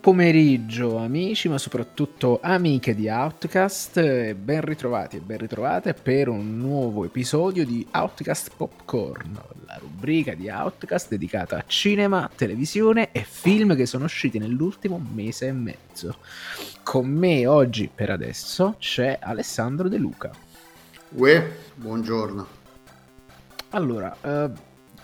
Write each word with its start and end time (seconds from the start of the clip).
Buon 0.00 0.16
pomeriggio 0.16 0.96
amici, 0.96 1.50
ma 1.50 1.58
soprattutto 1.58 2.40
amiche 2.42 2.94
di 2.94 3.08
Outcast 3.08 3.98
e 3.98 4.34
ben 4.34 4.62
ritrovati 4.62 5.16
e 5.16 5.20
ben 5.20 5.36
ritrovate 5.36 5.92
per 5.92 6.28
un 6.28 6.56
nuovo 6.56 7.04
episodio 7.04 7.66
di 7.66 7.86
Outcast 7.90 8.52
Popcorn, 8.56 9.38
la 9.66 9.76
rubrica 9.78 10.32
di 10.32 10.48
Outcast 10.48 11.10
dedicata 11.10 11.58
a 11.58 11.64
cinema, 11.66 12.30
televisione 12.34 13.12
e 13.12 13.24
film 13.28 13.76
che 13.76 13.84
sono 13.84 14.06
usciti 14.06 14.38
nell'ultimo 14.38 14.98
mese 15.12 15.48
e 15.48 15.52
mezzo. 15.52 16.16
Con 16.82 17.06
me 17.06 17.46
oggi 17.46 17.90
per 17.94 18.08
adesso 18.08 18.76
c'è 18.78 19.18
Alessandro 19.20 19.90
De 19.90 19.98
Luca. 19.98 20.30
Uè, 21.10 21.56
buongiorno. 21.74 22.46
Allora, 23.72 24.16
uh, 24.22 24.50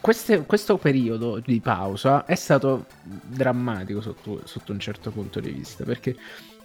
queste, 0.07 0.47
questo 0.47 0.77
periodo 0.77 1.41
di 1.45 1.61
pausa 1.61 2.27
è 2.27 2.37
stato 2.37 2.87
drammatico 3.03 4.01
sotto, 4.01 4.41
sotto 4.45 4.71
un 4.71 4.79
certo 4.79 5.11
punto 5.11 5.41
di 5.41 5.51
vista, 5.51 5.83
perché 5.83 6.15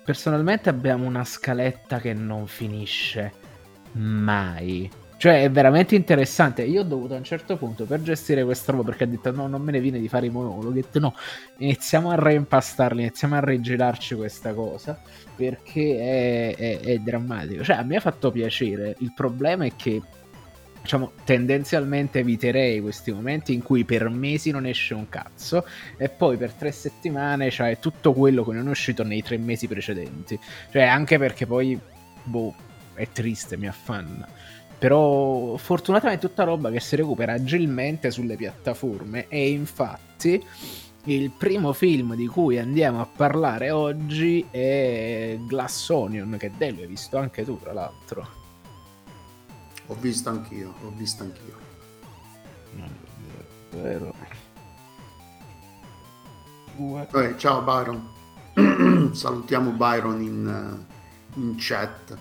personalmente 0.04 0.70
abbiamo 0.70 1.08
una 1.08 1.23
scaletta 1.23 1.99
che 1.99 2.13
non 2.13 2.46
finisce 2.46 3.34
mai. 3.93 4.88
Cioè, 5.18 5.41
è 5.41 5.49
veramente 5.49 5.96
interessante. 5.96 6.62
Io 6.62 6.82
ho 6.82 6.84
dovuto 6.84 7.15
a 7.15 7.18
un 7.18 7.24
certo 7.24 7.57
punto, 7.57 7.85
per 7.85 8.04
gestire 8.04 8.43
questa 8.43 8.74
roba, 8.74 8.84
perché 8.84 9.05
ha 9.05 9.07
detto 9.07 9.32
no, 9.32 9.48
non 9.48 9.63
me 9.63 9.71
ne 9.71 9.80
viene 9.80 9.99
di 9.99 10.08
fare 10.08 10.27
i 10.27 10.30
monologhi, 10.30 10.68
ho 10.68 10.70
detto 10.70 10.99
no, 10.99 11.15
iniziamo 11.58 12.12
a 12.12 12.15
reimpastarli, 12.15 13.02
iniziamo 13.02 13.37
a 13.37 13.40
rigirarci 13.40 14.13
questa 14.13 14.54
cosa, 14.54 15.02
perché 15.35 15.98
è, 15.98 16.55
è, 16.55 16.80
è 16.80 16.98
drammatico. 16.99 17.63
Cioè, 17.63 17.77
a 17.77 17.84
me 17.84 17.96
ha 17.96 18.02
fatto 18.02 18.30
piacere. 18.30 18.96
Il 18.99 19.13
problema 19.15 19.65
è 19.65 19.71
che 19.76 19.99
diciamo, 20.82 21.12
tendenzialmente 21.24 22.20
eviterei 22.20 22.82
questi 22.82 23.12
momenti 23.12 23.54
in 23.54 23.62
cui 23.62 23.85
per 23.85 24.10
mesi 24.10 24.51
non 24.51 24.65
esce 24.65 24.93
un 24.93 25.07
cazzo 25.10 25.65
e 25.98 26.10
poi 26.10 26.37
per 26.37 26.54
tre 26.54 26.71
settimane 26.71 27.49
c'è 27.49 27.77
tutto 27.79 28.13
quello 28.13 28.43
che 28.43 28.54
non 28.54 28.68
è 28.68 28.71
uscito 28.71 29.04
nei 29.04 29.21
tre 29.21 29.37
mesi 29.37 29.68
precedenti. 29.68 30.40
Cioè, 30.71 30.84
anche 30.84 31.18
perché 31.18 31.46
poi, 31.46 31.79
boh, 32.24 32.54
è 32.93 33.07
triste, 33.12 33.57
mi 33.57 33.68
affanna. 33.68 34.27
Però 34.77 35.55
fortunatamente 35.57 36.26
è 36.26 36.29
tutta 36.29 36.43
roba 36.43 36.71
che 36.71 36.79
si 36.79 36.96
recupera 36.96 37.34
agilmente 37.34 38.09
sulle 38.09 38.35
piattaforme 38.35 39.27
e 39.27 39.52
infatti 39.52 40.43
il 41.05 41.29
primo 41.32 41.74
film 41.74 42.15
di 42.15 42.26
cui 42.26 42.57
andiamo 42.57 42.99
a 42.99 43.05
parlare 43.05 43.70
oggi 43.70 44.46
è 44.49 45.37
Glass 45.46 45.90
Onion, 45.90 46.35
che 46.40 46.52
Delio 46.57 46.82
hai 46.82 46.87
visto 46.87 47.18
anche 47.18 47.43
tu 47.43 47.59
tra 47.59 47.74
l'altro. 47.74 48.40
Ho 49.91 49.95
visto 49.99 50.29
anch'io, 50.29 50.73
ho 50.85 50.93
visto 50.95 51.23
anch'io. 51.23 51.53
Vero. 53.71 54.13
Eh, 57.13 57.37
ciao 57.37 57.61
Byron. 57.61 58.07
Salutiamo 59.13 59.71
Byron 59.71 60.21
in, 60.21 60.85
in, 61.34 61.55
chat. 61.57 62.17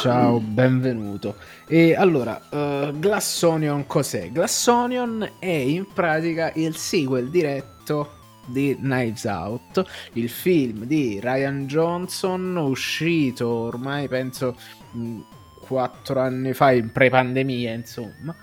Ciao, 0.00 0.40
benvenuto. 0.40 1.36
E 1.66 1.94
allora, 1.94 2.40
uh, 2.48 2.98
Glassonion 2.98 3.86
cos'è? 3.86 4.32
Glassonion 4.32 5.32
è 5.38 5.44
in 5.44 5.92
pratica 5.92 6.52
il 6.54 6.74
sequel 6.74 7.28
diretto 7.28 8.16
di 8.46 8.74
Knives 8.80 9.24
Out, 9.24 9.84
il 10.14 10.30
film 10.30 10.84
di 10.84 11.20
Ryan 11.20 11.66
Johnson 11.66 12.56
uscito 12.56 13.46
ormai 13.46 14.08
penso 14.08 14.56
quattro 15.68 16.18
anni 16.20 16.54
fa, 16.54 16.72
in 16.72 16.90
pre-pandemia, 16.90 17.72
insomma, 17.72 18.34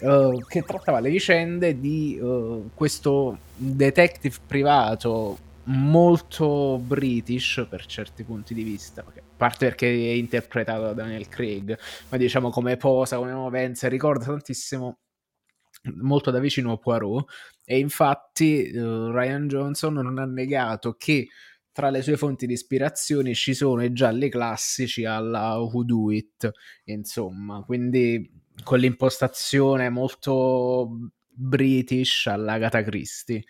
uh, 0.00 0.38
che 0.46 0.62
trattava 0.62 1.00
le 1.00 1.10
vicende 1.10 1.78
di 1.78 2.18
uh, 2.20 2.70
questo 2.74 3.38
detective 3.54 4.36
privato 4.46 5.38
molto 5.64 6.78
british 6.78 7.64
per 7.70 7.86
certi 7.86 8.24
punti 8.24 8.52
di 8.52 8.64
vista, 8.64 9.02
a 9.02 9.22
parte 9.36 9.66
perché 9.66 9.86
è 9.86 10.14
interpretato 10.14 10.82
da 10.82 10.92
Daniel 10.92 11.28
Craig, 11.28 11.78
ma 12.08 12.16
diciamo 12.16 12.50
come 12.50 12.76
posa, 12.76 13.16
come 13.16 13.32
movenza, 13.32 13.88
ricorda 13.88 14.24
tantissimo 14.24 14.98
molto 16.00 16.30
da 16.30 16.38
vicino 16.38 16.76
Poirot 16.78 17.28
e 17.64 17.78
infatti 17.78 18.70
uh, 18.74 19.10
Ryan 19.10 19.48
Johnson 19.48 19.94
non 19.94 20.18
ha 20.18 20.24
negato 20.24 20.94
che 20.96 21.28
tra 21.72 21.90
le 21.90 22.02
sue 22.02 22.16
fonti 22.16 22.46
di 22.46 22.52
ispirazione 22.52 23.34
ci 23.34 23.54
sono 23.54 23.82
i 23.82 23.92
gialli 23.92 24.28
classici 24.28 25.04
alla 25.04 25.58
Who 25.58 25.84
Do 25.84 26.10
It, 26.10 26.50
insomma, 26.84 27.62
quindi 27.64 28.30
con 28.62 28.78
l'impostazione 28.78 29.88
molto 29.88 31.10
british 31.28 32.26
alla 32.26 32.52
Agatha 32.52 32.82
Christie, 32.82 33.44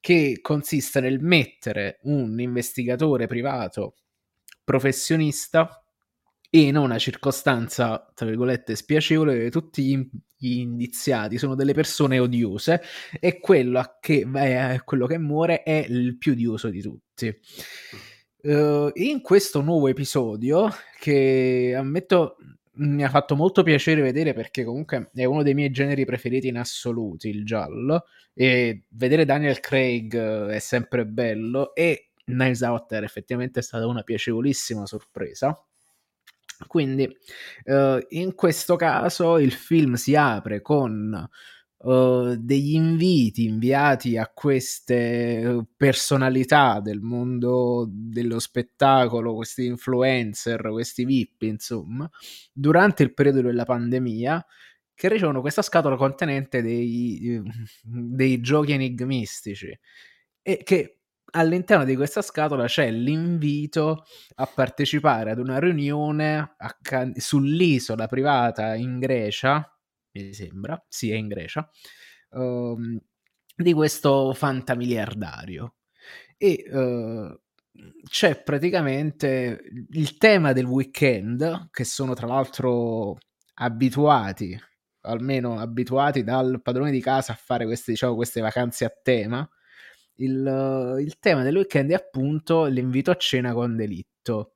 che 0.00 0.38
consiste 0.42 1.00
nel 1.00 1.20
mettere 1.20 2.00
un 2.02 2.38
investigatore 2.40 3.26
privato 3.26 3.94
professionista 4.64 5.82
in 6.50 6.76
una 6.76 6.98
circostanza, 6.98 8.10
tra 8.14 8.26
virgolette, 8.26 8.74
spiacevole, 8.74 9.50
tutti 9.50 10.08
gli 10.36 10.58
indiziati 10.58 11.36
sono 11.36 11.54
delle 11.54 11.74
persone 11.74 12.18
odiose 12.18 12.80
e 13.20 13.40
quello 13.40 13.96
che, 14.00 14.26
eh, 14.34 14.80
quello 14.84 15.06
che 15.06 15.18
muore 15.18 15.62
è 15.62 15.84
il 15.88 16.16
più 16.16 16.32
odioso 16.32 16.70
di 16.70 16.80
tutti. 16.80 17.38
Uh, 18.40 18.90
in 18.94 19.20
questo 19.20 19.60
nuovo 19.60 19.88
episodio, 19.88 20.70
che 21.00 21.74
ammetto 21.76 22.36
mi 22.78 23.02
ha 23.02 23.08
fatto 23.08 23.34
molto 23.34 23.64
piacere 23.64 24.00
vedere 24.00 24.32
perché 24.32 24.62
comunque 24.62 25.10
è 25.12 25.24
uno 25.24 25.42
dei 25.42 25.54
miei 25.54 25.70
generi 25.70 26.04
preferiti 26.04 26.46
in 26.46 26.56
assoluti, 26.56 27.28
il 27.28 27.44
giallo, 27.44 28.04
e 28.32 28.84
vedere 28.90 29.24
Daniel 29.24 29.58
Craig 29.58 30.16
è 30.46 30.58
sempre 30.60 31.04
bello 31.04 31.74
e 31.74 32.10
Knives 32.24 32.60
Out 32.60 32.92
era 32.92 33.04
effettivamente 33.04 33.60
stata 33.62 33.86
una 33.88 34.02
piacevolissima 34.02 34.86
sorpresa 34.86 35.60
quindi 36.66 37.04
uh, 37.64 37.98
in 38.10 38.34
questo 38.34 38.76
caso 38.76 39.38
il 39.38 39.52
film 39.52 39.94
si 39.94 40.14
apre 40.16 40.60
con 40.60 41.28
uh, 41.78 42.36
degli 42.36 42.74
inviti 42.74 43.44
inviati 43.44 44.16
a 44.16 44.30
queste 44.32 45.66
personalità 45.76 46.80
del 46.80 47.00
mondo 47.00 47.86
dello 47.88 48.38
spettacolo, 48.38 49.34
questi 49.34 49.66
influencer, 49.66 50.60
questi 50.70 51.04
VIP, 51.04 51.42
insomma, 51.42 52.08
durante 52.52 53.02
il 53.02 53.14
periodo 53.14 53.42
della 53.42 53.64
pandemia 53.64 54.44
che 54.94 55.08
ricevono 55.08 55.40
questa 55.40 55.62
scatola 55.62 55.96
contenente 55.96 56.60
dei, 56.60 57.40
dei 57.84 58.40
giochi 58.40 58.72
enigmistici 58.72 59.78
e 60.42 60.62
che 60.64 60.97
all'interno 61.32 61.84
di 61.84 61.96
questa 61.96 62.22
scatola 62.22 62.66
c'è 62.66 62.90
l'invito 62.90 64.04
a 64.36 64.46
partecipare 64.46 65.30
ad 65.30 65.38
una 65.38 65.58
riunione 65.58 66.54
Can- 66.82 67.14
sull'isola 67.16 68.06
privata 68.06 68.74
in 68.74 68.98
Grecia, 68.98 69.68
mi 70.12 70.32
sembra, 70.32 70.82
sì 70.88 71.10
è 71.10 71.14
in 71.14 71.28
Grecia, 71.28 71.68
um, 72.30 72.98
di 73.54 73.72
questo 73.72 74.32
fantamiliardario. 74.32 75.74
E 76.36 76.64
uh, 76.70 77.40
c'è 78.08 78.42
praticamente 78.42 79.60
il 79.90 80.16
tema 80.16 80.52
del 80.52 80.64
weekend, 80.64 81.68
che 81.70 81.84
sono 81.84 82.14
tra 82.14 82.26
l'altro 82.26 83.18
abituati, 83.54 84.58
almeno 85.02 85.58
abituati 85.58 86.22
dal 86.22 86.60
padrone 86.62 86.90
di 86.90 87.00
casa 87.00 87.32
a 87.32 87.36
fare 87.36 87.64
queste, 87.64 87.92
diciamo, 87.92 88.14
queste 88.14 88.40
vacanze 88.40 88.84
a 88.84 88.92
tema, 89.02 89.48
il, 90.18 90.96
il 91.00 91.18
tema 91.18 91.42
del 91.42 91.56
weekend 91.56 91.90
è 91.90 91.94
appunto 91.94 92.64
l'invito 92.64 93.10
a 93.10 93.16
cena 93.16 93.52
con 93.52 93.76
delitto. 93.76 94.54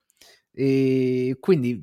E 0.52 1.36
quindi 1.40 1.82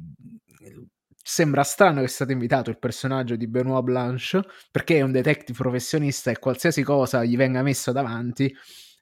sembra 1.29 1.63
strano 1.63 2.01
che 2.01 2.07
sia 2.07 2.15
stato 2.15 2.31
invitato 2.31 2.69
il 2.71 2.79
personaggio 2.79 3.35
di 3.35 3.47
Benoit 3.47 3.83
Blanche 3.83 4.41
perché 4.71 4.97
è 4.97 5.01
un 5.01 5.11
detective 5.11 5.57
professionista 5.57 6.31
e 6.31 6.39
qualsiasi 6.39 6.81
cosa 6.81 7.23
gli 7.23 7.37
venga 7.37 7.61
messo 7.61 7.91
davanti 7.91 8.51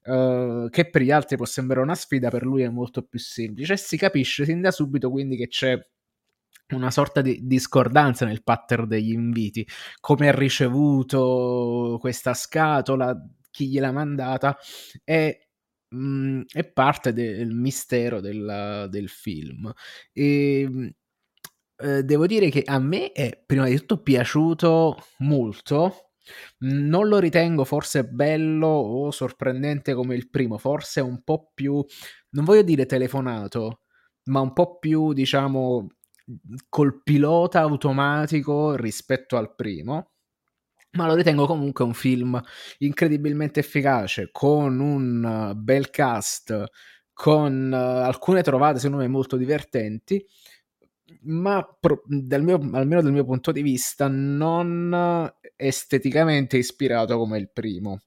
uh, 0.03 0.67
che 0.69 0.89
per 0.89 1.01
gli 1.03 1.11
altri 1.11 1.37
può 1.37 1.45
sembrare 1.45 1.83
una 1.83 1.95
sfida 1.95 2.29
per 2.29 2.43
lui 2.43 2.63
è 2.63 2.69
molto 2.69 3.03
più 3.03 3.17
semplice 3.17 3.73
e 3.73 3.77
si 3.77 3.95
capisce 3.95 4.43
sin 4.43 4.59
da 4.59 4.71
subito 4.71 5.09
quindi 5.09 5.37
che 5.37 5.47
c'è 5.47 5.79
una 6.73 6.91
sorta 6.91 7.21
di 7.21 7.39
discordanza 7.43 8.25
nel 8.25 8.43
pattern 8.43 8.89
degli 8.89 9.11
inviti 9.11 9.65
come 10.01 10.27
ha 10.27 10.33
ricevuto 10.33 11.97
questa 12.01 12.33
scatola 12.33 13.17
chi 13.57 13.69
gliel'ha 13.69 13.91
mandata 13.91 14.55
è, 15.03 15.35
mh, 15.89 15.97
mhmm, 15.97 16.43
è 16.51 16.63
parte 16.71 17.11
del 17.13 17.49
mistero 17.53 18.19
del, 18.21 18.87
del 18.89 19.09
film. 19.09 19.71
E, 20.13 20.61
ehm, 20.61 20.91
eh, 21.79 22.03
devo 22.03 22.25
dire 22.27 22.49
che 22.49 22.63
a 22.65 22.79
me 22.79 23.11
è 23.11 23.41
prima 23.45 23.65
di 23.67 23.77
tutto 23.77 24.01
piaciuto 24.01 24.97
molto. 25.19 26.11
Non 26.59 27.07
lo 27.07 27.19
ritengo 27.19 27.63
forse 27.63 28.05
bello 28.05 28.67
o 28.67 29.11
sorprendente 29.11 29.93
come 29.93 30.15
il 30.15 30.29
primo, 30.29 30.57
forse 30.57 30.99
un 31.01 31.23
po' 31.23 31.51
più, 31.53 31.83
non 32.31 32.43
voglio 32.45 32.63
dire 32.63 32.85
telefonato, 32.85 33.81
ma 34.25 34.41
un 34.41 34.51
po' 34.53 34.77
più, 34.77 35.13
diciamo, 35.13 35.87
col 36.69 37.01
pilota 37.03 37.61
automatico 37.61 38.75
rispetto 38.75 39.37
al 39.37 39.55
primo 39.55 40.11
ma 40.97 41.05
lo 41.05 41.13
ritengo 41.13 41.45
comunque 41.45 41.85
un 41.85 41.93
film 41.93 42.41
incredibilmente 42.79 43.59
efficace, 43.59 44.29
con 44.31 44.79
un 44.79 45.53
bel 45.55 45.91
cast, 45.91 46.65
con 47.13 47.71
uh, 47.71 48.03
alcune 48.03 48.41
trovate 48.41 48.79
secondo 48.79 49.03
me 49.03 49.07
molto 49.07 49.37
divertenti, 49.37 50.25
ma 51.21 51.63
pro- 51.79 52.01
dal 52.05 52.43
mio, 52.43 52.55
almeno 52.73 53.01
dal 53.01 53.11
mio 53.11 53.25
punto 53.25 53.51
di 53.51 53.61
vista 53.61 54.07
non 54.07 55.31
esteticamente 55.55 56.57
ispirato 56.57 57.17
come 57.17 57.37
il 57.37 57.49
primo. 57.51 58.01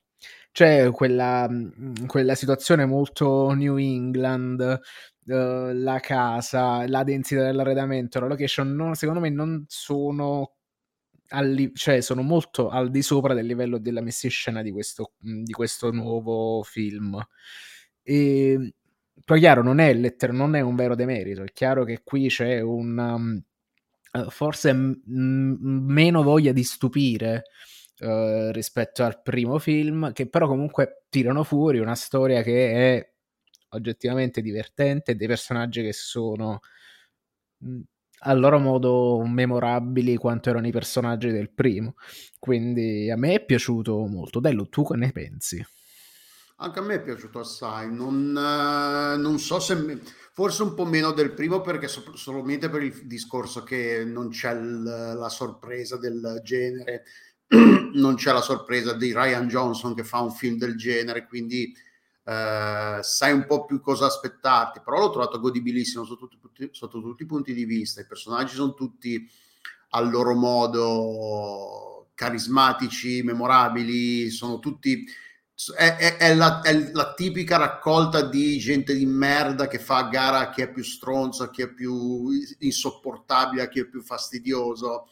C'è 0.52 0.90
quella, 0.90 1.48
quella 2.08 2.34
situazione 2.34 2.84
molto 2.84 3.52
New 3.52 3.76
England, 3.76 4.80
uh, 5.26 5.72
la 5.72 6.00
casa, 6.00 6.88
la 6.88 7.04
densità 7.04 7.44
dell'arredamento, 7.44 8.18
la 8.18 8.26
location, 8.26 8.74
non, 8.74 8.96
secondo 8.96 9.20
me 9.20 9.30
non 9.30 9.64
sono 9.68 10.54
al, 11.30 11.70
cioè 11.74 12.00
sono 12.00 12.22
molto 12.22 12.68
al 12.68 12.90
di 12.90 13.02
sopra 13.02 13.34
del 13.34 13.46
livello 13.46 13.78
della 13.78 14.00
messa 14.00 14.26
in 14.26 14.32
scena 14.32 14.62
di 14.62 14.70
questo, 14.70 15.12
di 15.18 15.52
questo 15.52 15.90
nuovo 15.90 16.62
film. 16.62 17.20
E 18.02 18.74
poi 19.24 19.38
chiaro, 19.40 19.62
non 19.62 19.78
è, 19.78 19.92
letter- 19.94 20.32
non 20.32 20.54
è 20.54 20.60
un 20.60 20.76
vero 20.76 20.94
demerito, 20.94 21.42
è 21.42 21.52
chiaro 21.52 21.84
che 21.84 22.02
qui 22.02 22.28
c'è 22.28 22.60
un... 22.60 22.98
Um, 22.98 23.42
forse 24.28 24.72
m- 24.72 24.98
meno 25.86 26.24
voglia 26.24 26.50
di 26.50 26.64
stupire 26.64 27.44
uh, 28.00 28.50
rispetto 28.50 29.04
al 29.04 29.22
primo 29.22 29.58
film, 29.60 30.12
che 30.12 30.28
però 30.28 30.48
comunque 30.48 31.04
tirano 31.08 31.44
fuori 31.44 31.78
una 31.78 31.94
storia 31.94 32.42
che 32.42 32.72
è 32.96 33.12
oggettivamente 33.68 34.42
divertente, 34.42 35.14
dei 35.14 35.28
personaggi 35.28 35.82
che 35.82 35.92
sono 35.92 36.60
a 38.20 38.32
loro 38.34 38.58
modo 38.58 39.22
memorabili 39.24 40.16
quanto 40.16 40.50
erano 40.50 40.66
i 40.66 40.72
personaggi 40.72 41.30
del 41.30 41.50
primo. 41.50 41.94
Quindi 42.38 43.10
a 43.10 43.16
me 43.16 43.34
è 43.34 43.44
piaciuto 43.44 44.06
molto. 44.06 44.40
Dello, 44.40 44.68
tu 44.68 44.84
che 44.84 44.96
ne 44.96 45.12
pensi? 45.12 45.64
Anche 46.62 46.78
a 46.78 46.82
me 46.82 46.96
è 46.96 47.02
piaciuto 47.02 47.38
assai, 47.38 47.90
non, 47.90 48.36
eh, 48.36 49.16
non 49.16 49.38
so 49.38 49.58
se 49.60 49.98
forse 50.34 50.62
un 50.62 50.74
po' 50.74 50.84
meno 50.84 51.12
del 51.12 51.32
primo 51.32 51.62
perché 51.62 51.88
so- 51.88 52.14
solamente 52.14 52.68
per 52.68 52.82
il 52.82 53.06
discorso 53.06 53.62
che 53.62 54.04
non 54.04 54.28
c'è 54.28 54.54
l- 54.54 55.16
la 55.16 55.28
sorpresa 55.30 55.96
del 55.96 56.40
genere, 56.44 57.04
non 57.94 58.14
c'è 58.14 58.32
la 58.32 58.42
sorpresa 58.42 58.92
di 58.92 59.10
Ryan 59.12 59.48
Johnson 59.48 59.94
che 59.94 60.04
fa 60.04 60.20
un 60.20 60.32
film 60.32 60.58
del 60.58 60.76
genere, 60.76 61.26
quindi 61.26 61.74
eh, 62.24 62.98
sai 63.00 63.32
un 63.32 63.46
po' 63.46 63.64
più 63.64 63.80
cosa 63.80 64.06
aspettarti, 64.06 64.80
però 64.84 64.98
l'ho 64.98 65.10
trovato 65.10 65.40
godibilissimo 65.40 66.04
sotto, 66.04 66.28
tutti, 66.28 66.68
sotto 66.72 67.00
tutti 67.00 67.22
i 67.22 67.26
punti 67.26 67.54
di 67.54 67.64
vista, 67.64 68.00
i 68.00 68.06
personaggi 68.06 68.54
sono 68.54 68.74
tutti 68.74 69.28
al 69.90 70.10
loro 70.10 70.34
modo 70.34 72.10
carismatici, 72.14 73.22
memorabili, 73.22 74.30
sono 74.30 74.58
tutti 74.58 75.06
è, 75.76 75.96
è, 75.96 76.16
è, 76.16 76.34
la, 76.34 76.62
è, 76.62 76.90
la, 76.92 77.12
tipica 77.12 77.58
raccolta 77.58 78.22
di 78.22 78.56
gente 78.58 78.94
di 78.94 79.04
merda 79.04 79.66
che 79.66 79.78
fa 79.78 80.04
gara 80.04 80.38
a 80.38 80.50
chi 80.50 80.62
è 80.62 80.70
più 80.70 80.82
stronzo, 80.82 81.42
a 81.42 81.50
chi 81.50 81.60
è 81.60 81.68
più 81.68 82.30
insopportabile, 82.60 83.62
a 83.62 83.68
chi 83.68 83.80
è 83.80 83.86
più 83.86 84.00
fastidioso. 84.00 85.08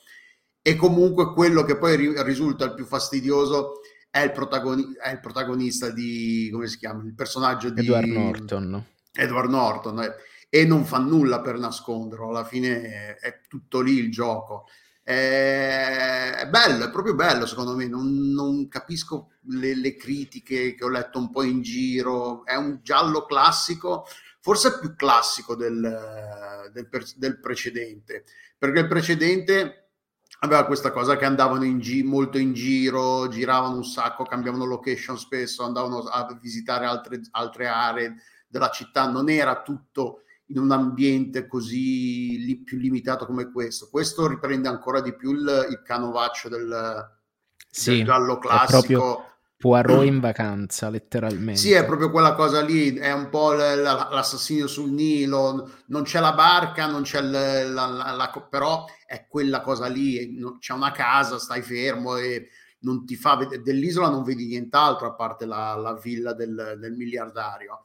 E 0.62 0.74
comunque 0.74 1.34
quello 1.34 1.64
che 1.64 1.76
poi 1.76 1.96
ri, 1.96 2.22
risulta 2.22 2.64
il 2.64 2.74
più 2.74 2.86
fastidioso 2.86 3.80
è 4.20 4.24
il, 4.24 4.32
protagoni- 4.32 4.94
è 5.00 5.10
il, 5.10 5.20
protagonista 5.20 5.90
di, 5.90 6.48
come 6.52 6.66
si 6.66 6.78
chiama? 6.78 7.02
Il 7.04 7.14
personaggio 7.14 7.70
di 7.70 7.80
Edward 7.80 8.06
Norton. 8.06 8.84
Edward 9.12 9.50
Norton. 9.50 10.02
Eh, 10.02 10.14
e 10.50 10.64
non 10.64 10.84
fa 10.84 10.98
nulla 10.98 11.40
per 11.40 11.58
nasconderlo, 11.58 12.30
alla 12.30 12.44
fine 12.44 13.16
è 13.16 13.40
tutto 13.48 13.80
lì 13.80 13.98
il 13.98 14.10
gioco 14.10 14.66
è 15.08 16.46
bello, 16.50 16.84
è 16.84 16.90
proprio 16.90 17.14
bello 17.14 17.46
secondo 17.46 17.74
me, 17.74 17.88
non, 17.88 18.30
non 18.30 18.68
capisco 18.68 19.30
le, 19.52 19.74
le, 19.74 19.96
critiche 19.96 20.74
che 20.74 20.84
ho 20.84 20.90
letto 20.90 21.18
un 21.18 21.30
po' 21.30 21.42
in 21.42 21.62
giro, 21.62 22.44
è 22.44 22.56
un 22.56 22.80
giallo 22.82 23.24
classico, 23.24 24.06
forse 24.42 24.78
più 24.78 24.94
classico 24.94 25.56
del, 25.56 26.70
del, 26.74 26.88
del 27.16 27.40
precedente, 27.40 28.24
perché 28.58 28.80
il 28.80 28.86
precedente 28.86 29.87
aveva 30.40 30.64
questa 30.64 30.90
cosa 30.92 31.16
che 31.16 31.24
andavano 31.24 31.64
in 31.64 31.78
gi- 31.78 32.02
molto 32.02 32.38
in 32.38 32.52
giro, 32.52 33.28
giravano 33.28 33.76
un 33.76 33.84
sacco, 33.84 34.24
cambiavano 34.24 34.64
location 34.64 35.18
spesso, 35.18 35.64
andavano 35.64 36.00
a 36.00 36.38
visitare 36.40 36.86
altre, 36.86 37.20
altre 37.32 37.66
aree 37.66 38.14
della 38.46 38.70
città, 38.70 39.08
non 39.08 39.28
era 39.28 39.62
tutto 39.62 40.22
in 40.46 40.58
un 40.58 40.70
ambiente 40.70 41.46
così 41.46 42.38
li, 42.38 42.62
più 42.62 42.78
limitato 42.78 43.26
come 43.26 43.50
questo. 43.50 43.88
Questo 43.90 44.26
riprende 44.26 44.68
ancora 44.68 45.00
di 45.00 45.14
più 45.14 45.32
il, 45.32 45.66
il 45.70 45.82
canovaccio 45.82 46.48
del, 46.48 47.18
sì, 47.70 47.96
del 47.96 48.04
giallo 48.04 48.38
classico. 48.38 49.24
Poirot 49.58 50.04
in 50.04 50.20
vacanza, 50.20 50.88
letteralmente. 50.88 51.60
Sì, 51.60 51.72
è 51.72 51.84
proprio 51.84 52.10
quella 52.10 52.34
cosa 52.34 52.62
lì, 52.62 52.94
è 52.94 53.12
un 53.12 53.28
po' 53.28 53.52
l'assassino 53.52 54.68
sul 54.68 54.92
Nilo, 54.92 55.70
non 55.86 56.04
c'è 56.04 56.20
la 56.20 56.32
barca, 56.32 56.86
non 56.86 57.02
c'è 57.02 57.20
la, 57.20 57.64
la, 57.64 57.86
la, 57.86 58.46
però 58.48 58.86
è 59.04 59.26
quella 59.28 59.60
cosa 59.60 59.88
lì, 59.88 60.38
c'è 60.60 60.72
una 60.72 60.92
casa, 60.92 61.38
stai 61.38 61.62
fermo 61.62 62.16
e 62.16 62.48
non 62.80 63.04
ti 63.04 63.16
fa 63.16 63.36
vedere, 63.36 63.62
dell'isola 63.62 64.08
non 64.08 64.22
vedi 64.22 64.46
nient'altro 64.46 65.08
a 65.08 65.14
parte 65.14 65.44
la, 65.44 65.74
la 65.74 65.94
villa 65.94 66.32
del, 66.32 66.76
del 66.78 66.92
miliardario. 66.92 67.82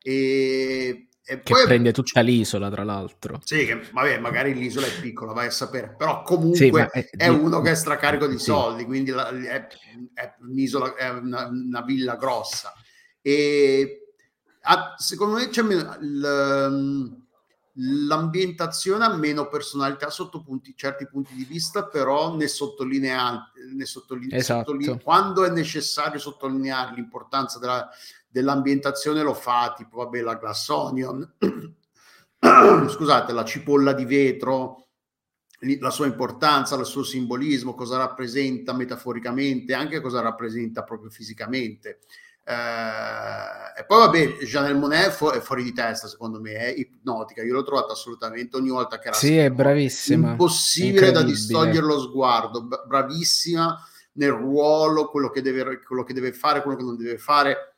E 0.00 1.08
e 1.28 1.42
che 1.42 1.52
poi, 1.54 1.64
prende 1.64 1.90
tutta 1.90 2.20
l'isola, 2.20 2.70
tra 2.70 2.84
l'altro. 2.84 3.40
Sì, 3.42 3.64
che, 3.64 3.82
vabbè, 3.92 4.20
magari 4.20 4.54
l'isola 4.54 4.86
è 4.86 5.00
piccola, 5.00 5.32
vai 5.32 5.48
a 5.48 5.50
sapere, 5.50 5.92
però 5.98 6.22
comunque 6.22 6.88
sì, 6.92 6.98
è, 7.00 7.10
è, 7.16 7.26
uno 7.26 7.60
che 7.62 7.72
è 7.72 7.74
stracarico 7.74 8.28
di 8.28 8.38
sì. 8.38 8.44
soldi, 8.44 8.84
quindi 8.84 9.10
la, 9.10 9.28
è, 9.30 9.66
è, 10.14 10.34
un'isola, 10.42 10.94
è 10.94 11.08
una, 11.08 11.46
una, 11.46 11.82
villa 11.82 12.14
grossa. 12.14 12.72
E 13.20 14.12
a, 14.60 14.94
secondo 14.96 15.34
me 15.38 15.48
c'è 15.48 15.62
meno, 15.62 15.98
l'ambientazione 17.72 19.04
ha 19.04 19.16
meno 19.16 19.48
personalità 19.48 20.08
sotto 20.10 20.42
punti, 20.42 20.74
certi 20.76 21.08
punti 21.08 21.34
di 21.34 21.44
vista, 21.44 21.86
però 21.86 22.36
ne 22.36 22.46
sottolinea, 22.46 23.50
ne 23.74 23.84
sottolinea, 23.84 24.38
esatto. 24.38 24.70
sottolinea 24.70 24.98
quando 25.02 25.44
è 25.44 25.50
necessario 25.50 26.20
sottolineare 26.20 26.94
l'importanza 26.94 27.58
della 27.58 27.90
dell'ambientazione 28.36 29.22
lo 29.22 29.32
fa, 29.32 29.72
tipo 29.74 29.96
vabbè 29.96 30.20
la 30.20 30.34
glass 30.34 30.68
onion, 30.68 31.36
scusate, 32.90 33.32
la 33.32 33.44
cipolla 33.46 33.94
di 33.94 34.04
vetro, 34.04 34.88
la 35.80 35.88
sua 35.88 36.04
importanza, 36.04 36.76
il 36.76 36.84
suo 36.84 37.02
simbolismo, 37.02 37.74
cosa 37.74 37.96
rappresenta 37.96 38.74
metaforicamente, 38.74 39.72
anche 39.72 40.02
cosa 40.02 40.20
rappresenta 40.20 40.82
proprio 40.82 41.08
fisicamente. 41.08 42.00
Eh, 42.44 43.80
e 43.80 43.86
poi 43.86 43.98
vabbè, 44.00 44.44
Janelle 44.44 44.78
Monet 44.78 45.12
fu- 45.12 45.30
è 45.30 45.40
fuori 45.40 45.62
di 45.62 45.72
testa 45.72 46.06
secondo 46.06 46.38
me, 46.38 46.56
è 46.56 46.74
ipnotica, 46.76 47.42
io 47.42 47.54
l'ho 47.54 47.64
trovata 47.64 47.94
assolutamente 47.94 48.58
ogni 48.58 48.68
volta 48.68 48.98
che 48.98 49.08
era 49.08 49.16
Sì, 49.16 49.34
è 49.38 49.50
bravissima. 49.50 50.32
Impossibile 50.32 51.10
da 51.10 51.22
distogliere 51.22 51.86
lo 51.86 51.98
sguardo, 52.00 52.68
bravissima 52.86 53.82
nel 54.12 54.30
ruolo, 54.30 55.08
quello 55.08 55.30
che, 55.30 55.40
deve, 55.40 55.80
quello 55.80 56.04
che 56.04 56.12
deve 56.12 56.34
fare, 56.34 56.60
quello 56.60 56.76
che 56.76 56.84
non 56.84 56.98
deve 56.98 57.16
fare 57.16 57.75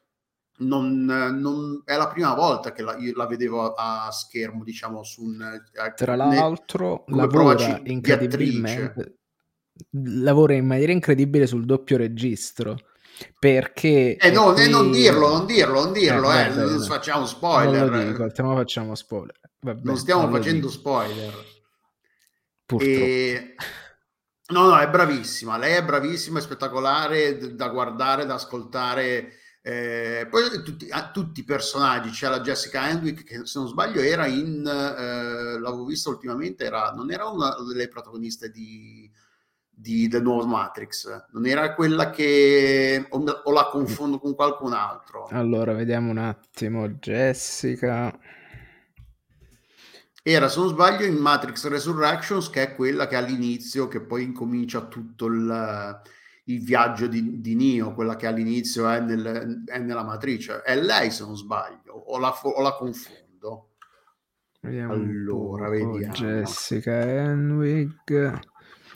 non, 0.58 1.04
non, 1.04 1.82
è 1.84 1.96
la 1.96 2.08
prima 2.08 2.34
volta 2.34 2.72
che 2.72 2.82
la, 2.82 2.96
la 3.14 3.26
vedevo 3.26 3.74
a, 3.74 4.06
a 4.06 4.10
schermo, 4.10 4.64
diciamo, 4.64 5.02
su 5.02 5.22
un... 5.22 5.40
Eh, 5.42 5.94
Tra 5.94 6.16
l'altro 6.16 7.04
ne, 7.08 7.16
lavora 7.16 7.80
incredibilmente, 7.84 9.18
lavora 9.90 10.54
in 10.54 10.66
maniera 10.66 10.92
incredibile 10.92 11.46
sul 11.46 11.64
doppio 11.64 11.96
registro 11.96 12.76
perché 13.38 14.16
eh, 14.16 14.30
no, 14.30 14.52
qui... 14.52 14.64
eh, 14.64 14.68
non 14.68 14.90
dirlo, 14.90 15.28
non 15.28 15.46
dirlo, 15.46 15.82
non 15.82 15.92
dirlo, 15.92 16.32
eh, 16.32 16.46
eh, 16.46 16.54
non 16.54 16.80
facciamo 16.82 17.26
spoiler. 17.26 17.90
Non 17.90 18.04
lo 18.04 18.04
dico, 18.04 18.42
non 18.42 18.56
facciamo 18.56 18.94
spoiler. 18.94 19.40
Vabbè, 19.60 19.80
non 19.82 19.96
stiamo 19.96 20.22
non 20.22 20.32
facendo 20.32 20.68
spoiler. 20.68 21.34
Purtroppo. 22.64 22.94
E... 22.94 23.54
No, 24.50 24.66
no, 24.68 24.78
è 24.78 24.88
bravissima, 24.88 25.58
lei 25.58 25.74
è 25.74 25.84
bravissima, 25.84 26.38
è 26.38 26.42
spettacolare 26.42 27.54
da 27.54 27.68
guardare, 27.68 28.24
da 28.24 28.34
ascoltare 28.34 29.32
eh, 29.70 30.26
poi 30.30 30.62
tutti, 30.64 30.88
ah, 30.88 31.10
tutti, 31.10 31.40
i 31.40 31.44
personaggi, 31.44 32.08
c'è 32.08 32.30
la 32.30 32.40
Jessica 32.40 32.88
Hendwick 32.88 33.22
che 33.22 33.44
se 33.44 33.58
non 33.58 33.68
sbaglio 33.68 34.00
era 34.00 34.26
in, 34.26 34.64
eh, 34.66 35.58
l'avevo 35.58 35.84
vista 35.84 36.08
ultimamente, 36.08 36.64
era, 36.64 36.92
non 36.92 37.10
era 37.10 37.26
una 37.28 37.54
delle 37.68 37.86
protagoniste 37.88 38.50
di, 38.50 39.10
di 39.68 40.08
The 40.08 40.20
Nuovo 40.20 40.46
Matrix, 40.46 41.26
non 41.32 41.44
era 41.44 41.74
quella 41.74 42.08
che 42.08 43.08
o, 43.10 43.22
o, 43.22 43.52
la 43.52 43.66
confondo 43.66 44.18
con 44.18 44.34
qualcun 44.34 44.72
altro. 44.72 45.26
Allora, 45.32 45.74
vediamo 45.74 46.12
un 46.12 46.18
attimo, 46.18 46.88
Jessica. 46.88 48.18
Era, 50.22 50.48
se 50.48 50.60
non 50.60 50.68
sbaglio, 50.70 51.04
in 51.04 51.16
Matrix 51.16 51.66
Resurrections, 51.66 52.48
che 52.48 52.62
è 52.62 52.74
quella 52.74 53.06
che 53.06 53.16
all'inizio, 53.16 53.86
che 53.86 54.00
poi 54.00 54.22
incomincia 54.22 54.86
tutto 54.86 55.26
il 55.26 56.00
il 56.48 56.62
viaggio 56.62 57.06
di, 57.06 57.40
di 57.40 57.54
Nio, 57.54 57.94
quella 57.94 58.16
che 58.16 58.26
all'inizio 58.26 58.88
è, 58.88 59.00
nel, 59.00 59.64
è, 59.66 59.78
nella 59.78 60.02
matrice. 60.02 60.62
È 60.62 60.78
lei, 60.80 61.10
se 61.10 61.24
non 61.24 61.36
sbaglio, 61.36 61.92
o 61.92 62.18
la, 62.18 62.34
o 62.42 62.60
la 62.60 62.74
confondo. 62.74 63.70
Vediamo 64.60 64.92
allora, 64.92 65.68
vediamo. 65.68 66.12
Jessica 66.12 67.00
Henwig. 67.00 68.40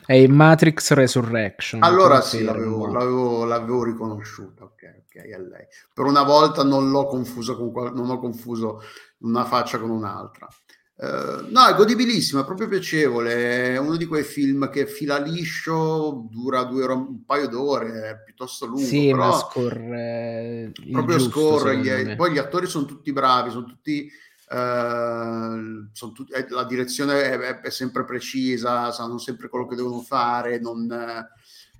È 0.05 0.13
in 0.13 0.33
Matrix 0.33 0.91
Resurrection. 0.91 1.81
Allora 1.81 2.19
sì, 2.19 2.43
l'avevo, 2.43 2.87
l'avevo, 2.87 3.45
l'avevo, 3.45 3.83
riconosciuta, 3.85 4.65
ok, 4.65 5.03
ok, 5.05 5.15
è 5.15 5.37
lei. 5.39 5.65
Per 5.93 6.05
una 6.05 6.23
volta 6.23 6.63
non 6.63 6.89
l'ho 6.89 7.05
confuso 7.05 7.55
con 7.55 7.93
non 7.93 8.09
ho 8.09 8.17
confuso 8.17 8.81
una 9.19 9.45
faccia 9.45 9.79
con 9.79 9.91
un'altra. 9.91 10.49
Uh, 10.95 11.47
no, 11.49 11.65
è 11.67 11.73
godibilissimo, 11.73 12.41
è 12.41 12.45
proprio 12.45 12.67
piacevole. 12.67 13.73
È 13.73 13.77
uno 13.77 13.97
di 13.97 14.05
quei 14.05 14.23
film 14.23 14.69
che 14.69 14.85
fila 14.85 15.17
liscio, 15.17 16.27
dura 16.29 16.63
due 16.63 16.83
ore, 16.83 16.93
un 16.93 17.25
paio 17.25 17.47
d'ore, 17.47 18.09
è 18.09 18.23
piuttosto 18.23 18.65
lungo. 18.65 18.85
Sì, 18.85 19.09
però 19.09 19.29
ma 19.29 19.37
scorre. 19.37 20.71
Proprio 20.91 21.17
giusto, 21.17 21.57
scorre. 21.57 21.77
Gli, 21.77 22.15
poi 22.15 22.33
gli 22.33 22.37
attori 22.37 22.67
sono 22.67 22.85
tutti 22.85 23.11
bravi, 23.11 23.49
sono 23.49 23.65
tutti. 23.65 24.09
Uh, 24.49 25.89
sono 25.93 26.11
tutti 26.13 26.31
eh, 26.33 26.45
la 26.49 26.65
direzione 26.65 27.23
è, 27.23 27.61
è, 27.61 27.69
sempre 27.71 28.05
precisa, 28.05 28.91
sanno 28.91 29.17
sempre 29.17 29.49
quello 29.49 29.65
che 29.65 29.75
devono 29.75 30.01
fare, 30.01 30.59
non, 30.59 30.85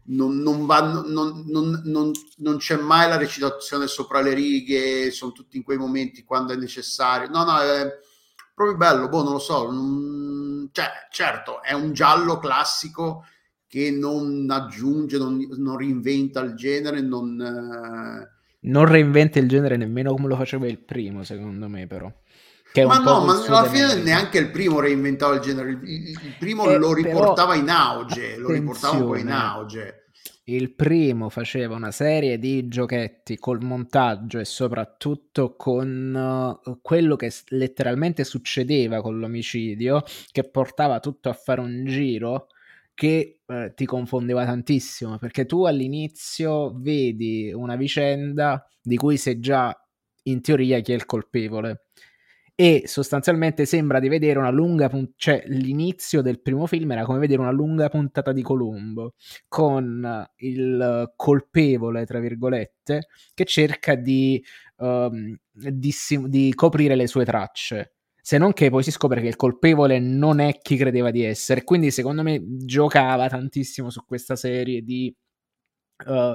non, 0.05 0.37
non, 0.37 0.65
va, 0.65 1.03
non, 1.05 2.57
c'è 2.57 2.77
mai 2.77 3.09
la 3.09 3.17
recitazione 3.17 3.85
sopra 3.85 4.21
le 4.21 4.33
righe, 4.33 5.11
sono 5.11 5.33
tutti 5.33 5.57
in 5.57 5.63
quei 5.63 5.77
momenti 5.77 6.23
quando 6.23 6.53
è 6.53 6.55
necessario. 6.55 7.29
No, 7.29 7.43
no, 7.43 7.59
è 7.59 7.99
proprio 8.53 8.77
bello, 8.77 9.09
boh, 9.09 9.23
non 9.23 9.33
lo 9.33 9.39
so. 9.39 9.69
Cioè, 10.71 10.85
certo, 11.11 11.61
è 11.61 11.73
un 11.73 11.93
giallo 11.93 12.39
classico 12.39 13.25
che 13.67 13.91
non 13.91 14.47
aggiunge, 14.49 15.17
non, 15.17 15.45
non 15.57 15.77
reinventa 15.77 16.41
il 16.41 16.53
genere, 16.55 17.01
non... 17.01 17.39
Eh... 17.39 18.31
Non 18.65 18.85
reinventa 18.85 19.39
il 19.39 19.49
genere 19.49 19.75
nemmeno 19.75 20.13
come 20.13 20.27
lo 20.27 20.35
faceva 20.35 20.67
il 20.67 20.79
primo, 20.79 21.23
secondo 21.23 21.67
me, 21.67 21.85
però. 21.87 22.11
ma 22.85 22.97
no, 22.99 23.25
ma 23.25 23.43
alla 23.45 23.69
fine 23.69 23.95
neanche 23.95 24.37
il 24.37 24.51
primo 24.51 24.79
reinventava 24.79 25.35
il 25.35 25.41
genere, 25.41 25.71
il, 25.71 25.79
il, 25.83 26.09
il 26.09 26.35
primo 26.39 26.69
eh, 26.69 26.77
lo 26.77 26.93
riportava 26.93 27.51
però... 27.51 27.61
in 27.61 27.69
auge, 27.69 28.37
lo 28.37 28.51
riportava 28.51 28.97
un 28.97 29.05
po' 29.05 29.15
in 29.17 29.31
auge 29.31 30.02
il 30.45 30.73
primo 30.73 31.29
faceva 31.29 31.75
una 31.75 31.91
serie 31.91 32.37
di 32.37 32.67
giochetti 32.67 33.37
col 33.37 33.63
montaggio 33.63 34.39
e 34.39 34.45
soprattutto 34.45 35.55
con 35.55 36.59
uh, 36.65 36.79
quello 36.81 37.15
che 37.15 37.31
letteralmente 37.49 38.25
succedeva 38.25 39.01
con 39.01 39.19
l'omicidio, 39.19 40.03
che 40.31 40.43
portava 40.43 40.99
tutto 40.99 41.29
a 41.29 41.33
fare 41.33 41.61
un 41.61 41.85
giro 41.85 42.47
che 42.93 43.39
uh, 43.45 43.73
ti 43.73 43.85
confondeva 43.85 44.43
tantissimo, 44.45 45.17
perché 45.17 45.45
tu 45.45 45.63
all'inizio 45.63 46.73
vedi 46.77 47.51
una 47.53 47.77
vicenda 47.77 48.67
di 48.81 48.97
cui 48.97 49.15
sai 49.17 49.39
già 49.39 49.73
in 50.23 50.41
teoria 50.41 50.79
chi 50.81 50.91
è 50.91 50.95
il 50.95 51.05
colpevole 51.05 51.85
e 52.55 52.83
sostanzialmente 52.85 53.65
sembra 53.65 53.99
di 53.99 54.09
vedere 54.09 54.37
una 54.37 54.51
lunga 54.51 54.87
puntata, 54.89 55.15
cioè 55.17 55.43
l'inizio 55.47 56.21
del 56.21 56.41
primo 56.41 56.67
film 56.67 56.91
era 56.91 57.03
come 57.03 57.19
vedere 57.19 57.41
una 57.41 57.51
lunga 57.51 57.89
puntata 57.89 58.31
di 58.31 58.43
Colombo 58.43 59.13
con 59.47 60.27
il 60.37 61.13
colpevole, 61.15 62.05
tra 62.05 62.19
virgolette, 62.19 63.07
che 63.33 63.45
cerca 63.45 63.95
di, 63.95 64.43
um, 64.77 65.35
di, 65.51 65.93
di 66.27 66.53
coprire 66.53 66.95
le 66.95 67.07
sue 67.07 67.25
tracce. 67.25 67.93
Se 68.21 68.37
non 68.37 68.53
che 68.53 68.69
poi 68.69 68.83
si 68.83 68.91
scopre 68.91 69.19
che 69.19 69.27
il 69.27 69.35
colpevole 69.35 69.99
non 69.99 70.39
è 70.39 70.57
chi 70.59 70.77
credeva 70.77 71.11
di 71.11 71.23
essere. 71.23 71.63
Quindi, 71.63 71.91
secondo 71.91 72.23
me, 72.23 72.41
giocava 72.45 73.27
tantissimo 73.27 73.89
su 73.89 74.05
questa 74.05 74.37
serie 74.37 74.81
di 74.81 75.13
uh, 76.05 76.33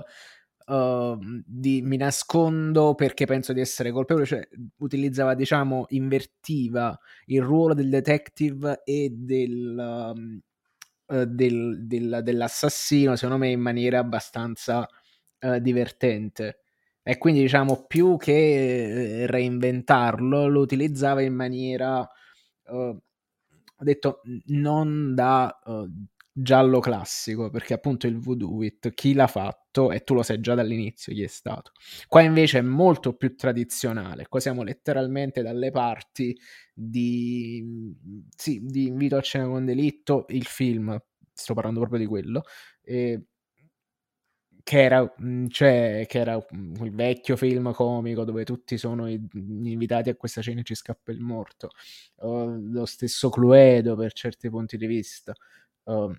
uh, 0.68 1.18
di 1.44 1.82
mi 1.82 1.96
nascondo 1.96 2.94
perché 2.94 3.26
penso 3.26 3.52
di 3.52 3.60
essere 3.60 3.90
colpevole, 3.90 4.26
cioè 4.26 4.46
utilizzava, 4.78 5.34
diciamo, 5.34 5.86
invertiva 5.88 6.98
il 7.26 7.42
ruolo 7.42 7.74
del 7.74 7.88
detective 7.88 8.82
e 8.84 9.10
del, 9.12 10.12
uh, 11.06 11.24
del, 11.24 11.86
del, 11.86 12.20
dell'assassino, 12.22 13.16
secondo 13.16 13.44
me, 13.44 13.50
in 13.50 13.60
maniera 13.60 13.98
abbastanza 13.98 14.86
uh, 15.40 15.58
divertente. 15.58 16.60
E 17.02 17.16
quindi, 17.18 17.40
diciamo, 17.40 17.86
più 17.86 18.16
che 18.18 19.24
reinventarlo, 19.26 20.46
lo 20.46 20.60
utilizzava 20.60 21.22
in 21.22 21.34
maniera, 21.34 22.06
ho 22.70 23.00
detto, 23.78 24.20
non 24.48 25.14
da 25.14 25.58
giallo 26.42 26.80
classico, 26.80 27.50
perché 27.50 27.74
appunto 27.74 28.06
il 28.06 28.18
voodoo 28.18 28.50
with 28.50 28.94
chi 28.94 29.12
l'ha 29.14 29.26
fatto 29.26 29.90
e 29.90 30.04
tu 30.04 30.14
lo 30.14 30.22
sai 30.22 30.40
già 30.40 30.54
dall'inizio 30.54 31.12
chi 31.12 31.22
è 31.22 31.26
stato. 31.26 31.72
Qua 32.06 32.22
invece 32.22 32.58
è 32.58 32.62
molto 32.62 33.14
più 33.14 33.34
tradizionale, 33.34 34.28
qua 34.28 34.40
siamo 34.40 34.62
letteralmente 34.62 35.42
dalle 35.42 35.70
parti 35.70 36.38
di, 36.72 37.94
sì, 38.36 38.60
di 38.62 38.86
Invito 38.86 39.16
a 39.16 39.20
cena 39.20 39.46
con 39.46 39.64
delitto, 39.64 40.26
il 40.28 40.44
film, 40.44 40.96
sto 41.32 41.54
parlando 41.54 41.80
proprio 41.80 42.00
di 42.00 42.06
quello, 42.06 42.42
eh, 42.82 43.22
che 44.62 44.82
era, 44.82 45.14
cioè, 45.48 46.04
che 46.06 46.18
era 46.18 46.34
il 46.34 46.92
vecchio 46.92 47.36
film 47.36 47.72
comico 47.72 48.24
dove 48.24 48.44
tutti 48.44 48.76
sono 48.76 49.08
invitati 49.08 50.10
a 50.10 50.14
questa 50.14 50.42
cena 50.42 50.60
e 50.60 50.64
ci 50.64 50.74
scappa 50.74 51.10
il 51.10 51.20
morto, 51.20 51.70
uh, 52.16 52.54
lo 52.70 52.84
stesso 52.84 53.30
Cluedo 53.30 53.96
per 53.96 54.12
certi 54.12 54.50
punti 54.50 54.76
di 54.76 54.86
vista. 54.86 55.32
Uh, 55.84 56.12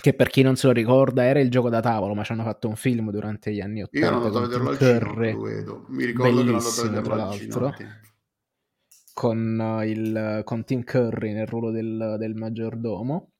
che 0.00 0.14
per 0.14 0.28
chi 0.28 0.42
non 0.42 0.56
se 0.56 0.66
lo 0.66 0.72
ricorda 0.72 1.24
era 1.24 1.40
il 1.40 1.50
gioco 1.50 1.68
da 1.68 1.80
tavolo, 1.80 2.14
ma 2.14 2.24
ci 2.24 2.32
hanno 2.32 2.42
fatto 2.42 2.68
un 2.68 2.76
film 2.76 3.10
durante 3.10 3.52
gli 3.52 3.60
anni 3.60 3.82
80 3.82 3.98
Io 3.98 4.06
ero 4.06 4.16
andato 4.16 4.38
a 4.38 4.40
vederlo 4.42 4.70
al 4.70 4.78
cinema, 4.78 5.84
mi 5.88 6.04
ricordo 6.04 6.44
bellissimo 6.44 7.00
tra 7.00 7.14
l'altro, 7.14 7.74
con, 9.12 9.58
uh, 9.58 9.82
il, 9.82 10.42
con 10.44 10.64
Tim 10.64 10.82
Curry 10.82 11.32
nel 11.32 11.46
ruolo 11.46 11.70
del, 11.70 12.16
del 12.18 12.34
maggiordomo. 12.34 13.32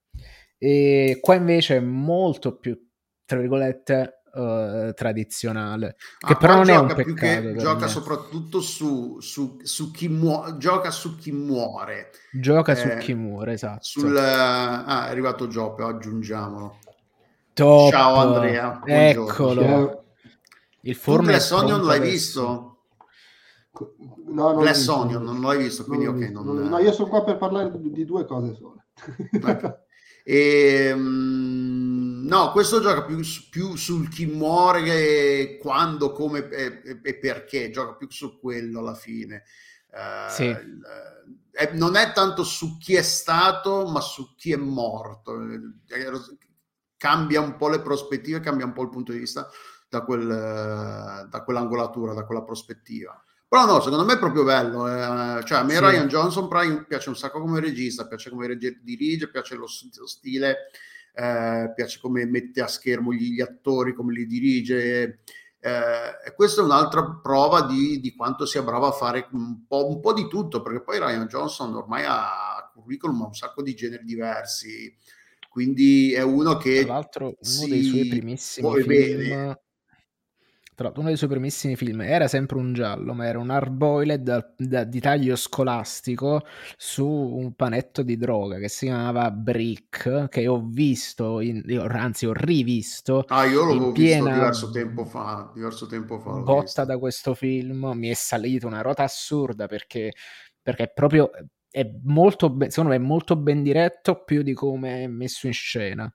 E 0.59 1.19
qua 1.21 1.35
invece 1.37 1.76
è 1.76 1.81
molto 1.81 2.59
più, 2.59 2.79
tra 3.25 3.38
virgolette, 3.38 4.19
uh, 4.32 4.92
tradizionale. 4.92 5.96
Che 6.18 6.32
ah, 6.32 6.37
però 6.37 6.56
non 6.56 6.68
è 6.68 6.76
un 6.76 6.92
peccato. 6.94 7.56
gioca 7.56 7.84
me. 7.84 7.88
soprattutto 7.88 8.60
su, 8.60 9.18
su, 9.20 9.58
su, 9.62 9.90
chi 9.90 10.08
muore, 10.08 10.56
gioca 10.58 10.90
su 10.90 11.16
chi 11.16 11.32
muore. 11.32 12.10
Gioca 12.32 12.72
eh, 12.72 12.76
su 12.76 12.88
chi 12.99 13.14
muore, 13.14 13.52
esatto. 13.52 13.82
Sul, 13.82 14.16
ah, 14.16 15.06
è 15.06 15.10
arrivato 15.10 15.49
Gioppo, 15.49 15.87
aggiungiamolo. 15.87 16.78
Top. 17.52 17.90
Ciao 17.90 18.14
Andrea. 18.14 18.80
Eccolo. 18.84 20.04
Il 20.82 20.94
forno 20.94 21.26
Glass 21.26 21.50
Onion 21.50 21.84
l'hai 21.84 22.00
visto? 22.00 22.66
No, 24.26 24.52
non 24.52 24.60
Glass 24.60 24.87
Onion 24.87 25.22
non 25.22 25.40
l'hai 25.40 25.58
visto, 25.58 25.84
quindi 25.84 26.06
non, 26.06 26.16
ok. 26.16 26.30
Non... 26.30 26.68
No, 26.68 26.78
io 26.78 26.92
sono 26.92 27.08
qua 27.08 27.22
per 27.22 27.37
parlare 27.37 27.70
di 27.75 28.04
due 28.04 28.25
cose 28.25 28.54
sole. 28.54 28.87
e, 30.25 30.92
um, 30.92 32.10
No, 32.30 32.52
questo 32.52 32.80
gioca 32.80 33.02
più, 33.02 33.20
più, 33.50 33.75
sul 33.75 34.08
chi 34.08 34.25
muore, 34.25 35.58
quando, 35.58 36.12
come 36.12 36.49
e, 36.49 37.00
e, 37.02 37.18
perché, 37.18 37.70
gioca 37.70 37.94
più 37.94 38.08
su 38.08 38.38
quello 38.38 38.78
alla 38.78 38.94
fine. 38.94 39.42
Uh, 39.88 40.30
sì. 40.30 40.44
eh, 40.44 41.70
non 41.72 41.96
è 41.96 42.12
tanto 42.12 42.44
su 42.44 42.78
chi 42.78 42.94
è 42.94 43.02
stato, 43.02 43.88
ma 43.88 44.00
su 44.00 44.37
chi 44.37 44.52
è 44.52 44.56
morto. 44.56 45.42
Eh, 45.42 45.78
cambia 46.96 47.40
un 47.40 47.56
po' 47.56 47.68
le 47.68 47.80
prospettive, 47.80 48.38
cambia 48.38 48.64
un 48.64 48.75
po' 48.75 48.82
il 48.82 48.90
punto 48.90 49.10
di 49.10 49.18
vista 49.18 49.50
da, 49.88 50.02
quel, 50.02 51.26
da 51.28 51.42
quell'angolatura, 51.44 52.14
da 52.14 52.25
quella 52.25 52.44
prospettiva. 52.44 53.20
Però 53.49 53.66
no, 53.66 53.80
secondo 53.80 54.04
me 54.04 54.12
è 54.12 54.18
proprio 54.20 54.44
bello. 54.44 54.87
Eh. 54.87 55.42
Cioè, 55.44 55.58
a 55.58 55.64
me 55.64 55.75
sì. 55.75 55.80
Ryan 55.80 56.06
Johnson 56.06 56.46
piace 56.87 57.08
un 57.08 57.16
sacco 57.16 57.40
come 57.40 57.58
regista, 57.58 58.06
piace 58.06 58.30
come 58.30 58.56
dirige, 58.56 59.28
piace 59.30 59.56
lo, 59.56 59.66
lo 59.96 60.06
stile 60.06 60.70
eh, 61.14 61.73
piace 61.75 61.99
come 62.00 62.25
mette 62.26 62.61
a 62.61 62.67
schermo 62.67 63.12
gli, 63.12 63.33
gli 63.33 63.40
attori, 63.40 63.95
come 63.95 64.12
li 64.12 64.26
dirige. 64.26 65.21
Eh, 65.62 65.71
e 66.26 66.35
questa 66.35 66.62
è 66.62 66.64
un'altra 66.64 67.21
prova 67.23 67.62
di, 67.62 68.00
di, 68.00 68.14
quanto 68.14 68.47
sia 68.47 68.62
bravo 68.62 68.87
a 68.87 68.93
fare 68.93 69.29
un 69.33 69.67
po', 69.67 69.88
un 69.88 70.00
po', 70.00 70.12
di 70.12 70.26
tutto, 70.29 70.62
perché 70.62 70.83
poi 70.83 70.99
Ryan 70.99 71.26
Johnson 71.26 71.75
ormai 71.75 72.05
ha 72.07 72.71
curriculum, 72.73 73.23
ha 73.23 73.26
un 73.26 73.35
sacco 73.35 73.62
di 73.62 73.75
generi 73.75 74.05
diversi, 74.05 74.95
quindi 75.50 76.12
è 76.14 76.23
uno 76.23 76.57
che... 76.57 76.85
Tra 76.85 76.95
l'altro 76.95 77.26
uno 77.26 77.67
dei 77.67 77.83
suoi 77.83 78.09
primissimi 78.09 78.83
film... 78.83 78.87
Bene 78.87 79.61
tra 80.80 80.88
l'altro, 80.88 81.02
uno 81.02 81.10
dei 81.10 81.18
suoi 81.18 81.28
primissimi 81.28 81.76
film 81.76 82.00
era 82.00 82.26
sempre 82.26 82.56
un 82.56 82.72
giallo, 82.72 83.12
ma 83.12 83.26
era 83.26 83.38
un 83.38 83.50
hard-boiled 83.50 84.54
di 84.56 84.99
taglio 84.99 85.37
scolastico 85.37 86.42
su 86.78 87.06
un 87.06 87.52
panetto 87.52 88.02
di 88.02 88.16
droga 88.16 88.56
che 88.56 88.68
si 88.68 88.87
chiamava 88.87 89.30
Brick, 89.30 90.28
che 90.30 90.46
ho 90.46 90.64
visto, 90.66 91.40
in, 91.40 91.62
anzi 91.90 92.25
ho 92.25 92.32
rivisto. 92.32 93.25
Ah, 93.28 93.44
io 93.44 93.66
l'avevo 93.66 93.92
visto 93.92 94.25
diverso 94.25 94.70
tempo 94.70 95.04
fa, 95.04 95.50
diverso 95.52 95.84
tempo 95.84 96.18
fa. 96.18 96.30
Botta 96.30 96.62
visto. 96.62 96.84
da 96.87 96.99
questo 96.99 97.34
film, 97.34 97.92
mi 97.94 98.08
è 98.08 98.14
salita 98.14 98.66
una 98.66 98.80
rota 98.80 99.02
assurda 99.02 99.66
perché, 99.66 100.14
perché 100.62 100.84
è 100.84 100.92
proprio 100.94 101.30
è 101.70 101.88
molto 102.04 102.49
ben, 102.49 102.70
secondo 102.70 102.92
me 102.92 102.96
è 102.96 103.06
molto 103.06 103.37
ben 103.37 103.62
diretto 103.62 104.25
più 104.25 104.40
di 104.40 104.54
come 104.54 105.04
è 105.04 105.06
messo 105.06 105.46
in 105.46 105.52
scena 105.52 106.12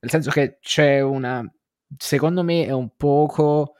nel 0.00 0.10
senso 0.10 0.30
che 0.30 0.58
c'è 0.60 1.00
una 1.00 1.48
secondo 1.96 2.42
me 2.42 2.66
è 2.66 2.72
un 2.72 2.90
poco 2.96 3.76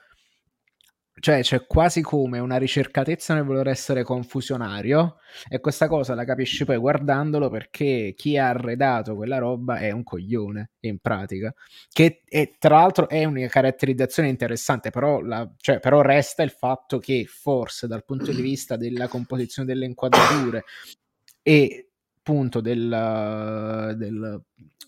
cioè 1.19 1.41
c'è 1.41 1.65
quasi 1.65 2.01
come 2.01 2.39
una 2.39 2.57
ricercatezza 2.57 3.33
nel 3.33 3.43
voler 3.43 3.67
essere 3.67 4.03
confusionario 4.03 5.17
e 5.49 5.59
questa 5.59 5.87
cosa 5.87 6.13
la 6.13 6.25
capisci 6.25 6.63
poi 6.63 6.77
guardandolo 6.77 7.49
perché 7.49 8.13
chi 8.15 8.37
ha 8.37 8.49
arredato 8.49 9.15
quella 9.15 9.37
roba 9.39 9.77
è 9.77 9.91
un 9.91 10.03
coglione 10.03 10.71
in 10.81 10.99
pratica. 10.99 11.53
Che 11.89 12.21
è, 12.25 12.55
tra 12.59 12.77
l'altro 12.77 13.09
è 13.09 13.23
una 13.25 13.47
caratterizzazione 13.47 14.29
interessante 14.29 14.89
però, 14.91 15.19
la, 15.21 15.49
cioè, 15.57 15.79
però 15.79 16.01
resta 16.01 16.43
il 16.43 16.51
fatto 16.51 16.99
che 16.99 17.25
forse 17.27 17.87
dal 17.87 18.05
punto 18.05 18.31
di 18.31 18.41
vista 18.41 18.77
della 18.77 19.07
composizione 19.07 19.67
delle 19.67 19.85
inquadrature 19.85 20.63
e 21.41 21.86
appunto 22.27 22.59
del, 22.59 23.95
del 23.97 24.41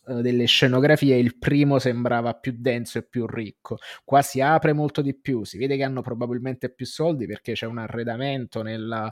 eh, 0.09 0.21
delle 0.21 0.45
scenografie 0.45 1.17
il 1.17 1.37
primo 1.37 1.77
sembrava 1.77 2.33
più 2.33 2.55
denso 2.57 2.97
e 2.97 3.03
più 3.03 3.25
ricco. 3.27 3.77
Qua 4.03 4.21
si 4.21 4.41
apre 4.41 4.73
molto 4.73 5.01
di 5.01 5.15
più, 5.15 5.43
si 5.43 5.57
vede 5.57 5.77
che 5.77 5.83
hanno 5.83 6.01
probabilmente 6.01 6.69
più 6.69 6.85
soldi 6.85 7.27
perché 7.27 7.53
c'è 7.53 7.67
un 7.67 7.77
arredamento 7.77 8.63
nella, 8.63 9.09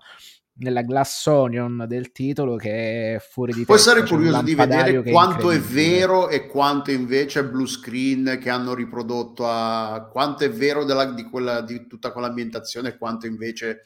nella 0.55 0.81
glass 0.81 1.27
onion 1.27 1.86
del 1.88 2.12
titolo 2.12 2.55
che 2.55 3.15
è 3.15 3.19
fuori 3.19 3.53
di 3.53 3.63
Puoi 3.63 3.77
essere 3.77 4.03
curioso 4.05 4.41
di 4.41 4.55
vedere 4.55 5.03
quanto 5.03 5.51
è, 5.51 5.60
vero 5.60 6.29
e 6.29 6.48
quanto 6.48 6.91
invece 6.91 7.41
è 7.41 7.46
blue 7.46 7.67
screen 7.67 8.39
che 8.41 8.50
hanno 8.50 8.74
riprodotto 8.74 9.46
a 9.48 10.10
quanto 10.12 10.46
è 10.46 10.50
vero 10.50 10.84
della, 10.84 11.05
di, 11.05 11.24
quella, 11.24 11.62
di 11.62 11.86
tutta 11.86 12.12
quell'ambientazione 12.12 12.89
e 12.89 12.98
quanto 12.98 13.27
invece 13.27 13.84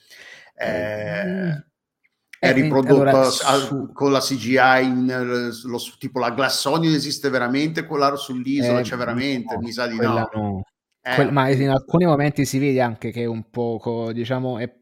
è, 0.53 1.23
mm 1.25 1.69
è 2.41 2.47
eh, 2.47 2.53
riprodotto 2.53 3.03
allora, 3.03 3.29
su... 3.29 3.91
con 3.93 4.11
la 4.11 4.19
CGI 4.19 4.83
in, 4.83 5.51
lo, 5.65 5.79
tipo 5.99 6.17
la 6.17 6.31
Glassonion 6.31 6.91
esiste 6.91 7.29
veramente 7.29 7.85
quella 7.85 8.15
sull'isola 8.15 8.79
eh, 8.79 8.81
c'è 8.81 8.95
veramente 8.95 9.53
no, 9.53 9.61
mi 9.61 9.71
sa 9.71 9.85
di 9.85 9.95
no, 9.95 10.27
no. 10.33 10.63
Eh. 11.03 11.13
Que- 11.13 11.29
ma 11.29 11.49
in 11.49 11.69
alcuni 11.69 12.05
momenti 12.05 12.43
si 12.45 12.57
vede 12.57 12.81
anche 12.81 13.11
che 13.11 13.21
è 13.21 13.25
un 13.25 13.51
poco 13.51 14.11
diciamo 14.11 14.57
è 14.57 14.73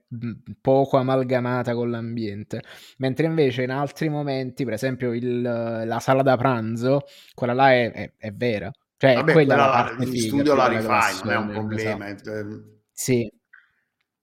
poco 0.62 0.96
amalgamata 0.96 1.74
con 1.74 1.90
l'ambiente 1.90 2.64
mentre 3.00 3.26
invece 3.26 3.64
in 3.64 3.72
altri 3.72 4.08
momenti 4.08 4.64
per 4.64 4.74
esempio 4.74 5.12
il, 5.12 5.42
la 5.42 6.00
sala 6.00 6.22
da 6.22 6.38
pranzo 6.38 7.02
quella 7.34 7.54
là 7.54 7.74
è, 7.74 7.92
è, 7.92 8.14
è 8.16 8.32
vera 8.32 8.72
cioè 8.96 9.16
Vabbè, 9.16 9.34
quella, 9.34 9.56
quella 9.56 9.70
la, 9.70 9.96
la, 9.98 10.04
in 10.06 10.18
studio 10.18 10.56
la 10.56 10.68
rifai 10.68 11.16
non 11.26 11.34
è 11.34 11.36
un 11.36 11.50
problema 11.50 12.08
esatto. 12.08 12.80
sì 12.90 13.30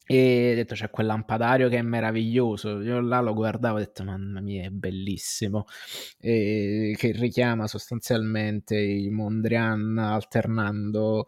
e 0.06 0.52
ho 0.52 0.54
detto 0.54 0.74
c'è 0.74 0.88
quel 0.88 1.06
lampadario 1.06 1.68
che 1.68 1.78
è 1.78 1.82
meraviglioso. 1.82 2.80
Io 2.80 3.00
là 3.00 3.20
lo 3.20 3.34
guardavo 3.34 3.78
e 3.78 3.82
ho 3.82 3.84
detto 3.84 4.04
mamma 4.04 4.40
mia 4.40 4.64
è 4.64 4.70
bellissimo. 4.70 5.64
E 6.18 6.94
che 6.96 7.12
richiama 7.12 7.66
sostanzialmente 7.66 8.78
i 8.78 9.10
Mondrian 9.10 9.98
alternando 9.98 11.26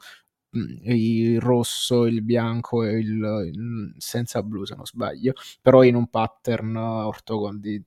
mm, 0.56 0.76
il 0.84 1.40
rosso, 1.40 2.06
il 2.06 2.22
bianco 2.22 2.84
e 2.84 2.98
il, 2.98 3.50
il, 3.52 3.94
senza 3.98 4.42
blu 4.42 4.64
se 4.64 4.74
non 4.76 4.86
sbaglio, 4.86 5.32
però 5.60 5.82
in 5.82 5.96
un 5.96 6.08
pattern 6.08 6.76
ortogon- 6.76 7.60
di 7.60 7.82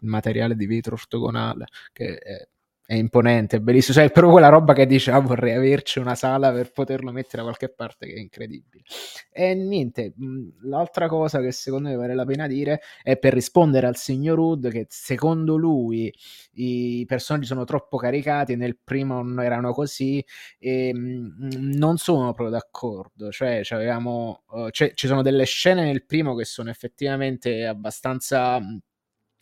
materiale 0.00 0.54
di 0.56 0.66
vetro 0.66 0.94
ortogonale 0.94 1.66
che 1.92 2.18
è 2.18 2.48
è 2.86 2.94
imponente, 2.94 3.56
è 3.56 3.60
bellissimo. 3.60 3.94
Cioè, 3.96 4.04
è 4.06 4.10
proprio 4.12 4.32
quella 4.32 4.48
roba 4.48 4.72
che 4.72 4.86
dice: 4.86 5.10
ah, 5.10 5.18
vorrei 5.18 5.54
averci 5.54 5.98
una 5.98 6.14
sala 6.14 6.52
per 6.52 6.70
poterlo 6.72 7.10
mettere 7.12 7.38
da 7.38 7.42
qualche 7.42 7.68
parte, 7.68 8.06
che 8.06 8.14
è 8.14 8.18
incredibile. 8.20 8.84
E 9.30 9.54
niente, 9.54 10.14
l'altra 10.62 11.08
cosa 11.08 11.40
che 11.40 11.50
secondo 11.52 11.88
me 11.88 11.96
vale 11.96 12.14
la 12.14 12.24
pena 12.24 12.46
dire 12.46 12.80
è 13.02 13.18
per 13.18 13.34
rispondere 13.34 13.86
al 13.86 13.96
signor 13.96 14.38
Wood 14.38 14.70
che 14.70 14.86
secondo 14.88 15.56
lui 15.56 16.12
i 16.54 17.04
personaggi 17.06 17.46
sono 17.46 17.64
troppo 17.64 17.96
caricati, 17.96 18.56
nel 18.56 18.78
primo 18.82 19.22
non 19.22 19.40
erano 19.42 19.72
così, 19.72 20.24
e 20.58 20.92
non 20.94 21.96
sono 21.98 22.32
proprio 22.32 22.50
d'accordo. 22.50 23.30
Cioè, 23.30 23.62
uh, 23.64 24.70
cioè, 24.70 24.92
ci 24.94 25.06
sono 25.06 25.22
delle 25.22 25.44
scene 25.44 25.84
nel 25.84 26.04
primo 26.06 26.34
che 26.34 26.44
sono 26.44 26.70
effettivamente 26.70 27.66
abbastanza 27.66 28.60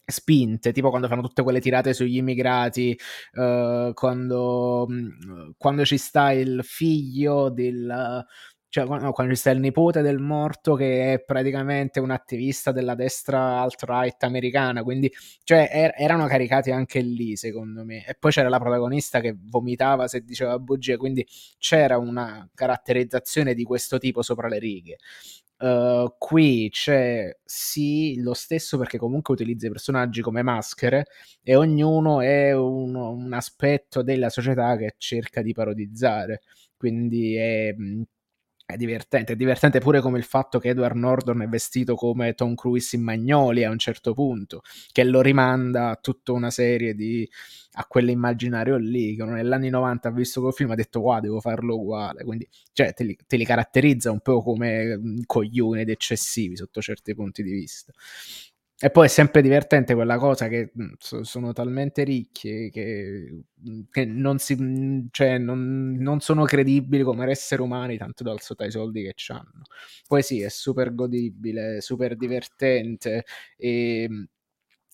spinte, 0.05 0.73
tipo 0.73 0.91
quando 0.91 1.09
fanno 1.09 1.23
tutte 1.23 1.43
quelle 1.43 1.61
tirate 1.61 1.95
sugli 1.95 2.17
immigrati, 2.17 2.99
uh, 3.35 3.93
quando, 3.95 4.87
mm, 4.91 5.51
quando, 5.57 5.85
ci 5.85 5.99
sta 5.99 6.33
il 6.33 6.61
figlio 6.63 7.51
del... 7.51 8.25
Cioè, 8.69 8.87
no, 8.87 9.13
quando 9.13 9.35
ci 9.35 9.39
sta 9.39 9.51
il 9.51 9.61
nipote 9.61 10.03
del 10.03 10.19
morto 10.19 10.75
che 10.75 11.13
è 11.13 11.23
praticamente 11.23 12.01
un 12.01 12.11
attivista 12.11 12.73
della 12.73 12.97
destra 12.97 13.61
alt-right 13.61 14.21
americana, 14.25 14.83
quindi 14.83 15.09
cioè, 15.45 15.69
er- 15.73 15.95
erano 15.97 16.27
caricati 16.27 16.73
anche 16.73 16.99
lì, 17.01 17.37
secondo 17.37 17.85
me. 17.85 18.05
E 18.05 18.17
poi 18.19 18.33
c'era 18.33 18.49
la 18.49 18.59
protagonista 18.59 19.21
che 19.21 19.37
vomitava 19.39 20.09
se 20.09 20.25
diceva 20.25 20.59
bugie, 20.59 20.97
quindi 20.97 21.25
c'era 21.59 21.99
una 21.99 22.49
caratterizzazione 22.53 23.55
di 23.55 23.63
questo 23.63 23.99
tipo 23.99 24.23
sopra 24.23 24.49
le 24.49 24.59
righe. 24.59 24.97
Uh, 25.57 26.13
qui 26.19 26.69
c'è 26.71 27.35
sì 27.45 28.21
lo 28.21 28.35
stesso 28.35 28.77
perché 28.77 28.99
comunque 28.99 29.35
utilizza 29.35 29.67
i 29.69 29.71
personaggi 29.71 30.21
come 30.21 30.43
maschere 30.43 31.07
e 31.43 31.55
ognuno 31.55 32.21
è 32.21 32.53
un, 32.53 32.95
un 32.97 33.33
aspetto 33.33 34.03
della 34.03 34.29
società 34.31 34.77
che 34.77 34.95
cerca 34.99 35.43
di 35.43 35.53
parodizzare. 35.53 36.43
Quindi 36.77 37.37
è, 37.37 37.73
mm, 37.79 38.03
è 38.67 38.77
divertente, 38.77 39.35
è 39.35 39.37
divertente 39.37 39.79
pure 39.79 40.01
come 40.01 40.19
il 40.19 40.25
fatto 40.25 40.59
che 40.59 40.71
Edward 40.71 40.97
Norton 40.97 41.43
è 41.43 41.49
vestito 41.49 41.95
come 41.95 42.35
Tom 42.35 42.55
Cruise 42.55 42.97
in 42.97 43.03
Magnoli 43.03 43.63
a 43.63 43.71
un 43.71 43.79
certo 43.79 44.15
punto, 44.15 44.63
che 44.91 45.05
lo 45.05 45.21
rimanda 45.21 45.91
a 45.91 45.97
tutta 45.97 46.33
una 46.33 46.51
serie 46.51 46.95
di 46.95 47.29
a 47.77 47.87
quell'immaginario 47.87 48.77
lì, 48.77 49.17
che 49.17 49.25
negli 49.25 49.69
90 49.69 50.09
ha 50.09 50.13
visto 50.13 50.41
quel 50.41 50.53
film 50.53 50.71
ha 50.71 50.75
detto 50.77 51.01
wow 51.01 51.21
devo 51.21 51.41
farlo 51.41 51.77
uguale, 51.77 52.25
quindi 52.25 52.49
cioè, 52.73 52.93
te, 52.95 53.05
li, 53.05 53.17
te 53.27 53.37
li 53.37 53.45
caratterizza 53.45 54.11
un 54.11 54.21
po' 54.21 54.43
come 54.43 54.97
mm, 54.97 55.19
coglioni 55.27 55.81
ed 55.81 55.91
eccessivi 55.91 56.57
sotto 56.57 56.81
certi 56.81 57.15
punti 57.15 57.43
di 57.43 57.51
vista. 57.51 57.93
E 58.85 58.91
poi 58.91 59.07
è 59.07 59.09
sempre 59.09 59.41
divertente 59.41 59.95
quella 59.95 60.19
cosa 60.19 60.47
che 60.47 60.71
sono 60.99 61.55
talmente 61.55 62.05
ricchi 62.05 62.69
che, 62.71 63.45
che 63.91 64.05
non, 64.05 64.39
si, 64.39 65.09
cioè 65.11 65.39
non, 65.39 65.97
non, 65.99 66.21
sono 66.21 66.45
credibili 66.45 67.03
come 67.03 67.27
esseri 67.31 67.63
umani 67.63 67.97
tanto 67.97 68.23
dal 68.23 68.43
sotto 68.43 68.63
ai 68.63 68.71
soldi 68.71 69.03
che 69.03 69.15
hanno. 69.33 69.63
Poi 70.07 70.23
sì, 70.23 70.43
è 70.43 70.51
super 70.51 70.95
godibile, 70.95 71.81
super 71.81 72.15
divertente 72.15 73.25
e 73.57 74.07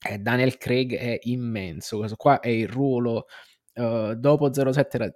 eh, 0.08 0.18
Daniel 0.18 0.56
Craig 0.56 0.94
è 0.96 1.18
immenso. 1.22 1.98
Questo 1.98 2.14
qua 2.14 2.38
è 2.38 2.48
il 2.48 2.68
ruolo. 2.68 3.26
Uh, 3.72 4.14
dopo 4.14 4.52
07 4.52 4.96
era, 4.96 5.14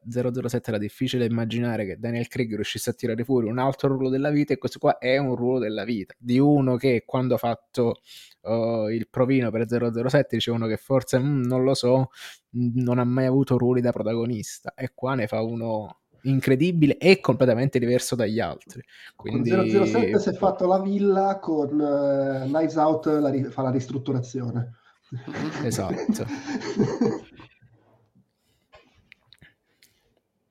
007 0.49 0.71
era 0.71 0.79
difficile 0.79 1.25
immaginare 1.25 1.85
che 1.85 1.99
Daniel 1.99 2.29
Craig 2.29 2.55
riuscisse 2.55 2.91
a 2.91 2.93
tirare 2.93 3.25
fuori 3.25 3.49
un 3.49 3.59
altro 3.59 3.89
ruolo 3.89 4.09
della 4.09 4.31
vita 4.31 4.53
e 4.53 4.59
questo 4.59 4.79
qua 4.79 4.99
è 4.99 5.17
un 5.17 5.35
ruolo 5.35 5.59
della 5.59 5.83
vita 5.83 6.15
di 6.17 6.39
uno 6.39 6.77
che 6.77 7.03
quando 7.05 7.35
ha 7.35 7.39
fatto 7.39 8.01
uh, 8.43 8.89
il 8.91 9.09
provino 9.11 9.51
per 9.51 9.67
007 9.69 10.37
dicevano 10.37 10.69
che 10.69 10.77
forse 10.77 11.19
mm, 11.19 11.43
non 11.43 11.65
lo 11.65 11.75
so 11.75 12.11
non 12.51 13.01
ha 13.01 13.05
mai 13.05 13.27
avuto 13.27 13.59
ruoli 13.59 13.81
da 13.81 13.91
protagonista 13.91 14.73
e 14.75 14.93
qua 14.95 15.15
ne 15.15 15.27
fa 15.27 15.43
uno 15.43 16.03
incredibile 16.25 16.97
e 16.99 17.21
completamente 17.21 17.79
diverso 17.79 18.15
dagli 18.15 18.41
altri. 18.41 18.83
Quindi... 19.17 19.51
Con 19.51 19.69
007 19.69 20.19
si 20.19 20.29
è 20.31 20.33
fatto 20.33 20.67
la 20.67 20.81
villa, 20.81 21.39
con 21.39 21.79
uh, 21.79 22.47
Knives 22.47 22.77
Out 22.77 23.07
la 23.07 23.31
ri- 23.31 23.45
fa 23.45 23.63
la 23.63 23.71
ristrutturazione. 23.71 24.73
Esatto. 25.65 26.27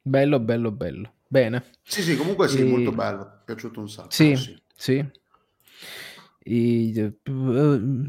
bello, 0.03 0.39
bello, 0.39 0.71
bello. 0.71 1.13
Bene. 1.27 1.63
Sì, 1.81 2.03
sì, 2.03 2.15
comunque 2.15 2.47
sì, 2.47 2.59
e... 2.59 2.63
molto 2.65 2.91
bello. 2.91 3.17
Mi 3.17 3.23
è 3.23 3.43
piaciuto 3.45 3.79
un 3.79 3.89
sacco. 3.89 4.11
Sì, 4.11 4.35
sì. 4.35 4.61
sì. 4.75 5.05
E, 6.45 7.13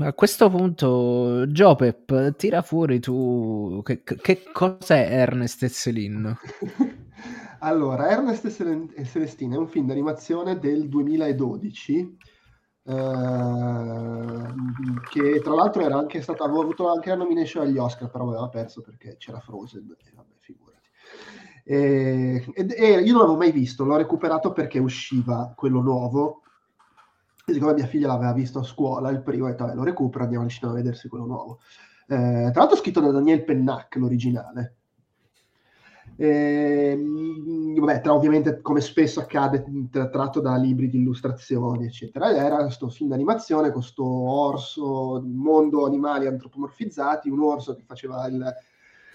a 0.00 0.12
questo 0.12 0.50
punto, 0.50 1.46
Jopep, 1.46 2.34
tira 2.36 2.62
fuori 2.62 2.98
tu 2.98 3.80
che, 3.84 4.02
che 4.02 4.42
cos'è 4.52 5.08
Ernest 5.10 5.62
e 5.62 5.70
Celine? 5.70 6.36
Allora, 7.60 8.10
Ernest 8.10 8.44
e 8.44 9.04
Celestina 9.06 9.54
è 9.54 9.58
un 9.58 9.68
film 9.68 9.86
d'animazione 9.86 10.58
del 10.58 10.86
2012 10.86 12.18
eh, 12.86 14.54
che 15.08 15.40
tra 15.40 15.54
l'altro 15.54 15.82
era 15.82 15.96
anche 15.96 16.20
stato, 16.20 16.44
aveva 16.44 16.60
avuto 16.60 16.90
anche 16.90 17.08
la 17.08 17.16
nomination 17.16 17.66
agli 17.66 17.78
Oscar, 17.78 18.10
però 18.10 18.28
aveva 18.28 18.48
perso 18.50 18.82
perché 18.82 19.16
c'era 19.16 19.40
Frozen 19.40 19.96
e 19.98 20.12
vabbè. 20.14 20.33
E, 21.64 22.44
e, 22.54 22.66
e 22.68 23.00
io 23.00 23.12
non 23.12 23.20
l'avevo 23.22 23.36
mai 23.36 23.50
visto, 23.50 23.84
l'ho 23.84 23.96
recuperato 23.96 24.52
perché 24.52 24.78
usciva 24.78 25.52
quello 25.56 25.80
nuovo. 25.80 26.42
E 27.46 27.52
siccome 27.52 27.74
mia 27.74 27.86
figlia 27.86 28.06
l'aveva 28.06 28.32
visto 28.32 28.60
a 28.60 28.62
scuola 28.62 29.10
il 29.10 29.22
primo, 29.22 29.46
ho 29.46 29.48
detto, 29.48 29.70
lo 29.74 29.82
recupero, 29.82 30.24
andiamo 30.24 30.44
al 30.44 30.50
cinema 30.50 30.72
a 30.72 30.76
vedersi 30.76 31.08
quello 31.08 31.26
nuovo. 31.26 31.60
Eh, 32.06 32.50
tra 32.52 32.60
l'altro 32.60 32.76
scritto 32.76 33.00
da 33.00 33.10
Daniel 33.10 33.44
Pennac, 33.44 33.96
l'originale, 33.96 34.76
eh, 36.16 36.96
vabbè, 37.76 38.00
tra, 38.00 38.14
ovviamente 38.14 38.60
come 38.60 38.80
spesso 38.80 39.20
accade 39.20 39.64
tratto 39.90 40.40
da 40.40 40.56
libri 40.56 40.88
di 40.88 40.98
illustrazioni 40.98 41.86
eccetera. 41.86 42.30
Era 42.34 42.58
questo 42.58 42.88
film 42.88 43.08
d'animazione 43.10 43.70
con 43.70 43.80
questo 43.80 44.04
orso 44.04 45.22
mondo 45.24 45.84
animali 45.86 46.26
antropomorfizzati 46.26 47.28
un 47.28 47.40
orso 47.40 47.74
che 47.74 47.82
faceva 47.84 48.26
il, 48.26 48.54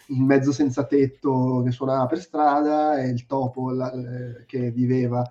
il 0.10 0.22
mezzo 0.22 0.52
senza 0.52 0.86
tetto 0.86 1.62
che 1.64 1.72
suonava 1.72 2.06
per 2.06 2.20
strada 2.20 2.98
e 3.02 3.10
il 3.10 3.26
topo 3.26 3.72
la, 3.72 3.92
eh, 3.92 4.46
che 4.46 4.72
viveva 4.72 5.24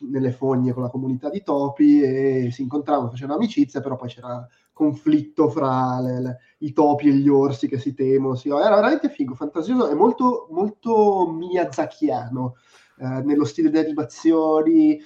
nelle 0.00 0.30
fogne 0.30 0.72
con 0.72 0.82
la 0.82 0.90
comunità 0.90 1.30
di 1.30 1.42
topi 1.42 2.02
e 2.02 2.50
si 2.52 2.62
incontravano, 2.62 3.10
facevano 3.10 3.38
amicizia, 3.38 3.80
però 3.80 3.96
poi 3.96 4.08
c'era 4.08 4.46
conflitto 4.72 5.48
fra 5.48 6.00
le, 6.00 6.20
le, 6.20 6.38
i 6.58 6.72
topi 6.72 7.08
e 7.08 7.12
gli 7.12 7.28
orsi 7.28 7.66
che 7.66 7.78
si 7.78 7.94
temono. 7.94 8.34
Sì, 8.34 8.48
era 8.50 8.74
veramente 8.74 9.08
figo, 9.08 9.34
fantasioso 9.34 9.88
e 9.90 9.94
molto, 9.94 10.48
molto 10.50 11.30
miyazakiano 11.32 12.56
eh, 12.98 13.22
nello 13.22 13.44
stile 13.44 13.70
di 13.70 13.78
animazioni, 13.78 15.00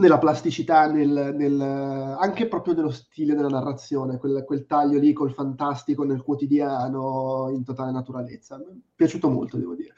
nella 0.00 0.18
plasticità, 0.18 0.90
nel, 0.90 1.34
nel, 1.36 1.60
anche 1.60 2.48
proprio 2.48 2.74
nello 2.74 2.90
stile 2.90 3.34
della 3.34 3.48
narrazione, 3.48 4.18
quel, 4.18 4.42
quel, 4.44 4.66
taglio 4.66 4.98
lì 4.98 5.12
col 5.12 5.32
fantastico 5.32 6.02
nel 6.04 6.22
quotidiano 6.22 7.50
in 7.52 7.62
totale 7.62 7.92
naturalezza. 7.92 8.56
Mi 8.56 8.64
è 8.64 8.72
piaciuto 8.96 9.28
molto, 9.28 9.58
devo 9.58 9.74
dire. 9.74 9.94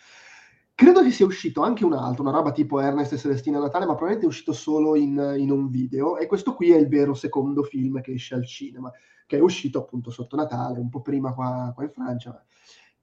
Credo 0.74 1.02
che 1.02 1.10
sia 1.12 1.26
uscito 1.26 1.62
anche 1.62 1.84
un 1.84 1.92
altro, 1.92 2.22
una 2.22 2.32
roba 2.32 2.50
tipo 2.50 2.80
Ernest 2.80 3.12
e 3.12 3.18
Celestina 3.18 3.60
Natale, 3.60 3.84
ma 3.86 3.94
probabilmente 3.94 4.24
è 4.24 4.28
uscito 4.28 4.52
solo 4.52 4.96
in, 4.96 5.36
in, 5.38 5.50
un 5.50 5.70
video. 5.70 6.18
E 6.18 6.26
questo 6.26 6.54
qui 6.54 6.72
è 6.72 6.76
il 6.76 6.88
vero 6.88 7.14
secondo 7.14 7.62
film 7.62 8.00
che 8.00 8.12
esce 8.12 8.34
al 8.34 8.46
cinema, 8.46 8.90
che 9.26 9.36
è 9.36 9.40
uscito 9.40 9.78
appunto 9.78 10.10
sotto 10.10 10.34
Natale, 10.34 10.80
un 10.80 10.88
po' 10.88 11.00
prima 11.00 11.32
qua, 11.32 11.70
qua 11.74 11.84
in 11.84 11.90
Francia. 11.90 12.44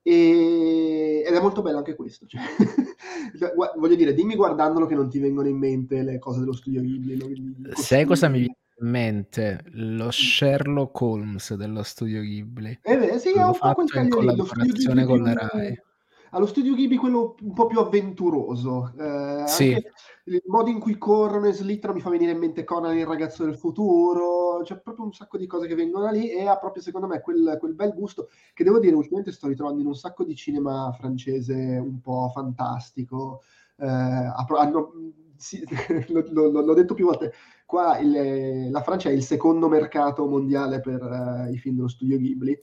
E, 0.02 1.24
ed 1.26 1.34
è 1.34 1.42
molto 1.42 1.62
bello 1.62 1.78
anche 1.78 1.96
questo. 1.96 2.26
Cioè, 2.26 2.40
voglio 3.78 3.96
dire, 3.96 4.14
dimmi 4.14 4.36
guardandolo 4.36 4.86
che 4.86 4.96
non 4.96 5.10
ti 5.10 5.20
vengono 5.20 5.48
in 5.48 5.58
mente 5.58 6.04
le 6.04 6.20
cose 6.20 6.40
dello 6.40 6.54
studio 6.54 6.82
Ghibli. 6.82 7.74
Sai 7.74 8.06
cosa 8.06 8.28
mi 8.28 8.40
viene 8.40 8.58
in 8.80 8.90
mente? 8.90 9.62
Lo 9.72 10.12
Sherlock 10.12 11.02
Holmes 11.02 11.54
dello 11.56 11.84
studio 11.84 12.22
Ghibli. 12.22 12.80
Eh 12.82 12.98
beh, 12.98 13.20
sì, 13.20 13.34
è 13.34 13.44
un 13.44 13.58
po' 13.58 13.74
quel 13.74 14.04
in 14.04 14.10
collaborazione 14.10 15.06
con 15.06 15.22
la 15.22 15.34
Rai 15.34 15.88
allo 16.32 16.46
studio 16.46 16.74
Ghibli 16.74 16.98
quello 16.98 17.36
un 17.42 17.54
po' 17.54 17.68
più 17.68 17.80
avventuroso. 17.80 18.94
Eh, 18.98 19.44
sì. 19.48 19.84
Il 20.26 20.44
modo 20.46 20.70
in 20.70 20.80
cui 20.80 20.98
corrono 20.98 21.48
e 21.48 21.54
slittano 21.54 21.94
mi 21.94 22.02
fa 22.02 22.10
venire 22.10 22.32
in 22.34 22.38
mente 22.38 22.64
Conan 22.64 22.96
il 22.96 23.06
ragazzo 23.06 23.44
del 23.44 23.56
futuro, 23.56 24.62
c'è 24.64 24.80
proprio 24.80 25.06
un 25.06 25.14
sacco 25.14 25.38
di 25.38 25.48
cose 25.48 25.66
che 25.66 25.76
vengono 25.76 26.06
da 26.06 26.12
lì 26.12 26.30
e 26.30 26.48
ha 26.48 26.58
proprio 26.58 26.84
secondo 26.84 27.08
me 27.08 27.22
quel, 27.22 27.58
quel, 27.60 27.74
bel 27.74 27.94
gusto 27.94 28.30
che 28.54 28.64
devo 28.64 28.80
dire 28.80 28.96
ultimamente 28.96 29.32
sto 29.32 29.48
ritrovando 29.48 29.82
in 29.82 29.88
un 29.88 29.96
sacco 29.96 30.24
di 30.24 30.36
cinema 30.36 30.92
francese 30.98 31.54
un 31.54 32.00
po' 32.00 32.30
fantastico. 32.32 33.42
Eh, 33.78 33.88
hanno, 33.88 34.94
sì, 35.36 35.64
lo, 36.10 36.24
lo, 36.30 36.62
l'ho 36.62 36.74
detto 36.74 36.94
più 36.94 37.06
volte, 37.06 37.34
qua 37.66 37.98
il, 37.98 38.70
la 38.70 38.82
Francia 38.82 39.10
è 39.10 39.14
il 39.14 39.24
secondo 39.24 39.68
mercato 39.68 40.28
mondiale 40.28 40.80
per 40.80 41.02
uh, 41.02 41.52
i 41.52 41.58
film 41.58 41.76
dello 41.78 41.88
studio 41.88 42.18
Ghibli 42.18 42.60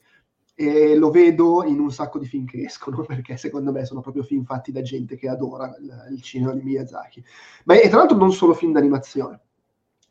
e 0.59 0.95
lo 0.95 1.11
vedo 1.11 1.63
in 1.63 1.79
un 1.79 1.91
sacco 1.91 2.17
di 2.17 2.25
film 2.25 2.45
che 2.45 2.63
escono 2.63 3.03
perché 3.05 3.37
secondo 3.37 3.71
me 3.71 3.85
sono 3.85 4.01
proprio 4.01 4.23
film 4.23 4.43
fatti 4.43 4.71
da 4.71 4.81
gente 4.81 5.15
che 5.15 5.29
adora 5.29 5.67
il, 5.79 6.15
il 6.15 6.21
cinema 6.23 6.53
di 6.53 6.63
Miyazaki. 6.63 7.23
Ma 7.65 7.79
e 7.79 7.87
tra 7.89 7.99
l'altro 7.99 8.17
non 8.17 8.31
solo 8.31 8.55
film 8.55 8.73
d'animazione. 8.73 9.39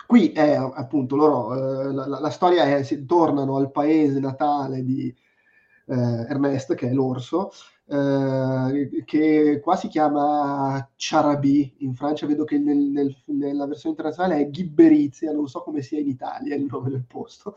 Qui 0.06 0.30
è 0.30 0.54
appunto 0.54 1.16
loro 1.16 1.52
eh, 1.52 1.92
la, 1.92 2.06
la, 2.06 2.20
la, 2.20 2.30
storia 2.30 2.64
è 2.64 2.84
si 2.84 3.04
tornano 3.04 3.56
al 3.56 3.72
paese 3.72 4.20
natale 4.20 4.84
di 4.84 5.12
eh, 5.88 5.94
Ernest 5.94 6.76
che 6.76 6.90
è 6.90 6.92
l'orso 6.92 7.50
eh, 7.88 9.02
che 9.04 9.60
qua 9.60 9.74
si 9.74 9.88
chiama 9.88 10.88
Charabi. 10.96 11.74
In 11.78 11.94
Francia 11.94 12.26
vedo 12.26 12.44
che 12.44 12.58
nel, 12.58 12.76
nel, 12.78 13.16
nella 13.26 13.66
versione 13.66 13.96
internazionale 13.96 14.42
è 14.42 14.50
Ghibberizia 14.50 15.32
non 15.32 15.48
so 15.48 15.62
come 15.62 15.82
sia 15.82 15.98
in 15.98 16.08
Italia 16.08 16.54
il 16.54 16.66
nome 16.70 16.90
del 16.90 17.04
posto. 17.04 17.56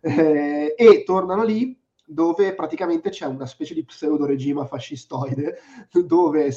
Eh, 0.00 0.74
e 0.76 1.02
tornano 1.04 1.42
lì 1.42 1.76
dove 2.08 2.54
praticamente 2.54 3.10
c'è 3.10 3.26
una 3.26 3.46
specie 3.46 3.74
di 3.74 3.84
pseudo 3.84 4.24
regime 4.24 4.66
fascistoide, 4.66 5.58
dove 6.06 6.50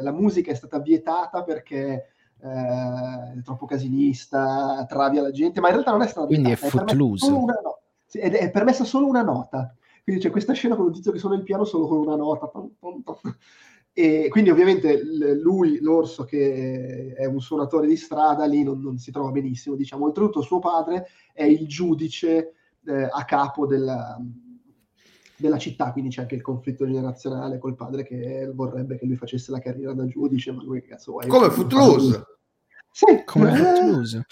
la 0.00 0.12
musica 0.12 0.52
è 0.52 0.54
stata 0.54 0.78
vietata 0.78 1.42
perché 1.42 2.06
eh, 2.40 3.38
è 3.38 3.42
troppo 3.42 3.66
casinista, 3.66 4.84
travia 4.88 5.22
la 5.22 5.32
gente, 5.32 5.60
ma 5.60 5.68
in 5.68 5.72
realtà 5.74 5.90
non 5.90 6.02
è 6.02 6.06
stata 6.06 6.26
Quindi 6.26 6.46
vietata, 6.46 6.66
è 6.66 6.70
footloose. 6.70 7.30
No- 7.30 7.78
ed 8.12 8.34
è 8.34 8.50
permessa 8.50 8.84
solo 8.84 9.06
una 9.06 9.22
nota. 9.22 9.74
Quindi 10.04 10.22
c'è 10.22 10.30
questa 10.30 10.52
scena 10.52 10.76
con 10.76 10.86
un 10.86 10.92
tizio 10.92 11.10
che 11.10 11.18
suona 11.18 11.34
il 11.34 11.42
piano 11.42 11.64
solo 11.64 11.88
con 11.88 11.98
una 11.98 12.14
nota. 12.14 12.50
E 13.92 14.28
quindi 14.28 14.50
ovviamente 14.50 15.02
lui, 15.34 15.78
l'orso 15.80 16.24
che 16.24 17.14
è 17.16 17.24
un 17.24 17.40
suonatore 17.40 17.86
di 17.86 17.96
strada, 17.96 18.44
lì 18.44 18.62
non, 18.62 18.80
non 18.80 18.98
si 18.98 19.10
trova 19.10 19.30
benissimo, 19.30 19.74
diciamo. 19.74 20.04
Oltretutto 20.04 20.42
suo 20.42 20.58
padre 20.58 21.06
è 21.32 21.44
il 21.44 21.66
giudice 21.66 22.54
eh, 22.86 23.08
a 23.10 23.24
capo 23.24 23.66
della, 23.66 24.20
della 25.44 25.58
città, 25.58 25.92
quindi 25.92 26.10
c'è 26.10 26.22
anche 26.22 26.36
il 26.36 26.42
conflitto 26.42 26.86
generazionale 26.86 27.58
col 27.58 27.76
padre 27.76 28.02
che 28.02 28.50
vorrebbe 28.54 28.96
che 28.96 29.04
lui 29.04 29.16
facesse 29.16 29.50
la 29.50 29.58
carriera 29.58 29.92
da 29.92 30.06
giudice, 30.06 30.52
ma 30.52 30.62
lui 30.62 30.80
che 30.80 30.88
cazzo 30.88 31.12
vuoi? 31.12 31.26
Come 31.26 31.50
Footloose! 31.50 32.24
Sì, 32.90 33.22
come 33.24 33.52
eh, 33.52 33.56
Footloose. 33.56 34.26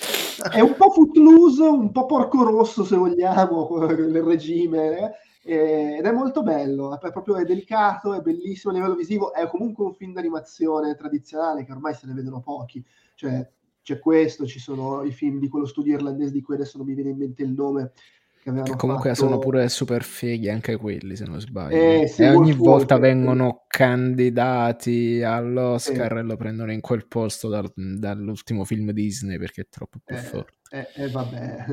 È 0.51 0.61
un 0.61 0.75
po' 0.75 0.91
Footloose, 0.91 1.63
un 1.63 1.93
po' 1.93 2.07
porco 2.07 2.43
rosso 2.45 2.85
se 2.85 2.97
vogliamo, 2.97 3.85
il 3.93 4.23
regime, 4.23 5.15
eh, 5.43 5.97
ed 5.99 6.05
è 6.05 6.13
molto 6.13 6.43
bello, 6.43 6.99
è 6.99 7.11
proprio 7.11 7.37
è 7.37 7.45
delicato, 7.45 8.15
è 8.15 8.21
bellissimo 8.21 8.73
a 8.73 8.77
livello 8.77 8.95
visivo, 8.95 9.35
è 9.35 9.47
comunque 9.49 9.85
un 9.85 9.93
film 9.93 10.15
d'animazione 10.15 10.95
tradizionale 10.95 11.65
che 11.65 11.73
ormai 11.73 11.95
se 11.95 12.07
ne 12.07 12.15
vedono 12.15 12.41
pochi, 12.41 12.83
cioè 13.17 13.47
c'è 13.83 13.99
questo, 13.99 14.47
ci 14.47 14.61
sono 14.61 15.03
i 15.03 15.13
film 15.13 15.39
di 15.39 15.49
quello 15.49 15.67
studio 15.67 15.95
irlandese 15.95 16.33
di 16.33 16.41
cui 16.41 16.55
adesso 16.55 16.79
non 16.79 16.87
mi 16.87 16.95
viene 16.95 17.11
in 17.11 17.19
mente 17.19 17.43
il 17.43 17.51
nome, 17.51 17.93
che, 18.43 18.51
che 18.63 18.77
comunque 18.77 19.11
fatto... 19.11 19.25
sono 19.27 19.39
pure 19.39 19.69
super 19.69 20.03
fighi 20.03 20.51
anche 20.51 20.77
quelli, 20.77 21.15
se 21.15 21.27
non 21.27 21.41
sbaglio. 21.41 21.77
Eh, 21.77 22.09
sì, 22.09 22.23
e 22.23 22.31
ogni 22.31 22.53
volta 22.53 22.99
vengono 22.99 23.65
candidati 23.69 25.23
all'Oscar 25.23 26.13
sì. 26.13 26.19
e 26.19 26.23
lo 26.23 26.37
prendono 26.37 26.73
in 26.73 26.81
quel 26.81 27.07
posto 27.07 27.49
dal, 27.49 27.71
dall'ultimo 27.77 28.65
film 28.65 28.91
Disney 28.91 29.39
perché 29.39 29.61
è 29.63 29.67
troppo 29.69 30.01
più 30.05 30.17
eh, 30.17 30.19
forte. 30.19 30.55
Eh, 30.71 30.89
eh 30.97 31.09
vabbè. 31.09 31.67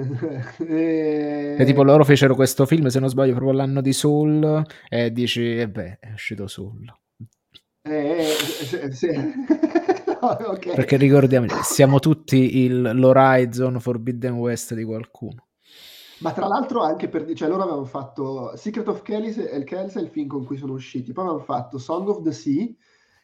e... 0.70 1.56
e 1.58 1.66
tipo 1.66 1.82
loro 1.82 2.04
fecero 2.04 2.36
questo 2.36 2.68
film, 2.68 2.86
se 2.88 3.00
non 3.00 3.10
sbaglio, 3.10 3.34
proprio 3.34 3.58
l'anno 3.58 3.82
di 3.82 3.94
Soul 3.94 4.64
e 4.90 5.12
dici, 5.12 5.42
e 5.42 5.62
eh 5.62 5.70
beh, 5.70 5.98
è 6.00 6.12
uscito 6.14 6.46
Soul. 6.46 6.86
Eh, 7.82 8.36
eh 8.84 8.92
sì. 8.92 9.10
okay. 10.22 10.76
Perché 10.76 10.98
ricordiamo, 10.98 11.48
siamo 11.64 11.98
tutti 11.98 12.64
il, 12.64 12.80
l'Horizon 12.94 13.80
Forbidden 13.80 14.34
West 14.34 14.76
di 14.76 14.84
qualcuno. 14.84 15.48
Ma 16.20 16.32
tra 16.32 16.48
l'altro 16.48 16.82
anche 16.82 17.08
per... 17.08 17.32
cioè 17.34 17.48
loro 17.48 17.64
avevano 17.64 17.86
fatto 17.86 18.56
Secret 18.56 18.88
of 18.88 19.02
Kelly 19.02 19.34
e 19.34 19.58
il 19.58 19.64
Kells 19.64 19.96
è 19.96 20.02
il 20.02 20.10
film 20.10 20.28
con 20.28 20.46
cui 20.46 20.58
sono 20.58 20.74
usciti, 20.74 21.14
poi 21.14 21.26
avevano 21.26 21.46
fatto 21.46 21.78
Song 21.78 22.08
of 22.10 22.22
the 22.22 22.32
Sea, 22.32 22.68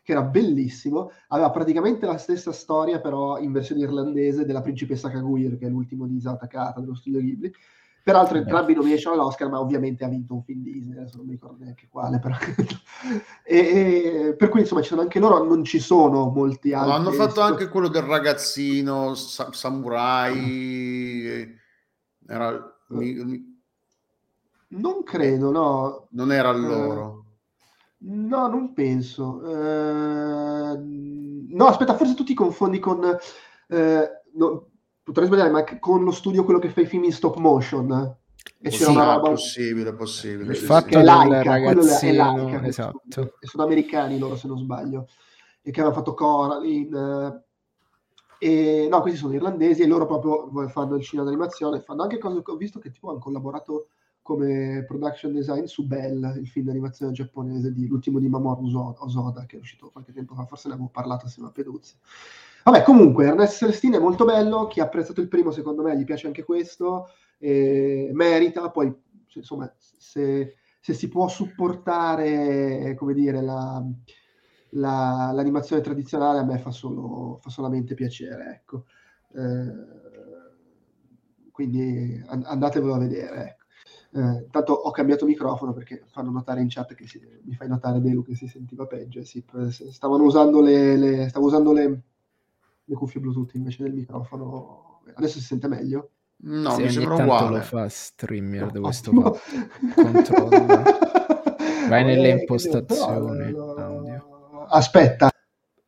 che 0.02 0.12
era 0.12 0.22
bellissimo, 0.22 1.12
aveva 1.30 1.50
praticamente 1.50 2.06
la 2.06 2.18
stessa 2.18 2.52
storia 2.52 3.00
però 3.00 3.38
in 3.40 3.52
versione 3.52 3.82
irlandese 3.82 4.46
della 4.46 4.62
principessa 4.62 5.10
Kaguir, 5.10 5.58
che 5.58 5.66
è 5.66 5.70
l'ultimo 5.70 6.06
di 6.06 6.16
Isao 6.16 6.38
Takata 6.38 6.80
dello 6.80 6.96
studio 6.96 7.20
Ghibli. 7.20 7.52
Peraltro 8.04 8.38
entrambi 8.38 8.76
nomination 8.76 9.14
all'Oscar, 9.14 9.50
ma 9.50 9.60
ovviamente 9.60 10.04
ha 10.06 10.08
vinto 10.08 10.36
un 10.36 10.44
film 10.44 10.62
Disney, 10.62 10.96
adesso 10.96 11.18
non 11.18 11.26
mi 11.26 11.32
ricordo 11.32 11.64
neanche 11.64 11.88
quale, 11.90 12.20
però. 12.20 12.36
e, 13.44 13.58
e, 13.58 14.36
per 14.36 14.50
cui 14.50 14.60
insomma 14.60 14.84
ci 14.84 14.90
sono 14.90 15.02
anche 15.02 15.18
loro, 15.18 15.44
non 15.44 15.64
ci 15.64 15.80
sono 15.80 16.30
molti 16.30 16.72
altri. 16.72 16.92
hanno 16.92 17.12
fatto 17.12 17.42
anche 17.42 17.68
quello 17.68 17.88
del 17.88 18.04
ragazzino, 18.04 19.16
sa- 19.16 19.52
samurai, 19.52 20.32
era 22.28 22.75
mi, 22.90 23.14
mi... 23.14 23.62
Non 24.68 25.04
credo, 25.04 25.52
no. 25.52 26.08
Non 26.12 26.32
era 26.32 26.52
loro. 26.52 27.26
Uh, 27.98 28.28
no, 28.28 28.48
non 28.48 28.74
penso. 28.74 29.42
Uh, 29.44 30.78
no, 31.50 31.66
aspetta, 31.66 31.96
forse 31.96 32.14
tu 32.14 32.24
ti 32.24 32.34
confondi 32.34 32.80
con... 32.80 33.00
Uh, 33.68 34.04
no, 34.34 34.70
potrei 35.04 35.28
sbagliare, 35.28 35.52
ma 35.52 35.64
con 35.80 36.04
lo 36.04 36.12
studio 36.12 36.44
quello 36.44 36.60
che 36.60 36.70
fa 36.70 36.82
i 36.82 36.86
film 36.86 37.04
in 37.06 37.14
stop 37.14 37.38
motion. 37.38 38.18
E 38.60 38.70
c'era 38.70 38.86
sì, 38.86 38.92
una 38.92 39.14
roba... 39.16 39.30
possibile, 39.30 39.94
possibile. 39.94 40.52
Il 40.52 40.58
sì, 40.58 40.66
fatto 40.66 40.90
sì. 40.90 40.96
del 40.96 41.06
Laika, 41.06 41.42
ragazzino, 41.44 42.36
Laika, 42.36 42.66
esatto. 42.66 43.34
Sono 43.40 43.64
americani 43.64 44.20
loro, 44.20 44.36
se 44.36 44.48
non 44.48 44.58
sbaglio. 44.58 45.08
E 45.62 45.72
che 45.72 45.80
avevano 45.82 45.96
fatto 45.96 46.14
Coraline, 46.14 47.45
e, 48.40 48.88
no, 48.90 49.02
questi 49.02 49.20
sono 49.20 49.34
irlandesi 49.34 49.82
e 49.82 49.88
loro 49.88 50.06
proprio 50.06 50.68
fanno 50.70 50.96
il 50.96 51.04
cinema 51.04 51.28
d'animazione, 51.28 51.82
fanno 51.82 52.04
anche 52.04 52.18
cose 52.18 52.42
ho 52.44 52.56
visto 52.56 52.80
che 52.80 52.92
tipo 52.92 53.10
hanno 53.10 53.20
collaborato 53.20 53.88
come 54.22 54.84
production 54.88 55.34
design 55.34 55.66
su 55.66 55.86
Bell, 55.86 56.38
il 56.38 56.48
film 56.48 56.66
d'animazione 56.66 57.12
giapponese 57.12 57.72
di, 57.72 57.88
l'ultimo 57.88 58.18
di 58.18 58.28
Mamoru 58.28 58.96
Osoda 58.98 59.46
che 59.46 59.58
è 59.58 59.60
uscito 59.60 59.92
qualche 59.92 60.14
tempo 60.14 60.34
fa, 60.34 60.46
forse 60.46 60.68
ne 60.68 60.74
avevo 60.74 60.90
parlato 60.90 61.28
assieme 61.28 61.50
a 61.50 61.52
Peduzzi. 61.52 61.94
Vabbè, 62.64 62.82
comunque, 62.82 63.28
Ernest 63.28 63.58
Celestine 63.58 63.98
è 63.98 64.00
molto 64.00 64.26
bello, 64.26 64.66
chi 64.66 64.80
ha 64.80 64.86
apprezzato 64.86 65.22
il 65.22 65.28
primo 65.28 65.52
secondo 65.52 65.84
me 65.84 65.96
gli 65.96 66.04
piace 66.06 66.26
anche 66.26 66.44
questo, 66.44 67.10
eh, 67.38 68.10
merita, 68.14 68.72
poi 68.72 68.92
insomma 69.36 69.72
se, 69.78 70.56
se, 70.80 70.94
si 70.94 71.08
può 71.08 71.28
supportare, 71.28 72.96
come 72.98 73.14
dire, 73.14 73.42
la, 73.44 73.86
la, 74.72 75.32
l'animazione 75.34 75.82
tradizionale 75.82 76.40
a 76.40 76.44
me 76.44 76.58
fa, 76.60 76.72
solo, 76.72 77.38
fa 77.42 77.50
solamente 77.50 77.94
piacere, 77.96 78.54
ecco. 78.54 78.86
Eh, 79.34 80.04
quindi 81.52 82.22
andatevelo 82.28 82.94
a 82.94 82.98
vedere. 83.00 83.44
Ecco. 83.48 83.64
Eh, 84.12 84.44
intanto 84.46 84.74
ho 84.74 84.92
cambiato 84.92 85.26
microfono 85.26 85.74
perché 85.74 86.04
fanno 86.08 86.32
notare 86.32 86.62
in 86.62 86.70
chat 86.70 86.94
che 86.94 87.06
si, 87.08 87.20
mi 87.44 87.54
fai 87.56 87.68
notare 87.68 88.00
Delu 88.02 88.24
che 88.24 88.36
si 88.36 88.48
sentiva 88.48 88.86
peggio. 88.86 89.24
Sì, 89.24 89.44
stavano 89.70 90.24
usando 90.24 90.62
le, 90.62 90.98
le, 90.98 91.30
stavo 91.30 91.48
usando 91.48 91.72
le, 91.74 92.02
le 92.86 92.96
cuffie 92.96 93.20
Bluetooth 93.22 93.54
invece 93.56 93.84
del 93.84 93.94
microfono. 93.94 95.02
Adesso 95.14 95.40
si 95.40 95.46
sente 95.46 95.68
meglio? 95.68 96.12
No, 96.38 96.72
Sì, 96.72 96.82
mi 96.82 96.84
ogni 96.84 96.94
sembra 96.94 97.16
tanto 97.16 97.24
uguale. 97.24 97.58
lo 97.58 97.62
fa 97.62 97.88
No, 98.58 98.66
ottimo. 98.82 99.22
qua. 99.22 99.40
Controlla. 99.94 100.84
Vai 101.90 102.04
nelle 102.04 102.30
Eh, 102.30 102.40
impostazioni, 102.42 103.52
però, 103.52 103.76
audio. 103.76 103.95
Aspetta, 104.70 105.30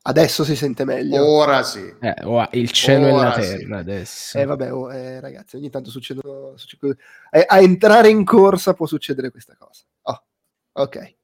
adesso 0.03 0.43
si 0.43 0.55
sente 0.55 0.85
meglio. 0.85 1.25
Ora 1.25 1.63
sì. 1.63 1.93
Eh, 1.99 2.15
oh, 2.23 2.47
il 2.51 2.71
cielo 2.71 3.07
e 3.07 3.11
la 3.11 3.17
Ora 3.17 3.41
sì. 3.41 3.57
terra 3.57 3.77
adesso. 3.77 4.37
Eh 4.37 4.45
vabbè, 4.45 4.73
oh, 4.73 4.93
eh, 4.93 5.19
ragazzi, 5.19 5.55
ogni 5.55 5.69
tanto 5.69 5.89
succedono... 5.89 6.53
succe- 6.55 6.77
eh, 7.31 7.45
a 7.47 7.59
entrare 7.59 8.09
in 8.09 8.23
corsa 8.23 8.73
può 8.73 8.85
succedere 8.85 9.31
questa 9.31 9.55
cosa. 9.57 9.83
Oh, 10.03 10.23
ok. 10.73 11.15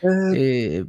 Eh, 0.00 0.32
E... 0.32 0.86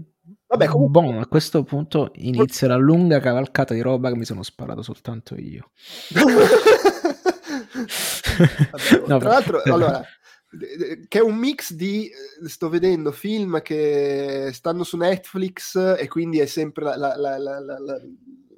vabbè, 0.48 0.68
comunque... 0.68 1.02
Boh, 1.02 1.20
a 1.20 1.28
questo 1.28 1.64
punto 1.64 2.12
inizia 2.16 2.68
la 2.68 2.76
lunga 2.76 3.20
cavalcata 3.20 3.74
di 3.74 3.82
roba 3.82 4.10
che 4.10 4.18
mi 4.18 4.26
sono 4.26 4.44
sparato 4.44 4.82
soltanto 4.82 5.36
io. 5.36 5.72
Vabbè, 8.40 9.04
No, 9.08 9.18
tra 9.20 9.30
l'altro, 9.30 9.62
no. 9.66 9.74
allora, 9.74 10.06
che 11.08 11.20
è 11.20 11.22
un 11.22 11.36
mix 11.38 11.74
di 11.74 12.08
eh, 12.08 12.48
sto 12.50 12.70
vedendo 12.70 13.12
film 13.12 13.62
che 13.62 14.50
stanno 14.52 14.84
su 14.84 14.98
Netflix 14.98 15.76
e 15.98 16.08
quindi 16.08 16.40
è 16.40 16.46
sempre 16.48 16.86
la, 16.86 16.96
la- 16.98 17.16
la- 17.18 17.38
la- 17.38 17.60
la- 17.60 17.80
la- 17.80 18.02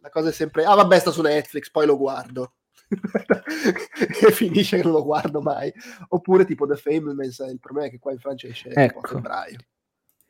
la 0.02 0.10
cosa 0.10 0.30
è 0.30 0.32
sempre 0.32 0.64
ah 0.64 0.74
vabbè 0.76 1.00
sta 1.00 1.12
su 1.12 1.22
Netflix 1.22 1.70
poi 1.70 1.86
lo 1.86 1.98
guardo 1.98 2.54
e 4.28 4.32
finisce 4.32 4.78
che 4.78 4.84
non 4.84 4.94
lo 4.94 5.04
guardo 5.04 5.42
mai 5.42 5.72
oppure 6.10 6.46
tipo 6.46 6.66
The 6.66 6.76
Fablemans 6.76 7.40
il 7.50 7.60
problema 7.60 7.88
è 7.88 7.90
che 7.92 8.00
qua 8.00 8.12
in 8.12 8.20
Francia 8.20 8.48
esce 8.48 8.70
tipo 8.70 8.80
a 8.80 8.84
Ecco. 8.84 9.08
febbraio 9.08 9.58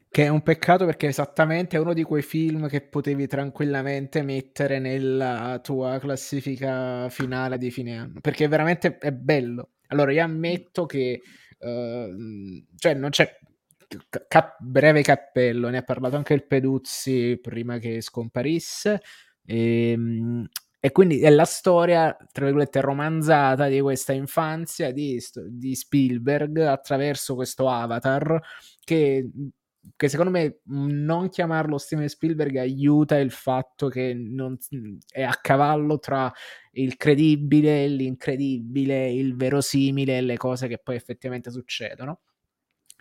Che 0.09 0.25
è 0.25 0.27
un 0.27 0.41
peccato 0.43 0.85
perché 0.85 1.07
esattamente 1.07 1.77
è 1.77 1.79
uno 1.79 1.93
di 1.93 2.03
quei 2.03 2.21
film 2.21 2.67
che 2.67 2.81
potevi 2.81 3.27
tranquillamente 3.27 4.21
mettere 4.23 4.77
nella 4.79 5.59
tua 5.63 5.99
classifica 5.99 7.07
finale 7.09 7.57
di 7.57 7.71
fine 7.71 7.97
anno. 7.97 8.19
Perché 8.19 8.47
veramente 8.49 8.97
è 8.97 9.11
bello. 9.13 9.69
Allora, 9.87 10.11
io 10.11 10.21
ammetto 10.23 10.85
che 10.85 11.21
ehm, 11.61 12.65
cioè 12.77 12.93
non 12.95 13.09
c'è 13.11 13.37
ca- 14.09 14.25
cap- 14.27 14.57
breve 14.61 15.01
cappello, 15.01 15.69
ne 15.69 15.77
ha 15.77 15.83
parlato 15.83 16.15
anche 16.15 16.33
il 16.33 16.45
Peduzzi 16.45 17.37
prima 17.41 17.77
che 17.79 18.01
scomparisse. 18.01 19.01
Ehm, 19.45 20.47
E, 20.83 20.91
quindi 20.91 21.19
è 21.21 21.29
la 21.29 21.45
storia, 21.45 22.15
tra 22.31 22.45
virgolette, 22.45 22.81
romanzata 22.81 23.67
di 23.67 23.79
questa 23.81 24.13
infanzia 24.13 24.91
di, 24.91 25.19
di 25.49 25.75
Spielberg 25.75 26.57
attraverso 26.57 27.35
questo 27.35 27.69
avatar 27.69 28.39
che 28.83 29.29
che 29.95 30.09
secondo 30.09 30.31
me 30.31 30.59
non 30.65 31.29
chiamarlo 31.29 31.77
Steven 31.77 32.07
Spielberg 32.07 32.57
aiuta 32.57 33.17
il 33.17 33.31
fatto 33.31 33.87
che 33.87 34.13
non, 34.13 34.57
è 35.09 35.23
a 35.23 35.37
cavallo 35.41 35.99
tra 35.99 36.31
il 36.73 36.97
credibile, 36.97 37.87
l'incredibile, 37.87 39.11
il 39.11 39.35
verosimile 39.35 40.17
e 40.17 40.21
le 40.21 40.37
cose 40.37 40.67
che 40.67 40.77
poi 40.77 40.95
effettivamente 40.95 41.51
succedono. 41.51 42.19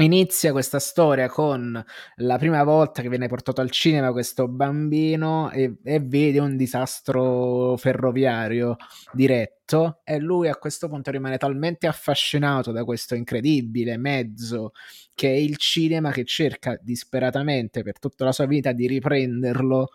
Inizia 0.00 0.52
questa 0.52 0.78
storia 0.78 1.28
con 1.28 1.84
la 2.16 2.38
prima 2.38 2.64
volta 2.64 3.02
che 3.02 3.10
viene 3.10 3.28
portato 3.28 3.60
al 3.60 3.70
cinema 3.70 4.12
questo 4.12 4.48
bambino 4.48 5.50
e, 5.50 5.76
e 5.84 6.00
vede 6.00 6.38
un 6.38 6.56
disastro 6.56 7.76
ferroviario 7.76 8.76
diretto 9.12 10.00
e 10.02 10.18
lui 10.18 10.48
a 10.48 10.56
questo 10.56 10.88
punto 10.88 11.10
rimane 11.10 11.36
talmente 11.36 11.86
affascinato 11.86 12.72
da 12.72 12.82
questo 12.82 13.14
incredibile 13.14 13.98
mezzo 13.98 14.70
che 15.14 15.28
è 15.28 15.36
il 15.36 15.58
cinema 15.58 16.12
che 16.12 16.24
cerca 16.24 16.78
disperatamente 16.80 17.82
per 17.82 17.98
tutta 17.98 18.24
la 18.24 18.32
sua 18.32 18.46
vita 18.46 18.72
di 18.72 18.86
riprenderlo 18.86 19.88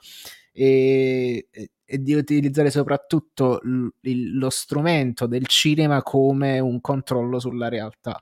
e, 0.57 1.47
e- 1.51 1.69
di 2.01 2.13
utilizzare 2.13 2.71
soprattutto 2.71 3.59
l- 3.63 3.87
il- 4.01 4.37
lo 4.37 4.49
strumento 4.49 5.27
del 5.27 5.45
cinema 5.47 6.01
come 6.01 6.59
un 6.59 6.81
controllo 6.81 7.39
sulla 7.39 7.67
realtà. 7.69 8.19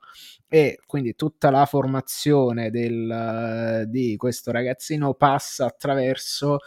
E 0.48 0.80
quindi 0.86 1.16
tutta 1.16 1.50
la 1.50 1.66
formazione 1.66 2.70
del, 2.72 3.86
di 3.88 4.16
questo 4.18 4.52
ragazzino 4.52 5.14
passa 5.14 5.66
attraverso 5.66 6.60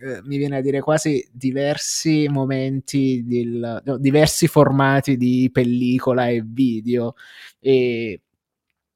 eh, 0.00 0.20
mi 0.24 0.36
viene 0.36 0.56
a 0.58 0.60
dire 0.60 0.80
quasi 0.80 1.26
diversi 1.32 2.28
momenti 2.28 3.24
del, 3.26 3.80
no, 3.84 3.98
diversi 3.98 4.46
formati 4.46 5.16
di 5.16 5.48
pellicola 5.52 6.28
e 6.28 6.42
video. 6.44 7.14
E 7.60 8.20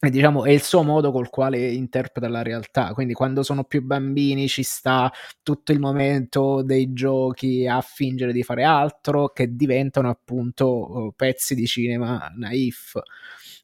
diciamo 0.09 0.45
è 0.45 0.51
il 0.51 0.63
suo 0.63 0.83
modo 0.83 1.13
col 1.13 1.29
quale 1.29 1.71
interpreta 1.73 2.29
la 2.29 2.43
realtà. 2.43 2.95
Quindi 2.95 3.13
quando 3.13 3.43
sono 3.43 3.65
più 3.65 3.83
bambini 3.83 4.49
ci 4.49 4.63
sta 4.63 5.13
tutto 5.43 5.73
il 5.73 5.79
momento 5.79 6.63
dei 6.63 6.93
giochi 6.95 7.67
a 7.67 7.81
fingere 7.83 8.33
di 8.33 8.43
fare 8.43 8.65
altro 8.65 9.29
che 9.29 9.55
diventano 9.55 10.09
appunto 10.09 11.09
eh, 11.09 11.13
pezzi 11.15 11.55
di 11.55 11.67
cinema 11.67 12.31
naif 12.35 12.99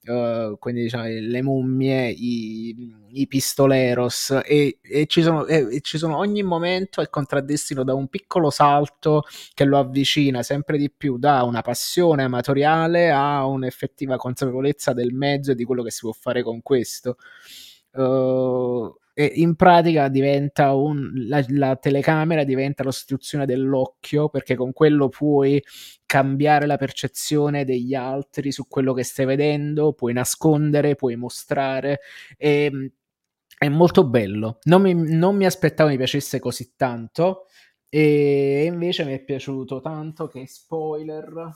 Uh, 0.07 0.57
quindi 0.61 0.83
diciamo 0.83 1.07
le 1.07 1.43
mummie, 1.43 2.09
i, 2.11 2.95
i 3.09 3.27
pistoleros 3.27 4.41
e, 4.45 4.79
e, 4.81 5.07
ci 5.07 5.21
sono, 5.21 5.47
e, 5.47 5.67
e, 5.69 5.81
ci 5.81 5.99
sono, 5.99 6.17
ogni 6.19 6.45
momento 6.45 7.01
è 7.01 7.09
contraddestino 7.09 7.83
da 7.83 7.93
un 7.93 8.07
piccolo 8.07 8.51
salto 8.51 9.25
che 9.53 9.65
lo 9.65 9.79
avvicina 9.79 10.45
sempre 10.45 10.79
di 10.79 10.93
più 10.93 11.19
da 11.19 11.43
una 11.43 11.61
passione 11.61 12.23
amatoriale 12.23 13.11
a 13.11 13.45
un'effettiva 13.47 14.17
consapevolezza 14.17 14.93
del 14.93 15.13
mezzo 15.13 15.51
e 15.51 15.55
di 15.57 15.65
quello 15.65 15.83
che 15.83 15.91
si 15.91 16.01
può 16.03 16.13
fare 16.13 16.45
con 16.45 16.63
questo. 16.63 17.17
Uh, 17.91 18.95
e 19.19 19.33
in 19.37 19.57
pratica 19.57 20.09
diventa 20.09 20.75
un, 20.75 21.11
la, 21.27 21.43
la, 21.49 21.75
telecamera 21.77 22.45
diventa 22.45 22.85
la 22.85 22.91
sostituzione 22.91 23.47
dell'occhio 23.47 24.29
perché 24.29 24.57
con 24.57 24.75
quello 24.75 25.09
puoi 25.09 25.63
cambiare 26.05 26.67
la 26.67 26.77
percezione 26.77 27.65
degli 27.65 27.95
altri 27.95 28.53
su 28.53 28.69
quello 28.69 28.93
che 28.93 29.05
stai 29.05 29.25
vedendo, 29.25 29.95
puoi 29.95 30.13
nascondere, 30.13 30.97
puoi 30.97 31.17
mostrare 31.17 32.01
e, 32.37 32.93
è 33.57 33.69
molto 33.71 34.07
bello. 34.07 34.59
Non 34.65 34.83
mi, 34.83 34.93
non 34.93 35.35
mi 35.35 35.47
aspettavo 35.47 35.89
mi 35.89 35.97
piacesse 35.97 36.39
così 36.39 36.75
tanto 36.77 37.47
e 37.89 38.65
invece 38.67 39.07
mi 39.07 39.15
è 39.15 39.25
piaciuto 39.25 39.81
tanto 39.81 40.27
che 40.27 40.47
spoiler 40.47 41.51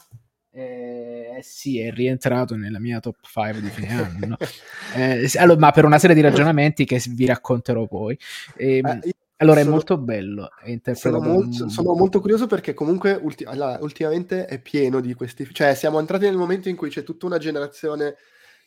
eh, 0.52 1.38
sì, 1.42 1.78
è 1.78 1.92
rientrato 1.92 2.56
nella 2.56 2.80
mia 2.80 2.98
top 2.98 3.16
5 3.22 3.60
di 3.60 3.68
fine 3.68 3.92
anno. 3.92 4.36
eh, 4.96 5.30
allora, 5.36 5.58
ma 5.58 5.70
per 5.70 5.84
una 5.84 5.98
serie 5.98 6.16
di 6.16 6.22
ragionamenti 6.22 6.84
che 6.84 7.00
vi 7.10 7.26
racconterò 7.26 7.86
poi. 7.86 8.18
E, 8.56 8.78
eh, 8.78 9.14
allora, 9.36 9.60
sono, 9.60 9.70
è 9.70 9.72
molto 9.72 9.96
bello. 9.96 10.50
È 10.60 10.94
sono, 10.94 11.20
molto, 11.20 11.68
sono, 11.68 11.94
molto, 11.94 12.20
curioso 12.20 12.46
perché 12.46 12.74
comunque 12.74 13.12
ulti- 13.12 13.44
allora, 13.44 13.78
ultimamente 13.80 14.46
è 14.46 14.60
pieno 14.60 15.00
di 15.00 15.14
questi... 15.14 15.48
Cioè, 15.50 15.74
siamo 15.74 15.98
entrati 15.98 16.24
nel 16.24 16.36
momento 16.36 16.68
in 16.68 16.76
cui 16.76 16.90
c'è 16.90 17.04
tutta 17.04 17.26
una 17.26 17.38
generazione 17.38 18.16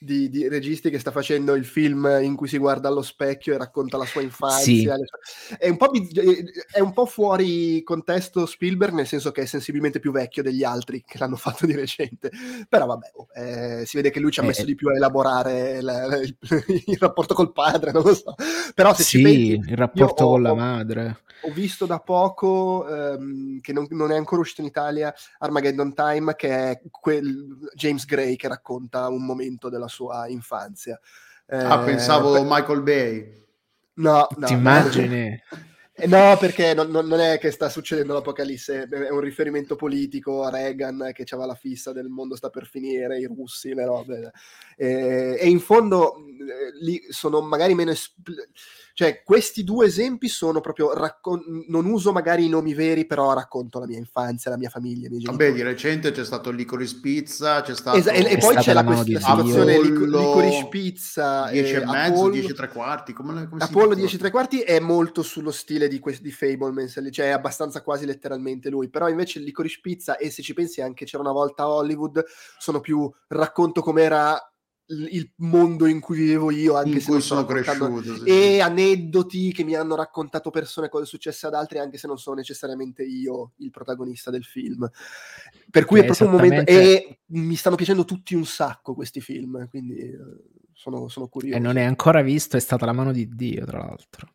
di, 0.03 0.29
di, 0.29 0.47
registi 0.47 0.89
che 0.89 0.99
sta 0.99 1.11
facendo 1.11 1.55
il 1.55 1.65
film 1.65 2.19
in 2.21 2.35
cui 2.35 2.47
si 2.47 2.57
guarda 2.57 2.87
allo 2.87 3.01
specchio 3.01 3.53
e 3.53 3.57
racconta 3.57 3.97
la 3.97 4.05
sua 4.05 4.21
infanzia. 4.21 4.95
Sì. 4.95 5.55
È, 5.57 5.69
un 5.69 5.77
è, 6.71 6.79
un 6.79 6.93
po' 6.93 7.05
fuori 7.05 7.81
contesto 7.83 8.45
Spielberg, 8.45 8.93
nel 8.93 9.07
senso 9.07 9.31
che 9.31 9.43
è 9.43 9.45
sensibilmente 9.45 9.99
più 9.99 10.11
vecchio 10.11 10.43
degli 10.43 10.63
altri 10.63 11.03
che 11.05 11.17
l'hanno 11.17 11.35
fatto 11.35 11.65
di 11.65 11.75
recente. 11.75 12.31
Però 12.67 12.85
vabbè, 12.85 13.11
eh, 13.35 13.85
si 13.85 13.97
vede 13.97 14.11
che 14.11 14.19
lui 14.19 14.31
ci 14.31 14.39
ha 14.39 14.43
messo 14.43 14.61
eh, 14.61 14.65
di 14.65 14.75
più 14.75 14.89
a 14.89 14.95
elaborare 14.95 15.81
la, 15.81 16.05
la, 16.05 16.17
il, 16.17 16.35
il, 16.85 16.97
rapporto 16.99 17.33
col 17.33 17.51
padre, 17.51 17.91
non 17.91 18.03
lo 18.03 18.13
so. 18.13 18.35
Però 18.73 18.93
se 18.93 19.03
sì, 19.03 19.17
ci 19.17 19.23
pensi, 19.23 19.71
il 19.71 19.77
rapporto 19.77 20.25
ho, 20.25 20.29
con 20.31 20.41
la 20.41 20.53
madre. 20.53 21.21
Ho 21.41 21.51
visto 21.51 21.85
da 21.85 21.99
poco, 21.99 22.87
ehm, 22.87 23.59
che 23.59 23.73
non, 23.73 23.87
non, 23.89 24.11
è 24.11 24.15
ancora 24.15 24.41
uscito 24.41 24.61
in 24.61 24.67
Italia, 24.67 25.13
Armageddon 25.39 25.93
Time, 25.93 26.35
che 26.35 26.49
è 26.49 26.81
quel 26.89 27.69
James 27.73 28.05
Gray 28.05 28.35
che 28.35 28.47
racconta 28.47 29.09
un 29.09 29.25
momento 29.25 29.69
della 29.69 29.87
sua 29.87 30.27
infanzia. 30.27 30.99
Ah, 31.47 31.81
eh, 31.81 31.85
pensavo 31.85 32.33
per... 32.33 32.43
Michael 32.45 32.81
Bay. 32.81 33.43
No, 33.95 34.27
no. 34.37 34.47
Ti 34.47 34.53
immagini? 34.53 35.29
No, 35.29 35.57
perché 36.37 36.73
non, 36.73 36.89
non, 36.89 37.19
è 37.19 37.37
che 37.37 37.51
sta 37.51 37.69
succedendo 37.69 38.13
l'apocalisse, 38.13 38.87
è 38.89 39.09
un 39.09 39.19
riferimento 39.19 39.75
politico 39.75 40.43
a 40.43 40.49
Reagan 40.49 41.11
che 41.13 41.25
aveva 41.29 41.47
la 41.47 41.55
fissa 41.55 41.91
del 41.91 42.07
mondo 42.07 42.35
sta 42.35 42.49
per 42.49 42.65
finire, 42.65 43.19
i 43.19 43.25
russi, 43.25 43.73
le 43.73 43.85
robe. 43.85 44.31
E, 44.75 45.37
e 45.39 45.47
in 45.47 45.59
fondo 45.59 46.15
lì 46.81 47.01
sono 47.09 47.41
magari 47.41 47.73
meno... 47.73 47.91
Espl- 47.91 48.47
cioè, 48.95 49.23
questi 49.23 49.63
due 49.63 49.87
esempi 49.87 50.27
sono 50.27 50.61
proprio 50.61 50.93
raccon- 50.93 51.65
non 51.67 51.85
uso 51.85 52.11
magari 52.11 52.45
i 52.45 52.49
nomi 52.49 52.75
veri, 52.75 53.07
però 53.07 53.33
racconto 53.33 53.79
la 53.79 53.87
mia 53.87 53.97
infanzia, 53.97 54.51
la 54.51 54.57
mia 54.57 54.69
famiglia. 54.69 55.07
I 55.11 55.23
Vabbè, 55.23 55.51
di 55.51 55.63
recente 55.63 56.11
c'è 56.11 56.23
stato 56.23 56.51
Licorice 56.51 56.99
Pizza, 57.01 57.61
c'è 57.63 57.73
stato. 57.73 57.97
Esa- 57.97 58.11
e, 58.11 58.33
e 58.33 58.37
poi 58.37 58.55
c'è 58.55 58.71
la, 58.71 58.83
quest- 58.83 59.07
la 59.07 59.19
situazione 59.19 59.73
Apollo, 59.73 60.19
Licorice 60.19 60.67
Pizza 60.69 61.49
10 61.49 61.73
e 61.73 61.75
e 61.77 61.85
mezzo, 61.85 62.13
Apollo, 62.13 62.31
10 62.33 62.49
e 62.51 62.53
tre 62.53 62.67
quarti. 62.67 63.13
Come, 63.13 63.47
come 63.49 63.63
Apollo 63.63 63.95
10 63.95 64.15
e 64.15 64.19
tre 64.19 64.29
quarti 64.29 64.59
è 64.59 64.79
molto 64.79 65.23
sullo 65.23 65.51
stile 65.51 65.87
di, 65.87 65.97
que- 65.97 66.19
di 66.21 66.31
Fablemans, 66.31 67.07
cioè 67.09 67.25
è 67.25 67.29
abbastanza 67.29 67.81
quasi 67.81 68.05
letteralmente 68.05 68.69
lui. 68.69 68.89
Però 68.89 69.09
invece 69.09 69.39
il 69.39 69.45
Licorice 69.45 69.79
Pizza, 69.81 70.17
e 70.17 70.29
se 70.29 70.43
ci 70.43 70.53
pensi 70.53 70.81
anche 70.81 71.05
c'era 71.05 71.23
una 71.23 71.31
volta 71.31 71.63
a 71.63 71.69
Hollywood, 71.69 72.23
sono 72.59 72.79
più 72.79 73.11
racconto 73.29 73.81
com'era 73.81 74.39
il 74.87 75.31
mondo 75.37 75.85
in 75.85 75.99
cui 75.99 76.17
vivevo 76.17 76.51
io, 76.51 76.75
anche 76.75 76.89
in 76.91 76.99
se 76.99 77.05
cui 77.05 77.13
non 77.13 77.21
sono 77.21 77.45
cresciuto. 77.45 78.01
sì, 78.03 78.23
e 78.25 78.53
sì. 78.55 78.59
aneddoti 78.59 79.53
che 79.53 79.63
mi 79.63 79.75
hanno 79.75 79.95
raccontato 79.95 80.49
persone, 80.49 80.89
cose 80.89 81.05
successe 81.05 81.47
ad 81.47 81.53
altri, 81.53 81.79
anche 81.79 81.97
se 81.97 82.07
non 82.07 82.17
sono 82.17 82.35
necessariamente 82.35 83.03
io 83.03 83.53
il 83.57 83.69
protagonista 83.71 84.29
del 84.29 84.43
film. 84.43 84.89
Per 85.69 85.85
cui 85.85 85.99
Che 86.01 86.05
è 86.05 86.07
proprio 86.07 86.27
un 86.27 86.33
momento. 86.33 86.69
esattamente- 86.69 87.07
E 87.07 87.19
mi 87.27 87.55
stanno 87.55 87.75
piacendo 87.75 88.05
tutti 88.05 88.35
un 88.35 88.45
sacco 88.45 88.93
questi 88.93 89.21
film, 89.21 89.67
quindi 89.69 89.97
eh, 89.97 90.17
sono, 90.73 91.07
sono 91.07 91.27
curioso. 91.27 91.55
E 91.57 91.59
non 91.59 91.77
è 91.77 91.83
ancora 91.83 92.21
visto, 92.21 92.57
è 92.57 92.59
stata 92.59 92.85
la 92.85 92.93
mano 92.93 93.11
di 93.11 93.27
Dio, 93.29 93.65
tra 93.65 93.79
l'altro. 93.79 94.33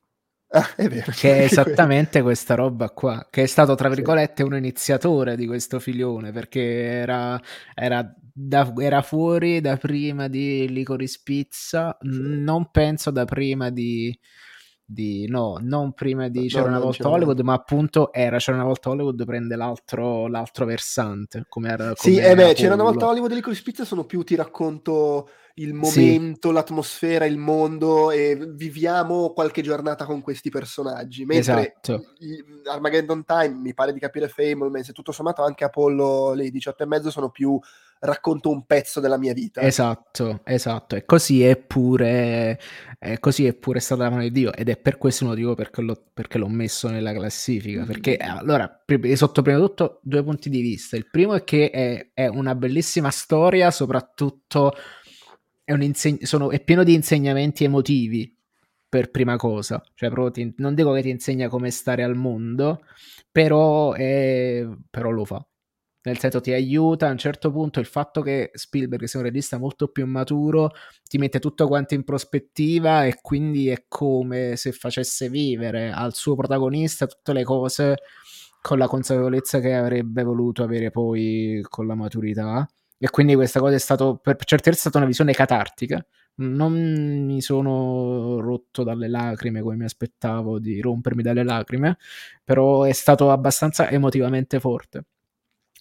Ah, 0.51 0.75
è 0.77 0.89
vero. 0.89 1.13
Che 1.15 1.41
è 1.41 1.43
esattamente 1.45 2.23
questa 2.23 2.55
roba 2.55 2.89
qua, 2.91 3.27
che 3.31 3.43
è 3.43 3.47
stato 3.47 3.75
tra 3.75 3.89
Sì. 3.91 3.97
virgolette 3.97 4.43
un 4.43 4.57
iniziatore 4.57 5.37
di 5.37 5.47
questo 5.47 5.79
filone, 5.79 6.33
perché 6.33 6.61
era, 6.85 7.39
era, 7.75 8.15
da- 8.33 8.73
era 8.79 9.03
fuori 9.03 9.61
da 9.61 9.77
prima 9.77 10.27
di 10.29 10.67
Licorice 10.71 11.21
Pizza, 11.23 11.97
non 12.03 12.71
penso 12.71 13.11
da 13.11 13.27
prima 13.27 13.69
di, 13.71 14.19
di- 14.91 15.27
no, 15.29 15.59
non 15.61 15.93
prima 15.93 16.29
di 16.29 16.41
No, 16.41 16.47
C'era 16.47 16.69
una 16.69 16.79
volta 16.79 17.03
c'era 17.05 17.11
Hollywood, 17.11 17.41
ma 17.41 17.53
appunto 17.53 18.11
era 18.11 18.39
C'era 18.39 18.57
una 18.57 18.65
volta 18.67 18.89
Hollywood 18.89 19.23
prende 19.27 19.55
l'altro, 19.55 20.27
l'altro 20.29 20.65
versante, 20.65 21.45
come 21.47 21.69
era, 21.69 21.93
Sì, 21.95 22.15
come 22.15 22.25
eh 22.27 22.35
beh, 22.35 22.43
era 22.43 22.53
c'era 22.55 22.75
una 22.75 22.85
volta 22.85 23.07
Hollywood 23.07 23.33
e 23.33 23.35
Licorice 23.35 23.63
Pizza 23.63 23.85
sono 23.85 24.05
più 24.05 24.23
ti 24.23 24.35
racconto 24.35 25.29
il 25.57 25.75
Sì. 25.75 25.75
momento, 25.75 26.53
l'atmosfera, 26.53 27.27
il 27.27 27.37
mondo 27.37 28.11
e 28.13 28.39
viviamo 28.55 29.33
qualche 29.33 29.61
giornata 29.61 30.07
con 30.07 30.23
questi 30.23 30.49
personaggi. 30.51 31.25
Mentre 31.27 31.75
Esatto. 31.83 32.05
Armageddon 32.71 33.25
Time, 33.25 33.55
mi 33.57 33.75
pare 33.75 33.93
di 33.93 33.99
capire 34.01 34.29
Fablemans 34.29 34.89
e 34.89 34.93
tutto 34.93 35.13
sommato 35.13 35.43
anche 35.43 35.65
Apollo 35.65 36.33
le 36.33 36.49
18 36.51 36.85
e 36.85 36.87
mezzo 36.87 37.11
sono 37.11 37.31
più 37.31 37.59
racconto 38.01 38.51
un 38.51 38.65
pezzo 38.67 39.01
della 39.01 39.19
mia 39.19 39.33
vita. 39.33 39.61
Esatto, 39.61 40.41
esatto, 40.45 40.97
e 40.97 41.05
così 41.05 41.43
è 41.45 41.57
pure, 41.57 42.59
è 42.99 43.19
così 43.19 43.47
è 43.47 43.55
pure 43.55 43.81
stata 43.81 44.05
la 44.05 44.11
mano 44.11 44.23
di 44.23 44.31
Dio 44.33 44.53
ed 44.53 44.69
è 44.69 44.77
per 44.77 44.99
questo 44.99 45.25
motivo 45.25 45.55
perché 45.55 45.81
l'ho, 45.83 46.05
perché 46.15 46.39
l'ho 46.39 46.49
messo 46.49 46.89
nella 46.89 47.13
classifica, 47.13 47.85
perché 47.85 48.19
Mm. 48.23 48.37
allora, 48.37 48.69
pri- 48.85 49.17
sotto 49.17 49.43
prima 49.43 49.59
di 49.59 49.65
tutto 49.65 50.01
due 50.03 50.23
punti 50.23 50.49
di 50.51 50.61
vista, 50.61 50.97
il 50.97 51.09
primo 51.11 51.35
è 51.35 51.45
che 51.45 51.71
è, 51.71 52.11
è 52.15 52.27
una 52.27 52.55
bellissima 52.55 53.11
storia, 53.11 53.71
soprattutto 53.71 54.73
è, 55.65 55.73
un 55.73 55.83
inseg- 55.83 56.23
sono- 56.25 56.51
è 56.51 56.61
pieno 56.63 56.83
di 56.85 56.95
insegnamenti 56.95 57.65
emotivi 57.65 58.35
per 58.89 59.11
prima 59.11 59.37
cosa, 59.37 59.83
cioè 59.95 60.09
proprio 60.11 60.31
ti- 60.33 60.55
non 60.59 60.75
dico 60.75 60.93
che 60.93 61.03
ti 61.03 61.11
insegna 61.11 61.49
come 61.49 61.71
stare 61.71 62.03
al 62.03 62.15
mondo, 62.17 62.83
però, 63.31 63.93
è- 63.93 64.67
però 64.91 65.11
lo 65.11 65.25
fa. 65.25 65.45
Nel 66.09 66.19
senso 66.19 66.41
ti 66.41 66.53
aiuta 66.53 67.07
a 67.07 67.11
un 67.11 67.19
certo 67.19 67.51
punto 67.51 67.81
il 67.81 67.87
fatto 67.87 68.23
che 68.23 68.51
Spielberg 68.55 69.05
sia 69.05 69.19
un 69.19 69.27
regista 69.27 69.59
molto 69.59 69.89
più 69.89 70.07
maturo 70.07 70.71
ti 71.07 71.19
mette 71.19 71.39
tutto 71.39 71.69
quanto 71.69 71.93
in 71.93 72.03
prospettiva 72.03 73.05
e 73.05 73.19
quindi 73.21 73.69
è 73.69 73.85
come 73.89 74.57
se 74.57 74.73
facesse 74.73 75.29
vivere 75.29 75.93
al 75.93 76.15
suo 76.15 76.35
protagonista 76.35 77.07
tutte 77.07 77.35
le 77.35 77.45
cose 77.45 77.97
con 78.63 78.79
la 78.79 78.87
consapevolezza 78.89 79.61
che 79.61 79.75
avrebbe 79.75 80.23
voluto 80.23 80.63
avere 80.63 80.91
poi 80.91 81.61
con 81.69 81.87
la 81.87 81.95
maturità. 81.95 82.67
E 82.97 83.11
quindi 83.11 83.35
questa 83.35 83.61
cosa 83.61 83.75
è 83.75 83.79
stato 83.79 84.17
per 84.17 84.43
certi 84.45 84.71
versi 84.71 84.81
stata 84.81 84.97
una 84.97 85.07
visione 85.07 85.35
catartica. 85.35 86.03
Non 86.37 86.73
mi 87.27 87.43
sono 87.43 88.41
rotto 88.41 88.83
dalle 88.83 89.09
lacrime 89.09 89.61
come 89.61 89.77
mi 89.77 89.85
aspettavo 89.85 90.59
di 90.59 90.81
rompermi 90.81 91.23
dalle 91.23 91.45
lacrime 91.45 91.99
però 92.43 92.85
è 92.85 92.93
stato 92.93 93.31
abbastanza 93.31 93.91
emotivamente 93.91 94.59
forte 94.59 95.05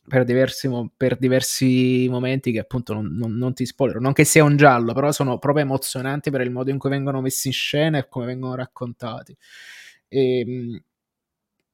per 0.08 0.24
diversi, 0.24 0.68
mo- 0.68 0.92
per 0.96 1.18
diversi 1.18 2.08
momenti 2.10 2.52
che 2.52 2.60
appunto 2.60 2.94
non, 2.94 3.08
non- 3.18 3.36
non 3.36 3.54
ti 3.54 3.66
spoilerò, 3.66 4.00
non 4.00 4.14
che 4.14 4.24
sia 4.24 4.44
un 4.44 4.56
giallo, 4.58 4.94
però 4.94 5.12
sono 5.12 5.38
proprio 5.40 5.64
emozionanti 5.66 6.30
per 6.32 6.42
il 6.42 6.52
modo 6.52 6.70
in 6.72 6.78
cui 6.78 6.90
vengono 6.90 7.22
messi 7.22 7.48
in 7.48 7.54
scena 7.54 7.98
e 7.98 8.08
come 8.08 8.26
vengono 8.26 8.56
raccontati. 8.56 9.36
E, 10.08 10.46
mh, 10.46 10.82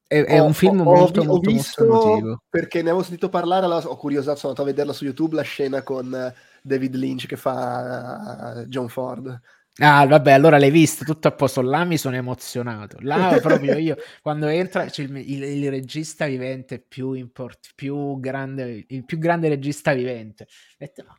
è, 0.07 0.23
è 0.23 0.39
Ho- 0.39 0.45
un 0.45 0.53
film 0.53 0.81
ho- 0.81 0.85
molto, 0.85 1.21
ho 1.21 1.25
molto, 1.25 1.51
molto 1.51 1.81
visto, 1.81 1.83
emotivo. 1.83 2.43
perché 2.49 2.81
ne 2.81 2.89
avevo 2.89 3.03
sentito 3.03 3.29
parlare, 3.29 3.65
allora 3.65 3.87
ho 3.87 3.97
curiosato, 3.97 4.37
sono 4.37 4.51
andato 4.51 4.67
a 4.67 4.71
vederla 4.71 4.93
su 4.93 5.05
YouTube, 5.05 5.35
la 5.35 5.41
scena 5.41 5.81
con 5.83 6.33
David 6.61 6.95
Lynch 6.95 7.25
che 7.27 7.35
fa 7.35 8.61
eh, 8.61 8.67
John 8.67 8.89
Ford. 8.89 9.39
Ah, 9.81 10.05
vabbè, 10.05 10.31
allora 10.31 10.59
l'hai 10.59 10.69
visto 10.69 11.03
tutto 11.03 11.27
a 11.27 11.31
posto. 11.31 11.61
Là 11.61 11.83
mi 11.83 11.97
sono 11.97 12.15
emozionato. 12.15 12.97
Là 13.01 13.37
proprio 13.41 13.75
io, 13.77 13.95
quando 14.21 14.47
entra 14.47 14.85
c'è 14.85 15.03
il, 15.03 15.15
il- 15.17 15.43
il 15.43 15.69
regista 15.71 16.27
vivente 16.27 16.79
più, 16.79 17.13
import- 17.13 17.71
più 17.75 18.19
grande, 18.19 18.85
il 18.87 19.03
più 19.05 19.17
grande 19.17 19.49
regista 19.49 19.93
vivente. 19.93 20.47
Detto, 20.77 21.03
no, 21.03 21.17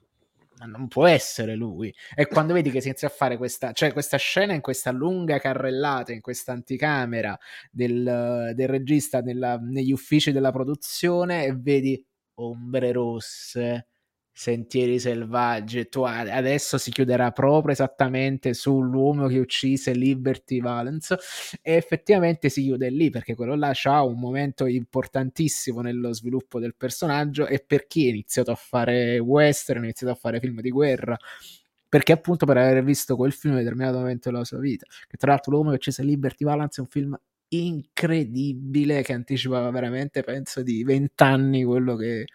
ma 0.58 0.66
non 0.66 0.86
può 0.86 1.06
essere 1.06 1.56
lui. 1.56 1.92
E 2.14 2.26
quando 2.28 2.52
vedi 2.54 2.70
che 2.70 2.80
si 2.80 2.86
inizia 2.88 3.08
a 3.08 3.10
fare 3.10 3.36
questa, 3.36 3.72
cioè 3.72 3.92
questa 3.92 4.18
scena 4.18 4.52
in 4.52 4.60
questa 4.60 4.92
lunga 4.92 5.38
carrellata, 5.40 6.12
in 6.12 6.20
questa 6.20 6.52
anticamera 6.52 7.36
del, 7.72 8.52
del 8.54 8.68
regista 8.68 9.18
nella- 9.20 9.56
negli 9.60 9.90
uffici 9.92 10.30
della 10.30 10.52
produzione 10.52 11.44
e 11.44 11.54
vedi 11.56 12.04
ombre 12.34 12.92
rosse, 12.92 13.88
sentieri 14.36 14.98
selvaggi, 14.98 15.88
tu 15.88 16.02
adesso 16.02 16.76
si 16.76 16.90
chiuderà 16.90 17.30
proprio 17.30 17.72
esattamente 17.72 18.52
sull'uomo 18.52 19.28
che 19.28 19.38
uccise 19.38 19.92
Liberty 19.92 20.60
Valance 20.60 21.16
e 21.62 21.74
effettivamente 21.74 22.48
si 22.48 22.62
chiude 22.62 22.90
lì 22.90 23.10
perché 23.10 23.36
quello 23.36 23.54
là 23.54 23.72
ha 23.84 24.02
un 24.02 24.18
momento 24.18 24.66
importantissimo 24.66 25.82
nello 25.82 26.12
sviluppo 26.12 26.58
del 26.58 26.74
personaggio 26.74 27.46
e 27.46 27.62
per 27.64 27.86
chi 27.86 28.06
ha 28.06 28.10
iniziato 28.10 28.50
a 28.50 28.56
fare 28.56 29.20
western, 29.20 29.82
ha 29.82 29.84
iniziato 29.84 30.12
a 30.12 30.16
fare 30.16 30.40
film 30.40 30.60
di 30.60 30.70
guerra? 30.70 31.16
Perché 31.88 32.10
appunto 32.10 32.44
per 32.44 32.56
aver 32.56 32.82
visto 32.82 33.14
quel 33.14 33.32
film 33.32 33.54
in 33.54 33.60
determinato 33.60 33.98
momento 33.98 34.30
della 34.30 34.44
sua 34.44 34.58
vita 34.58 34.84
che 35.06 35.16
tra 35.16 35.30
l'altro 35.30 35.52
l'uomo 35.52 35.70
che 35.70 35.76
uccise 35.76 36.02
Liberty 36.02 36.44
Valance 36.44 36.80
è 36.80 36.84
un 36.84 36.90
film 36.90 37.16
incredibile 37.48 39.02
che 39.02 39.12
anticipava 39.12 39.70
veramente 39.70 40.24
penso 40.24 40.62
di 40.62 40.82
vent'anni 40.82 41.62
quello 41.62 41.94
che 41.94 42.26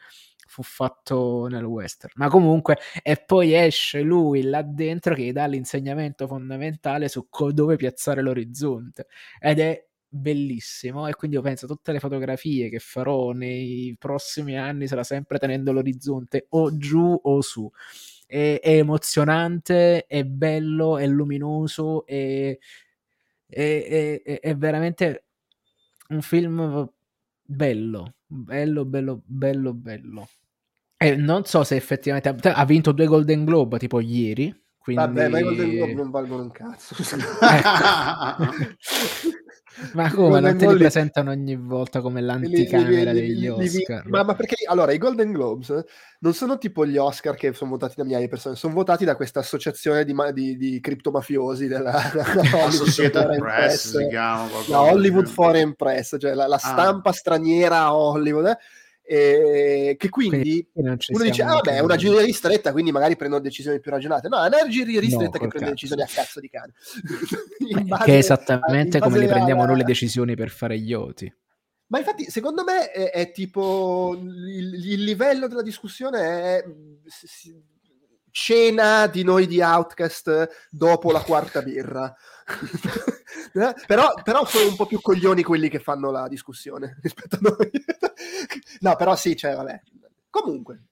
fu 0.50 0.64
fatto 0.64 1.48
nel 1.48 1.64
western. 1.64 2.12
Ma 2.16 2.28
comunque 2.28 2.78
e 3.04 3.18
poi 3.18 3.54
esce 3.56 4.02
lui 4.02 4.42
là 4.42 4.62
dentro 4.64 5.14
che 5.16 5.24
gli 5.24 5.32
dà 5.32 5.46
l'insegnamento 5.46 6.28
fondamentale 6.28 7.08
su 7.08 7.28
co- 7.30 7.52
dove 7.52 7.76
piazzare 7.76 8.22
l'orizzonte. 8.22 9.08
Ed 9.40 9.60
è 9.60 9.88
bellissimo 10.12 11.06
e 11.08 11.14
quindi 11.14 11.38
io 11.38 11.44
penso 11.44 11.68
tutte 11.68 11.92
le 11.92 12.00
fotografie 12.00 12.68
che 12.70 12.80
farò 12.80 13.30
nei 13.32 13.96
prossimi 14.00 14.58
anni 14.58 14.88
sarà 14.88 15.04
sempre 15.04 15.38
tenendo 15.38 15.72
l'orizzonte 15.72 16.48
o 16.50 16.76
giù 16.78 17.18
o 17.24 17.42
su. 17.42 17.70
È, 18.26 18.60
è 18.62 18.70
emozionante 18.78 20.06
è 20.06 20.24
bello 20.24 20.98
è 21.00 21.08
luminoso 21.08 22.06
è, 22.06 22.56
è, 23.48 24.22
è- 24.42 24.56
veramente 24.56 25.26
un 26.10 26.22
film 26.22 26.88
bello 27.44 28.16
bello 28.28 28.86
bello 28.86 29.22
bello 29.26 29.74
bello 29.74 30.28
e 31.02 31.16
non 31.16 31.46
so 31.46 31.64
se 31.64 31.76
effettivamente 31.78 32.28
ha- 32.30 32.54
ha 32.56 32.66
vinto 32.66 32.92
due 32.92 33.06
Golden 33.06 33.46
Globe 33.46 33.78
tipo 33.80 34.02
ieri 34.02 34.54
quindi 34.78 35.02
Vabbè, 35.04 35.28
ma 35.30 35.40
i 35.40 35.44
Golden 35.44 35.70
Globe 35.70 35.94
non 35.94 36.10
valgono 36.10 36.42
un 36.44 36.52
cazzo. 36.52 36.96
ma 39.94 40.08
I 40.08 40.10
come 40.10 40.30
Golden 40.30 40.44
non 40.44 40.58
te 40.58 40.68
li 40.68 40.78
presentano 40.78 41.32
ogni 41.32 41.56
volta 41.56 42.02
come 42.02 42.20
li- 42.22 42.26
li- 42.26 42.32
l'anticamera 42.34 43.12
li- 43.12 43.20
degli 43.22 43.34
li- 43.34 43.40
li- 43.40 43.48
Oscar 43.50 44.08
Ma, 44.10 44.24
ma 44.24 44.36
perché 44.36 44.56
allora 44.68 44.92
i 44.92 44.98
Golden 44.98 45.32
Globes 45.32 45.70
eh, 45.70 45.86
non 46.20 46.34
sono 46.34 46.58
tipo 46.58 46.86
gli 46.86 46.98
Oscar 46.98 47.36
che 47.36 47.54
sono 47.54 47.70
votati 47.72 47.94
da 47.96 48.04
migliaia 48.04 48.24
di 48.24 48.30
persone, 48.30 48.56
sono 48.56 48.74
votati 48.74 49.06
da 49.06 49.16
questa 49.16 49.40
associazione 49.40 50.04
di, 50.04 50.14
ma- 50.14 50.32
di, 50.32 50.58
di 50.58 50.80
criptomafiosi 50.82 51.68
della 51.68 51.94
Hollywood 52.12 52.68
Associated 52.68 53.22
Foreign 53.24 53.40
Press 53.40 53.92
Press, 53.92 53.98
si 54.02 54.08
chiama 54.10 54.50
la 54.68 54.82
Hollywood. 54.82 55.28
Foreign 55.28 55.72
Press, 55.72 56.16
cioè 56.20 56.34
la, 56.34 56.48
la 56.48 56.56
Ah. 56.56 56.60
stampa 56.60 57.12
straniera 57.14 57.78
a 57.84 57.96
Hollywood, 57.96 58.48
eh, 58.48 58.58
e 59.12 59.96
che 59.98 60.10
quindi 60.10 60.68
Quindi 60.72 61.00
uno 61.10 61.24
dice, 61.24 61.42
ah 61.42 61.54
vabbè, 61.54 61.72
è 61.72 61.80
una 61.80 61.96
noi." 61.96 61.98
giuria 61.98 62.22
ristretta, 62.22 62.72
quindi 62.72 62.92
magari 62.92 63.16
prendono 63.16 63.42
decisioni 63.42 63.80
più 63.80 63.90
ragionate. 63.90 64.28
No, 64.28 64.38
è 64.38 64.48
una 64.48 64.68
giuria 64.70 65.00
ristretta 65.00 65.32
che 65.32 65.40
col 65.40 65.48
prende 65.50 65.70
cazzo. 65.72 65.74
decisioni 65.74 66.02
a 66.04 66.06
cazzo 66.06 66.40
di 66.40 66.48
cane. 66.48 66.74
In 67.70 67.78
che 67.78 67.84
base- 67.86 68.06
è 68.06 68.16
esattamente 68.18 69.00
come 69.00 69.14
base 69.16 69.26
li 69.26 69.32
prendiamo 69.32 69.62
alla- 69.62 69.70
noi 69.72 69.80
le 69.80 69.86
decisioni 69.86 70.36
per 70.36 70.52
fare 70.52 70.78
gli 70.78 70.94
oti 70.94 71.34
Ma 71.88 71.98
infatti, 71.98 72.26
secondo 72.26 72.64
me 72.64 72.92
è, 72.92 73.10
è 73.10 73.32
tipo 73.32 74.16
il, 74.16 74.74
il 74.76 75.04
livello 75.04 75.48
della 75.48 75.64
discussione 75.64 76.20
è 76.20 76.64
cena 78.32 79.08
di 79.08 79.24
noi 79.24 79.48
di 79.48 79.60
Outcast 79.60 80.68
dopo 80.70 81.12
la 81.12 81.22
quarta 81.22 81.64
birra. 81.64 82.14
Eh, 83.52 83.74
però, 83.88 84.14
però 84.24 84.46
sono 84.46 84.70
un 84.70 84.76
po' 84.76 84.86
più 84.86 85.02
coglioni 85.02 85.42
quelli 85.42 85.70
che 85.70 85.80
fanno 85.80 86.12
la 86.12 86.28
discussione 86.28 86.98
rispetto 87.02 87.38
a 87.38 87.40
noi. 87.42 87.72
no, 88.82 88.96
però 88.96 89.16
sì, 89.16 89.36
cioè, 89.36 89.56
vabbè. 89.56 89.82
Comunque, 90.30 90.84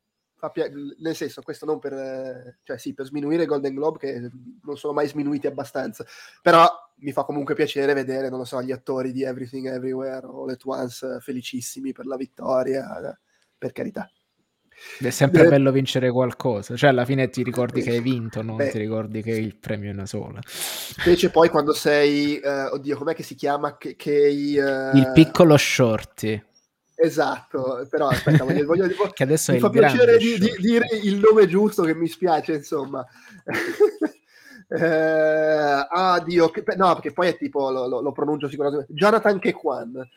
pia- 0.51 0.69
nel 0.99 1.15
senso, 1.15 1.41
questo 1.41 1.65
non 1.65 1.79
per, 1.79 2.57
cioè 2.63 2.77
sì, 2.77 2.93
per 2.93 3.05
sminuire 3.05 3.43
i 3.43 3.45
Golden 3.45 3.75
Globe 3.75 3.99
che 3.99 4.29
non 4.63 4.77
sono 4.77 4.93
mai 4.93 5.07
sminuiti 5.07 5.45
abbastanza, 5.45 6.05
però 6.41 6.67
mi 6.97 7.11
fa 7.11 7.23
comunque 7.23 7.53
piacere 7.53 7.93
vedere, 7.93 8.29
non 8.29 8.39
lo 8.39 8.45
so, 8.45 8.61
gli 8.61 8.71
attori 8.71 9.11
di 9.11 9.23
Everything 9.23 9.67
Everywhere 9.67 10.25
All 10.25 10.49
at 10.49 10.65
Once 10.65 11.19
felicissimi 11.19 11.91
per 11.91 12.07
la 12.07 12.15
vittoria, 12.15 13.19
per 13.57 13.71
carità. 13.71 14.09
È 14.99 15.09
sempre 15.09 15.43
Beh, 15.43 15.49
bello 15.49 15.71
vincere 15.71 16.11
qualcosa, 16.11 16.75
cioè 16.75 16.91
alla 16.91 17.05
fine 17.05 17.29
ti 17.29 17.43
ricordi 17.43 17.81
che 17.81 17.91
hai 17.91 18.01
vinto, 18.01 18.41
non 18.41 18.57
Beh. 18.57 18.69
ti 18.69 18.77
ricordi 18.77 19.21
che 19.21 19.31
il 19.31 19.55
premio 19.55 19.89
è 19.89 19.93
una 19.93 20.05
sola. 20.05 20.39
Invece 21.05 21.29
poi 21.29 21.49
quando 21.49 21.73
sei, 21.73 22.39
uh, 22.41 22.73
oddio, 22.73 22.97
com'è 22.97 23.15
che 23.15 23.23
si 23.23 23.35
chiama? 23.35 23.77
Che, 23.77 23.95
che 23.95 24.29
uh... 24.59 24.95
Il 24.95 25.11
piccolo 25.13 25.57
shorty. 25.57 26.43
Esatto, 26.99 27.85
però 27.89 28.07
aspetta, 28.07 28.43
voglio, 28.43 28.65
voglio, 28.65 28.87
che 29.13 29.23
adesso 29.23 29.51
mi 29.51 29.59
fa 29.59 29.69
piacere 29.69 30.17
di, 30.17 30.37
di, 30.39 30.55
dire 30.57 30.87
il 31.03 31.17
nome 31.17 31.47
giusto 31.47 31.83
che 31.83 31.93
mi 31.93 32.07
spiace, 32.07 32.53
insomma. 32.53 33.05
eh, 34.67 35.87
ah, 35.89 36.19
Dio, 36.25 36.49
che, 36.49 36.63
no, 36.75 36.93
perché 36.93 37.13
poi 37.13 37.27
è 37.27 37.37
tipo, 37.37 37.69
lo, 37.69 37.87
lo, 37.87 38.01
lo 38.01 38.11
pronuncio 38.11 38.49
sicuramente, 38.49 38.87
Jonathan 38.89 39.37
Kekwan 39.37 40.07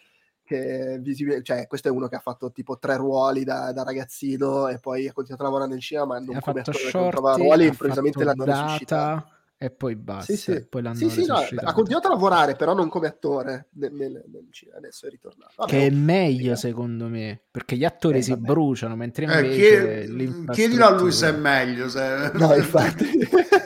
che 0.51 0.98
visibile, 1.01 1.42
cioè 1.44 1.68
questo 1.68 1.86
è 1.86 1.90
uno 1.92 2.09
che 2.09 2.16
ha 2.16 2.20
fatto 2.20 2.51
tipo 2.51 2.76
tre 2.76 2.96
ruoli 2.96 3.44
da, 3.44 3.72
da 3.72 3.84
ragazzino 3.84 4.66
e 4.66 4.80
poi 4.80 5.07
ha 5.07 5.12
continuato 5.12 5.44
a 5.44 5.46
lavorare 5.46 5.70
nel 5.70 5.80
cinema, 5.80 6.07
ma 6.07 6.18
non 6.18 6.34
ha 6.34 6.40
come 6.40 6.61
attore 6.61 6.78
shorty, 6.78 7.42
ruoli, 7.42 7.66
improvvisamente 7.66 8.24
l'hanno 8.24 8.44
data 8.44 9.24
e 9.57 9.70
poi 9.70 9.94
basta. 9.94 10.32
Sì, 10.32 10.38
sì. 10.38 10.66
Poi 10.66 10.82
l'hanno 10.82 10.96
sì, 10.96 11.09
sì 11.09 11.26
no, 11.26 11.36
ha 11.36 11.72
continuato 11.72 12.09
a 12.09 12.11
lavorare, 12.11 12.57
però 12.57 12.74
non 12.74 12.88
come 12.88 13.07
attore 13.07 13.68
nel, 13.74 13.92
nel, 13.92 14.24
nel 14.26 14.46
cinema. 14.51 14.78
Adesso 14.78 15.07
è 15.07 15.11
ritornato. 15.11 15.53
Vabbè, 15.57 15.70
che 15.70 15.86
è 15.86 15.90
meglio, 15.90 16.57
secondo 16.57 17.07
me, 17.07 17.40
perché 17.48 17.76
gli 17.76 17.84
attori 17.84 18.18
eh, 18.18 18.22
si 18.22 18.30
vabbè. 18.30 18.46
bruciano, 18.46 18.96
mentre 18.96 19.26
eh, 19.26 19.40
invece 19.40 20.03
eh, 20.03 20.44
chiedilo 20.51 20.86
a 20.86 20.90
lui 20.98 21.12
se 21.12 21.28
è 21.28 21.32
meglio. 21.32 21.88
Se... 21.88 22.30
No, 22.34 22.55
infatti. 22.57 23.07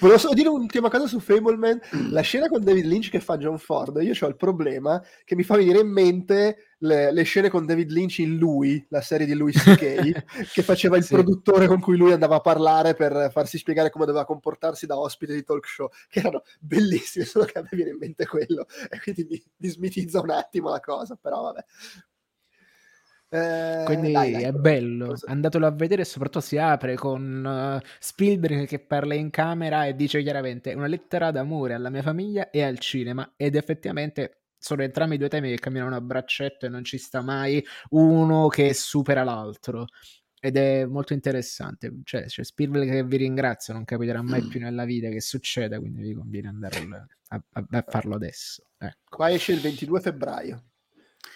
Volevo 0.00 0.18
solo 0.18 0.34
dire 0.34 0.48
un'ultima 0.48 0.90
cosa 0.90 1.06
su 1.06 1.20
Fableman. 1.20 1.80
La 2.10 2.20
scena 2.20 2.48
con 2.48 2.62
David 2.62 2.84
Lynch 2.84 3.10
che 3.10 3.20
fa 3.20 3.36
John 3.36 3.58
Ford, 3.58 3.98
io 4.00 4.14
ho 4.18 4.28
il 4.28 4.36
problema 4.36 5.02
che 5.24 5.34
mi 5.34 5.42
fa 5.42 5.56
venire 5.56 5.80
in 5.80 5.88
mente 5.88 6.74
le, 6.78 7.12
le 7.12 7.22
scene 7.22 7.48
con 7.48 7.64
David 7.64 7.90
Lynch 7.90 8.18
in 8.18 8.36
Lui, 8.36 8.84
la 8.90 9.00
serie 9.00 9.26
di 9.26 9.34
Louis 9.34 9.56
C.K., 9.56 10.24
che 10.52 10.62
faceva 10.62 10.96
il 10.96 11.04
sì. 11.04 11.14
produttore 11.14 11.66
con 11.66 11.80
cui 11.80 11.96
lui 11.96 12.12
andava 12.12 12.36
a 12.36 12.40
parlare 12.40 12.94
per 12.94 13.30
farsi 13.32 13.58
spiegare 13.58 13.90
come 13.90 14.04
doveva 14.04 14.24
comportarsi 14.24 14.86
da 14.86 14.98
ospite 14.98 15.34
di 15.34 15.42
talk 15.42 15.66
show, 15.66 15.88
che 16.08 16.20
erano 16.20 16.42
bellissime, 16.60 17.24
solo 17.24 17.44
che 17.44 17.58
a 17.58 17.62
me 17.62 17.70
viene 17.72 17.90
in 17.90 17.98
mente 17.98 18.26
quello. 18.26 18.66
E 18.90 19.00
quindi 19.00 19.26
mi, 19.28 19.42
mi 19.56 19.68
smitizza 19.68 20.20
un 20.20 20.30
attimo 20.30 20.70
la 20.70 20.80
cosa, 20.80 21.16
però 21.20 21.42
vabbè. 21.42 21.64
Eh, 23.28 23.82
Quindi 23.84 24.12
dai, 24.12 24.32
dai, 24.32 24.42
è 24.44 24.52
bello, 24.52 25.08
cosa... 25.08 25.26
andatelo 25.30 25.66
a 25.66 25.70
vedere 25.70 26.02
e 26.02 26.04
soprattutto 26.04 26.40
si 26.40 26.58
apre 26.58 26.94
con 26.94 27.80
uh, 27.82 27.86
Spielberg 27.98 28.66
che 28.66 28.78
parla 28.78 29.14
in 29.14 29.30
camera 29.30 29.84
e 29.84 29.96
dice 29.96 30.22
chiaramente 30.22 30.72
una 30.74 30.86
lettera 30.86 31.32
d'amore 31.32 31.74
alla 31.74 31.90
mia 31.90 32.02
famiglia 32.02 32.50
e 32.50 32.62
al 32.62 32.78
cinema. 32.78 33.32
Ed 33.36 33.56
effettivamente 33.56 34.42
sono 34.58 34.82
entrambi 34.82 35.16
i 35.16 35.18
due 35.18 35.28
temi 35.28 35.50
che 35.50 35.58
camminano 35.58 35.96
a 35.96 36.00
braccetto 36.00 36.66
e 36.66 36.68
non 36.68 36.84
ci 36.84 36.98
sta 36.98 37.20
mai 37.20 37.64
uno 37.90 38.46
che 38.48 38.72
supera 38.74 39.24
l'altro. 39.24 39.86
Ed 40.38 40.56
è 40.56 40.84
molto 40.84 41.12
interessante. 41.12 41.92
Cioè 42.04 42.26
c'è 42.26 42.44
Spielberg 42.44 42.88
che 42.88 43.04
vi 43.04 43.16
ringrazio 43.16 43.72
non 43.74 43.84
capiterà 43.84 44.22
mai 44.22 44.42
più 44.46 44.60
nella 44.60 44.84
vita 44.84 45.08
che 45.08 45.20
succeda 45.20 45.80
quindi 45.80 46.02
vi 46.02 46.14
conviene 46.14 46.48
andare 46.48 46.78
a, 47.28 47.42
a, 47.52 47.66
a 47.68 47.84
farlo 47.88 48.14
adesso 48.14 48.68
ecco. 48.78 49.16
qua 49.16 49.32
esce 49.32 49.52
il 49.52 49.60
22 49.60 50.00
febbraio 50.00 50.64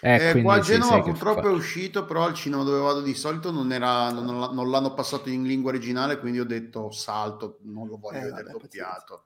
eh, 0.01 0.29
eh, 0.29 0.41
qua 0.41 0.55
a 0.55 0.59
Genova 0.59 1.01
purtroppo 1.01 1.47
è 1.47 1.51
uscito, 1.51 2.05
però 2.05 2.25
al 2.25 2.33
cinema 2.33 2.63
dove 2.63 2.79
vado 2.79 3.01
di 3.01 3.13
solito 3.13 3.51
non, 3.51 3.71
era, 3.71 4.09
non, 4.11 4.25
non, 4.25 4.69
l'hanno 4.69 4.93
passato 4.93 5.29
in 5.29 5.43
lingua 5.43 5.69
originale, 5.69 6.17
quindi 6.19 6.39
ho 6.39 6.45
detto 6.45 6.89
salto, 6.91 7.59
non 7.63 7.87
lo 7.87 7.97
voglio 7.97 8.17
eh, 8.17 8.23
vedere 8.23 8.43
vabbè, 8.43 8.57
doppiato. 8.59 9.25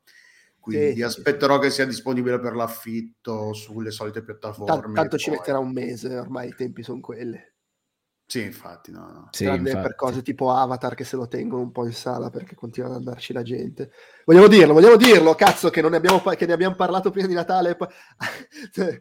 Quindi 0.59 0.95
sì, 0.95 1.01
aspetterò 1.03 1.55
sì. 1.55 1.61
che 1.61 1.69
sia 1.69 1.85
disponibile 1.85 2.39
per 2.39 2.55
l'affitto 2.55 3.53
sulle 3.53 3.91
solite 3.91 4.21
piattaforme. 4.21 4.93
T- 4.93 4.95
tanto 4.95 5.17
ci 5.17 5.29
poi... 5.29 5.37
metterà 5.37 5.59
un 5.59 5.71
mese, 5.71 6.17
ormai 6.17 6.49
i 6.49 6.55
tempi 6.55 6.83
sono 6.83 6.99
quelli. 6.99 7.39
Sì, 8.27 8.41
infatti, 8.41 8.91
no, 8.91 9.11
no. 9.11 9.27
Sì, 9.29 9.45
infatti. 9.45 9.81
per 9.81 9.93
cose 9.93 10.23
tipo 10.23 10.51
Avatar 10.51 10.95
che 10.95 11.03
se 11.03 11.15
lo 11.15 11.27
tengono 11.27 11.61
un 11.61 11.71
po' 11.71 11.85
in 11.85 11.93
sala 11.93 12.31
perché 12.31 12.55
continua 12.55 12.89
ad 12.89 12.95
andarci 12.95 13.31
la 13.31 13.43
gente. 13.43 13.91
Vogliamo 14.25 14.47
dirlo, 14.47 14.73
vogliamo 14.73 14.95
dirlo, 14.95 15.35
cazzo, 15.35 15.69
che, 15.69 15.81
non 15.81 15.91
ne, 15.91 15.97
abbiamo, 15.97 16.19
che 16.19 16.47
ne 16.47 16.53
abbiamo 16.53 16.75
parlato 16.75 17.11
prima 17.11 17.27
di 17.27 17.35
Natale. 17.35 17.77
Cioè, 18.73 18.99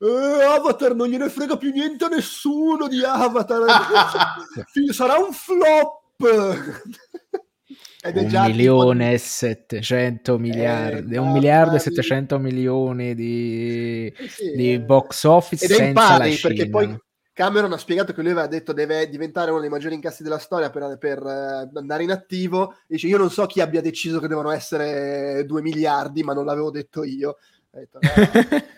eh, 0.00 0.42
Avatar 0.44 0.94
non 0.94 1.08
gliene 1.08 1.28
frega 1.28 1.56
più 1.56 1.70
niente 1.70 2.04
a 2.04 2.08
nessuno 2.08 2.86
di 2.86 3.02
Avatar. 3.04 3.64
Sarà 4.92 5.16
un 5.16 5.32
flop. 5.32 6.24
Ed 8.00 8.16
è 8.16 8.20
un 8.22 8.28
già 8.28 8.46
milione 8.46 9.12
e 9.12 9.18
700 9.18 10.38
miliardi, 10.38 11.14
eh, 11.14 11.18
un 11.18 11.32
miliardo 11.32 11.74
e 11.74 11.80
700 11.80 12.38
milioni 12.38 13.14
di, 13.14 14.12
sì, 14.28 14.52
di 14.54 14.74
eh. 14.74 14.80
box 14.80 15.24
office 15.24 15.64
ed 15.64 15.72
senza 15.72 16.16
la 16.16 16.28
perché 16.40 16.68
poi 16.68 16.96
Cameron 17.32 17.72
ha 17.72 17.76
spiegato 17.76 18.12
che 18.12 18.22
lui 18.22 18.30
aveva 18.30 18.46
detto 18.46 18.72
deve 18.72 19.08
diventare 19.08 19.50
uno 19.50 19.60
dei 19.60 19.68
maggiori 19.68 19.94
incassi 19.94 20.22
della 20.22 20.38
storia 20.38 20.70
per, 20.70 20.96
per 20.98 21.22
uh, 21.22 21.76
andare 21.76 22.02
in 22.02 22.10
attivo. 22.10 22.74
Dice: 22.86 23.06
Io 23.06 23.18
non 23.18 23.30
so 23.30 23.46
chi 23.46 23.60
abbia 23.60 23.80
deciso 23.80 24.18
che 24.18 24.26
devono 24.26 24.50
essere 24.50 25.44
2 25.44 25.62
miliardi, 25.62 26.22
ma 26.22 26.32
non 26.32 26.44
l'avevo 26.44 26.70
detto 26.70 27.04
io. 27.04 27.36
Detto, 27.70 27.98
no. 28.00 28.08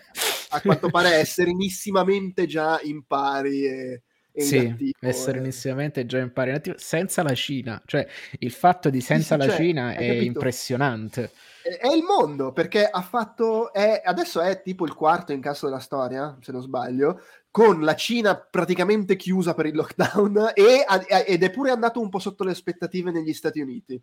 a 0.51 0.61
quanto 0.61 0.89
pare 0.89 1.19
è 1.19 1.23
serenissimamente 1.23 2.45
già 2.45 2.79
in 2.83 3.03
pari 3.05 3.65
e, 3.65 4.03
e 4.31 4.41
sì, 4.41 4.57
attivo, 4.57 4.91
è 4.99 5.11
serenissimamente 5.11 6.05
già 6.05 6.19
in 6.19 6.31
pari 6.31 6.51
attivo, 6.51 6.75
senza 6.77 7.23
la 7.23 7.33
Cina, 7.33 7.81
cioè 7.85 8.07
il 8.39 8.51
fatto 8.51 8.89
di 8.89 9.01
senza 9.01 9.35
sì, 9.35 9.41
la 9.41 9.47
cioè, 9.47 9.55
Cina 9.55 9.91
è 9.93 10.07
capito? 10.07 10.23
impressionante. 10.23 11.31
È 11.61 11.93
il 11.93 12.03
mondo 12.03 12.53
perché 12.53 12.85
ha 12.85 13.01
fatto, 13.01 13.71
è, 13.71 14.01
adesso 14.03 14.41
è 14.41 14.61
tipo 14.61 14.85
il 14.85 14.95
quarto 14.95 15.31
incasso 15.31 15.67
della 15.67 15.79
storia, 15.79 16.37
se 16.41 16.51
non 16.51 16.61
sbaglio, 16.61 17.21
con 17.51 17.81
la 17.81 17.95
Cina 17.95 18.35
praticamente 18.35 19.15
chiusa 19.15 19.53
per 19.53 19.65
il 19.65 19.75
lockdown 19.75 20.51
e, 20.55 20.85
ed 21.27 21.43
è 21.43 21.51
pure 21.51 21.71
andato 21.71 21.99
un 21.99 22.09
po' 22.09 22.19
sotto 22.19 22.43
le 22.43 22.51
aspettative 22.51 23.11
negli 23.11 23.33
Stati 23.33 23.59
Uniti. 23.59 24.01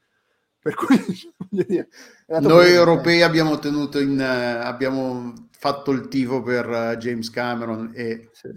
Per 0.60 0.74
cui 0.74 0.98
dire, 1.48 1.88
noi 2.40 2.72
europei 2.72 3.22
abbiamo 3.22 3.58
tenuto 3.58 4.00
in, 4.00 4.20
abbiamo 4.20 5.32
fatto 5.58 5.90
il 5.90 6.08
tifo 6.08 6.42
per 6.42 6.68
uh, 6.68 6.96
James 6.96 7.30
Cameron 7.30 7.90
e, 7.94 8.30
sì. 8.32 8.48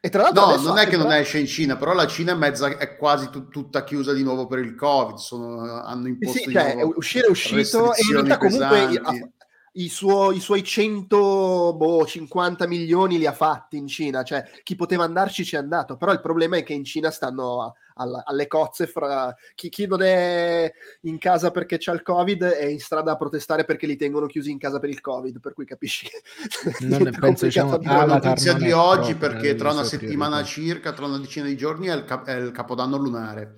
e 0.00 0.08
tra 0.10 0.22
l'altro 0.22 0.46
no, 0.46 0.62
non 0.62 0.78
è 0.78 0.86
che 0.86 0.96
non 0.96 1.12
esce 1.12 1.38
in 1.38 1.46
Cina, 1.46 1.76
però 1.76 1.92
la 1.92 2.06
Cina 2.06 2.32
è, 2.32 2.36
mezza, 2.36 2.76
è 2.76 2.96
quasi 2.96 3.30
t- 3.30 3.48
tutta 3.48 3.84
chiusa 3.84 4.12
di 4.12 4.22
nuovo 4.22 4.46
per 4.46 4.60
il 4.60 4.74
Covid. 4.74 5.16
Sono, 5.16 5.82
hanno 5.82 6.08
imposto 6.08 6.38
sì, 6.38 6.50
cioè, 6.50 6.82
uscire 6.82 7.26
è 7.26 7.30
uscito 7.30 7.94
e 7.94 8.02
in 8.02 8.12
realtà 8.12 8.38
comunque 8.38 9.32
i, 9.72 9.88
suo, 9.88 10.32
i 10.32 10.40
suoi 10.40 10.62
150 10.62 11.74
boh, 11.74 12.68
milioni 12.68 13.18
li 13.18 13.26
ha 13.26 13.32
fatti 13.32 13.76
in 13.76 13.86
Cina, 13.86 14.22
cioè 14.22 14.44
chi 14.62 14.74
poteva 14.74 15.04
andarci 15.04 15.44
ci 15.44 15.54
è 15.54 15.58
andato, 15.58 15.96
però 15.96 16.12
il 16.12 16.20
problema 16.20 16.56
è 16.56 16.62
che 16.62 16.72
in 16.72 16.84
Cina 16.84 17.10
stanno 17.10 17.74
alla, 17.98 18.22
alle 18.24 18.46
cozze 18.46 18.86
fra 18.86 19.34
chi, 19.54 19.68
chi, 19.68 19.86
non 19.86 20.02
è 20.02 20.72
in 21.02 21.18
casa 21.18 21.50
perché 21.50 21.78
c'è 21.78 21.92
il 21.92 22.02
covid 22.02 22.42
è 22.44 22.64
in 22.64 22.80
strada 22.80 23.12
a 23.12 23.16
protestare 23.16 23.64
perché 23.64 23.86
li 23.86 23.96
tengono 23.96 24.26
chiusi 24.26 24.50
in 24.50 24.58
casa 24.58 24.78
per 24.78 24.88
il 24.88 25.00
covid, 25.00 25.40
per 25.40 25.52
cui 25.52 25.64
capisci. 25.64 26.08
Che 26.08 26.84
non 26.86 27.02
ne 27.02 27.10
penso 27.10 27.44
diciamo, 27.44 27.78
la 27.82 28.04
notizia 28.04 28.54
di 28.54 28.72
oggi 28.72 29.14
perché 29.14 29.54
tra 29.54 29.72
una 29.72 29.84
settimana 29.84 30.42
circa, 30.44 30.92
tra 30.92 31.06
una 31.06 31.18
decina 31.18 31.46
di 31.46 31.56
giorni 31.56 31.88
è 31.88 31.94
il, 31.94 32.04
cap- 32.04 32.26
è 32.26 32.36
il 32.36 32.50
capodanno 32.52 32.96
lunare. 32.96 33.54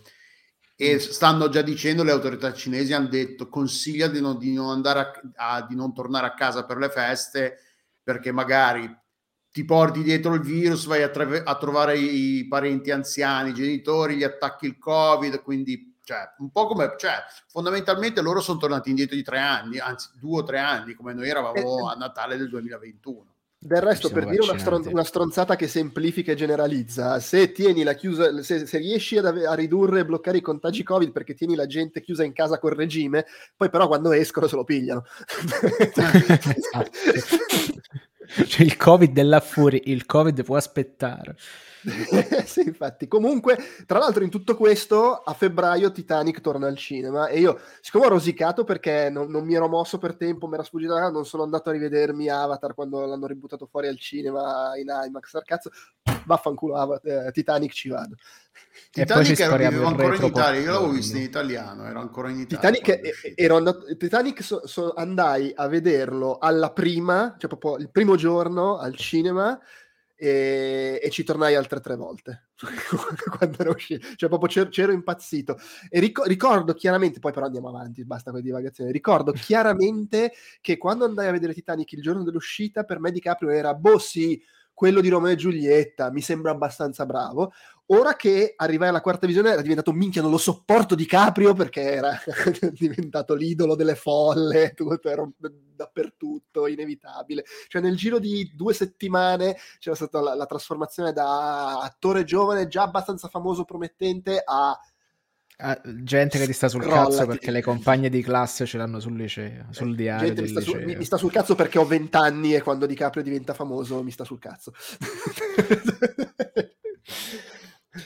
E 0.76 0.99
stanno 0.99 1.51
già 1.51 1.61
dicendo 1.61 2.03
le 2.03 2.11
autorità 2.11 2.55
cinesi 2.55 2.95
hanno 2.95 3.09
detto 3.09 3.51
consiglia 3.51 4.09
di 4.09 4.18
non, 4.18 4.38
di 4.38 4.55
non 4.55 4.70
andare 4.70 5.01
a, 5.36 5.57
a, 5.57 5.66
di 5.66 5.74
non 5.74 5.93
tornare 5.93 6.26
a 6.26 6.32
casa 6.32 6.64
per 6.64 6.78
le 6.78 6.88
feste 6.88 7.59
perché 8.03 8.32
magari 8.32 8.91
ti 9.53 9.65
porti 9.65 10.03
dietro 10.03 10.35
il 10.35 10.41
virus, 10.41 10.87
vai 10.87 11.03
a, 11.03 11.09
tra- 11.09 11.43
a 11.45 11.57
trovare 11.57 11.99
i, 11.99 12.47
parenti 12.47 12.91
anziani, 12.91 13.51
i 13.51 13.55
genitori, 13.55 14.17
gli 14.17 14.23
attacchi 14.23 14.67
il 14.67 14.79
covid, 14.79 15.43
quindi 15.43 15.97
cioè, 16.03 16.35
un 16.39 16.51
po' 16.51 16.67
come, 16.67 16.95
cioè, 16.99 17.23
fondamentalmente 17.49 18.21
loro 18.21 18.41
sono 18.41 18.59
tornati 18.59 18.91
indietro 18.91 19.15
di 19.15 19.23
tre 19.23 19.39
anni, 19.39 19.79
anzi 19.79 20.09
due 20.15 20.41
o 20.41 20.43
tre 20.43 20.59
anni, 20.59 20.95
come 20.95 21.15
noi 21.15 21.29
eravamo 21.29 21.89
a 21.89 21.95
Natale 21.95 22.37
del 22.37 22.49
2021. 22.49 23.27
Del 23.63 23.83
resto, 23.83 24.09
per 24.09 24.25
dire 24.25 24.43
una, 24.43 24.57
stron- 24.57 24.87
una, 24.87 25.05
stronzata 25.05 25.55
che 25.55 25.69
semplifica 25.69 26.33
e 26.33 26.35
generalizza, 26.35 27.21
se 27.21 27.53
tieni 27.53 27.83
la 27.83 27.93
chiusa, 27.93 28.43
se, 28.43 28.65
se 28.65 28.79
riesci 28.79 29.19
ave- 29.19 29.47
a 29.47 29.53
ridurre 29.53 30.01
e 30.01 30.07
bloccare 30.07 30.39
i 30.39 30.41
contagi 30.41 30.83
Covid 30.83 31.13
perché 31.13 31.35
tieni 31.35 31.55
la 31.55 31.67
gente 31.67 32.01
chiusa 32.01 32.25
in 32.25 32.33
casa 32.33 32.59
col 32.59 32.73
regime, 32.73 33.27
poi 33.55 33.69
però 33.69 33.87
quando 33.87 34.13
escono 34.13 34.47
se 34.47 34.57
lo 34.57 34.65
pigliano. 34.65 35.05
esatto. 35.93 36.91
cioè, 38.47 38.65
il 38.65 38.79
Covid 38.79 39.13
della 39.13 39.41
furia, 39.41 39.81
il 39.85 40.07
Covid 40.07 40.43
può 40.43 40.57
aspettare. 40.57 41.37
sì, 42.45 42.62
infatti. 42.66 43.09
Comunque, 43.09 43.59
tra 43.87 43.99
l'altro, 43.99 44.24
in 44.24 44.31
tutto 44.31 44.57
questo, 44.57 45.14
a 45.14 45.33
febbraio 45.33 45.93
Titanic 45.93 46.41
torna 46.41 46.66
al 46.66 46.76
cinema 46.76 47.28
e 47.28 47.41
io, 47.41 47.59
siccome 47.81 48.07
ho 48.07 48.11
rosicato 48.11 48.64
perché 48.64 49.09
non, 49.11 49.31
non 49.31 49.45
mi 49.45 49.55
ero 49.55 49.68
mosso 49.68 49.99
per 49.99 50.16
tempo, 50.16 50.47
mi 50.47 50.55
era 50.55 50.62
sfuggito, 50.62 50.99
non 51.11 51.24
sono 51.24 51.43
andato 51.43 51.70
a 51.70 51.72
rivedermi 51.72 52.28
Avatar 52.28 52.74
quando 52.74 53.05
l'hanno 53.05 53.26
ributtato 53.26 53.66
fuori 53.66 53.89
al 53.89 53.99
cinema 53.99 54.72
in 54.76 54.87
IMAX. 55.07 55.39
Cazzo, 55.45 55.70
vaffanculo, 56.24 56.76
Avatar, 56.76 57.26
eh, 57.26 57.33
Titanic 57.33 57.72
ci 57.72 57.89
vado. 57.89 58.16
Titanic 58.91 59.39
era, 59.39 59.68
ancora 59.68 60.16
in 60.16 60.24
Italia, 60.24 60.61
io 60.61 60.72
l'avevo 60.72 60.93
visto 60.93 61.16
in 61.16 61.22
italiano, 61.22 61.87
era 61.87 62.01
ancora 62.01 62.28
in 62.28 62.41
Italia. 62.41 62.70
Titanic, 62.70 63.35
ero 63.37 63.57
andato, 63.57 63.97
Titanic 63.97 64.43
so, 64.43 64.66
so, 64.66 64.93
andai 64.95 65.53
a 65.55 65.68
vederlo 65.68 66.39
alla 66.39 66.72
prima, 66.72 67.37
cioè 67.39 67.49
proprio 67.49 67.76
il 67.76 67.91
primo 67.91 68.16
giorno 68.16 68.78
al 68.78 68.97
cinema 68.97 69.59
e, 70.23 71.01
e 71.03 71.09
ci 71.09 71.25
tornai 71.25 71.55
altre 71.55 71.81
tre 71.81 71.97
volte. 71.97 72.49
quando 73.39 73.57
era 73.59 73.71
uscito, 73.71 74.07
cioè 74.16 74.29
proprio 74.29 74.51
c'ero, 74.51 74.68
c'ero 74.68 74.93
impazzito. 74.93 75.57
E 75.89 75.99
ric- 75.99 76.27
ricordo 76.27 76.75
chiaramente, 76.75 77.21
poi 77.21 77.33
però 77.33 77.47
andiamo 77.47 77.71
avanti, 77.71 78.05
basta 78.05 78.31
con 78.31 78.41
le 78.41 78.45
divagazioni. 78.45 78.93
Ricordo 78.93 79.33
chiaramente 79.33 80.33
che 80.61 80.77
quando 80.77 81.07
andai 81.07 81.29
a 81.29 81.33
vedere 81.33 81.55
Titanic 81.55 81.93
il 81.93 82.03
giorno 82.03 82.23
dell'uscita, 82.23 82.85
per 82.85 83.01
me 83.01 83.12
DiCaprio 83.12 83.49
era, 83.49 83.73
boh, 83.73 83.99
sì, 83.99 84.39
quello 84.75 85.01
di 85.01 85.09
Romeo 85.09 85.33
e 85.33 85.37
Giulietta, 85.37 86.11
mi 86.11 86.21
sembra 86.21 86.51
abbastanza 86.51 87.07
bravo. 87.07 87.53
Ora 87.93 88.14
che 88.14 88.55
arrivai 88.57 88.88
alla 88.88 89.01
quarta 89.01 89.26
visione 89.26 89.51
era 89.51 89.62
diventato 89.62 89.93
minchia, 89.93 90.22
non 90.22 90.30
lo 90.30 90.38
sopporto 90.38 90.95
di 90.95 91.07
Caprio 91.07 91.55
perché 91.55 91.80
era 91.80 92.16
diventato 92.72 93.34
l'idolo 93.34 93.74
delle 93.74 93.97
folle, 93.97 94.74
tutto 94.76 95.09
era 95.09 95.28
dappertutto, 95.36 96.68
inevitabile. 96.68 97.45
Cioè 97.66 97.82
nel 97.82 97.97
giro 97.97 98.20
di 98.20 98.53
due 98.55 98.74
settimane 98.74 99.57
c'era 99.80 99.97
stata 99.97 100.20
la, 100.20 100.34
la 100.34 100.47
trasformazione 100.47 101.12
da 101.12 101.80
attore 101.80 102.22
giovane 102.22 102.68
già 102.68 102.82
abbastanza 102.82 103.26
famoso, 103.26 103.64
promettente, 103.64 104.41
a 104.45 104.78
gente 105.82 106.38
che 106.38 106.47
ti 106.47 106.53
sta 106.53 106.68
sul 106.68 106.82
Scrollati. 106.82 107.11
cazzo 107.11 107.26
perché 107.26 107.51
le 107.51 107.61
compagne 107.61 108.09
di 108.09 108.22
classe 108.22 108.66
ce 108.66 108.78
l'hanno 108.78 109.01
sul 109.01 109.16
liceo, 109.16 109.66
sul 109.70 109.97
diario 109.97 110.32
mi 110.32 110.49
sta, 110.49 110.61
su, 110.61 110.76
mi, 110.76 110.97
mi, 110.97 111.05
sta 111.05 111.16
sul 111.16 111.32
cazzo 111.32 111.57
perché 111.57 111.78
ho 111.78 111.84
vent'anni 111.84 112.55
e 112.55 112.62
quando 112.62 112.86
DiCaprio 112.86 113.22
diventa 113.22 113.53
famoso 113.53 114.03
mi 114.03 114.12
sta 114.12 114.24
sul 114.24 114.38
cazzo. 114.38 114.72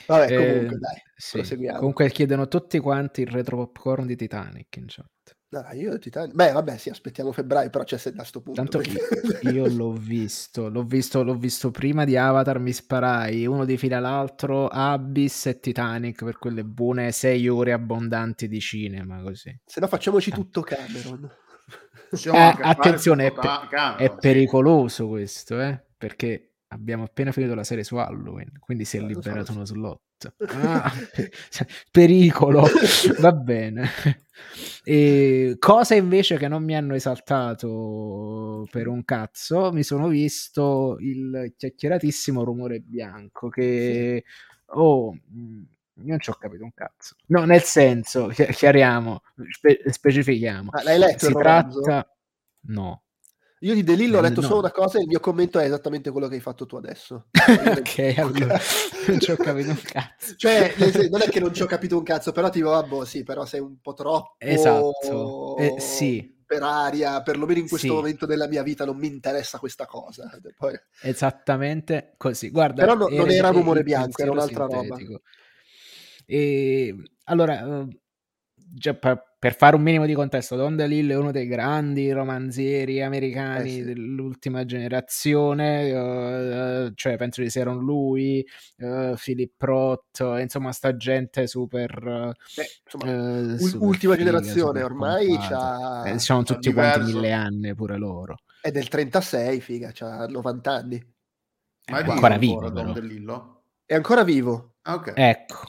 Vabbè, 0.07 0.31
eh, 0.31 0.53
comunque, 0.53 0.77
dai, 0.79 1.01
sì. 1.15 1.67
Comunque 1.77 2.09
chiedono 2.09 2.47
tutti 2.47 2.79
quanti 2.79 3.21
il 3.21 3.27
retro 3.27 3.57
popcorn 3.57 4.05
di 4.05 4.15
Titanic 4.15 4.75
in 4.77 4.85
chat. 4.87 5.37
No, 5.47 5.63
io 5.73 5.97
Titanic... 5.99 6.33
Beh, 6.33 6.51
vabbè, 6.51 6.77
sì, 6.77 6.89
aspettiamo 6.89 7.31
febbraio, 7.31 7.69
però 7.69 7.83
c'è 7.83 7.95
a 8.15 8.23
sto 8.23 8.41
punto. 8.41 8.61
Tanto 8.61 8.79
perché... 8.79 9.47
io 9.49 9.67
l'ho 9.67 9.93
visto, 9.93 10.69
l'ho 10.69 10.83
visto, 10.83 11.23
l'ho 11.23 11.35
visto 11.35 11.71
prima 11.71 12.03
di 12.03 12.17
Avatar, 12.17 12.59
mi 12.59 12.73
sparai, 12.73 13.45
uno 13.45 13.63
di 13.63 13.77
fila 13.77 13.97
all'altro, 13.97 14.67
Abyss 14.67 15.45
e 15.45 15.59
Titanic 15.59 16.25
per 16.25 16.39
quelle 16.39 16.65
buone 16.65 17.11
sei 17.11 17.47
ore 17.47 17.71
abbondanti 17.71 18.47
di 18.47 18.59
cinema, 18.59 19.21
così. 19.21 19.57
Se 19.63 19.79
no 19.79 19.87
facciamoci 19.87 20.31
tutto 20.31 20.61
Cameron. 20.61 21.29
Eh, 22.11 22.55
attenzione, 22.61 23.27
è, 23.27 23.31
pe- 23.31 23.95
è 23.97 24.15
pericoloso 24.15 25.07
questo, 25.07 25.61
eh, 25.61 25.81
perché 25.97 26.54
abbiamo 26.69 27.03
appena 27.03 27.31
finito 27.31 27.53
la 27.53 27.63
serie 27.63 27.83
su 27.83 27.95
Halloween, 27.95 28.51
quindi 28.59 28.85
si 28.85 28.97
è 28.97 29.01
liberato 29.01 29.51
uno 29.51 29.65
slot. 29.65 30.01
Ah, 30.47 30.91
cioè, 31.49 31.67
pericolo, 31.91 32.63
va 33.19 33.31
bene. 33.33 33.87
E 34.83 35.55
cosa 35.59 35.93
invece 35.93 36.37
che 36.37 36.47
non 36.47 36.63
mi 36.63 36.75
hanno 36.75 36.95
esaltato 36.95 38.65
per 38.71 38.87
un 38.87 39.03
cazzo, 39.03 39.71
mi 39.71 39.83
sono 39.83 40.07
visto 40.07 40.95
il 40.99 41.53
chiacchieratissimo 41.55 42.43
rumore 42.43 42.79
bianco 42.79 43.49
che... 43.49 44.23
Oh, 44.67 45.13
mm, 45.13 45.63
non 45.97 46.19
ci 46.19 46.29
ho 46.29 46.33
capito 46.33 46.63
un 46.63 46.73
cazzo. 46.73 47.15
No, 47.27 47.43
nel 47.45 47.61
senso, 47.61 48.27
chiariamo, 48.27 49.21
spe- 49.49 49.81
specifichiamo. 49.85 50.71
Ah, 50.71 50.83
l'hai 50.83 50.97
letto? 50.97 51.27
Si 51.27 51.33
tratta... 51.33 52.09
No, 52.67 53.04
io 53.59 53.73
di 53.73 53.83
De 53.83 53.95
Lillo 53.95 54.17
ho 54.17 54.21
letto 54.21 54.41
no. 54.41 54.47
solo 54.47 54.59
una 54.59 54.71
cosa 54.71 54.97
e 54.97 55.01
il 55.01 55.07
mio 55.07 55.19
commento 55.19 55.59
è 55.59 55.65
esattamente 55.65 56.11
quello 56.11 56.27
che 56.27 56.35
hai 56.35 56.41
fatto 56.41 56.65
tu 56.65 56.75
adesso. 56.75 57.27
ok, 57.33 58.13
allora 58.17 58.59
non 59.07 59.19
ci 59.19 59.31
ho 59.31 59.37
capito 59.37 59.69
un 59.69 59.81
cazzo. 59.81 60.35
cioè, 60.35 60.73
non 61.09 61.21
è 61.21 61.29
che 61.29 61.39
non 61.39 61.53
ci 61.53 61.61
ho 61.61 61.65
capito 61.65 61.97
un 61.97 62.03
cazzo, 62.03 62.31
però 62.31 62.49
tipo, 62.49 62.73
ah, 62.73 62.83
boh, 62.83 63.05
sì, 63.05 63.23
però 63.23 63.45
sei 63.45 63.61
un 63.61 63.79
po' 63.81 63.93
troppo... 63.93 64.35
Esatto, 64.37 65.57
eh, 65.57 65.75
sì. 65.79 66.33
Per 66.45 66.61
aria, 66.61 67.21
perlomeno 67.23 67.59
in 67.59 67.67
questo 67.67 67.87
sì. 67.87 67.93
momento 67.93 68.25
della 68.27 68.47
mia 68.47 68.61
vita 68.61 68.85
non 68.85 68.97
mi 68.97 69.07
interessa 69.07 69.57
questa 69.57 69.85
cosa. 69.85 70.29
Poi... 70.55 70.73
Esattamente 71.01 72.13
così. 72.17 72.51
Guarda, 72.51 72.85
però 72.85 72.95
no, 72.95 73.07
non 73.07 73.31
era 73.31 73.49
rumore 73.49 73.81
bianco, 73.81 74.21
era 74.21 74.31
un'altra 74.31 74.67
sintetico. 74.69 75.11
roba. 75.13 75.21
E 76.27 76.95
allora, 77.23 77.87
già 77.87 78.04
per, 78.99 79.35
per, 79.39 79.55
fare 79.55 79.75
un 79.75 79.81
minimo 79.81 80.05
di 80.05 80.13
contesto, 80.13 80.55
Don 80.55 80.75
DeLillo 80.75 81.13
è 81.13 81.17
uno 81.17 81.31
dei 81.31 81.47
grandi 81.47 82.11
romanzieri 82.11 83.01
americani 83.01 83.69
eh 83.69 83.73
sì. 83.73 83.83
dell'ultima 83.83 84.65
generazione, 84.65 85.91
uh, 85.91 86.91
cioè 86.93 87.17
penso 87.17 87.41
di 87.41 87.47
essere 87.47 87.71
lui, 87.73 88.45
uh, 88.77 89.15
Philip 89.15 89.61
Roth, 89.61 90.39
insomma 90.39 90.71
sta 90.71 90.95
gente 90.95 91.47
super... 91.47 92.33
Beh, 92.55 92.65
insomma, 92.83 93.51
uh, 93.51 93.57
super 93.57 93.87
ultima 93.87 94.15
figa, 94.15 94.25
generazione, 94.25 94.83
ormai 94.83 95.37
c'ha... 95.37 96.03
Eh, 96.05 96.19
sono 96.19 96.43
tutti 96.43 96.69
diverso. 96.69 96.99
quanti 96.99 97.13
mille 97.13 97.31
anni 97.31 97.75
pure 97.75 97.97
loro. 97.97 98.37
È 98.61 98.71
del 98.71 98.87
36, 98.87 99.61
figa, 99.61 99.91
c'ha 99.93 100.25
90 100.27 100.71
anni. 100.71 101.13
Ma 101.91 101.99
è, 101.99 102.03
è 102.03 102.09
ancora 102.09 102.37
vivo, 102.37 102.69
Don 102.69 102.93
DeLillo? 102.93 103.63
È 103.85 103.93
ancora 103.93 104.23
vivo. 104.23 104.77
Ah, 104.81 104.95
okay. 104.95 105.13
Ecco. 105.15 105.67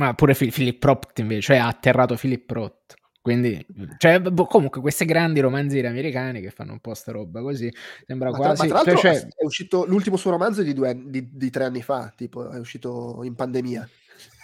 Ma 0.00 0.14
pure 0.14 0.34
Philip 0.34 0.82
Roth 0.82 1.18
invece, 1.18 1.40
cioè 1.42 1.56
ha 1.58 1.66
atterrato 1.66 2.14
Philip 2.14 2.50
Roth. 2.50 2.94
Quindi, 3.20 3.62
cioè, 3.98 4.18
boh, 4.18 4.46
comunque, 4.46 4.80
questi 4.80 5.04
grandi 5.04 5.40
romanzieri 5.40 5.86
americani 5.86 6.40
che 6.40 6.50
fanno 6.50 6.72
un 6.72 6.78
po' 6.78 6.94
sta 6.94 7.12
roba 7.12 7.42
così, 7.42 7.70
sembra 8.06 8.30
ma 8.30 8.36
quasi... 8.38 8.66
Tra, 8.66 8.78
ma 8.78 8.82
tra 8.82 8.94
cioè, 8.96 9.26
è 9.26 9.44
uscito, 9.44 9.84
l'ultimo 9.84 10.16
suo 10.16 10.30
romanzo 10.30 10.62
di, 10.62 10.72
due, 10.72 10.98
di, 11.04 11.28
di 11.30 11.50
tre 11.50 11.64
anni 11.64 11.82
fa, 11.82 12.10
tipo, 12.16 12.48
è 12.48 12.58
uscito 12.58 13.20
in 13.24 13.34
pandemia. 13.34 13.86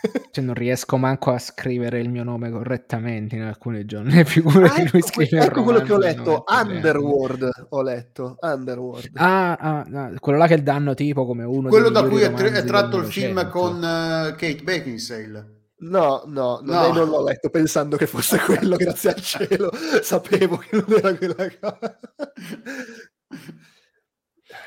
Cioè, 0.31 0.45
non 0.45 0.55
riesco 0.55 0.97
manco 0.97 1.33
a 1.33 1.39
scrivere 1.39 2.01
il 2.01 2.09
mio 2.09 2.25
nome 2.25 2.51
correttamente 2.51 3.37
in 3.37 3.43
alcuni 3.43 3.85
giorni. 3.85 4.23
Figura 4.25 4.73
ah, 4.73 4.89
lui 4.91 5.03
scrive 5.03 5.41
ecco 5.41 5.63
quello 5.63 5.81
che 5.81 5.93
ho 5.93 5.99
letto. 5.99 6.45
Underworld 6.47 7.67
ho 7.71 7.83
letto. 7.83 8.37
Underworld. 8.41 9.11
Ah, 9.15 9.55
ah, 9.55 9.87
ah, 9.93 10.13
quello 10.19 10.39
là 10.39 10.47
che 10.47 10.63
danno 10.63 10.95
tipo 10.95 11.25
come 11.27 11.45
uno. 11.45 11.69
Quello 11.69 11.91
da 11.91 12.05
cui 12.05 12.23
è, 12.23 12.33
tra- 12.33 12.49
è 12.49 12.65
tratto 12.65 12.99
il 12.99 13.07
film 13.07 13.49
con 13.49 13.77
uh, 13.77 14.35
Kate 14.35 14.61
Beckinsale. 14.63 15.55
No, 15.79 16.23
no, 16.27 16.61
no. 16.63 16.93
non 16.93 17.09
l'ho 17.09 17.23
letto 17.23 17.51
pensando 17.51 17.99
che 17.99 18.07
fosse 18.07 18.39
quello, 18.39 18.77
grazie 18.77 19.11
al 19.11 19.21
cielo. 19.21 19.71
Sapevo 20.03 20.57
che 20.57 20.69
non 20.73 20.85
era 20.89 21.15
quella 21.15 21.35
cosa. 21.61 21.99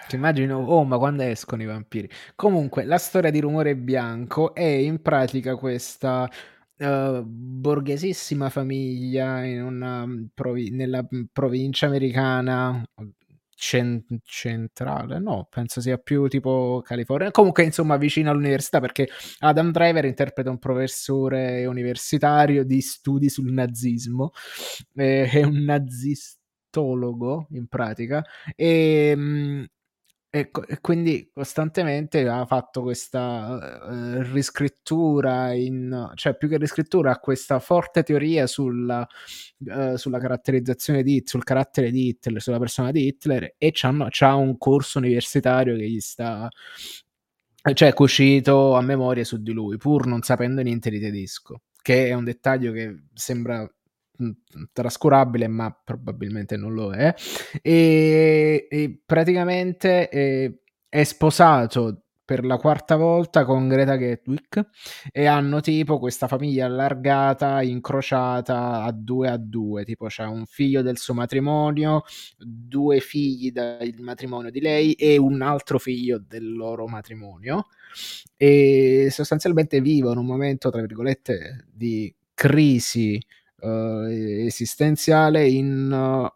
Ti 0.08 0.16
immagino, 0.16 0.58
oh, 0.58 0.84
ma 0.84 0.98
quando 0.98 1.24
escono 1.24 1.62
i 1.62 1.66
vampiri? 1.66 2.10
Comunque, 2.36 2.84
la 2.86 2.98
storia 2.98 3.32
di 3.32 3.40
Rumore 3.40 3.76
Bianco 3.76 4.54
è 4.54 4.64
in 4.64 5.02
pratica 5.02 5.56
questa 5.56 6.30
uh, 6.78 7.24
borghesissima 7.24 8.50
famiglia 8.50 9.42
mm, 9.42 10.26
provi- 10.34 10.72
nella 10.72 11.02
mm, 11.04 11.24
provincia 11.32 11.88
americana 11.88 12.84
cent- 13.60 14.20
centrale, 14.24 15.20
no, 15.20 15.48
penso 15.50 15.82
sia 15.82 15.98
più 15.98 16.28
tipo 16.28 16.82
California, 16.84 17.30
comunque 17.32 17.64
insomma 17.64 17.98
vicino 17.98 18.32
all'università 18.32 18.80
perché 18.80 19.10
Adam 19.40 19.72
Driver 19.72 20.06
interpreta 20.06 20.50
un 20.50 20.60
professore 20.60 21.66
universitario 21.66 22.64
di 22.64 22.80
studi 22.82 23.30
sul 23.30 23.52
nazismo, 23.52 24.32
eh, 24.96 25.26
è 25.30 25.44
un 25.44 25.64
nazistologo 25.64 27.48
in 27.52 27.68
pratica 27.68 28.24
e 28.56 29.14
mm, 29.16 29.64
e, 30.32 30.52
e, 30.68 30.80
quindi 30.80 31.32
costantemente 31.34 32.28
ha 32.28 32.46
fatto 32.46 32.84
questa 32.84 33.82
uh, 33.90 34.22
riscrittura, 34.32 35.54
in, 35.54 36.12
cioè 36.14 36.38
più 36.38 36.48
che 36.48 36.58
riscrittura, 36.58 37.18
questa 37.18 37.60
forte 37.60 38.04
teoria 38.04 38.46
sulla, 38.46 39.08
uh, 39.58 39.96
sulla 39.96 40.20
caratterizzazione 40.20 41.02
di 41.02 41.14
Hitler, 41.16 41.30
sul 41.30 41.44
carattere 41.44 41.90
di 41.90 42.10
Hitler, 42.10 42.42
sulla 42.42 42.60
persona 42.60 42.92
di 42.92 43.08
Hitler 43.08 43.56
e 43.58 43.72
c'ha 43.74 44.36
un 44.36 44.58
corso 44.60 45.00
universitario 45.00 45.76
che 45.76 45.90
gli 45.90 46.00
sta, 46.00 46.48
cioè 47.74 47.94
cucito 47.94 48.76
a 48.76 48.82
memoria 48.82 49.24
su 49.24 49.42
di 49.42 49.52
lui, 49.52 49.78
pur 49.78 50.06
non 50.06 50.22
sapendo 50.22 50.62
niente 50.62 50.92
di 50.92 51.00
tedesco, 51.00 51.62
che 51.82 52.08
è 52.08 52.14
un 52.14 52.24
dettaglio 52.24 52.72
che 52.72 53.06
sembra 53.14 53.68
trascurabile, 54.72 55.48
ma 55.48 55.72
probabilmente 55.72 56.58
non 56.58 56.74
lo 56.74 56.92
è. 56.92 57.14
E, 57.62 58.68
e 58.70 59.02
praticamente 59.06 60.10
è, 60.10 60.52
è 60.88 61.04
sposato 61.04 62.04
per 62.30 62.46
la 62.46 62.58
quarta 62.58 62.96
volta 62.96 63.44
con 63.44 63.68
Greta 63.68 63.98
Gerwig 63.98 64.70
e 65.12 65.26
hanno 65.26 65.62
tipo 65.62 65.98
questa 65.98 66.28
famiglia 66.28 66.68
allargata, 66.68 67.64
incrociata 67.64 68.84
a 68.84 68.92
due 68.92 69.30
a 69.30 69.38
due, 69.38 69.84
tipo 69.84 70.06
c'è 70.06 70.26
un 70.26 70.46
figlio 70.46 70.84
del 70.84 71.00
suo 71.00 71.16
matrimonio, 71.16 72.04
due 72.38 73.00
figli 73.00 73.52
dal 73.52 73.96
matrimonio 73.98 74.52
di 74.52 74.62
lei 74.62 74.94
e 74.94 75.18
un 75.18 75.42
altro 75.42 75.80
figlio 75.80 76.20
del 76.20 76.54
loro 76.54 76.86
matrimonio 76.86 77.66
e 78.38 79.08
sostanzialmente 79.10 79.82
vivono 79.82 80.20
un 80.20 80.28
momento, 80.28 80.70
tra 80.70 80.82
virgolette, 80.82 81.66
di 81.74 82.14
crisi 82.36 83.20
uh, 83.62 84.05
esistenziale 84.07 85.47
in 85.47 85.91
uh, 85.91 86.28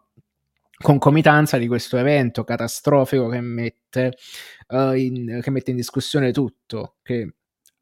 concomitanza 0.76 1.56
di 1.56 1.66
questo 1.66 1.96
evento 1.96 2.44
catastrofico 2.44 3.28
che 3.28 3.40
mette, 3.40 4.16
uh, 4.68 4.92
in, 4.92 5.40
che 5.42 5.50
mette 5.50 5.70
in 5.70 5.76
discussione 5.76 6.32
tutto, 6.32 6.96
che 7.02 7.34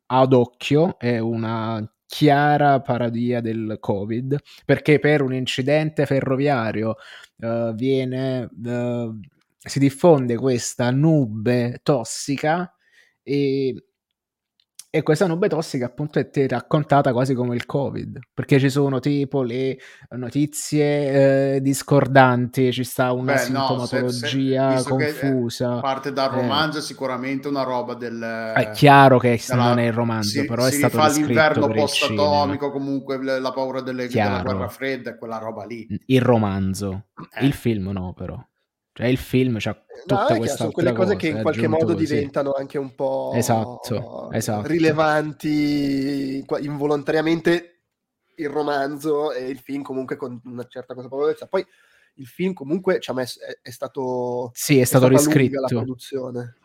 ad 0.06 0.32
occhio 0.32 0.98
è 0.98 1.18
una 1.18 1.84
chiara 2.06 2.80
parodia 2.80 3.40
del 3.40 3.78
Covid, 3.80 4.38
perché 4.66 4.98
per 4.98 5.22
un 5.22 5.32
incidente 5.32 6.04
ferroviario 6.04 6.96
uh, 7.38 7.72
viene, 7.74 8.50
uh, 8.52 9.18
si 9.58 9.78
diffonde 9.78 10.36
questa 10.36 10.90
nube 10.90 11.80
tossica 11.82 12.70
e 13.22 13.86
E 14.94 15.02
questa 15.02 15.26
nube 15.26 15.48
tossica 15.48 15.86
appunto 15.86 16.18
è 16.18 16.46
raccontata 16.46 17.12
quasi 17.12 17.32
come 17.32 17.54
il 17.54 17.64
Covid, 17.64 18.18
perché 18.34 18.58
ci 18.58 18.68
sono 18.68 19.00
tipo 19.00 19.40
le 19.40 19.78
notizie 20.10 21.54
eh, 21.54 21.60
discordanti, 21.62 22.70
ci 22.74 22.84
sta 22.84 23.10
una 23.12 23.32
Beh, 23.32 23.38
sintomatologia 23.38 24.74
no, 24.74 24.76
se, 24.76 24.82
se, 24.82 24.88
confusa. 24.90 25.80
parte 25.80 26.12
dal 26.12 26.30
eh. 26.30 26.34
romanzo 26.34 26.76
è 26.76 26.80
sicuramente 26.82 27.48
una 27.48 27.62
roba 27.62 27.94
del... 27.94 28.20
È 28.54 28.70
chiaro 28.72 29.18
che 29.18 29.40
della, 29.48 29.68
non 29.68 29.78
è 29.78 29.86
il 29.86 29.94
romanzo, 29.94 30.40
si, 30.40 30.44
però 30.44 30.66
si 30.66 30.74
è 30.74 30.76
stato 30.76 30.98
fa 30.98 31.08
l'inverno 31.08 31.68
post-atomico, 31.68 32.70
comunque 32.70 33.16
la 33.22 33.50
paura 33.50 33.80
delle, 33.80 34.08
della 34.08 34.42
guerra 34.42 34.68
fredda, 34.68 35.16
quella 35.16 35.38
roba 35.38 35.64
lì. 35.64 35.86
Il 36.04 36.20
romanzo, 36.20 37.06
eh. 37.32 37.46
il 37.46 37.54
film 37.54 37.88
no 37.92 38.12
però. 38.12 38.38
Cioè 38.94 39.06
il 39.06 39.16
film 39.16 39.56
c'ha 39.58 39.72
tutta 40.06 40.26
no, 40.28 40.36
questa 40.36 40.56
sono 40.56 40.70
quelle 40.70 40.92
cose 40.92 41.16
che 41.16 41.28
in 41.28 41.40
qualche 41.40 41.66
modo 41.66 41.94
così. 41.94 42.04
diventano 42.04 42.52
anche 42.52 42.76
un 42.76 42.94
po' 42.94 43.32
esatto, 43.34 44.30
esatto. 44.30 44.66
rilevanti 44.68 46.44
involontariamente 46.60 47.84
il 48.36 48.50
romanzo 48.50 49.32
e 49.32 49.48
il 49.48 49.58
film 49.58 49.82
comunque 49.82 50.16
con 50.16 50.38
una 50.44 50.66
certa 50.68 50.92
consapevolezza. 50.92 51.46
Poi 51.46 51.64
il 52.16 52.26
film 52.26 52.52
comunque 52.52 53.00
ci 53.00 53.10
ha 53.10 53.14
messo, 53.14 53.40
è, 53.40 53.58
è 53.62 53.70
stato 53.70 54.50
sì, 54.52 54.78
è, 54.78 54.82
è 54.82 54.84
stato 54.84 55.08
riscritto 55.08 55.60
la 55.60 55.68
produzione. 55.68 56.56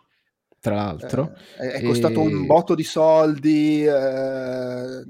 Tra 0.60 0.76
l'altro, 0.76 1.34
eh, 1.60 1.74
è, 1.74 1.84
costato 1.84 2.22
e... 2.22 2.26
un 2.26 2.46
botto 2.46 2.76
di 2.76 2.84
soldi. 2.84 3.86
Eh... 3.86 5.04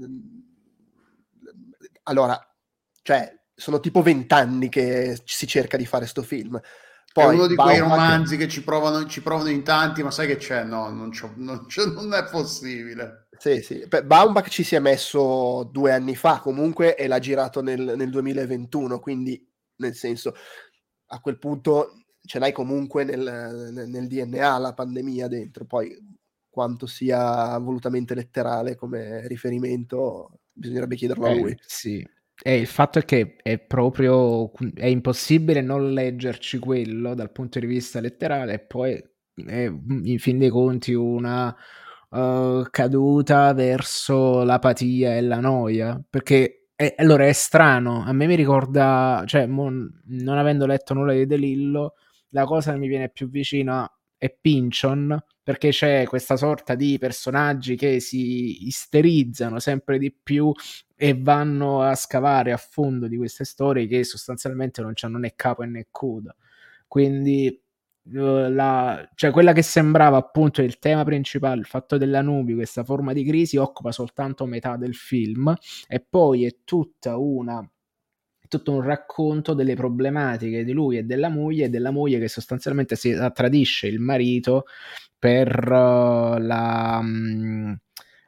Allora, 2.04 2.54
cioè, 3.02 3.34
sono 3.54 3.80
tipo 3.80 4.02
vent'anni 4.02 4.68
che 4.68 5.18
si 5.24 5.48
cerca 5.48 5.76
di 5.76 5.86
fare 5.86 6.06
sto 6.06 6.22
film 6.22 6.60
poi, 7.22 7.34
è 7.34 7.38
uno 7.38 7.46
di 7.46 7.54
quei 7.54 7.78
romanzi 7.78 8.36
che 8.36 8.48
ci 8.48 8.62
provano, 8.62 9.06
ci 9.06 9.22
provano, 9.22 9.50
in 9.50 9.62
tanti, 9.62 10.02
ma 10.02 10.10
sai 10.10 10.26
che 10.26 10.36
c'è? 10.36 10.64
No, 10.64 10.88
non, 10.90 11.10
non, 11.36 11.66
non 11.94 12.14
è 12.14 12.24
possibile. 12.30 13.28
Sì, 13.38 13.60
sì. 13.62 13.84
Beh, 13.86 14.04
Baumbach 14.04 14.48
ci 14.48 14.64
si 14.64 14.74
è 14.74 14.80
messo 14.80 15.68
due 15.70 15.92
anni 15.92 16.16
fa 16.16 16.40
comunque 16.40 16.96
e 16.96 17.06
l'ha 17.06 17.18
girato 17.18 17.62
nel, 17.62 17.94
nel 17.96 18.10
2021, 18.10 18.98
quindi 18.98 19.44
nel 19.76 19.94
senso 19.94 20.34
a 21.10 21.20
quel 21.20 21.38
punto 21.38 22.04
ce 22.20 22.38
l'hai 22.38 22.52
comunque 22.52 23.04
nel, 23.04 23.70
nel, 23.72 23.88
nel 23.88 24.06
DNA 24.06 24.58
la 24.58 24.74
pandemia 24.74 25.28
dentro, 25.28 25.64
poi 25.64 25.96
quanto 26.50 26.86
sia 26.86 27.56
volutamente 27.58 28.14
letterale 28.14 28.74
come 28.74 29.26
riferimento 29.28 30.40
bisognerebbe 30.52 30.96
chiederlo 30.96 31.26
eh, 31.26 31.30
a 31.30 31.34
lui. 31.34 31.58
Sì, 31.64 32.06
e 32.42 32.56
il 32.56 32.66
fatto 32.66 33.00
è 33.00 33.04
che 33.04 33.36
è 33.42 33.58
proprio 33.58 34.52
è 34.74 34.86
impossibile 34.86 35.60
non 35.60 35.92
leggerci 35.92 36.58
quello 36.58 37.14
dal 37.14 37.32
punto 37.32 37.58
di 37.58 37.66
vista 37.66 38.00
letterale 38.00 38.54
e 38.54 38.58
poi 38.60 39.02
è 39.46 39.64
in 39.64 40.18
fin 40.18 40.38
dei 40.38 40.48
conti 40.48 40.92
una 40.94 41.54
uh, 42.10 42.62
caduta 42.70 43.52
verso 43.54 44.44
l'apatia 44.44 45.16
e 45.16 45.20
la 45.22 45.40
noia 45.40 46.00
perché 46.08 46.68
è, 46.74 46.94
allora 46.98 47.26
è 47.26 47.32
strano 47.32 48.04
a 48.04 48.12
me 48.12 48.26
mi 48.26 48.36
ricorda 48.36 49.22
cioè 49.26 49.46
mon, 49.46 50.02
non 50.06 50.38
avendo 50.38 50.66
letto 50.66 50.94
nulla 50.94 51.12
di 51.12 51.26
De 51.26 51.36
Lillo 51.36 51.94
la 52.30 52.44
cosa 52.44 52.72
che 52.72 52.78
mi 52.78 52.88
viene 52.88 53.08
più 53.10 53.28
vicina 53.28 53.90
è 54.18 54.36
Pinchon 54.38 55.16
perché 55.42 55.70
c'è 55.70 56.04
questa 56.04 56.36
sorta 56.36 56.74
di 56.74 56.98
personaggi 56.98 57.74
che 57.74 58.00
si 58.00 58.66
isterizzano 58.66 59.58
sempre 59.60 59.98
di 59.98 60.12
più 60.12 60.52
e 60.94 61.18
vanno 61.18 61.80
a 61.80 61.94
scavare 61.94 62.52
a 62.52 62.58
fondo 62.58 63.08
di 63.08 63.16
queste 63.16 63.44
storie 63.44 63.86
che 63.86 64.04
sostanzialmente 64.04 64.82
non 64.82 64.92
hanno 65.00 65.16
né 65.16 65.32
capo 65.34 65.62
né 65.62 65.86
coda. 65.90 66.36
Quindi 66.86 67.62
uh, 68.12 68.50
la, 68.50 69.08
cioè 69.14 69.30
quella 69.30 69.52
che 69.52 69.62
sembrava 69.62 70.18
appunto 70.18 70.60
il 70.60 70.78
tema 70.78 71.04
principale, 71.04 71.60
il 71.60 71.66
fatto 71.66 71.96
della 71.96 72.20
nubi, 72.20 72.54
questa 72.54 72.84
forma 72.84 73.14
di 73.14 73.24
crisi, 73.24 73.56
occupa 73.56 73.90
soltanto 73.90 74.44
metà 74.44 74.76
del 74.76 74.94
film 74.94 75.54
e 75.86 76.04
poi 76.06 76.44
è 76.44 76.56
tutta 76.64 77.16
una 77.16 77.66
tutto 78.48 78.72
un 78.72 78.82
racconto 78.82 79.54
delle 79.54 79.74
problematiche 79.74 80.64
di 80.64 80.72
lui 80.72 80.98
e 80.98 81.04
della 81.04 81.28
moglie 81.28 81.66
e 81.66 81.68
della 81.68 81.90
moglie 81.90 82.18
che 82.18 82.28
sostanzialmente 82.28 82.96
si 82.96 83.14
tradisce 83.32 83.86
il 83.86 84.00
marito 84.00 84.64
per 85.18 85.70
uh, 85.70 86.38
la 86.38 87.00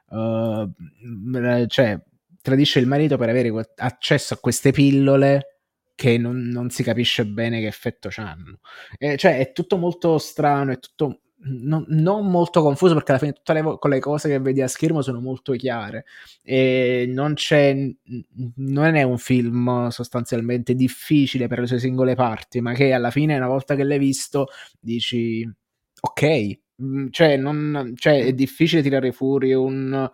uh, 0.08 1.66
cioè 1.66 2.00
tradisce 2.42 2.78
il 2.78 2.86
marito 2.86 3.16
per 3.16 3.28
avere 3.28 3.52
accesso 3.76 4.34
a 4.34 4.38
queste 4.38 4.72
pillole 4.72 5.60
che 5.94 6.16
non, 6.16 6.48
non 6.48 6.70
si 6.70 6.82
capisce 6.82 7.26
bene 7.26 7.60
che 7.60 7.66
effetto 7.66 8.08
hanno. 8.16 8.60
Eh, 8.96 9.18
cioè 9.18 9.38
è 9.38 9.52
tutto 9.52 9.76
molto 9.76 10.16
strano, 10.16 10.72
è 10.72 10.78
tutto 10.78 11.20
non, 11.42 11.84
non, 11.88 12.30
molto 12.30 12.62
confuso 12.62 12.94
perché 12.94 13.12
alla 13.12 13.20
fine 13.20 13.32
tutte 13.32 13.52
le, 13.52 13.78
le, 13.80 14.00
cose 14.00 14.28
che 14.28 14.38
vedi 14.40 14.60
a 14.60 14.68
schermo 14.68 15.00
sono 15.00 15.20
molto 15.20 15.52
chiare 15.52 16.04
e 16.42 17.06
non 17.08 17.34
c'è 17.34 17.74
non 18.56 18.94
è 18.94 19.02
un 19.02 19.18
film 19.18 19.88
sostanzialmente 19.88 20.74
difficile 20.74 21.46
per 21.46 21.60
le 21.60 21.66
sue 21.66 21.78
singole 21.78 22.14
parti 22.14 22.60
ma 22.60 22.72
che 22.74 22.92
alla 22.92 23.10
fine 23.10 23.36
una 23.36 23.48
volta 23.48 23.74
che 23.74 23.84
l'hai 23.84 23.98
visto 23.98 24.48
dici 24.78 25.48
ok 26.00 26.58
mm, 26.82 27.06
cioè, 27.10 27.36
non, 27.36 27.94
cioè 27.96 28.24
è 28.24 28.32
difficile 28.32 28.82
tirare 28.82 29.12
fuori 29.12 29.54
un 29.54 30.10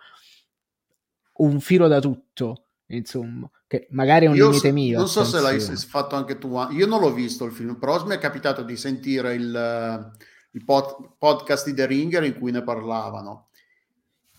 un 1.37 1.61
filo 1.61 1.89
da 1.89 2.01
tutto, 2.01 2.67
insomma, 2.87 3.51
che 3.67 3.89
magari 3.91 4.27
è 4.27 4.29
un 4.29 4.37
io 4.37 4.49
limite 4.49 4.71
mio. 4.71 4.99
Non 4.99 5.09
so 5.09 5.25
se 5.25 5.41
l'hai 5.41 5.61
fatto 5.61 6.15
anche 6.15 6.39
tu, 6.39 6.57
io 6.71 6.87
non 6.87 7.01
l'ho 7.01 7.13
visto 7.13 7.45
il 7.45 7.53
film, 7.53 7.77
però 7.77 8.05
mi 8.07 8.15
è 8.15 8.19
capitato 8.19 8.63
di 8.63 8.77
sentire 8.77 9.35
il, 9.35 10.13
il 10.57 10.65
pod, 10.65 11.17
podcast 11.19 11.67
di 11.67 11.75
The 11.75 11.87
Ringer 11.87 12.25
in 12.25 12.39
cui 12.39 12.51
ne 12.51 12.63
parlavano 12.63 13.51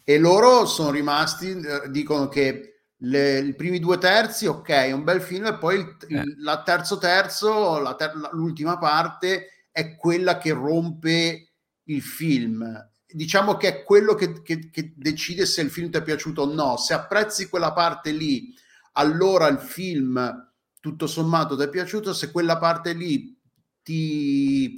e 0.03 0.17
loro 0.17 0.65
sono 0.65 0.89
rimasti, 0.89 1.49
eh, 1.49 1.89
dicono 1.89 2.27
che 2.27 2.81
le, 2.95 3.39
i 3.39 3.53
primi 3.53 3.77
due 3.79 3.97
terzi, 3.97 4.47
ok, 4.47 4.69
è 4.69 4.91
un 4.91 5.03
bel 5.03 5.21
film, 5.21 5.45
e 5.45 5.57
poi 5.57 5.75
il, 5.75 5.97
eh. 6.07 6.23
la 6.37 6.63
terzo 6.63 6.97
terzo, 6.97 7.79
la 7.79 7.93
ter, 7.95 8.13
l'ultima 8.31 8.77
parte 8.77 9.67
è 9.71 9.95
quella 9.95 10.37
che 10.37 10.53
rompe 10.53 11.51
il 11.83 12.01
film 12.01 12.89
diciamo 13.09 13.55
che 13.55 13.67
è 13.67 13.83
quello 13.83 14.15
che, 14.15 14.41
che, 14.41 14.69
che, 14.69 14.93
decide 14.95 15.45
se 15.45 15.61
il 15.61 15.69
film 15.69 15.89
ti 15.89 15.97
è 15.97 16.03
piaciuto 16.03 16.41
o 16.41 16.53
no. 16.53 16.77
Se 16.77 16.93
apprezzi 16.93 17.49
quella 17.49 17.73
parte 17.73 18.11
lì, 18.11 18.53
allora 18.93 19.47
il 19.47 19.59
film 19.59 20.51
tutto 20.79 21.07
sommato 21.07 21.55
ti 21.55 21.63
è 21.63 21.69
piaciuto. 21.69 22.13
Se 22.13 22.31
quella 22.31 22.57
parte 22.57 22.93
lì 22.93 23.39
ti, 23.81 24.77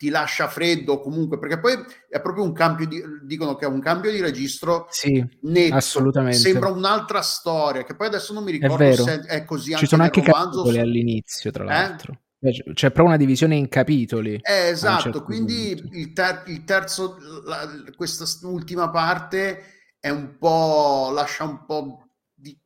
ti 0.00 0.08
lascia 0.08 0.48
freddo 0.48 0.98
comunque, 0.98 1.38
perché 1.38 1.60
poi 1.60 1.74
è 2.08 2.22
proprio 2.22 2.42
un 2.42 2.54
cambio 2.54 2.86
di, 2.86 3.02
dicono 3.22 3.54
che 3.54 3.66
è 3.66 3.68
un 3.68 3.80
cambio 3.80 4.10
di 4.10 4.22
registro 4.22 4.86
sì, 4.88 5.22
netto. 5.42 5.74
assolutamente. 5.74 6.38
Sembra 6.38 6.70
un'altra 6.70 7.20
storia, 7.20 7.84
che 7.84 7.94
poi 7.94 8.06
adesso 8.06 8.32
non 8.32 8.42
mi 8.42 8.50
ricordo 8.50 8.82
è 8.82 8.94
se 8.94 9.20
è 9.26 9.44
così 9.44 9.76
Ci 9.76 9.84
sono 9.84 10.04
anche 10.04 10.22
capitoli 10.22 10.76
so... 10.76 10.80
all'inizio, 10.80 11.50
tra 11.50 11.64
eh? 11.64 11.66
l'altro. 11.66 12.18
Eh? 12.38 12.72
C'è 12.72 12.86
proprio 12.86 13.08
una 13.08 13.18
divisione 13.18 13.56
in 13.56 13.68
capitoli. 13.68 14.40
Eh, 14.40 14.68
esatto, 14.68 15.02
certo 15.02 15.22
quindi 15.22 15.78
il, 15.90 16.14
ter- 16.14 16.44
il, 16.46 16.64
terzo, 16.64 17.18
la, 17.44 17.68
questa 17.94 18.24
ultima 18.46 18.88
parte 18.88 19.64
è 20.00 20.08
un 20.08 20.38
po', 20.38 21.10
lascia 21.12 21.44
un 21.44 21.66
po' 21.66 22.08
di, 22.34 22.58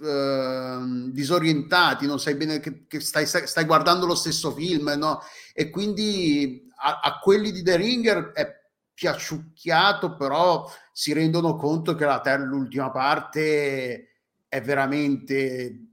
uh, 0.00 1.10
disorientati, 1.10 2.04
non 2.04 2.20
sai 2.20 2.34
bene 2.34 2.60
che, 2.60 2.84
che 2.86 3.00
stai, 3.00 3.24
stai, 3.24 3.64
guardando 3.64 4.04
lo 4.04 4.14
stesso 4.14 4.52
film, 4.52 4.92
no? 4.98 5.22
E 5.54 5.70
quindi 5.70 6.70
a, 6.82 7.00
a, 7.02 7.18
quelli 7.18 7.52
di 7.52 7.62
The 7.62 7.76
Ringer 7.76 8.32
è 8.32 8.60
piaciucchiato, 8.92 10.16
però 10.16 10.70
si 10.92 11.12
rendono 11.12 11.56
conto 11.56 11.94
che 11.94 12.04
la 12.04 12.20
ter- 12.20 12.40
l'ultima 12.40 12.90
parte 12.90 14.08
è 14.48 14.60
veramente 14.60 15.92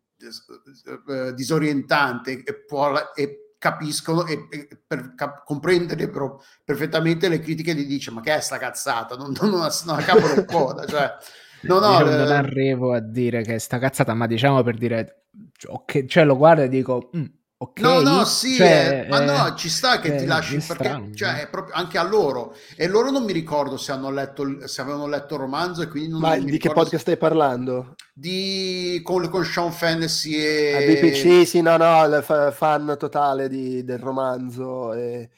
eh, 1.07 1.33
disorientante 1.33 2.43
e, 2.43 2.65
può, 2.65 2.93
e 3.15 3.53
capiscono 3.57 4.25
e, 4.25 4.47
e 4.49 4.67
per 4.85 5.13
cap- 5.15 5.45
comprendere 5.45 6.09
però 6.09 6.37
perfettamente 6.63 7.27
le 7.29 7.39
critiche 7.39 7.75
di 7.75 7.85
dice 7.85 8.11
ma 8.11 8.21
che 8.21 8.35
è 8.35 8.39
sta 8.39 8.57
cazzata? 8.57 9.15
Non, 9.15 9.33
non, 9.39 9.49
non, 9.49 9.69
non 9.85 9.97
capo 9.97 10.27
del 10.27 10.45
coda 10.45 10.85
cioè. 10.85 11.11
No, 11.61 11.79
no, 11.79 11.97
diciamo, 11.97 12.11
eh... 12.11 12.15
non 12.15 12.31
arrivo 12.31 12.93
a 12.93 13.01
dire 13.01 13.41
che 13.41 13.55
è 13.55 13.57
sta 13.57 13.79
cazzata 13.79 14.13
ma 14.13 14.27
diciamo 14.27 14.63
per 14.63 14.77
dire 14.77 15.25
okay, 15.67 16.07
cioè 16.07 16.23
lo 16.23 16.37
guardo 16.37 16.61
e 16.61 16.69
dico 16.69 17.09
mm, 17.15 17.25
Okay, 17.61 17.83
no, 17.83 17.99
no, 17.99 18.23
sì, 18.23 18.53
cioè, 18.53 19.03
eh, 19.03 19.09
ma 19.09 19.19
no, 19.19 19.53
ci 19.55 19.67
sta 19.67 19.99
che 19.99 20.15
eh, 20.15 20.17
ti 20.19 20.25
lasci 20.25 20.55
perché 20.65 20.85
strano, 20.85 21.13
cioè, 21.13 21.41
è 21.41 21.49
proprio 21.49 21.75
anche 21.75 21.97
a 21.97 22.03
loro 22.03 22.55
e 22.77 22.87
loro 22.87 23.11
non 23.11 23.25
mi 23.25 23.33
ricordo 23.33 23.75
se 23.75 23.91
hanno 23.91 24.09
letto 24.09 24.65
se 24.65 24.79
avevano 24.79 25.07
letto 25.07 25.33
il 25.33 25.41
romanzo 25.41 25.81
e 25.81 25.89
quindi 25.89 26.07
non 26.07 26.21
Ma 26.21 26.37
non 26.37 26.45
di 26.45 26.57
che 26.57 26.71
podcast 26.71 27.01
stai 27.01 27.17
parlando? 27.17 27.95
Di 28.13 29.01
con, 29.03 29.27
con 29.27 29.43
Sean 29.43 29.73
Fantasy 29.73 30.35
e 30.35 30.73
ah, 30.73 31.09
BPC, 31.09 31.45
sì, 31.45 31.59
no, 31.59 31.75
no, 31.75 32.21
fan 32.21 32.95
totale 32.97 33.49
di, 33.49 33.83
del 33.83 33.99
romanzo 33.99 34.93
e 34.93 35.29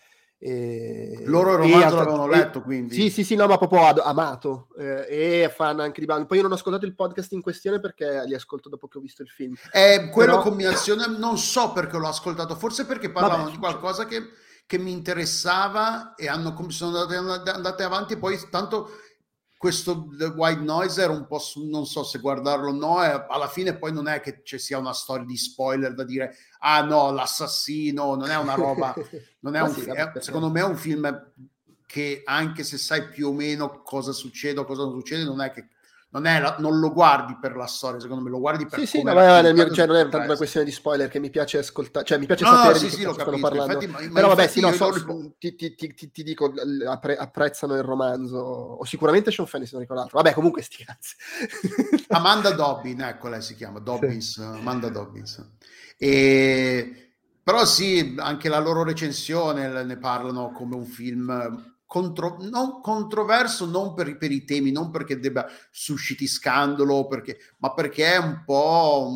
e, 0.43 1.21
Loro 1.25 1.51
il 1.51 1.57
romanzo 1.59 1.97
l'avevano 1.97 2.25
letto, 2.25 2.63
quindi. 2.63 2.95
Sì, 2.95 3.11
sì, 3.11 3.23
sì, 3.23 3.35
no, 3.35 3.45
ma 3.45 3.59
proprio 3.59 3.85
ad, 3.85 3.99
amato. 4.03 4.69
Eh, 4.75 5.43
e 5.43 5.53
fan 5.53 5.79
anche 5.79 5.99
di 5.99 6.07
band. 6.07 6.25
Poi 6.25 6.37
io 6.37 6.43
non 6.43 6.53
ho 6.53 6.55
ascoltato 6.55 6.87
il 6.87 6.95
podcast 6.95 7.31
in 7.33 7.43
questione 7.43 7.79
perché 7.79 8.23
li 8.25 8.33
ascolto 8.33 8.67
dopo 8.67 8.87
che 8.87 8.97
ho 8.97 9.01
visto 9.01 9.21
il 9.21 9.29
film. 9.29 9.53
È 9.69 10.09
quello 10.11 10.31
Però... 10.31 10.41
combinazione, 10.41 11.05
non 11.15 11.37
so 11.37 11.71
perché 11.73 11.95
l'ho 11.95 12.07
ascoltato, 12.07 12.55
forse 12.55 12.87
perché 12.87 13.11
parlavano 13.11 13.43
Vabbè, 13.43 13.53
di 13.53 13.59
qualcosa 13.59 14.05
che, 14.05 14.29
che, 14.65 14.79
mi 14.79 14.91
interessava 14.91 16.15
e 16.15 16.27
hanno, 16.27 16.55
sono 16.69 17.01
andate, 17.01 17.49
andate 17.51 17.83
avanti. 17.83 18.17
Poi 18.17 18.39
tanto 18.49 18.89
questo 19.61 20.07
The 20.17 20.25
White 20.25 20.61
Noise 20.61 21.03
era 21.03 21.13
un 21.13 21.27
po', 21.27 21.37
su, 21.37 21.69
non 21.69 21.85
so 21.85 22.03
se 22.03 22.17
guardarlo 22.17 22.69
o 22.69 22.73
no, 22.73 23.03
e 23.03 23.25
alla 23.29 23.47
fine 23.47 23.77
poi 23.77 23.93
non 23.93 24.07
è 24.07 24.19
che 24.19 24.41
ci 24.43 24.57
sia 24.57 24.79
una 24.79 24.91
storia 24.91 25.23
di 25.23 25.37
spoiler 25.37 25.93
da 25.93 26.03
dire, 26.03 26.35
ah 26.61 26.81
no, 26.81 27.11
l'assassino, 27.11 28.15
non 28.15 28.31
è 28.31 28.37
una 28.37 28.55
roba, 28.55 28.91
non 29.41 29.55
è 29.55 29.61
un, 29.61 29.69
sì, 29.69 29.87
è, 29.87 30.13
secondo 30.17 30.49
me 30.49 30.61
è 30.61 30.63
un 30.63 30.75
film 30.75 31.31
che 31.85 32.23
anche 32.25 32.63
se 32.63 32.79
sai 32.79 33.09
più 33.09 33.27
o 33.27 33.33
meno 33.33 33.83
cosa 33.83 34.13
succede 34.13 34.61
o 34.61 34.65
cosa 34.65 34.81
non 34.81 34.93
succede, 34.93 35.25
non 35.25 35.41
è 35.41 35.51
che 35.51 35.67
non, 36.13 36.25
è 36.25 36.41
la, 36.41 36.57
non, 36.59 36.77
lo 36.79 36.91
guardi 36.91 37.37
per 37.39 37.55
la 37.55 37.67
storia, 37.67 37.99
secondo 38.01 38.21
me 38.21 38.29
lo 38.29 38.39
guardi 38.39 38.65
per 38.65 38.79
sì, 38.79 38.85
sì, 38.85 39.01
no, 39.01 39.13
ma 39.13 39.39
nel 39.39 39.53
mio, 39.53 39.71
cioè, 39.71 39.85
non 39.85 39.95
è 39.95 40.01
tanto 40.01 40.25
una 40.25 40.35
questione 40.35 40.65
di 40.65 40.71
spoiler 40.71 41.07
che 41.07 41.19
mi 41.19 41.29
piace 41.29 41.59
ascoltare, 41.59 42.05
cioè 42.05 42.17
mi 42.17 42.25
piace 42.25 42.43
no, 42.43 42.51
sapere 42.51 42.79
sì, 42.79 42.89
sì, 42.89 43.03
lo 43.03 43.13
capisco, 43.13 43.39
parlando. 43.39 43.81
Infatti, 43.81 44.07
ma, 44.07 44.13
Però 44.13 44.27
vabbè, 44.27 44.47
sì, 44.47 44.59
no, 44.59 44.73
so, 44.73 44.89
lo... 44.89 45.31
ti, 45.37 45.55
ti, 45.55 45.73
ti, 45.75 46.11
ti, 46.11 46.23
dico, 46.23 46.51
appre- 46.85 47.15
apprezzano 47.15 47.75
il 47.75 47.83
romanzo, 47.83 48.37
o 48.37 48.83
sicuramente 48.83 49.31
Sean 49.31 49.47
Fanny 49.47 49.65
se 49.65 49.71
non 49.73 49.81
ricordo 49.81 50.03
altro. 50.03 50.17
Vabbè, 50.17 50.33
comunque 50.33 50.61
sti 50.61 50.83
cazzi. 50.83 51.15
Amanda 52.09 52.51
Dobbin, 52.51 53.01
ecco 53.01 53.29
lei 53.29 53.41
si 53.41 53.55
chiama, 53.55 53.79
Dobbins, 53.79 54.33
sì. 54.33 54.41
Amanda 54.41 54.89
Dobbins. 54.89 55.45
E... 55.97 57.13
Però 57.41 57.63
sì, 57.63 58.15
anche 58.19 58.49
la 58.49 58.59
loro 58.59 58.83
recensione 58.83 59.83
ne 59.83 59.97
parlano 59.97 60.51
come 60.51 60.75
un 60.75 60.85
film 60.85 61.70
contro, 61.91 62.37
non 62.39 62.79
controverso 62.79 63.65
non 63.65 63.93
per, 63.93 64.17
per, 64.17 64.31
i 64.31 64.45
temi, 64.45 64.71
non 64.71 64.91
perché 64.91 65.19
debba 65.19 65.45
susciti 65.71 66.25
scandalo, 66.25 67.05
perché, 67.05 67.37
ma 67.57 67.73
perché 67.73 68.13
è 68.13 68.17
un 68.17 68.43
po' 68.45 69.11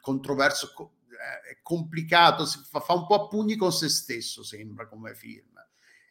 controverso, 0.00 0.90
eh, 1.08 1.52
è 1.52 1.58
complicato, 1.62 2.44
fa, 2.44 2.80
fa, 2.80 2.94
un 2.94 3.06
po' 3.06 3.14
a 3.14 3.28
pugni 3.28 3.54
con 3.54 3.70
se 3.70 3.88
stesso, 3.88 4.42
sembra 4.42 4.88
come 4.88 5.14
film. 5.14 5.52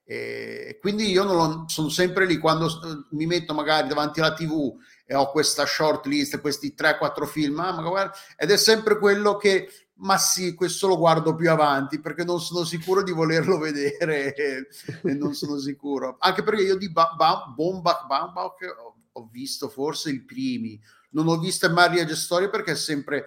E 0.06 0.78
quindi 0.80 1.12
io 1.12 1.26
lo, 1.26 1.66
sono 1.68 1.90
sempre 1.90 2.26
lì 2.26 2.38
quando 2.38 2.70
mi 3.10 3.26
metto 3.26 3.54
magari 3.54 3.90
davanti 3.90 4.22
alla 4.22 4.36
tv 4.36 4.74
e 5.06 5.16
ho 5.16 5.32
questa 5.32 5.66
short 5.66 6.06
list, 6.06 6.40
questi 6.40 6.76
3-4 6.78 7.26
film, 7.26 7.60
ah, 7.60 7.74
guarda, 7.74 8.14
ed 8.38 8.52
è 8.52 8.58
sempre 8.58 8.98
quello 9.00 9.36
che 9.36 9.68
ma 9.98 10.18
sì, 10.18 10.54
questo 10.54 10.88
lo 10.88 10.98
guardo 10.98 11.36
più 11.36 11.50
avanti 11.50 12.00
perché 12.00 12.24
non 12.24 12.42
sono 12.42 12.66
sicuro 12.66 13.04
di 13.04 13.12
volerlo 13.12 13.58
vedere 13.58 14.34
e, 14.34 14.68
e 15.04 15.14
non 15.14 15.34
sono 15.34 15.58
sicuro. 15.58 16.18
Anche 16.20 16.44
perché 16.44 16.64
io 16.64 16.78
di 16.78 16.92
ba- 16.92 17.14
ba- 17.16 17.54
Bombach 17.56 18.06
Bambach 18.08 18.76
ho, 18.78 18.96
ho, 19.12 19.30
visto 19.32 19.70
forse 19.70 20.10
i 20.10 20.22
primi, 20.22 20.80
non 21.12 21.28
ho 21.28 21.38
visto 21.38 21.70
Maria 21.72 22.08
Story 22.14 22.50
perché 22.50 22.72
è 22.72 22.76
sempre 22.76 23.26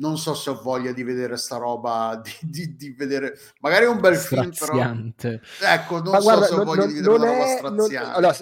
non 0.00 0.16
so 0.16 0.34
se 0.34 0.50
ho 0.50 0.60
voglia 0.62 0.92
di 0.92 1.02
vedere 1.02 1.36
sta 1.36 1.56
roba, 1.56 2.20
di, 2.22 2.32
di, 2.40 2.76
di 2.76 2.90
vedere 2.92 3.38
magari 3.60 3.84
è 3.84 3.88
un 3.88 4.00
bel 4.00 4.16
film, 4.16 4.50
però 4.58 4.74
ecco, 4.76 6.02
non 6.02 6.12
ma 6.12 6.18
so 6.18 6.22
guarda, 6.22 6.46
se 6.46 6.54
ho 6.54 6.64
voglia 6.64 6.84
non, 6.84 6.88
di 6.88 6.94
vedere 6.94 7.14
una 7.14 7.32
roba 7.32 7.46
straziante. 7.46 8.06
Non, 8.06 8.14
allora, 8.14 8.36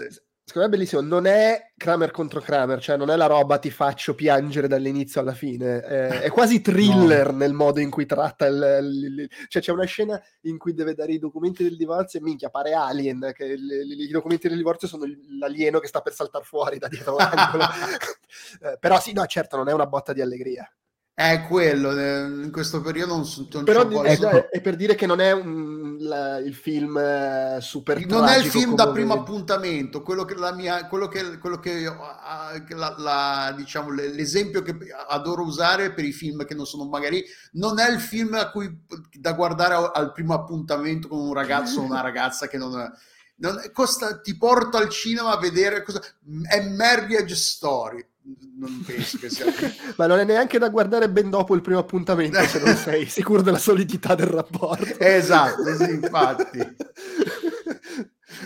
secondo 0.49 0.68
me 0.68 0.74
è 0.74 0.78
bellissimo. 0.78 1.03
Non 1.03 1.26
è 1.26 1.72
Kramer 1.76 2.11
contro 2.11 2.40
Kramer, 2.40 2.80
cioè 2.80 2.96
non 2.96 3.11
è 3.11 3.16
la 3.16 3.26
roba 3.26 3.59
ti 3.59 3.70
faccio 3.70 4.14
piangere 4.14 4.66
dall'inizio 4.66 5.20
alla 5.20 5.34
fine. 5.34 5.80
È, 5.82 6.22
è 6.22 6.30
quasi 6.30 6.62
thriller 6.62 7.32
no. 7.32 7.36
nel 7.36 7.53
modo 7.53 7.80
in 7.80 7.90
cui 7.90 8.07
tratta 8.07 8.46
il, 8.46 8.78
il, 8.82 9.20
il, 9.20 9.30
Cioè 9.49 9.61
c'è 9.61 9.72
una 9.72 9.84
scena 9.84 10.20
in 10.42 10.57
cui 10.57 10.72
deve 10.72 10.94
dare 10.94 11.12
i 11.12 11.18
documenti 11.18 11.62
del 11.62 11.76
divorzio 11.76 12.18
e 12.18 12.22
minchia, 12.22 12.49
pare 12.49 12.72
Alien, 12.72 13.30
che 13.34 13.44
i 13.44 14.09
documenti 14.11 14.49
del 14.49 14.57
divorzio 14.57 14.88
sono 14.88 15.05
l'alieno 15.38 15.80
che 15.80 15.86
sta 15.86 16.01
per 16.01 16.14
saltare 16.14 16.44
fuori 16.44 16.78
da 16.78 16.88
dietro 16.88 17.16
l'angolo. 17.16 17.64
eh, 18.62 18.78
però 18.80 18.99
sì, 18.99 19.12
no, 19.12 19.26
certo, 19.26 19.57
non 19.59 19.68
è 19.68 19.72
una 19.72 19.86
botta 19.86 20.14
di 20.14 20.22
allegria. 20.22 20.66
È 21.18 21.46
quello, 21.48 21.98
eh, 21.98 22.20
in 22.44 22.52
questo 22.52 22.80
periodo 22.80 23.16
non, 23.16 23.26
non 23.50 23.64
Però 23.64 24.02
è, 24.02 24.16
è, 24.50 24.60
per 24.60 24.76
dire 24.76 24.94
che 24.94 25.04
non 25.04 25.18
è 25.18 25.32
un, 25.32 25.96
la, 25.98 26.38
il 26.38 26.54
film 26.54 26.96
eh, 26.96 27.58
super 27.60 28.06
Non 28.06 28.28
è 28.28 28.38
il 28.38 28.44
film 28.44 28.76
da 28.76 28.92
primo 28.92 29.14
vedi. 29.14 29.26
appuntamento, 29.26 30.02
quello 30.02 30.24
che 30.24 30.36
la 30.36 30.52
mia, 30.52 30.86
quello 30.86 31.08
che, 31.08 31.38
quello 31.38 31.58
che 31.58 31.82
la, 31.82 32.94
la, 32.98 33.52
diciamo, 33.56 33.90
l'esempio 33.90 34.62
che 34.62 34.76
adoro 35.08 35.42
usare 35.42 35.92
per 35.92 36.04
i 36.04 36.12
film 36.12 36.44
che 36.44 36.54
non 36.54 36.66
sono 36.66 36.88
magari, 36.88 37.24
non 37.54 37.80
è 37.80 37.90
il 37.90 37.98
film 37.98 38.34
a 38.34 38.52
cui, 38.52 38.84
da 39.18 39.32
guardare 39.32 39.90
al 39.92 40.12
primo 40.12 40.34
appuntamento 40.34 41.08
con 41.08 41.18
un 41.18 41.34
ragazzo 41.34 41.80
o 41.80 41.84
una 41.84 41.98
ragazza 42.00 42.46
che 42.46 42.58
non... 42.58 42.78
È, 42.78 42.86
non 43.40 43.60
costa, 43.72 44.20
ti 44.20 44.36
porto 44.36 44.76
al 44.76 44.88
cinema 44.88 45.32
a 45.32 45.38
vedere 45.38 45.82
cosa 45.82 46.00
è 46.48 46.60
Marriage 46.60 47.34
Story 47.34 48.04
non 48.59 48.83
penso 48.85 49.18
che 49.18 49.31
sia 49.31 49.47
ma 49.97 50.07
non 50.07 50.18
è 50.18 50.24
neanche 50.24 50.59
da 50.59 50.68
guardare 50.68 51.09
ben 51.09 51.31
dopo 51.31 51.55
il 51.55 51.61
primo 51.61 51.79
appuntamento 51.79 52.41
se 52.45 52.59
non 52.59 52.76
sei 52.76 53.07
sicuro 53.11 53.43
della 53.43 53.59
solidità 53.59 54.14
del 54.14 54.26
rapporto. 54.26 54.99
Esatto 54.99 55.74
sì, 55.76 55.91
infatti. 55.91 56.76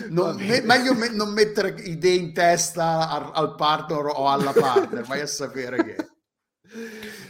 Non, 0.09 0.35
me, 0.37 0.61
meglio 0.61 0.93
me, 0.93 1.09
non 1.09 1.33
mettere 1.33 1.75
idee 1.83 2.15
in 2.15 2.33
testa 2.33 3.09
al, 3.09 3.31
al 3.33 3.55
partner 3.55 4.05
o 4.05 4.29
alla 4.29 4.51
partner 4.51 5.03
vai 5.03 5.21
a 5.21 5.27
sapere 5.27 5.83
che 5.83 6.02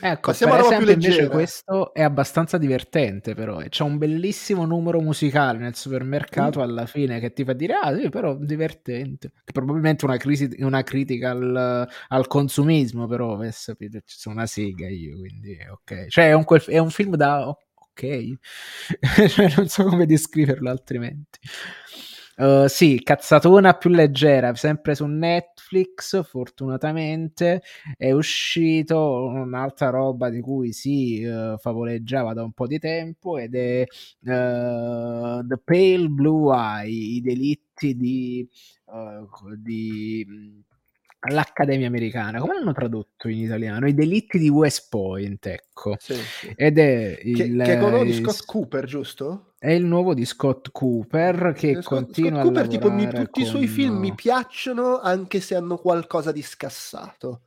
Ecco, 0.06 0.32
Passiamo 0.32 0.56
per 0.56 0.66
esempio 0.66 0.92
invece 0.92 1.30
questo 1.30 1.94
è 1.94 2.02
abbastanza 2.02 2.58
divertente 2.58 3.34
però, 3.36 3.60
c'è 3.70 3.84
un 3.84 3.98
bellissimo 3.98 4.66
numero 4.66 5.00
musicale 5.00 5.60
nel 5.60 5.76
supermercato 5.76 6.60
mm. 6.60 6.62
alla 6.62 6.86
fine 6.86 7.22
che 7.22 7.32
ti 7.32 7.46
fa 7.46 7.54
dire 7.54 7.76
ah 7.82 7.96
sì 7.96 8.10
però 8.10 8.36
divertente, 8.36 9.32
che 9.46 9.54
probabilmente 9.54 10.04
una, 10.04 10.18
crisi, 10.18 10.54
una 10.60 10.84
critica 10.84 11.30
al, 11.30 11.88
al, 12.10 12.28
consumismo 12.28 13.08
però, 13.08 13.38
per 13.38 13.54
sapere, 13.54 14.02
ci 14.06 14.18
sono 14.20 14.36
una 14.36 14.46
sega 14.46 14.90
io 14.90 15.18
quindi 15.20 15.58
ok, 15.72 16.08
cioè 16.08 16.28
è 16.28 16.34
un, 16.34 16.44
è 16.66 16.78
un 16.80 16.90
film 16.90 17.16
da 17.16 17.48
ok, 17.48 18.34
cioè, 19.30 19.54
non 19.56 19.70
so 19.70 19.86
come 19.86 20.06
descriverlo 20.06 20.70
altrimenti. 20.70 21.40
Uh, 22.36 22.66
sì, 22.68 23.00
cazzatona 23.04 23.74
più 23.76 23.92
leggera, 23.92 24.56
sempre 24.56 24.96
su 24.96 25.06
Netflix, 25.06 26.24
fortunatamente 26.24 27.62
è 27.96 28.12
uscito 28.12 29.26
un'altra 29.26 29.90
roba 29.92 30.30
di 30.32 30.42
cui 30.42 30.74
si 30.74 31.24
uh, 31.24 31.58
favoleggiava 31.60 32.34
da 32.34 32.42
un 32.44 32.52
po' 32.54 32.66
di 32.66 32.80
tempo 32.80 33.38
ed 33.38 33.54
è 33.54 33.82
uh, 33.82 35.46
The 35.46 35.58
Pale 35.64 36.08
Blue 36.10 36.56
Eye, 36.56 37.18
i 37.18 37.22
delitti 37.22 37.96
di, 37.96 38.50
di 39.60 40.26
all'Accademia 41.26 41.88
Americana. 41.88 42.40
Come 42.40 42.56
l'hanno 42.56 42.74
tradotto 42.74 43.28
in 43.28 43.40
italiano? 43.40 43.88
I 43.88 43.94
delitti 43.94 44.38
di 44.38 44.50
West 44.50 44.88
Point, 44.90 45.46
ecco. 45.46 45.96
Sì, 46.00 46.14
sì. 46.16 46.54
Ed 46.56 46.78
è 46.78 47.20
il, 47.24 47.36
che, 47.36 47.56
che 47.64 47.80
è 47.80 48.04
di 48.04 48.14
Scott 48.14 48.46
Cooper, 48.46 48.86
giusto? 48.86 49.54
È 49.58 49.72
il 49.72 49.86
nuovo 49.86 50.14
di 50.14 50.26
Scott 50.26 50.70
Cooper 50.72 51.54
che 51.56 51.82
Scott, 51.82 51.86
continua 51.86 52.42
Scott 52.42 52.54
Cooper, 52.54 52.68
tipo, 52.68 52.92
mi, 52.92 53.08
tutti 53.08 53.42
con... 53.42 53.42
i 53.42 53.46
suoi 53.46 53.68
film 53.68 53.98
mi 53.98 54.14
piacciono 54.14 55.00
anche 55.00 55.40
se 55.40 55.56
hanno 55.56 55.78
qualcosa 55.78 56.32
di 56.32 56.42
scassato. 56.42 57.44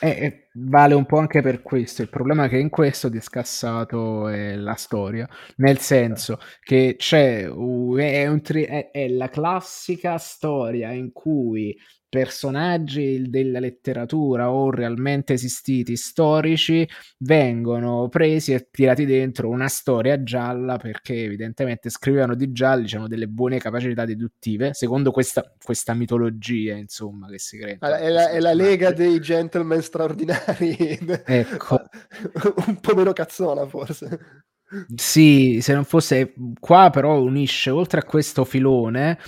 E, 0.00 0.08
e, 0.08 0.48
vale 0.54 0.94
un 0.94 1.06
po' 1.06 1.18
anche 1.18 1.40
per 1.40 1.62
questo. 1.62 2.02
Il 2.02 2.08
problema 2.08 2.44
è 2.44 2.48
che 2.48 2.58
in 2.58 2.68
questo 2.68 3.08
di 3.08 3.20
scassato 3.20 4.28
è 4.28 4.56
la 4.56 4.74
storia, 4.74 5.26
nel 5.56 5.78
senso 5.78 6.38
che 6.60 6.96
c'è 6.98 7.44
è, 7.44 8.26
un 8.26 8.40
tri- 8.42 8.64
è, 8.64 8.90
è 8.90 9.08
la 9.08 9.28
classica 9.28 10.18
storia 10.18 10.90
in 10.90 11.12
cui 11.12 11.74
personaggi 12.12 13.30
della 13.30 13.58
letteratura 13.58 14.50
o 14.50 14.70
realmente 14.70 15.32
esistiti 15.32 15.96
storici 15.96 16.86
vengono 17.20 18.10
presi 18.10 18.52
e 18.52 18.68
tirati 18.70 19.06
dentro 19.06 19.48
una 19.48 19.68
storia 19.68 20.22
gialla 20.22 20.76
perché 20.76 21.24
evidentemente 21.24 21.88
scrivevano 21.88 22.34
di 22.34 22.52
gialli, 22.52 22.86
hanno 22.92 23.08
delle 23.08 23.28
buone 23.28 23.56
capacità 23.56 24.04
deduttive, 24.04 24.74
secondo 24.74 25.10
questa, 25.10 25.54
questa 25.64 25.94
mitologia, 25.94 26.74
insomma, 26.74 27.30
che 27.30 27.38
si 27.38 27.56
crea. 27.56 27.78
Allora, 27.80 28.00
è, 28.00 28.10
la, 28.10 28.28
è 28.28 28.40
la 28.40 28.52
lega 28.52 28.92
dei 28.92 29.18
gentleman 29.18 29.80
straordinari. 29.80 30.98
Ecco. 31.24 31.80
Un 32.66 32.78
po' 32.78 32.94
meno 32.94 33.14
cazzona, 33.14 33.66
forse. 33.66 34.50
Sì, 34.94 35.58
se 35.60 35.74
non 35.74 35.84
fosse 35.84 36.32
qua 36.58 36.88
però 36.90 37.20
unisce 37.20 37.68
oltre 37.68 38.00
a 38.00 38.04
questo 38.04 38.44
filone 38.44 39.18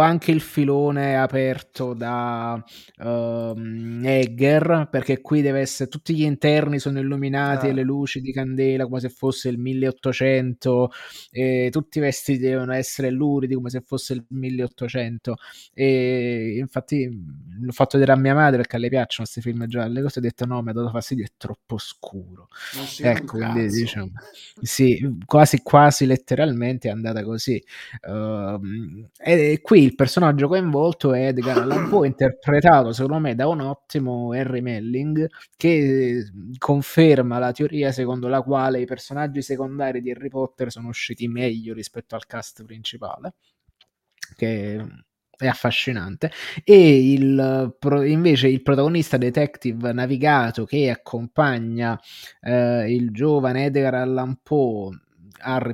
anche 0.00 0.30
il 0.30 0.40
filone 0.40 1.16
aperto 1.18 1.92
da 1.92 2.62
uh, 2.98 3.54
Egger 4.02 4.88
perché 4.90 5.20
qui 5.20 5.42
deve 5.42 5.60
essere 5.60 5.90
tutti 5.90 6.14
gli 6.14 6.22
interni 6.22 6.78
sono 6.78 7.00
illuminati 7.00 7.66
ah. 7.66 7.68
e 7.68 7.72
le 7.74 7.82
luci 7.82 8.22
di 8.22 8.32
candela 8.32 8.86
come 8.86 9.00
se 9.00 9.10
fosse 9.10 9.50
il 9.50 9.58
1800 9.58 10.90
e 11.30 11.68
tutti 11.70 11.98
i 11.98 12.00
vestiti 12.00 12.38
devono 12.38 12.72
essere 12.72 13.10
luridi 13.10 13.54
come 13.54 13.68
se 13.68 13.82
fosse 13.84 14.14
il 14.14 14.24
1800 14.26 15.36
e 15.74 16.56
infatti 16.58 17.10
l'ho 17.60 17.72
fatto 17.72 17.98
vedere 17.98 18.16
a 18.16 18.20
mia 18.20 18.34
madre 18.34 18.56
perché 18.56 18.76
a 18.76 18.78
lei 18.78 18.88
piacciono 18.88 19.28
questi 19.30 19.42
film 19.42 19.66
gialli 19.66 20.00
cose 20.00 20.18
ho 20.18 20.22
detto 20.22 20.46
no 20.46 20.62
mi 20.62 20.70
ha 20.70 20.72
dato 20.72 20.88
fastidio 20.88 21.24
è 21.24 21.32
troppo 21.36 21.76
scuro 21.76 22.48
ecco 23.00 23.36
quindi 23.36 23.66
diciamo 23.66 24.12
sì, 24.62 25.18
quasi 25.26 25.60
quasi 25.62 26.06
letteralmente 26.06 26.88
è 26.88 26.92
andata 26.92 27.24
così. 27.24 27.62
Uh, 28.06 28.60
e 29.18 29.60
qui 29.60 29.82
il 29.82 29.94
personaggio 29.96 30.46
coinvolto 30.46 31.12
è 31.12 31.26
Edgar 31.28 31.58
Allan 31.58 31.88
Poe, 31.88 32.06
interpretato 32.06 32.92
secondo 32.92 33.18
me 33.18 33.34
da 33.34 33.48
un 33.48 33.60
ottimo 33.60 34.32
Harry 34.32 34.60
Melling, 34.60 35.26
che 35.56 36.30
conferma 36.58 37.38
la 37.38 37.52
teoria 37.52 37.90
secondo 37.90 38.28
la 38.28 38.42
quale 38.42 38.80
i 38.80 38.86
personaggi 38.86 39.42
secondari 39.42 40.00
di 40.00 40.10
Harry 40.12 40.28
Potter 40.28 40.70
sono 40.70 40.88
usciti 40.88 41.26
meglio 41.26 41.74
rispetto 41.74 42.14
al 42.14 42.26
cast 42.26 42.64
principale. 42.64 43.34
Che 44.36 44.86
è 45.36 45.46
affascinante. 45.46 46.30
E 46.64 47.12
il, 47.12 47.76
invece 48.06 48.48
il 48.48 48.62
protagonista 48.62 49.16
detective 49.16 49.92
navigato 49.92 50.64
che 50.64 50.90
accompagna 50.90 51.98
eh, 52.40 52.92
il 52.92 53.10
giovane 53.10 53.66
Edgar 53.66 53.94
Allan 53.94 54.38
Poe 54.42 55.00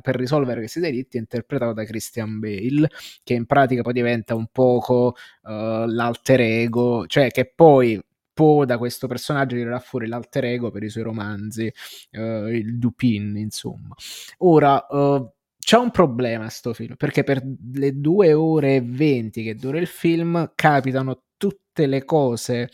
per 0.01 0.17
risolvere 0.17 0.61
questi 0.61 0.81
delitti 0.81 1.19
è 1.19 1.21
interpretato 1.21 1.75
da 1.75 1.85
Christian 1.85 2.39
Bale, 2.39 2.89
che 3.23 3.35
in 3.35 3.45
pratica 3.45 3.83
poi 3.83 3.93
diventa 3.93 4.35
un 4.35 4.47
poco 4.51 5.15
uh, 5.43 5.85
l'alter 5.87 6.41
ego, 6.41 7.07
cioè 7.07 7.31
che 7.31 7.53
poi 7.55 8.01
Poe 8.33 8.67
da 8.67 8.79
questo 8.79 9.09
personaggio 9.09 9.57
tirerà 9.57 9.81
fuori 9.81 10.07
l'alter 10.07 10.45
ego 10.45 10.71
per 10.71 10.85
i 10.85 10.89
suoi 10.89 11.03
romanzi, 11.03 11.71
uh, 12.13 12.47
il 12.47 12.79
Dupin, 12.79 13.37
insomma. 13.37 13.95
Ora, 14.39 14.87
uh, 14.89 15.31
c'è 15.69 15.77
un 15.77 15.91
problema 15.91 16.49
sto 16.49 16.73
film, 16.73 16.95
perché 16.97 17.25
per 17.25 17.43
le 17.75 18.01
due 18.01 18.33
ore 18.33 18.77
e 18.77 18.81
venti 18.81 19.43
che 19.43 19.55
dura 19.55 19.79
il 19.79 19.87
film 19.87 20.53
capitano 20.55 21.25
tutte 21.37 21.85
le 21.85 22.07
cose 22.07 22.71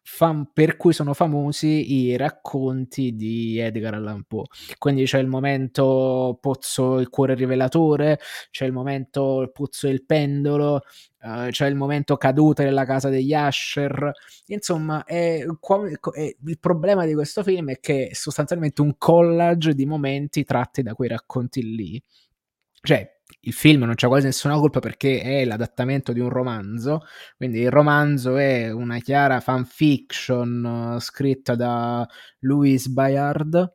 fam- 0.00 0.48
per 0.52 0.76
cui 0.76 0.92
sono 0.92 1.12
famosi 1.12 1.92
i 1.92 2.16
racconti 2.16 3.16
di 3.16 3.58
Edgar 3.58 3.94
Allan 3.94 4.22
Poe. 4.28 4.44
Quindi 4.78 5.06
c'è 5.06 5.18
il 5.18 5.26
momento 5.26 6.38
Pozzo 6.40 7.00
il 7.00 7.08
cuore 7.08 7.34
rivelatore, 7.34 8.20
c'è 8.52 8.64
il 8.64 8.72
momento 8.72 9.50
Pozzo 9.52 9.88
il 9.88 10.04
pendolo, 10.06 10.82
uh, 11.22 11.48
c'è 11.50 11.66
il 11.66 11.74
momento 11.74 12.16
caduta 12.16 12.62
nella 12.62 12.84
casa 12.84 13.08
degli 13.08 13.34
Asher. 13.34 14.12
Insomma, 14.46 15.02
è, 15.02 15.42
è, 15.42 16.36
il 16.44 16.58
problema 16.60 17.04
di 17.06 17.14
questo 17.14 17.42
film 17.42 17.70
è 17.70 17.80
che 17.80 18.06
è 18.06 18.14
sostanzialmente 18.14 18.82
un 18.82 18.94
collage 18.96 19.74
di 19.74 19.84
momenti 19.84 20.44
tratti 20.44 20.82
da 20.82 20.94
quei 20.94 21.08
racconti 21.08 21.74
lì 21.74 22.00
cioè 22.86 23.14
il 23.40 23.52
film 23.52 23.82
non 23.82 23.94
c'ha 23.96 24.08
quasi 24.08 24.26
nessuna 24.26 24.56
colpa 24.58 24.78
perché 24.80 25.20
è 25.20 25.44
l'adattamento 25.44 26.12
di 26.12 26.20
un 26.20 26.28
romanzo, 26.28 27.02
quindi 27.36 27.60
il 27.60 27.70
romanzo 27.70 28.36
è 28.36 28.70
una 28.70 28.98
chiara 28.98 29.40
fanfiction 29.40 30.94
uh, 30.94 30.98
scritta 31.00 31.54
da 31.54 32.06
Louis 32.40 32.86
Bayard 32.88 33.72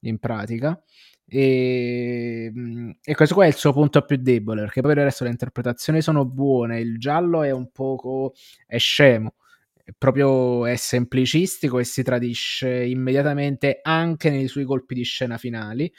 in 0.00 0.18
pratica. 0.18 0.80
E, 1.26 2.50
mm, 2.54 2.90
e, 3.02 3.14
questo 3.14 3.34
qua 3.34 3.44
è 3.44 3.48
il 3.48 3.54
suo 3.54 3.72
punto 3.72 4.02
più 4.02 4.16
debole 4.16 4.62
perché 4.62 4.80
poi 4.80 4.92
il 4.92 4.98
resto 4.98 5.24
le 5.24 5.30
interpretazioni 5.30 6.02
sono 6.02 6.26
buone 6.26 6.80
il 6.80 6.98
giallo 6.98 7.42
è 7.42 7.50
un 7.50 7.70
poco 7.70 8.34
è 8.66 8.76
scemo 8.76 9.36
è 9.82 9.92
proprio 9.96 10.66
è 10.66 10.76
semplicistico 10.76 11.78
e 11.78 11.84
si 11.84 12.02
tradisce 12.02 12.84
immediatamente 12.84 13.78
anche 13.82 14.28
nei 14.28 14.46
suoi 14.46 14.64
colpi 14.64 14.94
di 14.94 15.04
scena 15.04 15.38
finali 15.38 15.90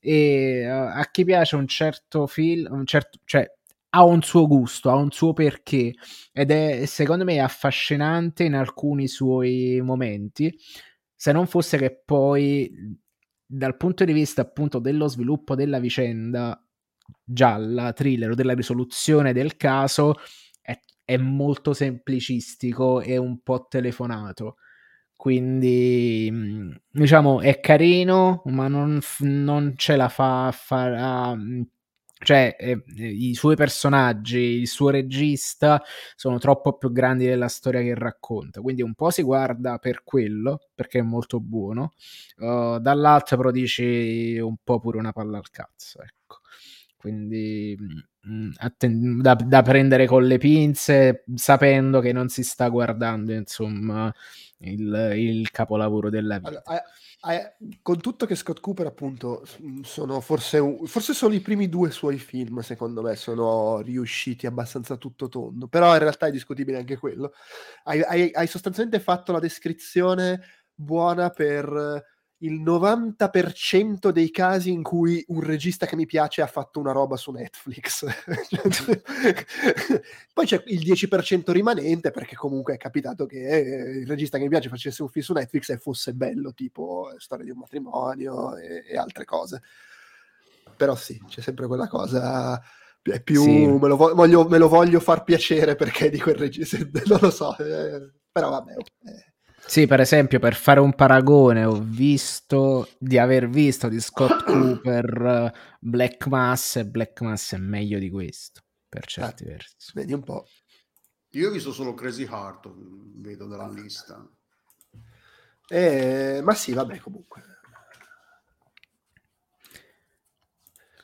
e 0.00 0.64
uh, 0.66 0.98
a 0.98 1.08
chi 1.10 1.24
piace 1.24 1.56
un 1.56 1.66
certo 1.66 2.26
film, 2.26 2.68
un 2.70 2.86
certo, 2.86 3.18
cioè 3.24 3.50
ha 3.90 4.04
un 4.04 4.22
suo 4.22 4.46
gusto, 4.46 4.90
ha 4.90 4.94
un 4.94 5.10
suo 5.10 5.32
perché 5.32 5.94
ed 6.32 6.50
è 6.50 6.84
secondo 6.86 7.24
me 7.24 7.40
affascinante 7.40 8.44
in 8.44 8.54
alcuni 8.54 9.08
suoi 9.08 9.80
momenti, 9.82 10.54
se 11.14 11.32
non 11.32 11.46
fosse 11.46 11.78
che 11.78 12.02
poi 12.04 12.70
dal 13.44 13.76
punto 13.76 14.04
di 14.04 14.12
vista 14.12 14.42
appunto 14.42 14.78
dello 14.78 15.08
sviluppo 15.08 15.54
della 15.54 15.78
vicenda 15.78 16.62
gialla, 17.24 17.92
thriller 17.92 18.30
o 18.30 18.34
della 18.34 18.54
risoluzione 18.54 19.32
del 19.32 19.56
caso 19.56 20.14
è, 20.60 20.78
è 21.04 21.16
molto 21.16 21.72
semplicistico 21.72 23.00
e 23.00 23.16
un 23.16 23.40
po' 23.42 23.66
telefonato 23.68 24.56
quindi 25.18 26.28
mhmm, 26.32 26.76
diciamo 26.92 27.40
è 27.40 27.58
carino 27.60 28.42
ma 28.46 28.68
non, 28.68 29.00
non 29.20 29.74
ce 29.76 29.96
la 29.96 30.08
fa 30.08 30.46
a 30.46 30.52
fare 30.52 31.34
mhmm, 31.36 31.62
cioè 32.20 32.56
eh, 32.58 32.82
i 32.96 33.34
suoi 33.34 33.56
personaggi 33.56 34.38
il 34.38 34.68
suo 34.68 34.90
regista 34.90 35.82
sono 36.16 36.38
troppo 36.38 36.76
più 36.76 36.92
grandi 36.92 37.26
della 37.26 37.48
storia 37.48 37.80
che 37.80 37.94
racconta. 37.94 38.60
Quindi 38.60 38.82
un 38.82 38.94
po' 38.94 39.10
si 39.10 39.22
guarda 39.22 39.78
per 39.78 40.02
quello 40.04 40.58
perché 40.74 40.98
è 41.00 41.02
molto 41.02 41.40
buono 41.40 41.92
uh, 42.38 42.78
dall'altro 42.78 43.36
però 43.36 43.50
dici 43.50 44.38
un 44.38 44.56
po' 44.62 44.78
pure 44.80 44.98
una 44.98 45.12
palla 45.12 45.38
al 45.38 45.50
cazzo 45.50 46.00
ecco. 46.02 46.38
Quindi 46.96 47.76
mh, 47.78 48.30
mhmm, 48.30 48.52
atten- 48.58 49.20
da, 49.22 49.34
da 49.34 49.62
prendere 49.62 50.06
con 50.06 50.24
le 50.26 50.38
pinze 50.38 51.24
sapendo 51.34 52.00
che 52.00 52.12
non 52.12 52.28
si 52.28 52.42
sta 52.42 52.68
guardando 52.68 53.32
insomma 53.32 54.12
il, 54.58 55.12
il 55.16 55.50
capolavoro 55.50 56.10
della 56.10 56.38
vita. 56.38 56.62
Allora, 56.64 56.84
eh, 57.24 57.34
eh, 57.34 57.56
con 57.82 58.00
tutto 58.00 58.26
che 58.26 58.34
Scott 58.34 58.60
Cooper, 58.60 58.86
appunto, 58.86 59.44
sono 59.82 60.20
forse, 60.20 60.58
un, 60.58 60.86
forse 60.86 61.14
sono 61.14 61.34
i 61.34 61.40
primi 61.40 61.68
due 61.68 61.90
suoi 61.90 62.18
film, 62.18 62.60
secondo 62.60 63.02
me, 63.02 63.16
sono 63.16 63.80
riusciti 63.80 64.46
abbastanza 64.46 64.96
tutto 64.96 65.28
tondo, 65.28 65.68
però 65.68 65.92
in 65.92 66.00
realtà 66.00 66.26
è 66.26 66.30
discutibile 66.30 66.78
anche 66.78 66.96
quello. 66.96 67.32
Hai, 67.84 68.02
hai, 68.02 68.30
hai 68.32 68.46
sostanzialmente 68.46 69.00
fatto 69.02 69.32
la 69.32 69.40
descrizione 69.40 70.40
buona 70.74 71.30
per 71.30 72.16
il 72.38 72.62
90% 72.62 74.10
dei 74.10 74.30
casi 74.30 74.70
in 74.70 74.82
cui 74.82 75.24
un 75.28 75.40
regista 75.40 75.86
che 75.86 75.96
mi 75.96 76.06
piace 76.06 76.42
ha 76.42 76.46
fatto 76.46 76.78
una 76.78 76.92
roba 76.92 77.16
su 77.16 77.32
Netflix. 77.32 78.06
Poi 80.32 80.46
c'è 80.46 80.62
il 80.66 80.80
10% 80.80 81.50
rimanente 81.50 82.10
perché 82.10 82.36
comunque 82.36 82.74
è 82.74 82.76
capitato 82.76 83.26
che 83.26 83.38
il 83.38 84.06
regista 84.06 84.36
che 84.36 84.44
mi 84.44 84.50
piace 84.50 84.68
facesse 84.68 85.02
un 85.02 85.08
film 85.08 85.24
su 85.24 85.32
Netflix 85.32 85.70
e 85.70 85.78
fosse 85.78 86.12
bello, 86.14 86.52
tipo 86.52 87.12
Storia 87.18 87.44
di 87.44 87.50
un 87.50 87.58
matrimonio 87.58 88.56
e, 88.56 88.84
e 88.88 88.96
altre 88.96 89.24
cose. 89.24 89.62
Però 90.76 90.94
sì, 90.94 91.20
c'è 91.26 91.40
sempre 91.40 91.66
quella 91.66 91.88
cosa 91.88 92.62
è 93.10 93.22
più 93.22 93.42
sì. 93.42 93.66
me, 93.66 93.88
lo 93.88 93.96
voglio, 93.96 94.46
me, 94.48 94.58
lo 94.58 94.68
voglio, 94.68 95.00
far 95.00 95.24
piacere 95.24 95.76
perché 95.76 96.10
di 96.10 96.20
quel 96.20 96.34
regista 96.34 96.76
non 97.06 97.18
lo 97.20 97.30
so 97.30 97.56
eh, 97.56 98.12
però 98.30 98.50
vabbè 98.50 98.72
eh, 98.72 99.27
sì, 99.68 99.86
per 99.86 100.00
esempio, 100.00 100.38
per 100.38 100.54
fare 100.54 100.80
un 100.80 100.94
paragone, 100.94 101.64
ho 101.66 101.78
visto 101.78 102.88
di 102.98 103.18
aver 103.18 103.50
visto 103.50 103.88
di 103.88 104.00
Scott 104.00 104.42
Cooper 104.48 105.52
Black 105.78 106.26
Mass 106.26 106.76
e 106.76 106.86
Black 106.86 107.20
Mass 107.20 107.54
è 107.54 107.58
meglio 107.58 107.98
di 107.98 108.08
questo, 108.08 108.62
per 108.88 109.04
certi 109.04 109.44
ah, 109.44 109.48
versi. 109.48 109.92
Vedi 109.92 110.14
un 110.14 110.22
po'. 110.22 110.46
Io 111.32 111.48
ho 111.48 111.52
visto 111.52 111.72
solo 111.72 111.92
Crazy 111.92 112.24
Heart, 112.24 112.72
vedo 113.16 113.46
dalla 113.46 113.68
lista. 113.68 114.26
Eh, 115.68 116.40
ma 116.42 116.54
sì, 116.54 116.72
vabbè, 116.72 116.98
comunque. 117.00 117.42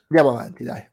Andiamo 0.08 0.38
avanti, 0.38 0.64
dai. 0.64 0.90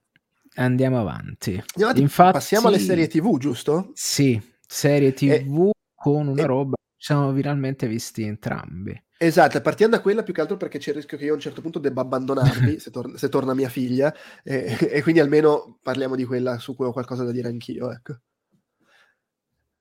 Andiamo 0.55 0.99
avanti. 0.99 1.51
Andiamo 1.51 1.83
avanti. 1.83 2.01
Infatti, 2.01 2.33
passiamo 2.33 2.67
alle 2.67 2.79
serie 2.79 3.07
TV, 3.07 3.37
giusto? 3.37 3.91
Sì, 3.93 4.41
serie 4.67 5.13
TV 5.13 5.69
e, 5.69 5.71
con 5.95 6.27
una 6.27 6.41
e, 6.41 6.45
roba 6.45 6.75
siamo 7.01 7.31
viralmente 7.31 7.87
visti 7.87 8.21
entrambi. 8.21 9.03
Esatto, 9.17 9.59
partiamo 9.61 9.93
da 9.93 10.01
quella 10.01 10.21
più 10.21 10.33
che 10.33 10.41
altro 10.41 10.55
perché 10.55 10.77
c'è 10.77 10.91
il 10.91 10.97
rischio 10.97 11.17
che 11.17 11.25
io 11.25 11.31
a 11.31 11.35
un 11.35 11.41
certo 11.41 11.61
punto 11.61 11.79
debba 11.79 12.01
abbandonarvi 12.01 12.77
se, 12.79 12.91
tor- 12.91 13.17
se, 13.17 13.27
torna 13.27 13.55
mia 13.55 13.69
figlia 13.69 14.13
e, 14.43 14.77
e, 14.79 15.01
quindi 15.01 15.19
almeno 15.19 15.79
parliamo 15.81 16.15
di 16.15 16.25
quella 16.25 16.59
su 16.59 16.75
cui 16.75 16.85
ho 16.85 16.91
qualcosa 16.91 17.23
da 17.23 17.31
dire 17.31 17.47
anch'io, 17.47 17.91
ecco. 17.91 18.19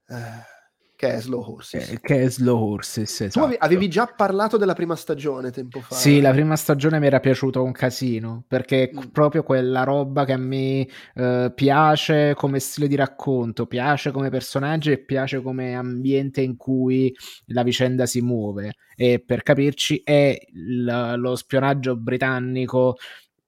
Eh 0.08 0.58
che 1.00 1.14
è 1.14 1.20
Slow 1.22 1.40
Horses. 1.40 1.92
Eh, 1.92 2.00
che 2.02 2.24
è 2.24 2.28
Slow 2.28 2.72
Horses, 2.72 3.22
esatto. 3.22 3.48
Tu 3.48 3.56
avevi 3.58 3.88
già 3.88 4.04
parlato 4.04 4.58
della 4.58 4.74
prima 4.74 4.94
stagione 4.96 5.50
tempo 5.50 5.80
fa. 5.80 5.94
Sì, 5.94 6.20
la 6.20 6.30
prima 6.30 6.56
stagione 6.56 6.98
mi 6.98 7.06
era 7.06 7.20
piaciuta 7.20 7.58
un 7.58 7.72
casino, 7.72 8.44
perché 8.46 8.90
mm. 8.94 9.08
proprio 9.10 9.42
quella 9.42 9.82
roba 9.82 10.26
che 10.26 10.34
a 10.34 10.36
me 10.36 10.86
eh, 11.14 11.52
piace 11.54 12.34
come 12.34 12.58
stile 12.58 12.86
di 12.86 12.96
racconto, 12.96 13.64
piace 13.64 14.10
come 14.10 14.28
personaggio 14.28 14.90
e 14.90 14.98
piace 14.98 15.40
come 15.40 15.74
ambiente 15.74 16.42
in 16.42 16.58
cui 16.58 17.16
la 17.46 17.62
vicenda 17.62 18.04
si 18.04 18.20
muove. 18.20 18.74
E 18.94 19.24
per 19.24 19.42
capirci 19.42 20.02
è 20.04 20.38
l- 20.52 21.14
lo 21.16 21.34
spionaggio 21.34 21.96
britannico... 21.96 22.98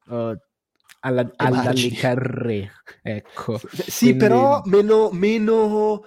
Uh, 0.06 0.34
alla, 1.04 1.28
alla 1.34 1.72
Carré, 1.98 2.70
ecco. 3.02 3.58
Sì, 3.72 4.06
Quindi... 4.06 4.18
però 4.18 4.62
meno, 4.66 5.10
meno 5.10 6.04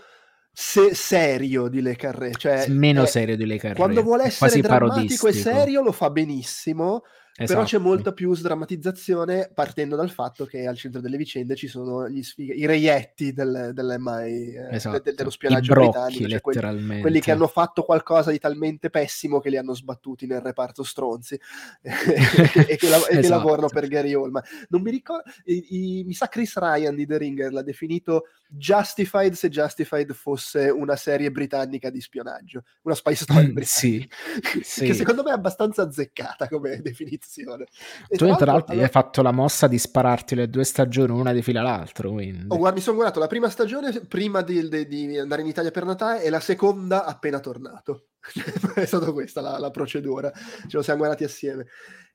se- 0.56 0.96
serio 0.96 1.68
di 1.68 1.82
Le 1.82 1.96
Carré. 1.98 2.32
Cioè, 2.32 2.68
meno 2.70 3.04
è, 3.04 3.08
serio 3.08 3.36
di 3.36 3.46
Le 3.46 3.58
Carré. 3.58 3.76
Quando 3.76 4.02
vuole 4.02 4.24
essere 4.24 4.62
drammatico 4.62 5.28
e 5.28 5.34
serio 5.34 5.82
lo 5.82 5.92
fa 5.92 6.10
benissimo. 6.10 7.04
Esatto. 7.38 7.52
Però 7.52 7.66
c'è 7.68 7.76
esatto. 7.76 7.90
molta 7.90 8.14
più 8.14 8.34
sdrammatizzazione 8.34 9.52
partendo 9.54 9.98
dal 9.98 10.10
fatto 10.10 10.46
che 10.46 10.66
al 10.66 10.78
centro 10.78 11.02
delle 11.02 11.18
vicende 11.18 11.56
ci 11.58 11.68
sono 11.68 12.08
gli 12.08 12.24
sfig- 12.24 12.56
i 12.56 12.66
reietti 12.66 13.34
del, 13.34 13.72
dell'MI, 13.74 14.54
eh, 14.54 14.68
esatto. 14.76 15.02
de- 15.04 15.14
dello 15.16 15.30
spionaggio 15.30 15.74
brocchi, 15.74 15.90
britannico, 15.90 16.30
cioè 16.30 16.40
quelli, 16.62 17.02
quelli, 17.02 17.20
che 17.20 17.32
hanno 17.32 17.48
fatto 17.48 17.84
qualcosa 17.84 18.32
di 18.32 18.40
talmente 18.40 18.90
pessimo 18.90 19.42
che 19.42 19.50
li 19.50 19.58
hanno 19.58 19.74
sbattuti 19.76 20.26
nel 20.28 20.40
reparto 20.40 20.82
stronzi 20.84 21.38
e, 21.84 22.78
che, 22.78 22.88
la- 22.88 23.06
e 23.06 23.10
che 23.10 23.20
esatto. 23.20 23.28
lavorano 23.36 23.68
per 23.68 23.88
Gary 23.90 24.14
Oldman. 24.14 24.44
Non 24.70 24.82
mi 24.82 24.92
ricordo, 24.92 25.30
i- 25.44 26.00
i- 26.00 26.04
mi 26.06 26.14
sa 26.14 26.30
Chris 26.30 26.58
Ryan 26.58 26.96
di 26.96 27.06
The 27.06 27.18
Ringer 27.18 27.52
l'ha 27.52 27.64
definito 27.64 28.28
Justified 28.48 29.34
se 29.34 29.50
Justified 29.50 30.14
fosse 30.14 30.70
una 30.70 30.96
serie 30.96 31.32
britannica 31.32 31.90
di 31.90 32.00
spionaggio, 32.00 32.64
una 32.84 32.96
spy 32.96 33.16
story 33.16 33.48
mm, 33.48 33.54
britannica, 33.54 34.16
sì, 34.62 34.86
che 34.86 34.94
secondo 34.94 35.24
me 35.24 35.32
è 35.32 35.34
abbastanza 35.34 35.82
azzeccata 35.82 36.48
come 36.48 36.80
definizione. 36.84 37.66
E 38.08 38.18
tu 38.18 38.26
tra 38.36 38.52
l'altro 38.52 38.72
allora... 38.72 38.86
hai 38.86 38.92
fatto 38.92 39.22
la 39.22 39.32
mossa 39.32 39.68
di 39.68 39.80
spararti 39.80 40.36
le 40.36 40.50
due 40.50 40.64
stagioni 40.64 41.12
una 41.12 41.34
di 41.34 41.42
fila 41.42 41.62
all'altra. 41.62 42.08
Quindi. 42.10 42.46
Oh, 42.50 42.58
guarda, 42.58 42.78
mi 42.78 42.84
sono 42.84 42.96
guardato 42.96 43.20
la 43.20 43.28
prima 43.28 43.50
stagione 43.50 43.92
prima 44.02 44.42
di, 44.42 44.68
di, 44.70 44.88
di, 44.88 45.18
andare 45.18 45.42
in 45.42 45.48
Italia 45.48 45.72
per 45.72 45.86
Natale 45.86 46.24
e 46.24 46.30
la 46.30 46.40
seconda 46.40 47.06
appena 47.06 47.40
tornato. 47.40 48.10
è 48.76 48.86
stata 48.86 49.12
questa 49.12 49.42
la, 49.42 49.58
la, 49.58 49.72
procedura, 49.72 50.32
ce 50.32 50.78
lo 50.78 50.82
siamo 50.82 51.00
guardati 51.00 51.24
assieme. 51.24 51.68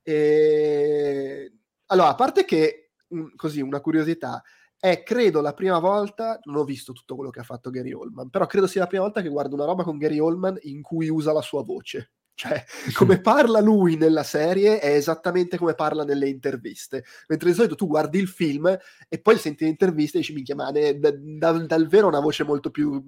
E... 0.03 1.53
Allora, 1.87 2.09
a 2.09 2.15
parte 2.15 2.45
che, 2.45 2.93
così, 3.37 3.61
una 3.61 3.81
curiosità, 3.81 4.43
è 4.81 5.03
credo 5.03 5.43
la 5.43 5.53
prima 5.53 5.79
volta, 5.79 6.41
non 6.45 6.57
ho 6.57 6.65
visto 6.65 6.95
tutto 6.95 7.15
quello 7.15 7.31
che 7.31 7.41
ha 7.41 7.45
fatto 7.45 7.69
Gary 7.69 7.93
Oldman, 7.93 8.31
però 8.31 8.47
credo 8.47 8.67
sia 8.67 8.81
la 8.81 8.87
prima 8.87 9.05
volta 9.05 9.21
che 9.21 9.29
guardo 9.29 9.55
una 9.55 9.67
roba 9.67 9.85
con 9.85 9.99
Gary 9.99 10.19
Oldman 10.19 10.59
in 10.63 10.81
cui 10.81 11.11
usa 11.11 11.33
la 11.33 11.43
sua 11.43 11.63
voce. 11.63 12.13
Cioè, 12.35 12.65
come 12.97 13.21
parla 13.21 13.61
lui 13.61 13.97
nella 13.97 14.23
serie 14.23 14.79
è 14.79 14.95
esattamente 14.95 15.59
come 15.59 15.75
parla 15.75 16.03
nelle 16.03 16.31
interviste. 16.31 17.05
Mentre 17.29 17.51
di 17.51 17.55
solito 17.55 17.75
tu 17.75 17.87
guardi 17.87 18.19
il 18.19 18.29
film 18.29 18.75
e 19.07 19.21
poi 19.21 19.37
senti 19.37 19.65
le 19.65 19.71
interviste 19.71 20.17
e 20.17 20.21
dici, 20.21 20.33
minchia, 20.33 20.55
ma 20.55 20.71
ne, 20.71 20.99
da, 20.99 21.13
da, 21.15 21.53
dal 21.53 21.87
vero 21.87 22.07
una 22.07 22.21
voce 22.21 22.45
molto 22.45 22.71
più 22.71 23.03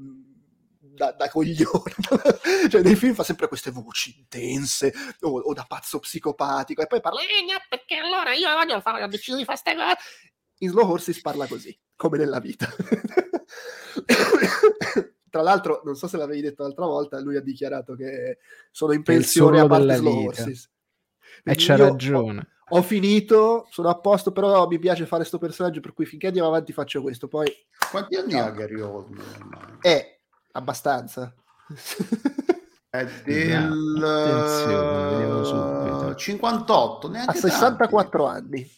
da, 0.79 1.13
da, 1.13 1.31
coglione. 1.31 1.95
cioè, 2.69 2.83
nei 2.83 2.97
film 2.97 3.15
fa 3.15 3.25
sempre 3.25 3.49
queste 3.49 3.71
voci 3.71 4.15
intense 4.19 4.93
o, 5.21 5.39
o, 5.39 5.55
da 5.55 5.65
pazzo 5.67 6.01
psicopatico 6.01 6.83
e 6.83 6.87
poi 6.87 7.01
parla, 7.01 7.21
eh, 7.23 7.51
no, 7.51 7.59
perché 7.67 7.97
allora 7.97 8.35
io 8.35 8.53
voglio 8.53 8.79
fare, 8.83 9.03
ho 9.03 9.09
deciso 9.09 9.39
di 9.39 9.47
fare 9.47 9.59
queste 9.63 9.75
cose 9.75 10.33
in 10.63 10.71
Slow 10.71 10.91
Horses 10.91 11.21
parla 11.21 11.47
così, 11.47 11.77
come 11.97 12.19
nella 12.19 12.41
vita. 12.41 12.67
Tra 15.31 15.43
l'altro, 15.43 15.81
non 15.85 15.95
so 15.97 16.09
se 16.09 16.17
l'avevi 16.17 16.41
detto 16.43 16.63
l'altra 16.63 16.87
volta, 16.87 17.21
lui 17.21 17.37
ha 17.37 17.41
dichiarato 17.41 17.95
che 17.95 18.39
sono 18.71 18.93
in 18.93 19.03
pensione 19.03 19.61
a 19.61 19.67
parte 19.67 19.95
Slow 19.95 20.29
vita. 20.29 20.43
Horses. 20.43 20.71
E 21.45 21.55
c'ha 21.57 21.77
ragione. 21.77 22.49
Ho, 22.69 22.79
ho, 22.79 22.83
finito, 22.83 23.67
sono 23.71 23.89
a 23.89 23.99
posto, 23.99 24.31
però 24.33 24.67
mi 24.67 24.79
piace 24.79 25.07
fare 25.07 25.21
questo 25.21 25.39
personaggio, 25.39 25.81
per 25.81 25.95
cui 25.95 26.05
finché 26.05 26.27
andiamo 26.29 26.49
avanti 26.49 26.73
faccio 26.73 27.01
questo. 27.03 27.29
Poi... 27.29 27.51
Quanti 27.91 28.17
anni 28.17 28.39
ha 28.39 28.51
Gary 28.51 28.81
Oldman? 28.81 29.79
Eh, 29.81 30.21
abbastanza. 30.53 31.35
È 32.91 33.07
del 33.25 33.73
uh, 36.13 36.15
58, 36.15 37.09
neanche 37.09 37.31
a 37.31 37.41
64 37.41 38.25
tanti. 38.25 38.39
anni. 38.39 38.71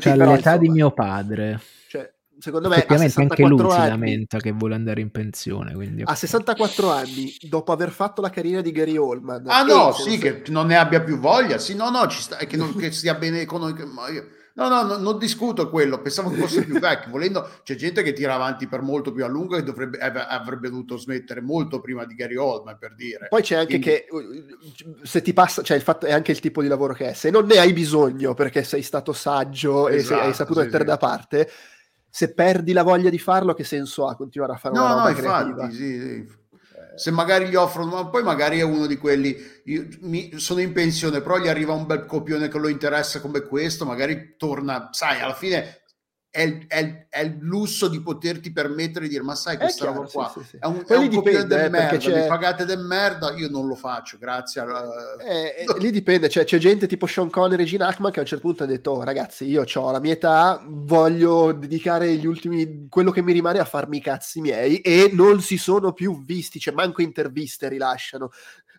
Cioè, 0.00 0.16
l'età 0.16 0.34
insomma, 0.34 0.56
di 0.56 0.68
mio 0.68 0.90
padre. 0.92 1.60
Cioè, 1.88 2.12
secondo 2.38 2.68
me 2.68 2.76
effettivamente 2.76 3.20
anche 3.20 3.42
lui 3.44 3.60
anni, 3.60 3.70
si 3.72 3.88
lamenta 3.88 4.38
che 4.38 4.52
vuole 4.52 4.74
andare 4.74 5.00
in 5.00 5.10
pensione. 5.10 5.74
Quindi... 5.74 6.02
A 6.04 6.14
64 6.14 6.90
anni, 6.90 7.34
dopo 7.48 7.72
aver 7.72 7.90
fatto 7.90 8.20
la 8.20 8.30
carriera 8.30 8.60
di 8.60 8.72
Gary 8.72 8.96
Oldman. 8.96 9.44
Ah 9.46 9.62
no, 9.62 9.92
sì, 9.92 10.18
se... 10.18 10.18
che 10.18 10.50
non 10.50 10.66
ne 10.66 10.76
abbia 10.76 11.00
più 11.02 11.18
voglia. 11.18 11.58
Sì, 11.58 11.74
no, 11.74 11.90
no, 11.90 12.06
ci 12.08 12.20
sta, 12.20 12.36
che, 12.36 12.56
non, 12.56 12.74
che 12.74 12.90
stia 12.90 13.14
bene 13.14 13.40
economicamente 13.40 14.36
No, 14.58 14.68
no, 14.68 14.82
no, 14.82 14.96
non 14.96 15.18
discuto 15.18 15.70
quello, 15.70 16.02
pensavo 16.02 16.30
che 16.30 16.36
fosse 16.36 16.64
più 16.64 16.80
vecchio. 16.80 17.12
Volendo, 17.12 17.48
c'è 17.62 17.76
gente 17.76 18.02
che 18.02 18.12
tira 18.12 18.34
avanti 18.34 18.66
per 18.66 18.82
molto 18.82 19.12
più 19.12 19.24
a 19.24 19.28
lungo 19.28 19.56
e 19.56 19.62
dovrebbe, 19.62 19.98
avrebbe 19.98 20.68
dovuto 20.68 20.96
smettere 20.96 21.40
molto 21.40 21.80
prima 21.80 22.04
di 22.04 22.16
Gary 22.16 22.34
Oldman, 22.34 22.76
per 22.76 22.96
dire. 22.96 23.28
Poi 23.28 23.40
c'è 23.40 23.54
anche 23.54 23.78
Quindi... 23.78 23.86
che 23.86 24.06
uh, 24.10 25.04
se 25.04 25.22
ti 25.22 25.32
passa, 25.32 25.62
cioè 25.62 25.76
il 25.76 25.82
fatto 25.84 26.06
è 26.06 26.12
anche 26.12 26.32
il 26.32 26.40
tipo 26.40 26.60
di 26.60 26.66
lavoro 26.66 26.92
che 26.92 27.10
è, 27.10 27.12
se 27.12 27.30
non 27.30 27.46
ne 27.46 27.58
hai 27.58 27.72
bisogno 27.72 28.34
perché 28.34 28.64
sei 28.64 28.82
stato 28.82 29.12
saggio 29.12 29.88
esatto, 29.88 30.14
e 30.14 30.18
sei, 30.18 30.26
hai 30.26 30.34
saputo 30.34 30.58
sì, 30.58 30.64
mettere 30.64 30.82
sì. 30.82 30.90
da 30.90 30.96
parte, 30.96 31.50
se 32.10 32.34
perdi 32.34 32.72
la 32.72 32.82
voglia 32.82 33.10
di 33.10 33.18
farlo, 33.20 33.54
che 33.54 33.62
senso 33.62 34.08
ha 34.08 34.16
continuare 34.16 34.54
a 34.54 34.56
fare 34.56 34.74
no, 34.74 34.82
una 34.82 34.94
roba 34.94 35.10
no, 35.10 35.14
creativa? 35.14 35.62
Infatti, 35.66 35.74
sì, 35.76 36.00
sì 36.00 36.37
se 36.98 37.10
magari 37.10 37.48
gli 37.48 37.54
offrono, 37.54 37.94
ma 37.94 38.06
poi 38.06 38.22
magari 38.22 38.58
è 38.58 38.62
uno 38.62 38.86
di 38.86 38.96
quelli, 38.96 39.36
mi, 40.00 40.32
sono 40.36 40.60
in 40.60 40.72
pensione, 40.72 41.20
però 41.20 41.38
gli 41.38 41.48
arriva 41.48 41.72
un 41.72 41.86
bel 41.86 42.04
copione 42.04 42.48
che 42.48 42.58
lo 42.58 42.68
interessa 42.68 43.20
come 43.20 43.42
questo, 43.42 43.84
magari 43.84 44.34
torna, 44.36 44.88
sai, 44.92 45.20
alla 45.20 45.34
fine 45.34 45.77
è 46.38 46.42
il, 46.42 46.66
è, 46.68 46.78
il, 46.78 47.06
è 47.08 47.20
il, 47.22 47.36
lusso 47.40 47.88
di 47.88 48.00
poterti 48.00 48.52
permettere 48.52 49.06
di 49.06 49.10
dire 49.10 49.24
ma 49.24 49.34
sai 49.34 49.56
questa 49.56 49.86
chiaro, 49.86 50.02
roba 50.02 50.08
qua 50.08 50.30
sì, 50.32 50.40
sì, 50.40 50.46
sì. 50.50 50.56
è 50.60 50.66
un, 50.66 50.84
è 50.86 50.94
un 50.94 51.08
dipende, 51.08 51.46
del 51.46 51.64
eh, 51.64 51.68
merda 51.68 51.96
c'è... 51.96 52.22
mi 52.22 52.28
pagate 52.28 52.64
del 52.64 52.78
merda 52.78 53.32
io 53.32 53.48
non 53.50 53.66
lo 53.66 53.74
faccio 53.74 54.18
grazie 54.18 54.60
a... 54.60 54.84
eh, 55.26 55.66
eh, 55.66 55.66
lì 55.80 55.90
dipende 55.90 56.28
cioè, 56.28 56.44
c'è 56.44 56.58
gente 56.58 56.86
tipo 56.86 57.06
Sean 57.06 57.28
Connery 57.28 57.64
e 57.64 57.66
Gene 57.66 57.84
Hackman 57.84 58.12
che 58.12 58.20
a 58.20 58.22
un 58.22 58.28
certo 58.28 58.46
punto 58.46 58.62
ha 58.62 58.66
detto 58.66 58.92
oh, 58.92 59.02
ragazzi 59.02 59.46
io 59.46 59.64
ho 59.74 59.90
la 59.90 59.98
mia 59.98 60.12
età 60.12 60.62
voglio 60.64 61.50
dedicare 61.50 62.14
gli 62.14 62.26
ultimi 62.26 62.86
quello 62.88 63.10
che 63.10 63.22
mi 63.22 63.32
rimane 63.32 63.58
a 63.58 63.64
farmi 63.64 63.96
i 63.96 64.00
cazzi 64.00 64.40
miei 64.40 64.78
e 64.78 65.10
non 65.12 65.40
si 65.40 65.56
sono 65.56 65.92
più 65.92 66.24
visti 66.24 66.60
cioè 66.60 66.72
manco 66.72 67.02
interviste 67.02 67.68
rilasciano 67.68 68.30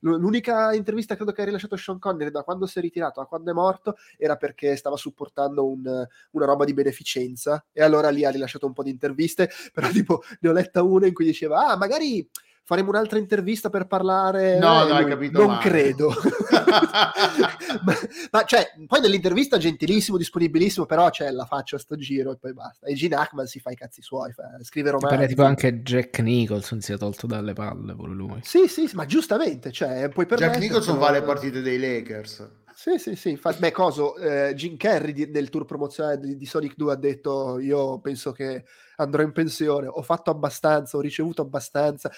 L'unica 0.02 0.74
intervista 0.74 1.16
credo 1.16 1.32
che 1.32 1.42
ha 1.42 1.46
rilasciato 1.46 1.76
Sean 1.76 2.00
Connery 2.00 2.32
da 2.32 2.44
quando 2.44 2.66
si 2.66 2.80
è 2.80 2.82
ritirato 2.82 3.22
a 3.22 3.28
quando 3.28 3.52
è 3.52 3.54
morto 3.54 3.96
era 4.18 4.36
perché 4.36 4.76
stava 4.76 4.96
supportando 4.96 5.68
un, 5.68 6.08
una 6.32 6.46
roba 6.46 6.66
di 6.66 6.74
beneficenza 6.74 7.66
e 7.72 7.82
allora 7.82 8.10
lì 8.10 8.26
ha 8.26 8.30
rilasciato 8.30 8.66
un 8.66 8.74
po' 8.74 8.84
di 8.84 8.90
interviste, 8.90 9.50
però 9.74 9.90
tipo 9.90 10.22
ne 10.42 10.50
ho 10.50 10.54
letta 10.54 10.84
una 10.84 11.08
in 11.08 11.14
cui 11.14 11.26
diceva 11.26 11.68
ah 11.68 11.78
magari 11.78 12.28
faremo 12.70 12.90
un'altra 12.90 13.18
intervista 13.18 13.72
per 13.72 13.88
parlare. 13.88 14.60
No, 14.60 14.86
no, 14.86 14.94
hai 14.94 15.06
capito. 15.06 15.40
Non 15.40 15.54
male. 15.54 15.68
credo. 15.68 16.14
ma, 17.82 17.94
ma, 18.30 18.44
cioè, 18.44 18.74
poi 18.86 19.02
nell'intervista 19.02 19.58
gentilissimo, 19.58 20.18
disponibilissimo, 20.18 20.86
però 20.86 21.10
cioè, 21.10 21.32
la 21.32 21.46
faccio 21.46 21.78
a 21.78 21.80
sto 21.80 21.96
giro 21.96 22.34
e 22.34 22.38
poi 22.38 22.54
basta. 22.54 22.86
E 22.86 22.94
Gene 22.94 23.16
Hackman 23.16 23.48
si 23.48 23.60
fa 23.60 23.72
i 23.72 23.76
cazzi 23.76 24.04
suoi, 24.04 24.34
fa, 24.34 24.44
scrive 24.62 24.92
romanzi. 24.92 25.16
Pare 25.16 25.28
tipo 25.28 25.44
anche 25.46 25.82
Jack 25.82 26.20
Nicholson 26.20 26.80
si 26.80 26.94
è 26.94 26.98
tolto 27.00 27.26
dalle 27.26 27.54
palle 27.54 27.96
pure 27.96 28.14
lui. 28.14 28.40
Sì, 28.44 28.68
sì, 28.68 28.88
ma 28.94 29.08
giustamente, 29.08 29.72
cioè, 29.72 30.08
puoi 30.10 30.28
Jack 30.28 30.60
Nicholson 30.60 31.00
va 31.00 31.08
alle 31.08 31.24
partite 31.24 31.62
dei 31.62 31.80
Lakers. 31.80 32.48
Sì, 32.76 33.00
sì, 33.00 33.16
sì, 33.16 33.32
infatti, 33.32 33.60
beh, 33.60 33.72
coso, 33.72 34.16
eh, 34.16 34.54
Jim 34.54 34.78
Carrey 34.78 35.12
di, 35.12 35.26
nel 35.26 35.50
tour 35.50 35.66
promozionale 35.66 36.20
di, 36.20 36.38
di, 36.38 36.46
Sonic 36.46 36.76
2 36.78 36.94
ha 36.94 36.96
detto 36.96 37.60
io 37.60 38.00
penso 38.00 38.32
che 38.32 38.64
andrò 38.98 39.24
in 39.24 39.32
pensione, 39.32 39.88
ho 39.88 40.02
fatto 40.02 40.30
abbastanza, 40.30 40.96
ho 40.96 41.02
ricevuto 41.02 41.42
abbastanza, 41.42 42.10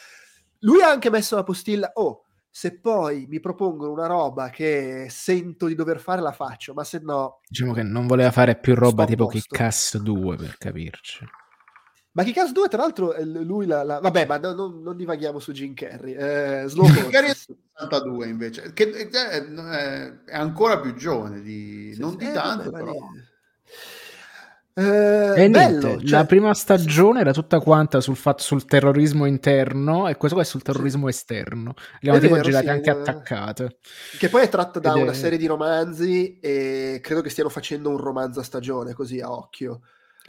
lui 0.62 0.82
ha 0.82 0.90
anche 0.90 1.10
messo 1.10 1.36
la 1.36 1.44
postilla, 1.44 1.92
oh, 1.94 2.26
se 2.50 2.80
poi 2.80 3.26
mi 3.30 3.40
propongono 3.40 3.92
una 3.92 4.08
roba 4.08 4.50
che 4.50 5.08
sento 5.10 5.68
di 5.68 5.76
dover 5.76 6.00
fare, 6.00 6.22
la 6.22 6.34
faccio, 6.34 6.74
ma 6.74 6.84
se 6.84 7.00
no... 7.00 7.40
Diciamo 7.48 7.74
che 7.74 7.84
non 7.84 8.08
voleva 8.08 8.32
fare 8.32 8.58
più 8.58 8.76
roba 8.76 9.06
tipo 9.06 9.28
Kick-Ass 9.28 9.98
2, 9.98 10.36
per 10.36 10.58
capirci. 10.58 11.26
Ma 12.12 12.24
Kick-Ass 12.24 12.52
2, 12.52 12.68
tra 12.68 12.82
l'altro, 12.82 13.16
lui 13.24 13.66
la... 13.66 13.84
la... 13.84 14.00
Vabbè, 14.00 14.26
ma 14.26 14.38
no, 14.38 14.54
no, 14.54 14.68
non 14.68 14.98
divaghiamo 14.98 15.40
su 15.40 15.54
Jim 15.54 15.74
Carrey. 15.74 16.14
Eh, 16.14 16.64
Slow 16.68 16.88
Carrey 17.10 17.34
62 17.34 18.28
invece, 18.28 18.74
che 18.74 18.92
è, 18.92 19.44
è, 20.26 20.36
ancora 20.36 20.80
più 20.82 20.94
giovane, 20.94 21.42
di... 21.42 21.92
Sì, 21.94 22.02
non 22.02 22.18
di 22.18 22.26
eh, 22.26 22.34
tanto, 22.34 22.70
vabbè, 22.70 22.84
però... 22.84 22.94
Eh, 24.74 25.48
niente, 25.50 26.00
cioè... 26.00 26.10
la 26.20 26.26
prima 26.26 26.54
stagione 26.54 27.20
era 27.20 27.34
tutta 27.34 27.60
quanta 27.60 28.00
sul, 28.00 28.16
fatto, 28.16 28.42
sul 28.42 28.64
terrorismo 28.66 29.26
interno 29.26 30.08
e 30.08 30.16
questo 30.16 30.38
qua 30.38 30.46
è 30.46 30.48
sul 30.48 30.62
terrorismo 30.62 31.10
esterno. 31.10 31.74
Le 32.00 32.12
abbiamo 32.12 32.36
tipo 32.36 32.40
girate 32.40 32.66
sì, 32.66 32.72
anche 32.72 32.90
eh... 32.90 32.94
attaccate. 32.94 33.78
Che 34.18 34.30
poi 34.30 34.44
è 34.44 34.50
tratto 34.50 34.80
da 34.80 34.94
Ed 34.94 35.02
una 35.02 35.12
è... 35.12 35.16
serie 35.16 35.38
di 35.38 35.46
romanzi 35.46 36.40
e 36.40 37.00
credo 37.02 37.22
che 37.22 37.30
stiano 37.30 37.50
facendo 37.50 37.90
un 37.90 37.98
romanzo 37.98 38.40
a 38.40 38.44
stagione, 38.44 38.94
così 38.94 39.20
a 39.20 39.32
occhio. 39.32 39.82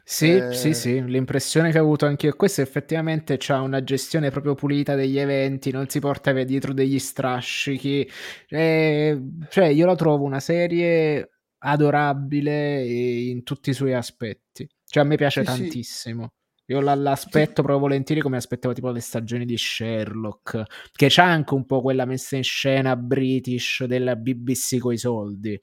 Sì, 0.05 0.35
eh... 0.35 0.53
sì, 0.53 0.75
sì, 0.75 1.05
l'impressione 1.05 1.71
che 1.71 1.79
ho 1.79 1.83
avuto 1.83 2.07
anche 2.07 2.27
io 2.27 2.35
questo 2.35 2.61
effettivamente 2.61 3.37
c'ha 3.39 3.61
una 3.61 3.85
gestione 3.85 4.31
proprio 4.31 4.57
pulita 4.57 4.97
degli 4.97 5.19
eventi, 5.19 5.71
non 5.71 5.89
si 5.89 6.01
porta 6.01 6.33
via 6.33 6.45
dietro 6.45 6.73
degli 6.73 6.99
strascichi. 6.99 8.11
Eh, 8.49 9.23
cioè, 9.49 9.67
io 9.67 9.87
la 9.87 9.95
trovo 9.95 10.25
una 10.25 10.41
serie 10.41 11.32
adorabile 11.65 12.85
in 12.85 13.43
tutti 13.45 13.71
i 13.71 13.75
suoi 13.75 13.95
aspetti. 13.95 14.69
Cioè, 14.85 15.03
a 15.03 15.07
me 15.07 15.17
piace 15.17 15.41
sì, 15.41 15.47
tantissimo. 15.47 16.33
Sì. 16.65 16.73
Io 16.73 16.81
l'aspetto 16.81 17.63
proprio 17.63 17.79
volentieri 17.79 18.21
come 18.21 18.37
aspettavo 18.37 18.73
tipo 18.73 18.91
le 18.91 19.01
stagioni 19.01 19.45
di 19.45 19.57
Sherlock, 19.57 20.63
che 20.93 21.07
c'ha 21.11 21.25
anche 21.25 21.55
un 21.55 21.67
po' 21.67 21.83
quella 21.83 22.05
messa 22.05 22.37
in 22.37 22.45
scena 22.45 22.97
british 22.97 23.85
della 23.85 24.17
BBC 24.17 24.79
coi 24.79 24.97
soldi. 24.97 25.59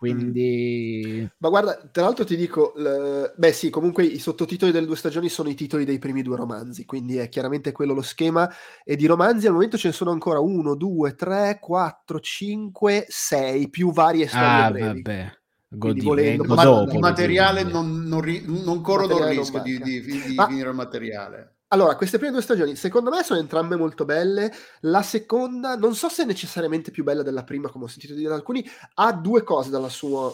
Quindi... 0.00 1.28
Ma 1.36 1.50
guarda, 1.50 1.76
tra 1.92 2.04
l'altro 2.04 2.24
ti 2.24 2.34
dico, 2.34 2.72
l... 2.74 3.34
beh 3.36 3.52
sì, 3.52 3.68
comunque 3.68 4.02
i 4.02 4.18
sottotitoli 4.18 4.72
delle 4.72 4.86
due 4.86 4.96
stagioni 4.96 5.28
sono 5.28 5.50
i 5.50 5.54
titoli 5.54 5.84
dei 5.84 5.98
primi 5.98 6.22
due 6.22 6.36
romanzi, 6.36 6.86
quindi 6.86 7.18
è 7.18 7.28
chiaramente 7.28 7.70
quello 7.70 7.92
lo 7.92 8.00
schema. 8.00 8.50
E 8.82 8.96
di 8.96 9.04
romanzi 9.04 9.46
al 9.46 9.52
momento 9.52 9.76
ce 9.76 9.88
ne 9.88 9.92
sono 9.92 10.10
ancora 10.10 10.40
uno, 10.40 10.74
due, 10.74 11.14
tre, 11.14 11.58
quattro, 11.60 12.18
cinque, 12.18 13.04
sei, 13.08 13.68
più 13.68 13.92
varie 13.92 14.26
storie 14.26 14.48
ah, 14.48 14.70
brevi. 14.70 15.02
Vabbè. 15.02 15.38
Godi, 15.68 16.00
volendo, 16.00 16.44
ma 16.44 16.64
dopo, 16.64 16.92
il 16.94 16.98
materiale 16.98 17.62
non, 17.62 18.04
non, 18.04 18.22
ri- 18.22 18.42
non 18.46 18.80
corrono 18.80 19.18
il 19.18 19.36
rischio 19.36 19.60
di, 19.60 19.78
di, 19.82 20.00
di, 20.00 20.34
ma... 20.34 20.46
finire 20.46 20.70
il 20.70 20.74
materiale. 20.74 21.56
Allora, 21.72 21.94
queste 21.94 22.18
prime 22.18 22.32
due 22.32 22.42
stagioni, 22.42 22.74
secondo 22.74 23.10
me, 23.10 23.22
sono 23.22 23.38
entrambe 23.38 23.76
molto 23.76 24.04
belle. 24.04 24.52
La 24.80 25.02
seconda, 25.02 25.76
non 25.76 25.94
so 25.94 26.08
se 26.08 26.24
è 26.24 26.26
necessariamente 26.26 26.90
più 26.90 27.04
bella 27.04 27.22
della 27.22 27.44
prima, 27.44 27.68
come 27.68 27.84
ho 27.84 27.88
sentito 27.88 28.14
dire 28.14 28.28
da 28.28 28.34
alcuni, 28.34 28.68
ha 28.94 29.12
due 29.12 29.44
cose 29.44 29.70
dalla 29.70 29.88
sua. 29.88 30.32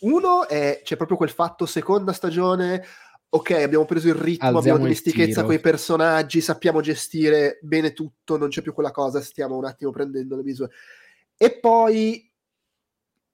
Uno 0.00 0.46
è 0.46 0.82
c'è 0.84 0.96
proprio 0.96 1.16
quel 1.16 1.30
fatto, 1.30 1.64
seconda 1.64 2.12
stagione, 2.12 2.84
ok, 3.30 3.50
abbiamo 3.52 3.86
preso 3.86 4.08
il 4.08 4.14
ritmo, 4.14 4.48
Alziamo 4.48 4.58
abbiamo 4.58 4.78
dimestichezza 4.78 5.42
con 5.44 5.54
i 5.54 5.60
personaggi, 5.60 6.42
sappiamo 6.42 6.82
gestire 6.82 7.58
bene 7.62 7.94
tutto, 7.94 8.36
non 8.36 8.50
c'è 8.50 8.60
più 8.60 8.74
quella 8.74 8.90
cosa, 8.90 9.22
stiamo 9.22 9.56
un 9.56 9.64
attimo 9.64 9.90
prendendo 9.90 10.36
le 10.36 10.42
misure. 10.42 10.70
E 11.34 11.58
poi 11.58 12.30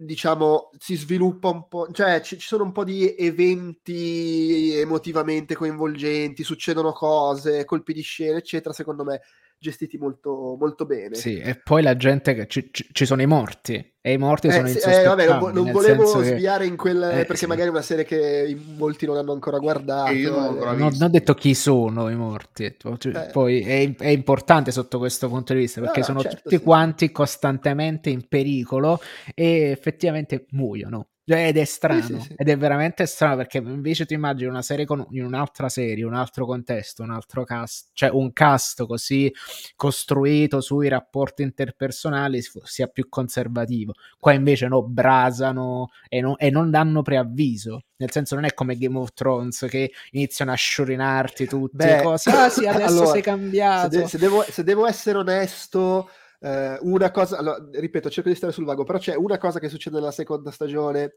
diciamo, 0.02 0.70
si 0.78 0.96
sviluppa 0.96 1.48
un 1.50 1.68
po', 1.68 1.90
cioè 1.92 2.20
ci, 2.22 2.38
ci, 2.38 2.46
sono 2.46 2.64
un 2.64 2.72
po' 2.72 2.84
di 2.84 3.14
eventi 3.16 4.72
emotivamente 4.74 5.54
coinvolgenti, 5.54 6.42
succedono 6.42 6.92
cose, 6.92 7.64
colpi 7.64 7.92
di 7.92 8.00
scena, 8.00 8.38
eccetera, 8.38 8.72
secondo 8.72 9.04
me 9.04 9.20
gestiti 9.60 9.98
molto, 9.98 10.56
molto 10.58 10.86
bene. 10.86 11.14
Sì, 11.14 11.38
e 11.38 11.54
poi 11.54 11.82
la 11.82 11.94
gente 11.94 12.34
che 12.34 12.46
ci, 12.46 12.70
ci, 12.72 12.88
ci 12.90 13.04
sono 13.04 13.20
i 13.20 13.26
morti 13.26 13.92
e 14.00 14.12
i 14.12 14.16
morti 14.16 14.46
eh, 14.46 14.52
sono 14.52 14.66
sì, 14.68 14.78
eh, 14.78 15.02
vabbè, 15.02 15.26
non, 15.26 15.52
non 15.52 15.70
volevo 15.70 16.06
sviare 16.22 16.64
che... 16.64 16.70
in 16.70 16.76
quel 16.76 17.02
eh, 17.02 17.08
perché 17.26 17.36
sì. 17.36 17.46
magari 17.46 17.68
è 17.68 17.70
una 17.70 17.82
serie 17.82 18.04
che 18.06 18.58
molti 18.78 19.04
non 19.04 19.18
hanno 19.18 19.32
ancora 19.32 19.58
guardato. 19.58 20.12
io 20.12 20.34
non, 20.34 20.56
eh. 20.56 20.76
non, 20.76 20.96
ho 20.98 21.08
detto 21.08 21.34
chi 21.34 21.54
sono 21.54 22.08
i 22.08 22.16
morti, 22.16 22.74
cioè, 22.78 23.26
eh. 23.26 23.30
poi 23.30 23.60
è, 23.60 23.94
è, 23.96 24.08
importante 24.08 24.70
sotto 24.72 24.96
questo 24.96 25.28
punto 25.28 25.52
di 25.52 25.58
vista 25.60 25.82
perché 25.82 26.00
no, 26.00 26.06
no, 26.06 26.12
sono 26.12 26.22
certo, 26.22 26.36
tutti 26.44 26.56
sì. 26.56 26.62
quanti 26.62 27.12
costantemente 27.12 28.08
in 28.08 28.26
pericolo 28.26 28.98
e 29.34 29.70
effettivamente 29.70 30.46
muoiono. 30.52 31.08
Ed 31.38 31.56
è 31.56 31.64
strano, 31.64 32.02
sì, 32.02 32.14
sì, 32.14 32.20
sì. 32.20 32.34
ed 32.36 32.48
è 32.48 32.56
veramente 32.56 33.06
strano 33.06 33.36
perché 33.36 33.58
invece 33.58 34.06
ti 34.06 34.14
immagini 34.14 34.48
una 34.48 34.62
serie 34.62 34.84
con 34.84 35.06
in 35.10 35.24
un'altra 35.24 35.68
serie, 35.68 36.04
un 36.04 36.14
altro 36.14 36.46
contesto, 36.46 37.02
un 37.02 37.10
altro 37.10 37.44
cast, 37.44 37.90
cioè 37.92 38.10
un 38.10 38.32
cast 38.32 38.84
così 38.86 39.32
costruito 39.76 40.60
sui 40.60 40.88
rapporti 40.88 41.42
interpersonali 41.42 42.42
sia 42.64 42.86
più 42.86 43.08
conservativo. 43.08 43.94
Qua 44.18 44.32
invece 44.32 44.68
no, 44.68 44.82
brasano 44.82 45.90
e, 46.08 46.20
no, 46.20 46.36
e 46.38 46.50
non 46.50 46.70
danno 46.70 47.02
preavviso. 47.02 47.84
Nel 47.96 48.10
senso, 48.10 48.34
non 48.34 48.44
è 48.44 48.54
come 48.54 48.76
Game 48.76 48.96
of 48.96 49.12
Thrones 49.12 49.66
che 49.68 49.92
iniziano 50.12 50.52
a 50.52 50.54
sciorinarti 50.54 51.46
tutte 51.46 51.84
le 51.84 52.02
cose. 52.02 52.30
Ah, 52.30 52.48
sì, 52.48 52.64
adesso 52.66 52.86
allora, 52.86 53.10
sei 53.10 53.22
cambiato. 53.22 53.90
Se, 53.90 53.98
de- 53.98 54.08
se, 54.08 54.18
devo, 54.18 54.42
se 54.42 54.64
devo 54.64 54.86
essere 54.86 55.18
onesto 55.18 56.08
Uh, 56.40 56.78
una 56.80 57.10
cosa, 57.10 57.36
allora, 57.36 57.58
ripeto, 57.70 58.08
cerco 58.08 58.30
di 58.30 58.34
stare 58.34 58.52
sul 58.52 58.64
vago, 58.64 58.82
però 58.84 58.98
c'è 58.98 59.14
una 59.14 59.36
cosa 59.36 59.58
che 59.58 59.68
succede 59.68 59.96
nella 59.96 60.10
seconda 60.10 60.50
stagione. 60.50 61.12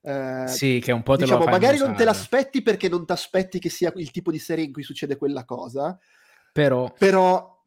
Uh, 0.00 0.46
sì, 0.46 0.80
che 0.80 0.92
un 0.92 1.02
po' 1.02 1.16
te 1.16 1.24
diciamo, 1.24 1.44
lo 1.44 1.50
magari 1.50 1.78
non 1.78 1.96
te 1.96 2.04
l'aspetti 2.04 2.62
perché 2.62 2.88
non 2.88 3.04
ti 3.04 3.10
aspetti 3.10 3.58
che 3.58 3.68
sia 3.68 3.92
il 3.96 4.12
tipo 4.12 4.30
di 4.30 4.38
serie 4.38 4.64
in 4.64 4.72
cui 4.72 4.84
succede 4.84 5.16
quella 5.16 5.44
cosa, 5.44 5.98
però, 6.52 6.92
però 6.96 7.60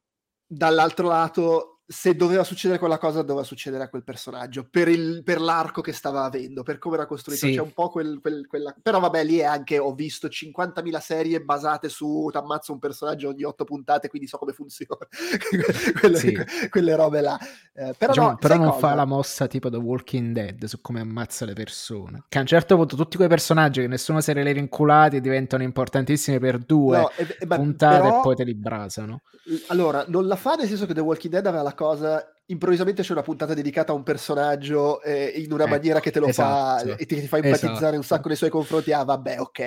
dall'altro 0.48 1.08
lato 1.10 1.81
se 1.92 2.16
doveva 2.16 2.46
succedere 2.46 2.80
quella 2.80 2.98
cosa, 2.98 3.22
doveva 3.22 3.44
succedere 3.46 3.84
a 3.84 3.90
quel 3.90 4.04
personaggio 4.04 4.66
per, 4.70 4.88
il, 4.88 5.24
per 5.24 5.42
l'arco 5.42 5.82
che 5.82 5.92
stava 5.92 6.24
avendo, 6.24 6.64
per 6.64 6.80
come 6.80 6.96
era 6.96 7.06
costruito. 7.06 7.48
Sì. 7.48 7.54
C'è 7.54 7.62
un 7.62 7.74
po' 7.74 7.90
quel, 7.90 8.20
quel, 8.22 8.48
quella. 8.48 8.74
Però 8.82 9.00
vabbè, 9.00 9.24
lì 9.26 9.40
è 9.40 9.44
anche. 9.44 9.78
Ho 9.78 9.94
visto 9.94 10.28
50.000 10.28 11.00
serie 11.00 11.42
basate 11.42 11.90
su 11.90 12.30
t'ammazzo 12.32 12.72
un 12.72 12.80
personaggio 12.80 13.28
ogni 13.28 13.44
8 13.44 13.66
puntate, 13.66 14.08
quindi 14.08 14.28
so 14.28 14.38
come 14.38 14.54
funziona. 14.54 15.06
quelle, 16.00 16.18
sì. 16.18 16.38
quelle, 16.70 16.96
robe 16.96 17.20
là. 17.20 17.38
Eh, 17.74 17.94
però, 17.98 18.14
diciamo, 18.14 18.30
no, 18.30 18.38
però 18.38 18.56
non 18.56 18.70
cosa? 18.70 18.80
fa 18.80 18.96
la 18.96 19.06
mossa 19.06 19.48
tipo 19.48 19.70
The 19.70 19.78
Walking 19.78 20.34
Dead 20.34 20.64
su 20.64 20.80
come 20.80 21.02
ammazza 21.02 21.44
le 21.44 21.54
persone. 21.54 22.24
Che 22.30 22.38
a 22.38 22.42
un 22.42 22.48
certo 22.48 22.78
punto 22.78 22.96
tutti 22.96 23.18
quei 23.18 23.28
personaggi 23.28 23.82
che 23.82 23.88
nessuno 23.88 24.22
se 24.22 24.34
li 24.34 24.54
rinculati 24.54 25.20
diventano 25.20 25.64
importantissimi 25.64 26.40
per 26.40 26.58
due 26.58 27.00
no, 27.00 27.12
e, 27.18 27.36
e, 27.38 27.48
puntate 27.48 28.02
però, 28.02 28.20
e 28.20 28.22
poi 28.22 28.36
te 28.36 28.44
li 28.46 28.56
brasano. 28.56 29.22
Allora, 29.68 30.06
non 30.08 30.28
la 30.28 30.36
fa 30.36 30.54
nel 30.54 30.68
senso 30.68 30.86
che 30.86 30.94
The 30.94 31.02
Walking 31.02 31.34
Dead 31.34 31.46
aveva 31.46 31.64
la 31.64 31.74
cosa 31.82 32.24
improvvisamente 32.46 33.02
c'è 33.02 33.14
una 33.14 33.22
puntata 33.22 33.54
dedicata 33.54 33.92
a 33.92 33.96
un 33.96 34.04
personaggio 34.04 35.02
eh, 35.02 35.34
in 35.38 35.52
una 35.52 35.64
eh, 35.64 35.70
maniera 35.70 36.00
che 36.00 36.12
te 36.12 36.20
lo 36.20 36.28
esatto, 36.28 36.90
fa 36.90 36.96
e 36.98 37.06
ti, 37.06 37.20
ti 37.20 37.28
fa 37.28 37.38
empatizzare 37.38 37.76
esatto. 37.78 37.96
un 37.96 38.04
sacco 38.04 38.28
nei 38.28 38.38
suoi 38.38 38.50
confronti. 38.50 38.92
Ah, 38.92 39.04
vabbè, 39.04 39.40
ok. 39.40 39.60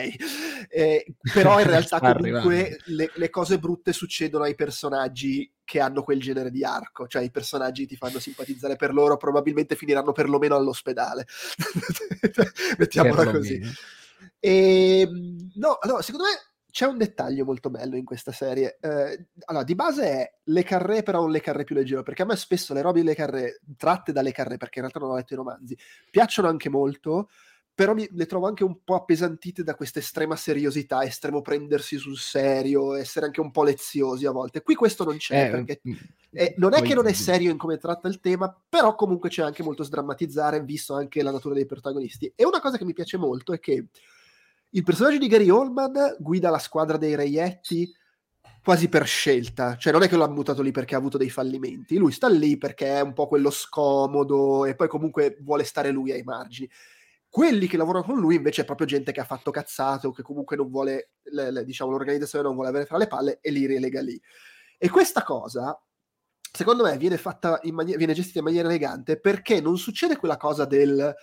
Eh, 0.69 1.07
però 1.33 1.59
in 1.61 1.67
realtà 1.67 1.99
comunque 2.13 2.79
le, 2.85 3.11
le, 3.15 3.31
cose 3.31 3.59
brutte 3.59 3.93
succedono 3.93 4.45
ai 4.45 4.55
personaggi 4.55 5.51
che 5.65 5.81
hanno 5.81 6.03
quel 6.03 6.21
genere 6.21 6.51
di 6.51 6.63
arco, 6.63 7.07
cioè 7.07 7.23
i 7.23 7.31
personaggi 7.31 7.87
ti 7.87 7.97
fanno 7.97 8.19
simpatizzare 8.19 8.77
per 8.77 8.93
loro, 8.93 9.17
probabilmente 9.17 9.77
finiranno 9.77 10.13
perlomeno 10.13 10.55
all'ospedale. 10.55 11.27
Mettiamola 12.79 13.31
così. 13.31 13.61
E, 14.39 15.01
ehm, 15.01 15.53
no, 15.55 15.79
allora, 15.81 16.03
secondo 16.03 16.27
me 16.27 16.54
c'è 16.75 16.87
un 16.87 16.99
dettaglio 16.99 17.45
molto 17.45 17.71
bello 17.71 17.95
in 17.95 18.05
questa 18.05 18.33
serie. 18.33 18.79
Eh, 18.81 19.27
allora, 19.45 19.63
di 19.63 19.77
base 19.77 20.03
è 20.03 20.35
Le 20.43 20.65
Carré, 20.65 21.05
però 21.05 21.23
un 21.23 21.31
Le 21.31 21.41
Carré 21.41 21.63
più 21.63 21.77
leggero, 21.77 22.03
perché 22.03 22.23
a 22.23 22.25
me 22.25 22.35
spesso 22.35 22.75
le 22.75 22.83
robe 22.83 22.99
di 22.99 23.07
Le 23.07 23.15
Carré, 23.15 23.61
tratte 23.77 24.11
da 24.11 24.23
Le 24.23 24.33
Carré, 24.33 24.57
perché 24.57 24.81
in 24.81 24.87
realtà 24.87 24.99
non 24.99 25.11
ho 25.11 25.15
letto 25.15 25.35
i 25.35 25.37
romanzi, 25.37 25.79
piacciono 26.11 26.49
anche 26.49 26.69
molto, 26.69 27.29
però 27.73 27.95
mi, 27.95 28.09
le 28.11 28.27
trovo 28.27 28.49
anche 28.49 28.65
un 28.65 28.83
po' 28.83 28.97
appesantite 28.97 29.63
da 29.63 29.77
questa 29.77 30.01
estrema 30.01 30.35
seriosità, 30.35 31.05
estremo 31.05 31.43
prendersi 31.43 31.97
sul 31.97 32.19
serio, 32.19 32.95
essere 32.95 33.27
anche 33.27 33.41
un 33.41 33.53
po' 33.53 33.63
leziosi 33.63 34.27
a 34.27 34.33
volte. 34.33 34.63
Qui 34.63 34.75
questo 34.75 35.05
non 35.05 35.17
c'è, 35.17 35.47
eh, 35.47 35.51
perché 35.51 35.81
eh, 36.33 36.55
non 36.57 36.75
è 36.75 36.83
che 36.83 36.95
non 36.95 37.07
è 37.07 37.13
serio 37.13 37.53
in 37.53 37.57
come 37.57 37.79
tratta 37.79 38.09
il 38.09 38.19
tema, 38.19 38.53
però 38.69 38.97
comunque 38.97 39.29
c'è 39.29 39.45
anche 39.45 39.63
molto 39.63 39.85
sdrammatizzare, 39.85 40.61
visto 40.65 40.95
anche 40.95 41.23
la 41.23 41.31
natura 41.31 41.55
dei 41.55 41.67
protagonisti. 41.67 42.33
E 42.35 42.45
una 42.45 42.61
cosa 42.61 42.79
che 42.79 42.85
mi 42.85 42.95
piace 42.95 43.17
molto 43.17 43.53
è 43.53 43.61
che 43.61 43.87
il 44.75 44.83
personaggio 44.83 45.19
di 45.19 45.29
Gary 45.29 45.49
Oldman 45.49 46.17
guida 46.19 46.51
la 46.51 46.59
squadra 46.59 46.97
dei 46.97 47.15
reietti 47.15 47.93
quasi 48.63 48.89
per 48.89 49.07
scelta, 49.07 49.77
cioè 49.77 49.93
non 49.93 50.03
è 50.03 50.09
che 50.09 50.17
l'ha 50.17 50.27
buttato 50.27 50.63
lì 50.63 50.71
perché 50.73 50.95
ha 50.95 50.99
avuto 50.99 51.19
dei 51.19 51.29
fallimenti, 51.31 51.97
lui 51.97 52.13
sta 52.13 52.29
lì 52.29 52.57
perché 52.57 52.97
è 52.97 53.01
un 53.01 53.13
po' 53.13 53.29
quello 53.29 53.51
scomodo 53.51 54.65
e 54.65 54.75
poi 54.75 54.89
comunque 54.89 55.37
vuole 55.43 55.65
stare 55.65 55.91
lui 55.91 56.13
ai 56.13 56.23
margini. 56.23 56.69
Quelli 57.29 57.67
che 57.67 57.77
lavorano 57.77 58.05
con 58.05 58.19
lui 58.19 58.37
invece 58.37 58.63
è 58.63 58.65
proprio 58.65 58.87
gente 58.87 59.13
che 59.13 59.21
ha 59.21 59.25
fatto 59.25 59.51
cazzate 59.51 60.07
o 60.07 60.13
che 60.13 60.23
comunque 60.23 60.57
non 60.57 60.71
vuole, 60.71 61.11
le, 61.25 61.51
le, 61.51 61.65
diciamo, 61.65 61.91
l'organizzazione 61.91 62.45
non 62.45 62.55
vuole 62.55 62.71
avere 62.71 62.87
fra 62.87 62.97
le 62.97 63.07
palle 63.07 63.39
e 63.41 63.51
li 63.51 63.67
relega 63.67 64.01
lì. 64.01 64.21
E 64.79 64.89
questa 64.89 65.23
cosa, 65.23 65.79
secondo 66.53 66.85
me, 66.85 66.97
viene, 66.97 67.17
fatta 67.17 67.59
in 67.63 67.75
mani- 67.75 67.97
viene 67.97 68.15
gestita 68.15 68.39
in 68.39 68.45
maniera 68.45 68.69
elegante 68.69 69.21
perché 69.21 69.61
non 69.61 69.77
succede 69.79 70.17
quella 70.17 70.37
cosa 70.37 70.65
del 70.65 71.15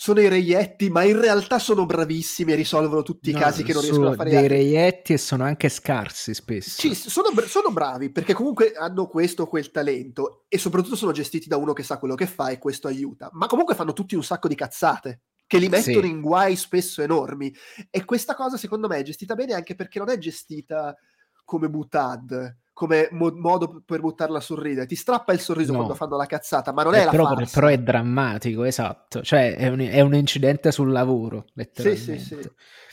sono 0.00 0.20
i 0.22 0.28
reietti, 0.28 0.88
ma 0.88 1.02
in 1.02 1.20
realtà 1.20 1.58
sono 1.58 1.84
bravissimi 1.84 2.52
e 2.52 2.54
risolvono 2.54 3.02
tutti 3.02 3.32
no, 3.32 3.36
i 3.36 3.40
casi 3.42 3.62
che 3.62 3.74
non 3.74 3.82
riescono 3.82 4.08
a 4.08 4.14
fare. 4.14 4.30
Sono 4.30 4.40
dei 4.40 4.48
reietti 4.48 5.12
e 5.12 5.18
sono 5.18 5.44
anche 5.44 5.68
scarsi 5.68 6.32
spesso. 6.32 6.80
Sì, 6.80 6.94
sono, 6.94 7.28
sono, 7.46 7.70
bravi 7.70 8.10
perché 8.10 8.32
comunque 8.32 8.72
hanno 8.72 9.08
questo 9.08 9.42
o 9.42 9.46
quel 9.46 9.70
talento 9.70 10.46
e 10.48 10.56
soprattutto 10.56 10.96
sono 10.96 11.12
gestiti 11.12 11.48
da 11.48 11.58
uno 11.58 11.74
che 11.74 11.82
sa 11.82 11.98
quello 11.98 12.14
che 12.14 12.24
fa 12.24 12.48
e 12.48 12.58
questo 12.58 12.88
aiuta. 12.88 13.28
Ma 13.32 13.46
comunque 13.46 13.74
fanno 13.74 13.92
tutti 13.92 14.14
un 14.14 14.24
sacco 14.24 14.48
di 14.48 14.54
cazzate 14.54 15.20
che 15.46 15.58
li 15.58 15.68
mettono 15.68 16.00
sì. 16.00 16.08
in 16.08 16.22
guai 16.22 16.56
spesso 16.56 17.02
enormi. 17.02 17.54
E 17.90 18.02
questa 18.06 18.34
cosa 18.34 18.56
secondo 18.56 18.88
me 18.88 18.96
è 18.96 19.02
gestita 19.02 19.34
bene 19.34 19.52
anche 19.52 19.74
perché 19.74 19.98
non 19.98 20.08
è 20.08 20.16
gestita 20.16 20.96
come 21.44 21.68
Butad 21.68 22.56
come 22.80 23.08
mo- 23.10 23.34
modo 23.36 23.82
per 23.84 24.00
buttarla 24.00 24.40
sul 24.40 24.56
ridere. 24.56 24.86
Ti 24.86 24.94
strappa 24.94 25.34
il 25.34 25.40
sorriso 25.40 25.72
no. 25.72 25.76
quando 25.76 25.94
fanno 25.94 26.16
la 26.16 26.24
cazzata, 26.24 26.72
ma 26.72 26.82
non 26.82 26.94
è, 26.94 27.02
è 27.02 27.04
la 27.04 27.10
però, 27.10 27.26
farsa. 27.26 27.60
però 27.60 27.66
è 27.70 27.76
drammatico, 27.76 28.64
esatto. 28.64 29.20
Cioè, 29.20 29.54
è 29.54 29.68
un, 29.68 29.80
è 29.80 30.00
un 30.00 30.14
incidente 30.14 30.72
sul 30.72 30.90
lavoro, 30.90 31.44
letteralmente. 31.52 32.18
Sì, 32.18 32.24
sì, 32.24 32.42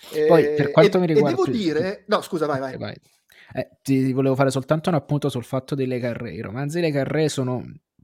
sì. 0.10 0.26
Poi, 0.28 0.56
per 0.56 0.72
quanto 0.72 0.98
e, 0.98 1.00
mi 1.00 1.08
riguarda... 1.08 1.42
E 1.42 1.46
devo 1.46 1.58
dire... 1.58 2.04
No, 2.08 2.20
scusa, 2.20 2.46
vai, 2.46 2.60
vai. 2.60 2.76
vai. 2.76 2.96
Eh, 3.54 3.78
ti 3.82 4.12
volevo 4.12 4.36
fare 4.36 4.52
soltanto 4.52 4.90
un 4.90 4.96
appunto 4.96 5.30
sul 5.30 5.46
fatto 5.46 5.74
delle 5.74 6.00
carre. 6.00 6.34
I 6.34 6.42
romanzi 6.42 6.82
Le 6.82 6.92
Carré 6.92 7.30
sono 7.30 7.64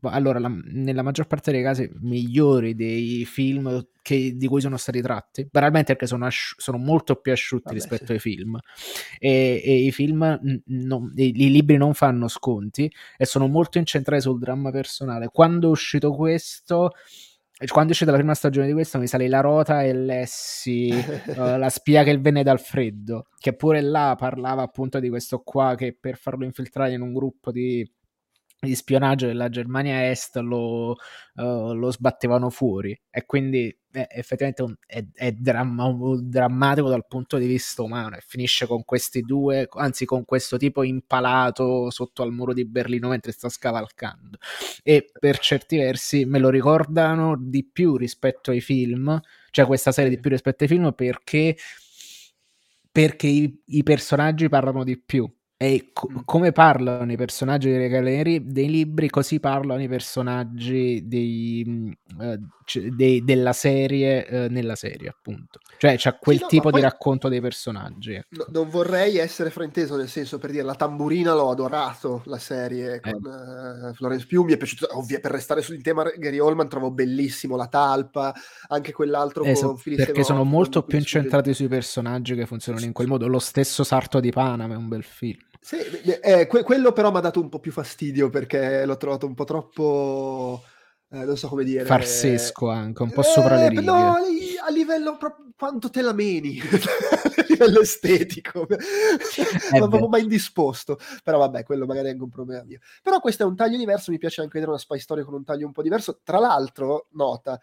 allora, 0.10 0.40
la, 0.40 0.52
nella 0.72 1.02
maggior 1.02 1.28
parte 1.28 1.52
dei 1.52 1.64
casi 1.64 1.90
migliori 2.02 2.76
dei 2.76 3.26
film 3.26 3.88
che, 4.02 4.36
di 4.36 4.48
cui 4.48 4.62
sono 4.62 4.78
stati 4.78 5.02
tratti, 5.02 5.48
banalmente 5.50 5.94
perché 5.94 6.08
sono, 6.08 6.26
asci- 6.26 6.56
sono 6.58 6.78
molto 6.78 7.16
più 7.16 7.32
asciutti 7.32 7.64
Vabbè, 7.66 7.76
rispetto 7.76 8.06
sì. 8.08 8.12
ai 8.14 8.20
film. 8.20 8.58
E, 9.20 9.62
e 9.64 9.76
i 9.86 9.92
film, 9.92 10.62
no, 10.66 11.12
i, 11.16 11.34
i, 11.36 11.52
libri 11.52 11.78
non 11.78 11.94
fanno 11.94 12.28
sconti 12.28 12.92
e 13.18 13.26
sono 13.26 13.48
molto 13.48 13.78
incentrati 13.78 14.22
sul 14.22 14.40
dramma 14.40 14.72
personale. 14.72 15.30
Quando 15.32 15.68
è 15.68 15.72
uscito 15.72 16.14
questo 16.14 16.92
quando 17.68 17.90
è 17.90 17.94
uscita 17.94 18.12
la 18.12 18.18
prima 18.18 18.34
stagione 18.34 18.68
di 18.68 18.74
questo 18.74 18.98
mi 18.98 19.08
sale 19.08 19.28
la 19.30 19.40
rota 19.40 19.84
e 19.84 19.94
lessi 19.94 20.92
uh, 20.92 21.34
la 21.58 21.70
spia 21.70 22.04
che 22.04 22.18
venne 22.18 22.44
dal 22.44 22.60
freddo 22.60 23.28
che 23.38 23.54
pure 23.54 23.82
là 23.82 24.16
parlava 24.18 24.64
appunto 24.64 25.00
di 25.00 25.08
questo 25.08 25.40
qua 25.44 25.76
che 25.76 25.96
per 25.98 26.18
farlo 26.18 26.46
infiltrare 26.46 26.94
in 26.94 27.02
un 27.02 27.14
gruppo 27.14 27.52
di 27.52 27.90
di 28.68 28.76
spionaggio 28.76 29.28
della 29.28 29.50
Germania 29.50 30.10
Est 30.10 30.38
lo, 30.38 30.92
uh, 30.92 31.74
lo 31.74 31.92
sbattevano 31.92 32.50
fuori. 32.50 33.00
E 33.10 33.26
quindi 33.26 33.76
è, 33.92 34.08
effettivamente 34.10 34.64
un, 34.64 34.76
è, 34.86 35.04
è 35.14 35.32
dramma, 35.32 35.94
drammatico 36.22 36.90
dal 36.90 37.06
punto 37.08 37.38
di 37.38 37.48
vista 37.48 37.82
umano. 37.82 38.16
E 38.16 38.24
finisce 38.26 38.66
con 38.66 38.84
questi 38.84 39.22
due, 39.22 39.68
anzi 39.72 40.06
con 40.06 40.26
questo 40.26 40.58
tipo 40.58 40.84
impalato 40.84 41.90
sotto 41.90 42.24
al 42.24 42.32
muro 42.32 42.54
di 42.54 42.66
Berlino 42.66 43.10
mentre 43.10 43.32
sta 43.32 43.50
scavalcando. 43.50 44.38
E 44.84 45.12
per 45.20 45.40
certi 45.40 45.78
versi 45.78 46.26
me 46.26 46.40
lo 46.40 46.50
ricordano 46.50 47.36
di 47.40 47.68
più 47.70 47.98
rispetto 47.98 48.52
ai 48.52 48.62
film, 48.62 49.20
cioè 49.52 49.66
questa 49.66 49.92
serie 49.92 50.10
di 50.10 50.20
più 50.20 50.30
rispetto 50.30 50.64
ai 50.64 50.70
film 50.70 50.94
perché 50.94 51.56
perché 52.92 53.26
i, 53.26 53.62
i 53.66 53.82
personaggi 53.82 54.48
parlano 54.50 54.84
di 54.84 55.00
più 55.00 55.28
E 55.64 55.92
co- 55.94 56.10
mm. 56.12 56.18
come 56.26 56.52
parlano 56.52 57.10
i 57.10 57.16
personaggi 57.16 57.72
dei, 57.72 57.88
galeri, 57.88 58.46
dei 58.46 58.70
libri, 58.70 59.10
così 59.10 59.40
parlano 59.40 59.82
i 59.82 59.88
personaggi 59.88 61.08
dei, 61.08 61.96
uh, 62.18 62.38
dei, 62.90 63.24
della 63.24 63.54
serie 63.54 64.28
uh, 64.30 64.52
nella 64.52 64.76
serie, 64.76 65.08
appunto. 65.08 65.60
Cioè 65.78 65.96
c'è 65.96 66.18
quel 66.20 66.36
sì, 66.36 66.42
no, 66.42 66.48
tipo 66.50 66.70
di 66.70 66.82
racconto 66.82 67.30
dei 67.30 67.40
personaggi. 67.40 68.16
Ecco. 68.16 68.28
No, 68.32 68.46
non 68.50 68.70
vorrei 68.70 69.16
essere 69.20 69.52
frainteso, 69.52 69.96
nel 69.96 70.10
senso, 70.10 70.38
per 70.38 70.52
dire, 70.52 70.64
la 70.64 70.76
tamburina 70.76 71.34
l'ho 71.34 71.50
adorato, 71.50 72.24
la 72.26 72.40
serie 72.40 73.00
con 73.00 73.14
eh. 73.14 73.94
Florence 73.94 74.26
Pugh, 74.28 74.44
mi 74.44 74.54
è 74.54 74.58
piaciuto, 74.58 74.90
ovvio, 74.98 75.22
per 75.22 75.32
restare 75.32 75.62
sul 75.62 75.82
tema 75.82 76.04
Gary 76.18 76.40
Oldman 76.40 76.68
trovo 76.68 76.92
bellissimo 76.92 77.56
la 77.56 77.68
talpa, 77.68 78.34
anche 78.68 78.92
quell'altro 78.92 79.46
esatto, 79.46 79.68
con 79.68 79.78
Philip 79.78 80.08
Perché 80.08 80.24
sono 80.26 80.44
molto 80.44 80.84
più 80.84 80.98
incentrati 80.98 81.54
sui 81.54 81.70
personaggi 81.70 82.36
che 82.36 82.46
funzionano 82.46 82.84
in 82.84 82.92
quel 82.92 83.08
modo. 83.08 83.28
Lo 83.28 83.40
stesso 83.40 83.86
Sarto 83.86 84.20
di 84.20 84.32
Panama 84.32 84.74
è 84.74 84.78
un 84.78 84.90
bel 84.90 85.04
film. 85.04 85.40
Sì, 85.64 85.78
eh, 85.78 86.46
que- 86.46 86.64
quello 86.64 86.92
però 86.92 87.10
mi 87.10 87.18
ha 87.18 87.22
dato 87.22 87.40
un 87.40 87.48
po' 87.48 87.60
più 87.60 87.72
fastidio 87.72 88.30
perché 88.30 88.86
l'ho 88.86 88.98
trovato 88.98 89.26
un 89.26 89.34
po' 89.34 89.46
troppo, 89.46 90.62
eh, 91.10 91.24
non 91.24 91.38
so 91.38 91.48
come 91.48 91.64
dire... 91.64 91.86
Farsesco 91.86 92.70
anche, 92.70 93.02
un 93.02 93.12
po' 93.12 93.22
sopra 93.22 93.56
le 93.56 93.66
eh, 93.66 93.70
righe. 93.70 93.82
No, 93.82 94.16
a 94.66 94.70
livello 94.72 95.16
proprio 95.16 95.54
quanto 95.56 95.90
te 95.90 96.02
la 96.02 96.12
meni, 96.12 96.60
a 96.60 97.46
livello 97.48 97.80
estetico, 97.80 98.68
eh 98.68 98.78
ma 99.80 99.88
proprio 99.88 100.10
mai 100.10 100.24
indisposto. 100.24 101.00
Però 101.24 101.38
vabbè, 101.38 101.64
quello 101.64 101.86
magari 101.86 102.08
è 102.08 102.12
anche 102.12 102.24
un 102.24 102.30
problema 102.30 102.64
mio. 102.64 102.80
Però 103.02 103.22
questo 103.22 103.44
è 103.44 103.46
un 103.46 103.56
taglio 103.56 103.78
diverso, 103.78 104.12
mi 104.12 104.18
piace 104.18 104.42
anche 104.42 104.54
vedere 104.56 104.72
una 104.72 104.82
spy 104.82 105.00
story 105.00 105.24
con 105.24 105.34
un 105.34 105.46
taglio 105.46 105.66
un 105.66 105.72
po' 105.72 105.82
diverso. 105.82 106.20
Tra 106.26 106.40
l'altro, 106.40 107.08
nota, 107.12 107.58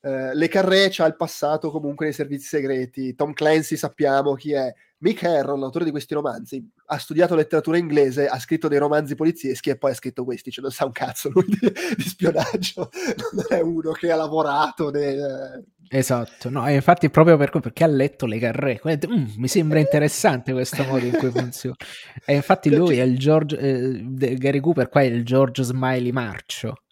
eh, 0.00 0.34
le 0.34 0.48
Carré 0.48 0.88
c'ha 0.90 1.06
il 1.06 1.16
passato 1.16 1.70
comunque 1.70 2.04
nei 2.04 2.14
servizi 2.14 2.46
segreti, 2.46 3.14
Tom 3.14 3.32
Clancy 3.32 3.76
sappiamo 3.76 4.34
chi 4.34 4.52
è, 4.52 4.72
Mick 5.00 5.22
Herron, 5.22 5.60
l'autore 5.60 5.84
di 5.84 5.92
questi 5.92 6.14
romanzi, 6.14 6.66
ha 6.86 6.98
studiato 6.98 7.36
letteratura 7.36 7.76
inglese, 7.76 8.26
ha 8.26 8.38
scritto 8.40 8.66
dei 8.66 8.78
romanzi 8.78 9.14
polizieschi 9.14 9.70
e 9.70 9.78
poi 9.78 9.92
ha 9.92 9.94
scritto 9.94 10.24
questi, 10.24 10.50
cioè 10.50 10.62
non 10.62 10.72
sa 10.72 10.86
un 10.86 10.92
cazzo 10.92 11.30
lui 11.30 11.44
di, 11.46 11.72
di 11.96 12.02
spionaggio, 12.02 12.90
non 13.32 13.44
è 13.48 13.60
uno 13.60 13.92
che 13.92 14.10
ha 14.10 14.16
lavorato 14.16 14.90
nel... 14.90 15.64
Esatto, 15.90 16.50
no, 16.50 16.68
infatti 16.68 17.10
proprio 17.10 17.36
per, 17.36 17.50
perché 17.50 17.84
ha 17.84 17.86
letto 17.86 18.26
le 18.26 18.38
carre, 18.38 18.80
mm, 18.84 19.26
mi 19.36 19.48
sembra 19.48 19.78
interessante 19.78 20.52
questo 20.52 20.82
modo 20.84 21.04
in 21.04 21.12
cui 21.12 21.30
funziona. 21.30 21.76
E 22.24 22.34
infatti 22.34 22.68
lui 22.74 22.98
è 22.98 23.04
il 23.04 23.18
George, 23.18 23.56
eh, 23.56 24.36
Gary 24.36 24.60
Cooper 24.60 24.88
qua 24.88 25.02
è 25.02 25.04
il 25.04 25.24
George 25.24 25.62
Smiley 25.62 26.10
Marcio. 26.10 26.82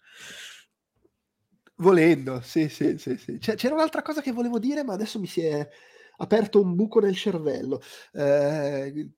Volendo, 1.79 2.39
sì, 2.41 2.69
sì, 2.69 2.97
sì, 2.97 3.17
sì. 3.17 3.37
C'era 3.37 3.75
un'altra 3.75 4.01
cosa 4.01 4.21
che 4.21 4.31
volevo 4.31 4.57
dire, 4.57 4.83
ma 4.83 4.93
adesso 4.93 5.19
mi 5.19 5.27
si 5.27 5.41
è 5.41 5.67
aperto 6.17 6.61
un 6.61 6.75
buco 6.75 6.99
nel 6.99 7.15
cervello. 7.15 7.81
Eh, 8.13 9.11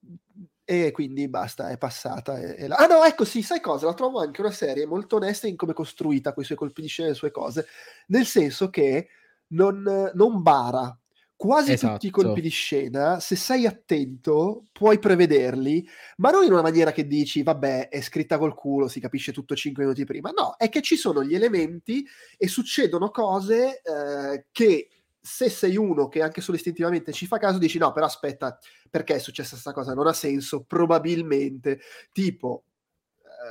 e 0.69 0.91
quindi 0.91 1.27
basta, 1.27 1.69
è 1.69 1.79
passata. 1.79 2.39
E 2.39 2.67
la... 2.67 2.75
Ah 2.75 2.85
no, 2.85 3.03
ecco 3.03 3.25
sì, 3.25 3.41
sai 3.41 3.59
cosa? 3.59 3.87
La 3.87 3.95
trovo 3.95 4.19
anche 4.19 4.41
una 4.41 4.51
serie 4.51 4.85
molto 4.85 5.15
onesta 5.15 5.47
in 5.47 5.55
come 5.55 5.71
è 5.71 5.75
costruita, 5.75 6.31
con 6.31 6.43
i 6.43 6.45
suoi 6.45 6.59
colpi 6.59 6.81
di 6.81 6.87
scena 6.87 7.07
e 7.07 7.11
le 7.11 7.17
sue 7.17 7.31
cose, 7.31 7.65
nel 8.07 8.25
senso 8.25 8.69
che 8.69 9.07
non, 9.47 10.11
non 10.13 10.41
bara. 10.43 10.95
Quasi 11.35 11.71
esatto. 11.71 11.93
tutti 11.93 12.07
i 12.07 12.11
colpi 12.11 12.27
esatto. 12.31 12.43
di 12.43 12.49
scena, 12.49 13.19
se 13.21 13.35
sei 13.37 13.65
attento, 13.65 14.65
puoi 14.73 14.99
prevederli, 14.99 15.87
ma 16.17 16.31
non 16.31 16.43
in 16.43 16.51
una 16.51 16.61
maniera 16.61 16.91
che 16.91 17.07
dici, 17.07 17.43
vabbè, 17.43 17.87
è 17.87 18.01
scritta 18.01 18.37
col 18.37 18.53
culo, 18.53 18.89
si 18.89 18.99
capisce 18.99 19.31
tutto 19.31 19.55
5 19.55 19.83
minuti 19.83 20.03
prima. 20.03 20.31
No, 20.31 20.55
è 20.57 20.67
che 20.67 20.81
ci 20.81 20.97
sono 20.97 21.23
gli 21.23 21.33
elementi 21.33 22.05
e 22.37 22.47
succedono 22.49 23.09
cose 23.09 23.81
eh, 23.81 24.47
che 24.51 24.89
se 25.29 25.47
sei 25.47 25.77
uno 25.77 26.07
che 26.07 26.23
anche 26.23 26.41
solo 26.41 26.57
istintivamente 26.57 27.13
ci 27.13 27.27
fa 27.27 27.37
caso, 27.37 27.59
dici 27.59 27.77
no, 27.77 27.91
però 27.91 28.07
aspetta, 28.07 28.57
perché 28.89 29.15
è 29.15 29.19
successa 29.19 29.51
questa 29.51 29.71
cosa? 29.73 29.93
Non 29.93 30.07
ha 30.07 30.13
senso, 30.13 30.63
probabilmente, 30.63 31.79
tipo, 32.11 32.63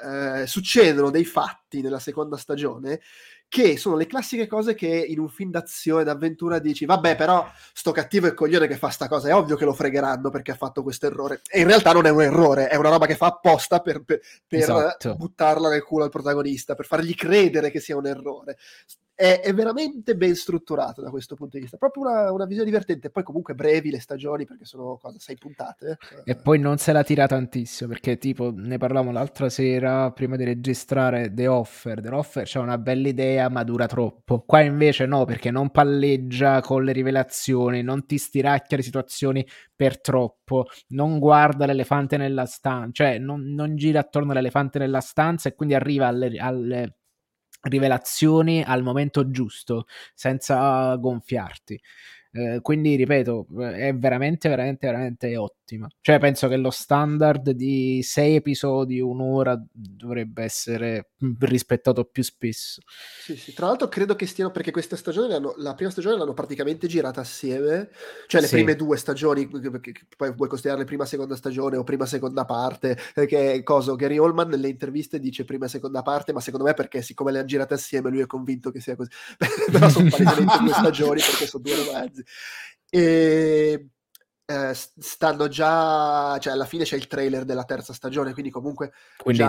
eh, 0.05 0.45
succedono 0.47 1.11
dei 1.11 1.25
fatti 1.25 1.81
nella 1.81 2.01
seconda 2.01 2.37
stagione 2.37 3.01
che 3.49 3.79
sono 3.79 3.97
le 3.97 4.07
classiche 4.07 4.47
cose 4.47 4.75
che 4.75 4.87
in 4.87 5.19
un 5.19 5.29
film 5.29 5.51
d'azione, 5.51 6.05
d'avventura 6.05 6.59
dici, 6.59 6.85
vabbè, 6.85 7.17
però 7.17 7.51
sto 7.73 7.93
cattivo 7.93 8.27
e 8.27 8.35
coglione 8.35 8.67
che 8.67 8.77
fa 8.77 8.91
sta 8.91 9.09
cosa, 9.09 9.29
è 9.29 9.35
ovvio 9.35 9.57
che 9.57 9.65
lo 9.65 9.73
fregheranno 9.73 10.29
perché 10.31 10.53
ha 10.53 10.57
fatto 10.57 10.83
questo 10.83 11.07
errore. 11.07 11.41
E 11.51 11.61
in 11.61 11.67
realtà 11.67 11.93
non 11.93 12.07
è 12.07 12.11
un 12.11 12.23
errore, 12.23 12.69
è 12.69 12.77
una 12.77 12.91
roba 12.91 13.07
che 13.07 13.17
fa 13.17 13.27
apposta 13.27 13.81
per, 13.81 14.03
per, 14.05 14.21
per 14.47 14.61
esatto. 14.61 15.17
buttarla 15.17 15.71
nel 15.71 15.83
culo 15.83 16.05
al 16.05 16.11
protagonista, 16.11 16.75
per 16.75 16.87
fargli 16.87 17.15
credere 17.15 17.71
che 17.71 17.81
sia 17.81 17.97
un 17.97 18.07
errore 18.07 18.59
è, 19.19 19.41
è, 19.41 19.53
veramente 19.53 20.15
ben 20.15 20.37
strutturato 20.37 21.03
da 21.03 21.11
questo 21.11 21.35
punto 21.35 21.57
di 21.57 21.63
vista. 21.63 21.77
Proprio 21.77 22.05
una, 22.05 22.31
una, 22.31 22.45
visione 22.45 22.71
divertente. 22.71 23.11
Poi, 23.11 23.25
comunque, 23.25 23.53
brevi 23.57 23.91
le 23.91 23.99
stagioni 23.99 24.45
perché 24.45 24.65
sono 24.65 24.97
cosa, 24.97 25.19
sei 25.19 25.37
puntate. 25.37 25.99
E 26.23 26.37
poi 26.37 26.61
non 26.61 26.79
se 26.79 26.93
la 26.93 27.03
tira 27.03 27.27
tantissimo 27.27 27.91
perché, 27.91 28.17
tipo, 28.17 28.53
ne 28.55 28.79
parlavamo 28.79 29.11
l'altra 29.11 29.49
sera 29.49 30.13
prima 30.13 30.37
di 30.37 30.45
registrare 30.45 31.35
The 31.35 31.49
Offer. 31.49 32.01
The 32.01 32.11
Offer 32.11 32.45
c'è 32.45 32.61
una 32.61 32.79
bella 32.79 33.09
idea, 33.09 33.38
ma 33.49 33.63
dura 33.63 33.87
troppo. 33.87 34.43
Qua 34.45 34.61
invece 34.61 35.07
no, 35.07 35.25
perché 35.25 35.51
non 35.51 35.71
palleggia 35.71 36.61
con 36.61 36.85
le 36.85 36.93
rivelazioni, 36.93 37.83
non 37.83 38.07
ti 38.07 38.19
stiracchia 38.19 38.77
le 38.77 38.83
situazioni 38.83 39.47
per 39.75 40.01
troppo, 40.01 40.67
non 40.89 41.19
guarda 41.19 41.67
l'elefante 41.67 42.17
nella 42.17 42.47
stanza, 42.47 42.91
cioè 42.93 43.19
non, 43.19 43.43
non 43.55 43.77
gira 43.77 44.01
attorno 44.01 44.33
all'elefante 44.33 44.79
nella 44.79 45.01
stanza 45.01 45.49
e 45.49 45.55
quindi 45.55 45.75
arriva 45.75 46.07
alle, 46.09 46.37
alle 46.39 46.97
rivelazioni 47.63 48.63
al 48.63 48.83
momento 48.83 49.31
giusto, 49.31 49.87
senza 50.15 50.95
gonfiarti. 50.97 51.81
Eh, 52.39 52.61
quindi 52.61 52.95
ripeto, 52.95 53.49
è 53.73 53.93
veramente, 53.97 54.49
veramente, 54.49 54.87
veramente 54.87 55.37
ottima. 55.37 55.89
Cioè, 56.01 56.21
penso 56.21 56.47
che 56.47 56.57
lo 56.57 56.71
standard 56.71 57.51
di 57.51 58.01
sei 58.05 58.37
episodi, 58.37 59.01
un'ora, 59.01 59.61
dovrebbe 59.73 60.45
essere 60.45 61.11
rispettato 61.41 62.05
più 62.05 62.23
spesso. 62.23 62.81
Sì, 63.21 63.37
sì. 63.37 63.53
Tra 63.53 63.67
l'altro, 63.67 63.89
credo 63.89 64.15
che 64.15 64.27
stiano 64.27 64.53
perché 64.53 64.71
questa 64.71 64.95
stagione, 64.95 65.27
l'hanno, 65.27 65.55
la 65.57 65.75
prima 65.75 65.91
stagione 65.91 66.17
l'hanno 66.17 66.33
praticamente 66.33 66.87
girata 66.87 67.23
assieme, 67.23 67.91
cioè 68.29 68.41
le 68.41 68.47
sì. 68.47 68.55
prime 68.55 68.77
due 68.77 68.97
stagioni, 68.97 69.49
poi 69.49 70.35
puoi 70.35 70.49
considerarle 70.49 70.85
prima 70.85 71.07
seconda 71.07 71.35
stagione 71.35 71.77
o 71.77 71.83
prima 71.83 72.07
seconda 72.07 72.45
parte. 72.45 72.97
Perché 73.13 73.65
cosa? 73.65 73.97
Gary 73.97 74.19
Oldman 74.19 74.49
nelle 74.49 74.69
interviste 74.69 75.19
dice 75.19 75.45
prima 75.45 75.67
e 75.67 75.71
seconda 75.71 76.03
parte, 76.03 76.33
ma 76.33 76.41
secondo 76.41 76.67
me 76.67 76.75
perché 76.75 77.03
siccome 77.03 77.33
le 77.33 77.39
hanno 77.39 77.49
girate 77.49 77.75
assieme, 77.75 78.11
lui 78.11 78.21
è 78.21 78.27
convinto 78.27 78.71
che 78.71 78.81
sia 78.81 78.95
così. 78.95 79.11
Però 79.73 79.89
sono 79.89 80.09
palesemente 80.09 80.59
due 80.61 80.73
stagioni 80.73 81.21
perché 81.21 81.47
sono 81.47 81.65
due 81.65 81.75
romanzi. 81.85 82.25
E 82.91 83.91
eh, 84.51 84.73
stanno 84.73 85.47
già, 85.49 86.39
cioè 86.39 86.55
alla 86.55 86.65
fine 86.65 86.85
c'è 86.85 86.97
il 86.97 87.07
trailer 87.07 87.45
della 87.45 87.65
terza 87.65 87.93
stagione, 87.93 88.33
quindi 88.33 88.51
comunque 88.51 88.93
quindi 89.23 89.43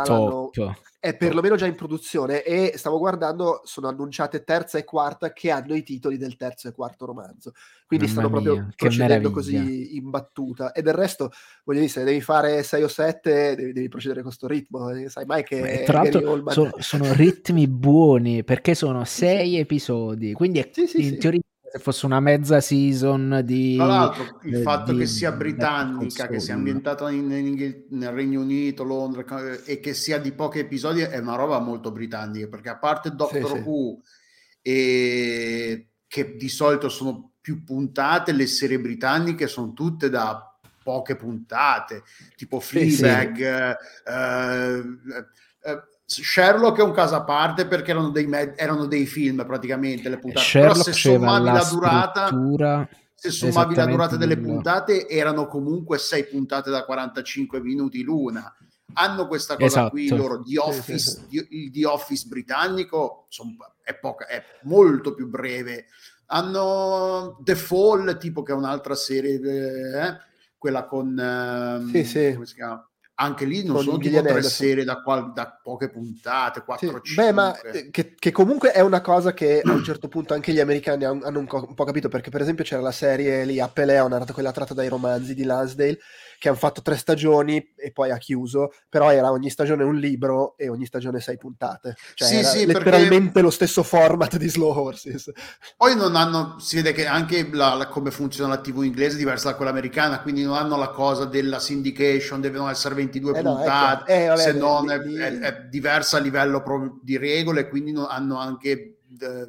è 0.99 1.15
perlomeno 1.15 1.55
già 1.55 1.65
in 1.65 1.75
produzione 1.75 2.43
e 2.43 2.73
stavo 2.75 2.97
guardando, 2.97 3.61
sono 3.63 3.87
annunciate 3.87 4.43
terza 4.43 4.77
e 4.77 4.83
quarta 4.83 5.31
che 5.31 5.51
hanno 5.51 5.73
i 5.73 5.83
titoli 5.83 6.17
del 6.17 6.35
terzo 6.35 6.67
e 6.67 6.73
quarto 6.73 7.05
romanzo, 7.05 7.53
quindi 7.87 8.07
Mamma 8.07 8.19
stanno 8.19 8.29
proprio 8.33 8.53
mia, 8.55 8.73
procedendo 8.75 9.31
così 9.31 9.95
in 9.95 10.09
battuta. 10.09 10.73
E 10.73 10.81
del 10.81 10.93
resto, 10.93 11.31
voglio 11.63 11.79
dire, 11.79 11.91
se 11.91 12.03
devi 12.03 12.19
fare 12.19 12.61
6 12.61 12.83
o 12.83 12.87
7 12.89 13.55
devi, 13.55 13.71
devi 13.71 13.87
procedere 13.87 14.19
con 14.21 14.31
questo 14.31 14.47
ritmo, 14.47 14.89
eh, 14.89 15.07
sai 15.07 15.23
mai 15.23 15.45
che... 15.45 15.61
Beh, 15.61 15.83
tra 15.83 16.01
l'altro 16.01 16.51
sono, 16.51 16.71
sono, 16.79 17.13
ritmi 17.13 17.69
buoni 17.69 18.43
perché 18.43 18.75
sono 18.75 19.05
6 19.05 19.57
episodi, 19.59 20.33
quindi 20.33 20.59
è, 20.59 20.69
sì, 20.73 20.87
sì, 20.87 21.07
in 21.07 21.19
teoria 21.19 21.39
se 21.71 21.79
fosse 21.79 22.05
una 22.05 22.19
mezza 22.19 22.59
season 22.61 23.41
di... 23.43 23.75
Tra 23.75 23.85
l'altro 23.85 24.39
il 24.43 24.55
eh, 24.55 24.61
fatto 24.61 24.91
di, 24.91 24.99
che 24.99 25.05
sia 25.05 25.31
britannica, 25.31 26.27
che 26.27 26.39
sia 26.39 26.55
ambientata 26.55 27.09
in, 27.11 27.31
in, 27.31 27.83
nel 27.89 28.11
Regno 28.11 28.41
Unito, 28.41 28.83
Londra 28.83 29.23
e 29.63 29.79
che 29.79 29.93
sia 29.93 30.17
di 30.17 30.31
pochi 30.31 30.59
episodi 30.59 31.01
è 31.01 31.17
una 31.19 31.35
roba 31.35 31.59
molto 31.59 31.91
britannica, 31.91 32.47
perché 32.47 32.69
a 32.69 32.77
parte 32.77 33.11
Doctor 33.11 33.57
sì, 33.57 33.63
Who 33.63 34.01
sì. 34.03 34.17
E, 34.61 35.87
che 36.07 36.35
di 36.35 36.49
solito 36.49 36.89
sono 36.89 37.33
più 37.39 37.63
puntate, 37.63 38.31
le 38.31 38.47
serie 38.47 38.79
britanniche 38.79 39.47
sono 39.47 39.73
tutte 39.73 40.09
da 40.09 40.43
poche 40.81 41.15
puntate, 41.15 42.03
tipo 42.35 42.59
Fleabag, 42.59 43.35
sì, 43.35 44.09
eh, 44.11 45.71
eh, 45.71 45.83
Sherlock 46.09 46.79
è 46.79 46.83
un 46.83 46.91
caso 46.91 47.15
a 47.15 47.23
parte 47.23 47.67
perché 47.67 47.91
erano 47.91 48.09
dei, 48.09 48.25
med- 48.25 48.55
erano 48.55 48.87
dei 48.87 49.05
film 49.05 49.45
praticamente 49.45 50.09
le 50.09 50.17
puntate. 50.17 50.45
Sherlock 50.45 50.73
Però 50.79 50.91
se 50.91 50.93
sommavi 50.93 51.43
la, 51.43 51.51
la 51.51 51.63
durata, 51.69 52.89
se 53.13 53.29
sommavi 53.29 53.75
la 53.75 53.85
durata 53.85 54.15
delle 54.15 54.37
puntate, 54.37 55.07
erano 55.07 55.45
comunque 55.45 55.99
sei 55.99 56.25
puntate 56.25 56.71
da 56.71 56.83
45 56.83 57.61
minuti 57.61 58.01
l'una. 58.01 58.51
Hanno 58.93 59.27
questa 59.27 59.53
cosa 59.53 59.65
esatto. 59.67 59.89
qui 59.91 60.07
loro 60.07 60.41
di 60.41 60.57
Office, 60.57 61.27
di, 61.29 61.45
il 61.47 61.71
The 61.71 61.85
Office 61.85 62.25
britannico 62.27 63.27
son, 63.29 63.55
è, 63.83 63.93
poca, 63.93 64.25
è 64.25 64.43
molto 64.63 65.13
più 65.13 65.27
breve. 65.27 65.85
Hanno 66.31 67.37
The 67.43 67.55
Fall, 67.55 68.17
tipo 68.17 68.41
che 68.41 68.51
è 68.51 68.55
un'altra 68.55 68.95
serie, 68.95 69.35
eh, 69.35 70.17
quella 70.57 70.85
con 70.85 71.15
um, 71.15 71.91
sì, 71.91 72.03
sì. 72.03 72.33
come 72.33 72.47
si 72.47 72.55
chiama? 72.55 72.88
Anche 73.21 73.43
lì 73.43 73.63
non 73.65 73.81
sono 73.83 73.97
tipo 73.97 74.21
tre 74.21 74.41
serie 74.43 74.85
da, 74.85 75.01
qual- 75.01 75.33
da, 75.33 75.59
poche 75.61 75.89
puntate, 75.89 76.63
4 76.63 77.01
sì. 77.03 77.15
Beh, 77.15 77.33
ma 77.33 77.59
eh, 77.59 77.89
che, 77.91 78.15
che, 78.17 78.31
comunque 78.31 78.71
è 78.71 78.79
una 78.79 79.01
cosa 79.01 79.33
che 79.33 79.61
a 79.61 79.71
un 79.71 79.83
certo 79.83 80.07
punto 80.07 80.33
anche 80.33 80.53
gli 80.53 80.59
americani 80.59 81.03
hanno 81.03 81.39
un, 81.39 81.45
co- 81.45 81.65
un 81.67 81.75
po' 81.75 81.83
capito, 81.83 82.07
perché 82.07 82.29
per 82.29 82.41
esempio 82.41 82.63
c'era 82.63 82.81
la 82.81 82.93
serie 82.93 83.43
lì, 83.43 83.59
Apple 83.59 83.85
Leonard, 83.85 84.31
quella 84.31 84.53
tratta 84.53 84.73
dai 84.73 84.87
romanzi 84.87 85.35
di 85.35 85.43
Lansdale, 85.43 85.99
che 86.39 86.47
hanno 86.47 86.57
fatto 86.57 86.81
tre 86.81 86.95
stagioni 86.95 87.73
e 87.75 87.91
poi 87.91 88.11
ha 88.11 88.17
chiuso, 88.17 88.71
però 88.87 89.11
era 89.11 89.29
ogni 89.29 89.49
stagione 89.49 89.83
un 89.83 89.95
libro 89.97 90.55
e 90.57 90.69
ogni 90.69 90.85
stagione 90.85 91.19
sei 91.19 91.37
puntate. 91.37 91.95
Cioè 92.15 92.27
Sì, 92.27 92.43
sì, 92.45 92.65
letteralmente 92.65 93.25
perché- 93.25 93.41
lo 93.41 93.49
stesso 93.49 93.83
format 93.83 94.37
di 94.37 94.47
Slow 94.47 94.71
Horses. 94.75 95.31
Poi 95.75 95.95
non 95.97 96.15
hanno, 96.15 96.57
si 96.59 96.77
vede 96.77 96.93
che 96.93 97.05
anche 97.05 97.47
la- 97.51 97.73
la- 97.75 97.87
come 97.87 98.09
funziona 98.09 98.55
la 98.55 98.61
TV 98.61 98.83
inglese 98.83 99.15
è 99.15 99.19
diversa 99.19 99.49
da 99.49 99.55
quella 99.55 99.71
americana, 99.71 100.21
quindi 100.21 100.43
non 100.43 100.55
hanno 100.55 100.77
la 100.77 100.89
cosa 100.89 101.25
della 101.25 101.59
syndication, 101.59 102.39
devono 102.39 102.69
essere 102.69 102.95
22 102.95 103.37
Eh 103.37 103.41
no, 103.41 103.55
puntate, 103.55 104.11
ecco. 104.13 104.23
Eh, 104.23 104.27
vabbè, 104.27 104.41
se 104.41 104.51
lì- 104.53 104.59
non 104.59 104.89
è, 104.91 104.97
è- 104.99 105.39
è 105.39 105.61
diversa 105.69 106.17
a 106.17 106.21
livello 106.21 106.63
proprio 106.63 106.99
di 107.03 107.17
regole, 107.17 107.67
quindi 107.67 107.91
non- 107.91 108.07
hanno 108.09 108.39
anche 108.39 108.93
eh, 109.19 109.47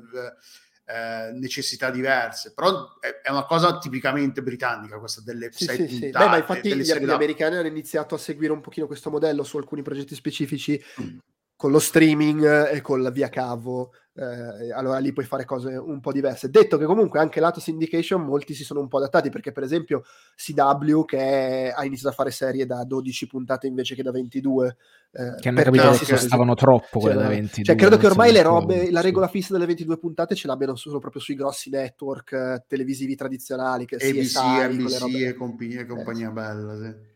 eh, 0.92 1.30
necessità 1.32 1.90
diverse. 1.90 2.52
Però 2.54 2.98
è, 2.98 3.20
è 3.22 3.30
una 3.30 3.44
cosa 3.44 3.78
tipicamente 3.78 4.42
britannica 4.42 4.98
questa 4.98 5.20
delle 5.24 5.50
Sì, 5.52 5.64
sei 5.64 5.76
sì, 5.76 5.88
sì. 5.88 6.00
puntate, 6.00 6.24
Beh, 6.24 6.30
ma 6.30 6.36
infatti 6.38 6.74
gli, 6.74 6.82
gli 6.82 7.04
da- 7.06 7.14
americani 7.14 7.56
hanno 7.56 7.68
iniziato 7.68 8.14
a 8.14 8.18
seguire 8.18 8.52
un 8.52 8.60
pochino 8.60 8.86
questo 8.86 9.10
modello 9.10 9.42
su 9.44 9.56
alcuni 9.56 9.82
progetti 9.82 10.14
specifici 10.14 10.82
Mm. 11.00 11.18
con 11.56 11.70
lo 11.70 11.78
streaming 11.78 12.68
e 12.72 12.80
con 12.80 13.02
la 13.02 13.10
via 13.10 13.28
cavo. 13.28 13.92
Eh, 14.20 14.70
allora 14.72 14.98
lì 14.98 15.14
puoi 15.14 15.24
fare 15.24 15.46
cose 15.46 15.74
un 15.76 15.98
po' 16.00 16.12
diverse. 16.12 16.50
Detto 16.50 16.76
che 16.76 16.84
comunque 16.84 17.20
anche 17.20 17.40
lato 17.40 17.58
syndication 17.58 18.20
molti 18.22 18.52
si 18.52 18.64
sono 18.64 18.80
un 18.80 18.88
po' 18.88 18.98
adattati 18.98 19.30
perché 19.30 19.50
per 19.50 19.62
esempio 19.62 20.02
CW 20.36 21.04
che 21.06 21.18
è- 21.18 21.72
ha 21.74 21.84
iniziato 21.86 22.10
a 22.10 22.16
fare 22.16 22.30
serie 22.30 22.66
da 22.66 22.84
12 22.84 23.26
puntate 23.26 23.66
invece 23.66 23.94
che 23.94 24.02
da 24.02 24.10
22. 24.10 24.76
eh, 25.12 25.34
Che 25.40 25.48
hanno 25.48 25.62
capito 25.62 25.90
che 25.92 26.12
costavano 26.12 26.54
troppo 26.54 26.98
quelle 26.98 27.14
cioè, 27.14 27.22
da 27.24 27.28
22. 27.30 27.64
cioè, 27.64 27.74
credo 27.76 27.96
che 27.96 28.06
ormai 28.06 28.30
le 28.32 28.42
robe, 28.42 28.90
la 28.90 29.00
sì. 29.00 29.06
regola 29.06 29.28
fissa 29.28 29.54
delle 29.54 29.66
22 29.66 29.98
puntate 29.98 30.34
ce 30.34 30.46
l'abbiano 30.46 30.76
solo 30.76 30.98
proprio 30.98 31.22
sui 31.22 31.34
grossi 31.34 31.70
network 31.70 32.32
eh, 32.32 32.64
televisivi 32.68 33.14
tradizionali, 33.16 33.86
che 33.86 33.96
ABC, 33.96 34.12
CSI, 34.12 34.76
NBC 34.76 34.98
robe- 34.98 35.26
e 35.28 35.34
compagnia, 35.34 35.86
compagnia 35.86 36.30
bella. 36.30 36.76
Sì. 36.76 37.09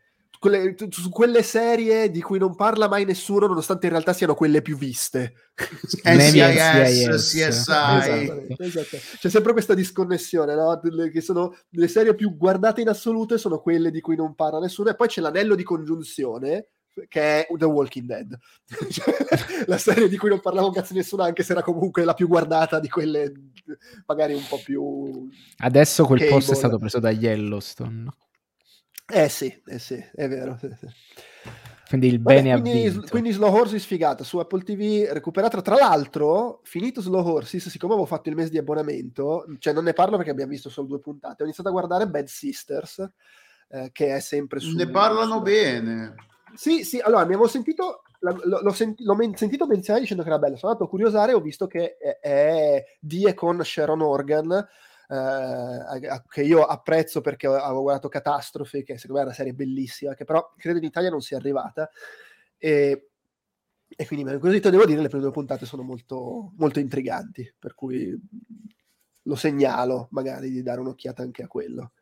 Quelle, 0.44 0.76
su 0.90 1.08
quelle 1.08 1.42
serie 1.42 2.10
di 2.10 2.20
cui 2.20 2.38
non 2.38 2.54
parla 2.54 2.86
mai 2.86 3.06
nessuno, 3.06 3.46
nonostante 3.46 3.86
in 3.86 3.92
realtà 3.92 4.12
siano 4.12 4.34
quelle 4.34 4.60
più 4.60 4.76
viste. 4.76 5.32
NCIS. 6.04 7.14
CSI. 7.14 7.40
Esattamente, 7.40 8.56
esatto. 8.58 8.96
C'è 9.18 9.30
sempre 9.30 9.52
questa 9.52 9.72
disconnessione, 9.72 10.54
no? 10.54 10.78
Che 11.10 11.20
sono 11.22 11.56
le 11.70 11.88
serie 11.88 12.14
più 12.14 12.36
guardate 12.36 12.82
in 12.82 12.88
assoluto 12.88 13.38
sono 13.38 13.58
quelle 13.58 13.90
di 13.90 14.02
cui 14.02 14.16
non 14.16 14.34
parla 14.34 14.58
nessuno, 14.58 14.90
e 14.90 14.94
poi 14.94 15.08
c'è 15.08 15.22
l'anello 15.22 15.54
di 15.54 15.62
congiunzione 15.62 16.68
che 17.08 17.46
è 17.46 17.46
The 17.56 17.64
Walking 17.64 18.06
Dead, 18.06 18.38
Cioè, 18.90 19.64
la 19.66 19.78
serie 19.78 20.08
di 20.08 20.16
cui 20.18 20.28
non 20.28 20.40
parlava 20.40 20.66
un 20.66 20.74
cazzo 20.74 20.92
nessuno, 20.92 21.22
anche 21.22 21.42
se 21.42 21.52
era 21.52 21.62
comunque 21.62 22.04
la 22.04 22.14
più 22.14 22.28
guardata 22.28 22.78
di 22.78 22.88
quelle 22.88 23.32
magari 24.06 24.34
un 24.34 24.44
po' 24.48 24.60
più 24.62 25.28
Adesso 25.56 26.04
quel 26.04 26.20
posto 26.20 26.52
è 26.52 26.54
Cable. 26.54 26.56
stato 26.56 26.78
preso 26.78 27.00
da 27.00 27.10
Yellowstone. 27.10 28.08
Eh 29.06 29.28
sì, 29.28 29.62
eh 29.66 29.78
sì, 29.78 30.02
è 30.14 30.28
vero. 30.28 30.56
sì, 30.58 30.68
sì. 30.78 30.86
Quindi 31.88 32.08
il 32.08 32.20
Vabbè, 32.20 32.36
bene 32.36 32.52
ha 32.52 32.60
quindi, 32.60 32.88
vinto. 32.88 33.08
quindi 33.08 33.30
Slow 33.30 33.54
Horses 33.54 33.84
figata 33.84 34.24
su 34.24 34.38
Apple 34.38 34.62
TV 34.62 35.06
recuperata. 35.12 35.60
Tra 35.60 35.76
l'altro, 35.76 36.60
finito 36.64 37.00
Slow 37.00 37.24
Horses, 37.26 37.68
siccome 37.68 37.92
avevo 37.92 38.06
fatto 38.06 38.30
il 38.30 38.34
mese 38.34 38.50
di 38.50 38.58
abbonamento, 38.58 39.44
cioè 39.58 39.74
non 39.74 39.84
ne 39.84 39.92
parlo 39.92 40.16
perché 40.16 40.30
abbiamo 40.30 40.50
visto 40.50 40.70
solo 40.70 40.88
due 40.88 41.00
puntate, 41.00 41.42
ho 41.42 41.44
iniziato 41.44 41.68
a 41.68 41.72
guardare 41.72 42.08
Bad 42.08 42.26
Sisters, 42.26 43.06
eh, 43.68 43.90
che 43.92 44.16
è 44.16 44.20
sempre 44.20 44.60
su. 44.60 44.76
Ne 44.76 44.88
parlano 44.88 45.36
su- 45.36 45.42
bene. 45.42 46.14
Sì, 46.54 46.84
sì, 46.84 47.00
allora 47.00 47.20
mi 47.26 47.34
avevo 47.34 47.48
sentito, 47.48 48.02
l'ho, 48.20 48.72
senti- 48.72 49.04
l'ho 49.04 49.14
men- 49.14 49.36
sentito 49.36 49.66
menzionare 49.66 50.02
dicendo 50.02 50.22
che 50.22 50.30
era 50.30 50.38
bello, 50.38 50.56
sono 50.56 50.72
andato 50.72 50.88
a 50.88 50.90
curiosare 50.90 51.32
e 51.32 51.34
ho 51.34 51.40
visto 51.40 51.66
che 51.66 51.96
è, 51.96 52.18
è 52.20 52.84
di 52.98 53.24
e 53.24 53.34
con 53.34 53.62
Sharon 53.62 54.00
Organ, 54.00 54.66
eh, 55.08 56.22
che 56.28 56.42
io 56.42 56.64
apprezzo 56.64 57.20
perché 57.20 57.46
avevo 57.46 57.82
guardato 57.82 58.08
Catastrofe, 58.08 58.82
che 58.82 58.96
secondo 58.96 59.14
me 59.14 59.22
è 59.22 59.26
una 59.26 59.34
serie 59.36 59.54
bellissima, 59.54 60.14
che 60.14 60.24
però 60.24 60.52
credo 60.56 60.78
in 60.78 60.84
Italia 60.84 61.10
non 61.10 61.20
sia 61.20 61.36
arrivata. 61.36 61.90
E, 62.58 63.08
e 63.86 64.06
quindi 64.06 64.24
mi 64.24 64.30
ha 64.30 64.34
incuriosito, 64.34 64.70
devo 64.70 64.86
dire, 64.86 65.00
le 65.00 65.08
prime 65.08 65.22
due 65.22 65.32
puntate 65.32 65.66
sono 65.66 65.82
molto, 65.82 66.52
molto 66.56 66.80
intriganti, 66.80 67.52
per 67.58 67.74
cui 67.74 68.18
lo 69.26 69.34
segnalo 69.36 70.08
magari 70.10 70.50
di 70.50 70.62
dare 70.62 70.80
un'occhiata 70.80 71.22
anche 71.22 71.42
a 71.42 71.48
quello. 71.48 71.92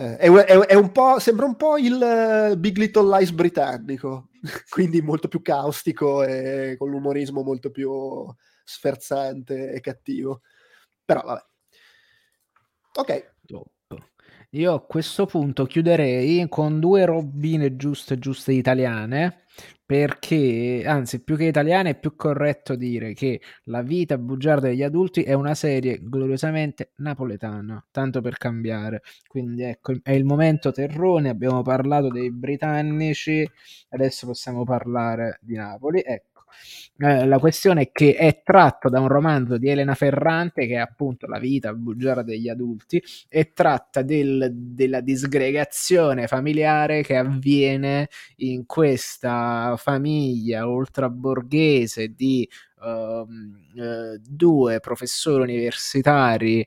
Eh, 0.00 0.16
è, 0.16 0.30
è 0.30 0.58
è 0.66 0.74
un 0.74 0.92
po', 0.92 1.18
sembra 1.18 1.44
un 1.44 1.56
po' 1.56 1.76
il 1.76 2.00
eh, 2.00 2.56
Big 2.56 2.76
Little 2.76 3.16
Lies 3.16 3.32
britannico, 3.32 4.28
quindi 4.70 5.02
molto 5.02 5.26
più 5.26 5.42
caustico 5.42 6.22
e 6.22 6.76
con 6.78 6.90
l'umorismo 6.90 7.42
molto 7.42 7.70
più 7.70 8.24
sferzante 8.64 9.72
e 9.72 9.80
cattivo. 9.80 10.42
Però 11.04 11.22
vabbè. 11.22 11.47
Ok, 12.96 13.32
Top. 13.46 13.68
Io 14.52 14.72
a 14.74 14.80
questo 14.84 15.26
punto 15.26 15.64
chiuderei 15.66 16.48
con 16.48 16.80
due 16.80 17.04
robine 17.04 17.76
giuste 17.76 18.18
giuste 18.18 18.52
italiane 18.52 19.44
perché 19.84 20.82
anzi 20.86 21.22
più 21.22 21.36
che 21.36 21.44
italiane 21.44 21.90
è 21.90 21.98
più 21.98 22.14
corretto 22.16 22.74
dire 22.76 23.12
che 23.14 23.40
La 23.64 23.82
vita 23.82 24.18
bugiarda 24.18 24.68
degli 24.68 24.82
adulti 24.82 25.22
è 25.22 25.32
una 25.32 25.54
serie 25.54 25.98
gloriosamente 26.02 26.92
napoletana, 26.96 27.84
tanto 27.90 28.20
per 28.20 28.36
cambiare. 28.38 29.02
Quindi 29.26 29.62
ecco, 29.62 29.94
è 30.02 30.12
il 30.12 30.24
momento 30.24 30.72
terrone, 30.72 31.28
abbiamo 31.30 31.62
parlato 31.62 32.08
dei 32.08 32.30
britannici, 32.32 33.48
adesso 33.90 34.26
possiamo 34.26 34.64
parlare 34.64 35.38
di 35.42 35.54
Napoli. 35.56 36.02
Ecco. 36.04 36.27
Eh, 37.00 37.26
la 37.26 37.38
questione 37.38 37.82
è 37.82 37.90
che 37.92 38.14
è 38.16 38.42
tratto 38.42 38.88
da 38.88 39.00
un 39.00 39.08
romanzo 39.08 39.56
di 39.56 39.68
Elena 39.68 39.94
Ferrante 39.94 40.66
che 40.66 40.74
è 40.74 40.78
appunto 40.78 41.26
La 41.26 41.38
vita 41.38 41.72
bugiarda 41.72 42.22
degli 42.22 42.48
adulti 42.48 43.02
e 43.28 43.52
tratta 43.52 44.02
del- 44.02 44.50
della 44.52 45.00
disgregazione 45.00 46.26
familiare 46.26 47.02
che 47.02 47.16
avviene 47.16 48.08
in 48.36 48.66
questa 48.66 49.74
famiglia 49.76 50.66
ultraborghese 50.66 52.08
di 52.14 52.48
ehm, 52.82 53.56
eh, 53.76 54.20
due 54.24 54.80
professori 54.80 55.42
universitari 55.42 56.66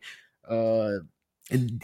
eh, 0.49 1.03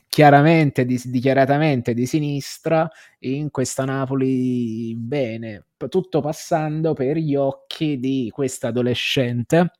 chiaramente 0.07 0.85
di- 0.85 1.02
dichiaratamente 1.06 1.94
di 1.94 2.06
sinistra 2.06 2.89
in 3.19 3.52
questa 3.52 3.85
Napoli 3.85 4.95
bene, 4.95 5.65
tutto 5.89 6.22
passando 6.22 6.94
per 6.94 7.18
gli 7.18 7.35
occhi 7.35 7.99
di 7.99 8.30
questa 8.34 8.69
adolescente 8.69 9.72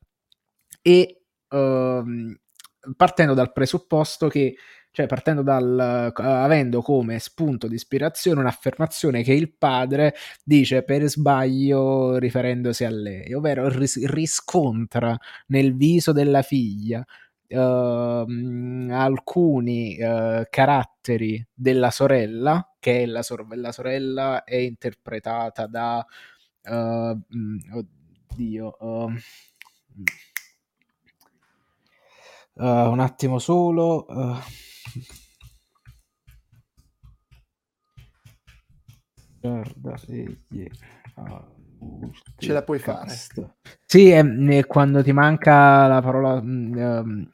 e 0.82 1.22
ehm, 1.50 2.38
partendo 2.96 3.34
dal 3.34 3.52
presupposto 3.52 4.28
che 4.28 4.56
cioè 4.92 5.06
partendo 5.06 5.44
dal 5.44 6.12
avendo 6.16 6.82
come 6.82 7.20
spunto 7.20 7.68
di 7.68 7.76
ispirazione 7.76 8.40
un'affermazione 8.40 9.22
che 9.22 9.34
il 9.34 9.54
padre 9.56 10.16
dice 10.44 10.82
per 10.82 11.04
sbaglio 11.08 12.18
riferendosi 12.18 12.84
a 12.84 12.90
lei, 12.90 13.32
ovvero 13.34 13.70
ris- 13.70 14.04
riscontra 14.08 15.16
nel 15.48 15.76
viso 15.76 16.14
della 16.14 16.42
figlia 16.42 17.06
ehm, 17.48 18.90
alcuni 18.92 19.96
eh, 19.96 20.48
caratteri 20.50 21.46
della 21.54 21.92
sorella, 21.92 22.76
che 22.80 23.06
la, 23.06 23.22
sor- 23.24 23.56
la 23.56 23.72
sorella 23.72 24.44
è 24.44 24.56
interpretata 24.56 25.68
da 25.68 26.06
mm, 26.70 27.58
oddio 28.34 28.78
ehm, 28.80 29.18
eh, 32.56 32.88
un 32.88 33.00
attimo 33.00 33.40
solo. 33.40 34.06
Guarda, 39.40 39.98
egli 40.08 40.68
ha 41.16 41.57
Ce 42.40 42.54
la 42.54 42.64
puoi 42.64 42.80
fare. 42.80 43.14
Sì, 43.86 44.10
è, 44.10 44.24
è 44.24 44.66
quando 44.66 45.04
ti 45.04 45.12
manca 45.12 45.88
la 45.88 46.02
parola 46.02 46.42
mm, 46.42 46.78
ehm, 46.78 47.30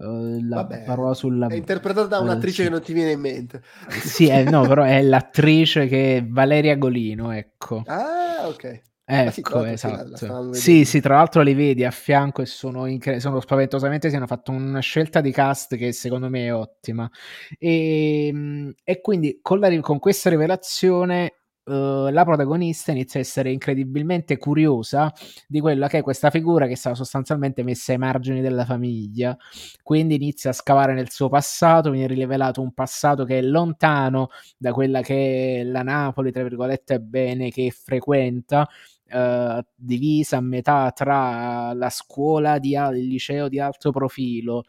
eh, 0.00 0.42
la 0.42 0.56
Vabbè, 0.62 0.84
parola 0.84 1.14
sulla 1.14 1.48
è 1.48 1.54
interpretata 1.54 2.06
da 2.06 2.18
eh, 2.18 2.22
un'attrice 2.22 2.56
sì. 2.56 2.62
che 2.64 2.68
non 2.70 2.82
ti 2.82 2.92
viene 2.92 3.12
in 3.12 3.20
mente. 3.20 3.62
Sì, 4.00 4.28
eh, 4.28 4.44
no, 4.44 4.66
però 4.66 4.82
è 4.84 5.02
l'attrice 5.02 5.86
che 5.86 6.18
è 6.18 6.26
Valeria 6.26 6.76
Golino, 6.76 7.30
ecco. 7.32 7.82
Ah, 7.86 8.46
ok. 8.46 8.82
Ah, 9.06 9.30
sì, 9.30 9.42
tra 9.42 9.56
Ecco, 9.56 9.64
l'altro 9.64 9.76
sì, 9.76 9.88
esatto. 10.14 10.52
Sì, 10.54 10.84
sì, 10.84 11.00
tra 11.00 11.16
l'altro 11.16 11.42
li 11.42 11.52
vedi 11.52 11.84
a 11.84 11.90
fianco 11.90 12.42
e 12.42 12.46
sono, 12.46 12.86
incre- 12.86 13.18
sono 13.18 13.40
spaventosamente 13.40 14.08
sì, 14.08 14.14
hanno 14.14 14.28
fatto 14.28 14.52
una 14.52 14.78
scelta 14.78 15.20
di 15.20 15.32
cast 15.32 15.76
che 15.76 15.92
secondo 15.92 16.28
me 16.28 16.46
è 16.46 16.54
ottima. 16.54 17.10
E, 17.58 18.30
mm, 18.32 18.70
e 18.84 19.00
quindi 19.00 19.40
con, 19.42 19.58
la 19.58 19.80
con 19.80 19.98
questa 19.98 20.30
rivelazione 20.30 21.39
eh, 21.70 22.10
la 22.10 22.24
protagonista 22.24 22.90
inizia 22.90 23.20
a 23.20 23.22
essere 23.22 23.52
incredibilmente 23.52 24.36
curiosa 24.38 25.12
di 25.46 25.60
quella 25.60 25.88
che 25.88 25.98
è 25.98 26.02
questa 26.02 26.30
figura 26.30 26.66
che 26.66 26.76
stava 26.76 26.96
sostanzialmente 26.96 27.62
messa 27.62 27.92
ai 27.92 27.98
margini 27.98 28.40
della 28.40 28.64
famiglia. 28.64 29.36
Quindi 29.82 30.16
inizia 30.16 30.50
a 30.50 30.52
scavare 30.52 30.94
nel 30.94 31.10
suo 31.10 31.28
passato, 31.28 31.90
viene 31.90 32.12
rivelato 32.12 32.60
un 32.60 32.72
passato 32.72 33.24
che 33.24 33.38
è 33.38 33.42
lontano 33.42 34.28
da 34.58 34.72
quella 34.72 35.00
che 35.00 35.60
è 35.60 35.64
la 35.64 35.82
Napoli, 35.82 36.32
tra 36.32 36.42
virgolette, 36.42 37.00
bene 37.00 37.50
che 37.50 37.70
frequenta, 37.70 38.68
eh, 39.06 39.64
divisa 39.74 40.36
a 40.38 40.40
metà 40.40 40.90
tra 40.92 41.72
la 41.74 41.90
scuola 41.90 42.58
di 42.58 42.76
al- 42.76 42.96
il 42.96 43.06
liceo 43.06 43.48
di 43.48 43.58
alto 43.60 43.90
profilo, 43.90 44.64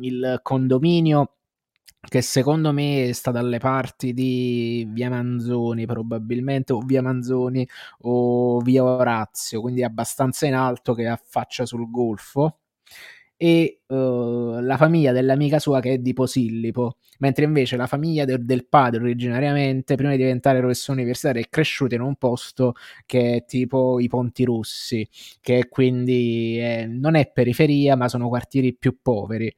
il 0.00 0.40
condominio 0.42 1.35
che 2.08 2.22
secondo 2.22 2.72
me 2.72 3.10
sta 3.12 3.30
dalle 3.30 3.58
parti 3.58 4.12
di 4.12 4.86
via 4.90 5.10
Manzoni 5.10 5.86
probabilmente, 5.86 6.72
o 6.72 6.80
via 6.80 7.02
Manzoni 7.02 7.66
o 8.02 8.60
via 8.60 8.84
Orazio, 8.84 9.60
quindi 9.60 9.82
abbastanza 9.82 10.46
in 10.46 10.54
alto 10.54 10.94
che 10.94 11.06
affaccia 11.06 11.66
sul 11.66 11.90
golfo 11.90 12.58
e 13.38 13.82
uh, 13.86 14.60
la 14.60 14.76
famiglia 14.78 15.12
dell'amica 15.12 15.58
sua 15.58 15.80
che 15.80 15.94
è 15.94 15.98
di 15.98 16.14
Posillipo, 16.14 16.96
mentre 17.18 17.44
invece 17.44 17.76
la 17.76 17.86
famiglia 17.86 18.24
de- 18.24 18.42
del 18.44 18.66
padre 18.66 19.00
originariamente, 19.02 19.94
prima 19.94 20.12
di 20.12 20.16
diventare 20.16 20.60
professore 20.60 20.98
universitario, 21.00 21.42
è 21.42 21.48
cresciuta 21.50 21.94
in 21.94 22.00
un 22.00 22.16
posto 22.16 22.74
che 23.04 23.36
è 23.36 23.44
tipo 23.44 24.00
i 24.00 24.08
Ponti 24.08 24.44
Russi, 24.44 25.06
che 25.40 25.68
quindi 25.68 26.56
è, 26.58 26.86
non 26.86 27.14
è 27.14 27.30
periferia, 27.30 27.94
ma 27.96 28.08
sono 28.08 28.28
quartieri 28.28 28.74
più 28.74 28.98
poveri. 29.02 29.54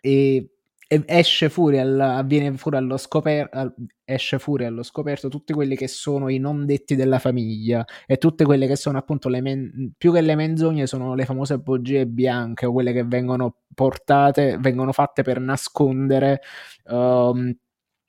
E 0.00 0.48
esce 0.88 1.50
fuori, 1.50 1.78
al, 1.78 2.26
fuori 2.56 2.76
allo 2.78 2.96
scoperto, 2.96 3.74
esce 4.04 4.38
fuori 4.38 4.64
allo 4.64 4.82
scoperto 4.82 5.28
tutti 5.28 5.52
quelli 5.52 5.76
che 5.76 5.86
sono 5.86 6.30
i 6.30 6.38
non 6.38 6.64
detti 6.64 6.96
della 6.96 7.18
famiglia 7.18 7.84
e 8.06 8.16
tutte 8.16 8.44
quelle 8.44 8.66
che 8.66 8.76
sono 8.76 8.96
appunto 8.96 9.28
le 9.28 9.42
men- 9.42 9.92
più 9.98 10.12
che 10.14 10.22
le 10.22 10.34
menzogne 10.34 10.86
sono 10.86 11.14
le 11.14 11.26
famose 11.26 11.58
bugie 11.58 12.06
bianche 12.06 12.64
o 12.64 12.72
quelle 12.72 12.94
che 12.94 13.04
vengono 13.04 13.56
portate, 13.74 14.56
vengono 14.58 14.92
fatte 14.92 15.22
per 15.22 15.40
nascondere 15.40 16.40
um, 16.86 17.54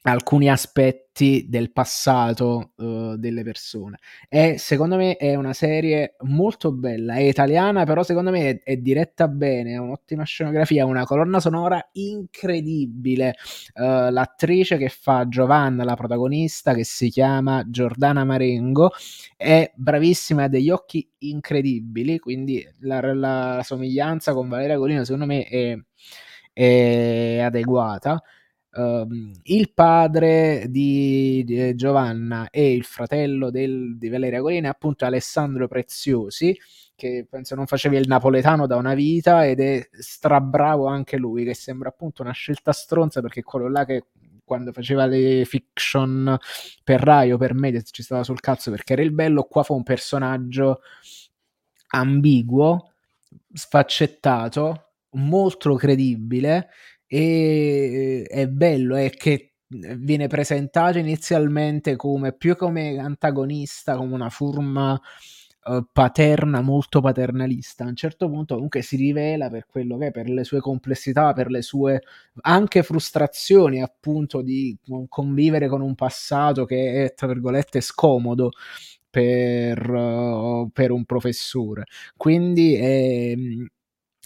alcuni 0.03 0.49
aspetti 0.49 1.45
del 1.49 1.71
passato 1.71 2.71
uh, 2.77 3.15
delle 3.17 3.43
persone. 3.43 3.97
E 4.29 4.57
secondo 4.57 4.95
me 4.95 5.17
è 5.17 5.35
una 5.35 5.51
serie 5.53 6.15
molto 6.21 6.71
bella, 6.71 7.15
è 7.15 7.21
italiana, 7.21 7.83
però 7.83 8.03
secondo 8.03 8.31
me 8.31 8.49
è, 8.49 8.63
è 8.63 8.77
diretta 8.77 9.27
bene, 9.27 9.75
ha 9.75 9.81
un'ottima 9.81 10.23
scenografia, 10.23 10.85
una 10.85 11.03
colonna 11.05 11.39
sonora 11.39 11.89
incredibile. 11.93 13.35
Uh, 13.73 14.09
l'attrice 14.11 14.77
che 14.77 14.89
fa 14.89 15.27
Giovanna, 15.27 15.83
la 15.83 15.95
protagonista, 15.95 16.73
che 16.73 16.85
si 16.85 17.09
chiama 17.09 17.65
Giordana 17.67 18.23
Marengo, 18.23 18.91
è 19.35 19.71
bravissima, 19.75 20.43
ha 20.43 20.47
degli 20.47 20.69
occhi 20.69 21.07
incredibili, 21.19 22.19
quindi 22.19 22.65
la, 22.81 23.13
la 23.13 23.61
somiglianza 23.63 24.33
con 24.33 24.47
Valeria 24.47 24.77
Golino 24.77 25.03
secondo 25.03 25.25
me 25.25 25.43
è, 25.43 25.77
è 26.53 27.39
adeguata. 27.39 28.21
Um, 28.71 29.33
il 29.43 29.73
padre 29.73 30.67
di, 30.69 31.43
di, 31.43 31.73
Giovanna 31.75 32.49
e 32.51 32.71
il 32.71 32.83
fratello 32.83 33.49
del, 33.49 33.97
di 33.97 34.09
Valeria 34.09 34.41
Golina 34.41 34.67
è 34.67 34.69
appunto 34.71 35.05
Alessandro 35.05 35.67
Preziosi, 35.67 36.55
che 36.95 37.25
penso 37.27 37.55
non 37.55 37.65
facevi 37.65 37.97
il 37.97 38.07
napoletano 38.07 38.67
da 38.67 38.75
una 38.75 38.93
vita 38.93 39.47
ed 39.47 39.59
è 39.59 39.89
strabravo 39.91 40.85
anche 40.85 41.17
lui, 41.17 41.45
che 41.45 41.55
sembra 41.55 41.89
appunto 41.89 42.21
una 42.21 42.31
scelta 42.31 42.71
stronza 42.71 43.21
perché 43.21 43.41
quello 43.41 43.69
là 43.69 43.85
che 43.85 44.05
quando 44.43 44.71
faceva 44.71 45.05
le 45.05 45.45
fiction 45.45 46.37
per 46.83 47.01
Rai 47.01 47.31
o 47.31 47.37
per 47.37 47.53
Mediaset 47.53 47.91
ci 47.91 48.03
stava 48.03 48.23
sul 48.23 48.39
cazzo 48.39 48.69
perché 48.71 48.93
era 48.93 49.01
il 49.01 49.11
bello, 49.11 49.45
qua 49.45 49.63
fa 49.63 49.73
un 49.73 49.83
personaggio 49.83 50.81
ambiguo, 51.87 52.93
sfaccettato, 53.53 54.91
molto 55.11 55.73
credibile 55.75 56.69
e 57.11 58.23
è 58.29 58.47
bello 58.47 58.95
è 58.95 59.09
che 59.09 59.53
viene 59.67 60.27
presentato 60.27 60.99
inizialmente 60.99 61.95
come 61.95 62.33
più 62.33 62.55
come 62.55 62.97
antagonista, 62.99 63.97
come 63.97 64.13
una 64.13 64.29
forma 64.29 64.93
uh, 65.65 65.85
paterna, 65.91 66.61
molto 66.61 67.01
paternalista. 67.01 67.83
A 67.83 67.87
un 67.87 67.95
certo 67.95 68.29
punto 68.29 68.53
comunque 68.55 68.81
si 68.83 68.95
rivela 68.95 69.49
per 69.49 69.65
quello 69.65 69.97
che 69.97 70.07
è, 70.07 70.11
per 70.11 70.29
le 70.29 70.43
sue 70.43 70.59
complessità, 70.59 71.33
per 71.33 71.49
le 71.49 71.61
sue 71.61 72.01
anche 72.41 72.83
frustrazioni 72.83 73.81
appunto 73.81 74.41
di 74.41 74.77
convivere 75.07 75.67
con 75.67 75.81
un 75.81 75.95
passato 75.95 76.65
che 76.65 77.05
è, 77.05 77.13
tra 77.13 77.27
virgolette, 77.27 77.81
scomodo 77.81 78.51
per, 79.09 79.89
uh, 79.89 80.69
per 80.71 80.91
un 80.91 81.05
professore. 81.05 81.85
Quindi 82.15 82.75
è, 82.75 83.35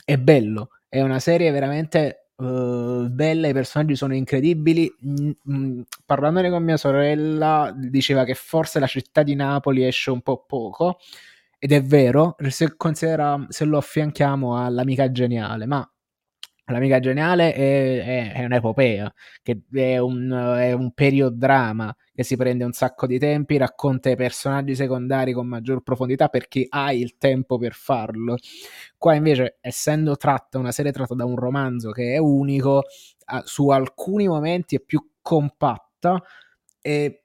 è 0.06 0.18
bello, 0.18 0.70
è 0.90 1.02
una 1.02 1.20
serie 1.20 1.52
veramente 1.52 2.23
uh, 2.44 3.10
bella, 3.10 3.48
i 3.48 3.54
personaggi 3.54 3.96
sono 3.96 4.14
incredibili. 4.16 4.92
Mm, 5.06 5.32
mm, 5.50 5.82
parlandone 6.06 6.50
con 6.50 6.64
mia 6.64 6.78
sorella, 6.78 7.74
diceva 7.76 8.24
che 8.24 8.34
forse 8.36 8.80
la 8.80 8.88
città 8.88 9.24
di 9.24 9.36
Napoli 9.36 9.86
esce 9.86 10.12
un 10.12 10.22
po' 10.22 10.44
poco. 10.46 11.00
Ed 11.60 11.72
è 11.72 11.82
vero, 11.82 12.36
se, 12.50 12.76
se 13.50 13.66
lo 13.66 13.78
affianchiamo 13.78 14.58
all'amica 14.64 15.12
geniale, 15.12 15.66
ma 15.66 15.88
L'amica 16.68 17.00
geniale 17.00 17.54
è, 17.54 18.32
è, 18.32 18.34
è 18.34 18.46
un'epopea, 18.46 19.14
è 19.74 19.98
un, 19.98 20.56
è 20.58 20.72
un 20.72 20.92
periodrama 20.94 21.94
che 22.14 22.24
si 22.24 22.36
prende 22.36 22.64
un 22.64 22.74
sacco 22.74 23.08
di 23.08 23.18
tempi, 23.18 23.58
racconta 23.58 24.10
i 24.10 24.16
personaggi 24.16 24.76
secondari 24.76 25.34
con 25.34 25.48
maggior 25.48 25.82
profondità 25.82 26.28
perché 26.28 26.66
hai 26.70 27.02
il 27.02 27.18
tempo 27.18 27.58
per 27.58 27.74
farlo. 27.74 28.36
Qua 28.98 29.16
invece, 29.16 29.58
essendo 29.62 30.16
tratta 30.16 30.60
una 30.60 30.72
serie 30.72 30.92
tratta 30.92 31.16
da 31.16 31.26
un 31.26 31.36
romanzo 31.36 31.92
che 31.92 32.14
è 32.14 32.18
unico, 32.18 32.84
su 33.46 33.70
alcuni 33.70 34.28
momenti 34.28 34.76
è 34.76 34.80
più 34.80 35.12
compatta 35.22 36.22
e, 36.82 37.24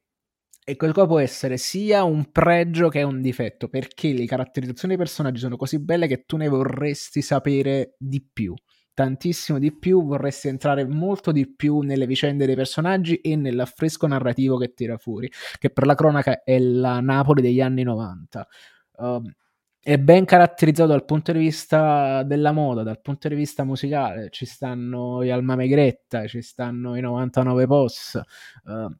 e 0.64 0.76
questo 0.76 1.06
può 1.06 1.18
essere 1.18 1.56
sia 1.56 2.04
un 2.04 2.30
pregio 2.30 2.88
che 2.88 3.02
un 3.02 3.20
difetto 3.20 3.68
perché 3.68 4.12
le 4.12 4.26
caratterizzazioni 4.26 4.94
dei 4.94 5.04
personaggi 5.04 5.40
sono 5.40 5.56
così 5.56 5.80
belle 5.80 6.06
che 6.06 6.24
tu 6.24 6.36
ne 6.36 6.48
vorresti 6.48 7.20
sapere 7.22 7.94
di 7.98 8.22
più 8.22 8.54
tantissimo 8.98 9.60
di 9.60 9.72
più, 9.72 10.04
vorresti 10.04 10.48
entrare 10.48 10.84
molto 10.84 11.30
di 11.30 11.48
più 11.48 11.82
nelle 11.82 12.04
vicende 12.04 12.46
dei 12.46 12.56
personaggi 12.56 13.14
e 13.20 13.36
nell'affresco 13.36 14.08
narrativo 14.08 14.56
che 14.56 14.74
tira 14.74 14.98
fuori, 14.98 15.30
che 15.56 15.70
per 15.70 15.86
la 15.86 15.94
cronaca 15.94 16.42
è 16.42 16.58
la 16.58 16.98
Napoli 16.98 17.40
degli 17.40 17.60
anni 17.60 17.84
90. 17.84 18.48
Uh, 18.96 19.04
um, 19.04 19.32
è 19.80 19.96
ben 19.98 20.24
caratterizzato 20.24 20.88
dal 20.88 21.04
punto 21.04 21.30
di 21.30 21.38
vista 21.38 22.24
della 22.24 22.50
moda, 22.50 22.82
dal 22.82 23.00
punto 23.00 23.28
di 23.28 23.36
vista 23.36 23.62
musicale. 23.62 24.30
Ci 24.30 24.46
stanno 24.46 25.24
gli 25.24 25.30
Alma 25.30 25.54
Megretta, 25.54 26.26
ci 26.26 26.42
stanno 26.42 26.96
i 26.96 27.00
99 27.00 27.66
Post. 27.68 28.20
Uh, 28.64 28.92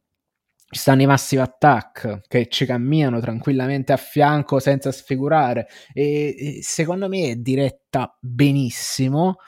ci 0.70 0.80
stanno 0.80 1.02
i 1.02 1.06
Massive 1.06 1.42
Attack 1.42 2.20
che 2.28 2.46
ci 2.48 2.66
camminano 2.66 3.18
tranquillamente 3.20 3.92
a 3.92 3.96
fianco 3.96 4.60
senza 4.60 4.92
sfigurare 4.92 5.66
e, 5.92 6.36
e 6.38 6.58
secondo 6.62 7.08
me 7.08 7.30
è 7.30 7.36
diretta 7.36 8.14
benissimo 8.20 9.38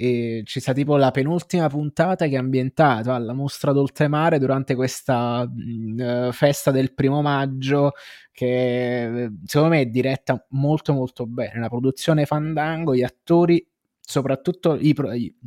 e 0.00 0.42
ci 0.44 0.60
sta 0.60 0.72
tipo 0.72 0.96
la 0.96 1.10
penultima 1.10 1.68
puntata 1.68 2.28
che 2.28 2.36
è 2.36 2.38
ambientata 2.38 3.14
alla 3.14 3.32
mostra 3.32 3.72
d'oltremare 3.72 4.38
durante 4.38 4.76
questa 4.76 5.40
uh, 5.42 6.30
festa 6.30 6.70
del 6.70 6.94
primo 6.94 7.20
maggio 7.20 7.94
che 8.30 9.28
secondo 9.44 9.74
me 9.74 9.80
è 9.80 9.86
diretta 9.86 10.46
molto 10.50 10.92
molto 10.92 11.26
bene. 11.26 11.58
La 11.58 11.68
produzione 11.68 12.26
fandango 12.26 12.94
gli 12.94 13.02
attori 13.02 13.66
soprattutto 14.00 14.78
i, 14.80 14.94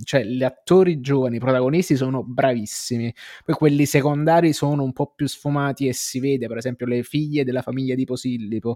cioè, 0.03 0.25
gli 0.25 0.43
attori 0.43 0.99
giovani, 0.99 1.37
i 1.37 1.39
protagonisti 1.39 1.95
sono 1.95 2.21
bravissimi, 2.21 3.11
poi 3.45 3.55
quelli 3.55 3.85
secondari 3.85 4.51
sono 4.51 4.83
un 4.83 4.91
po' 4.91 5.13
più 5.15 5.27
sfumati 5.27 5.87
e 5.87 5.93
si 5.93 6.19
vede, 6.19 6.47
per 6.47 6.57
esempio, 6.57 6.85
le 6.85 7.03
figlie 7.03 7.43
della 7.45 7.63
famiglia 7.63 7.95
di 7.95 8.03
Posillipo, 8.03 8.75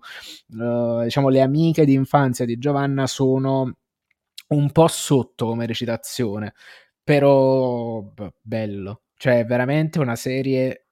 uh, 0.57 1.03
diciamo 1.03 1.27
le 1.27 1.41
amiche 1.41 1.85
di 1.85 1.93
infanzia 1.93 2.45
di 2.45 2.57
Giovanna 2.57 3.05
sono 3.07 3.75
un 4.47 4.71
po' 4.71 4.87
sotto 4.87 5.47
come 5.47 5.65
recitazione, 5.65 6.53
però 7.03 8.03
bello, 8.41 9.01
cioè 9.15 9.45
veramente 9.45 9.99
una 9.99 10.15
serie 10.15 10.87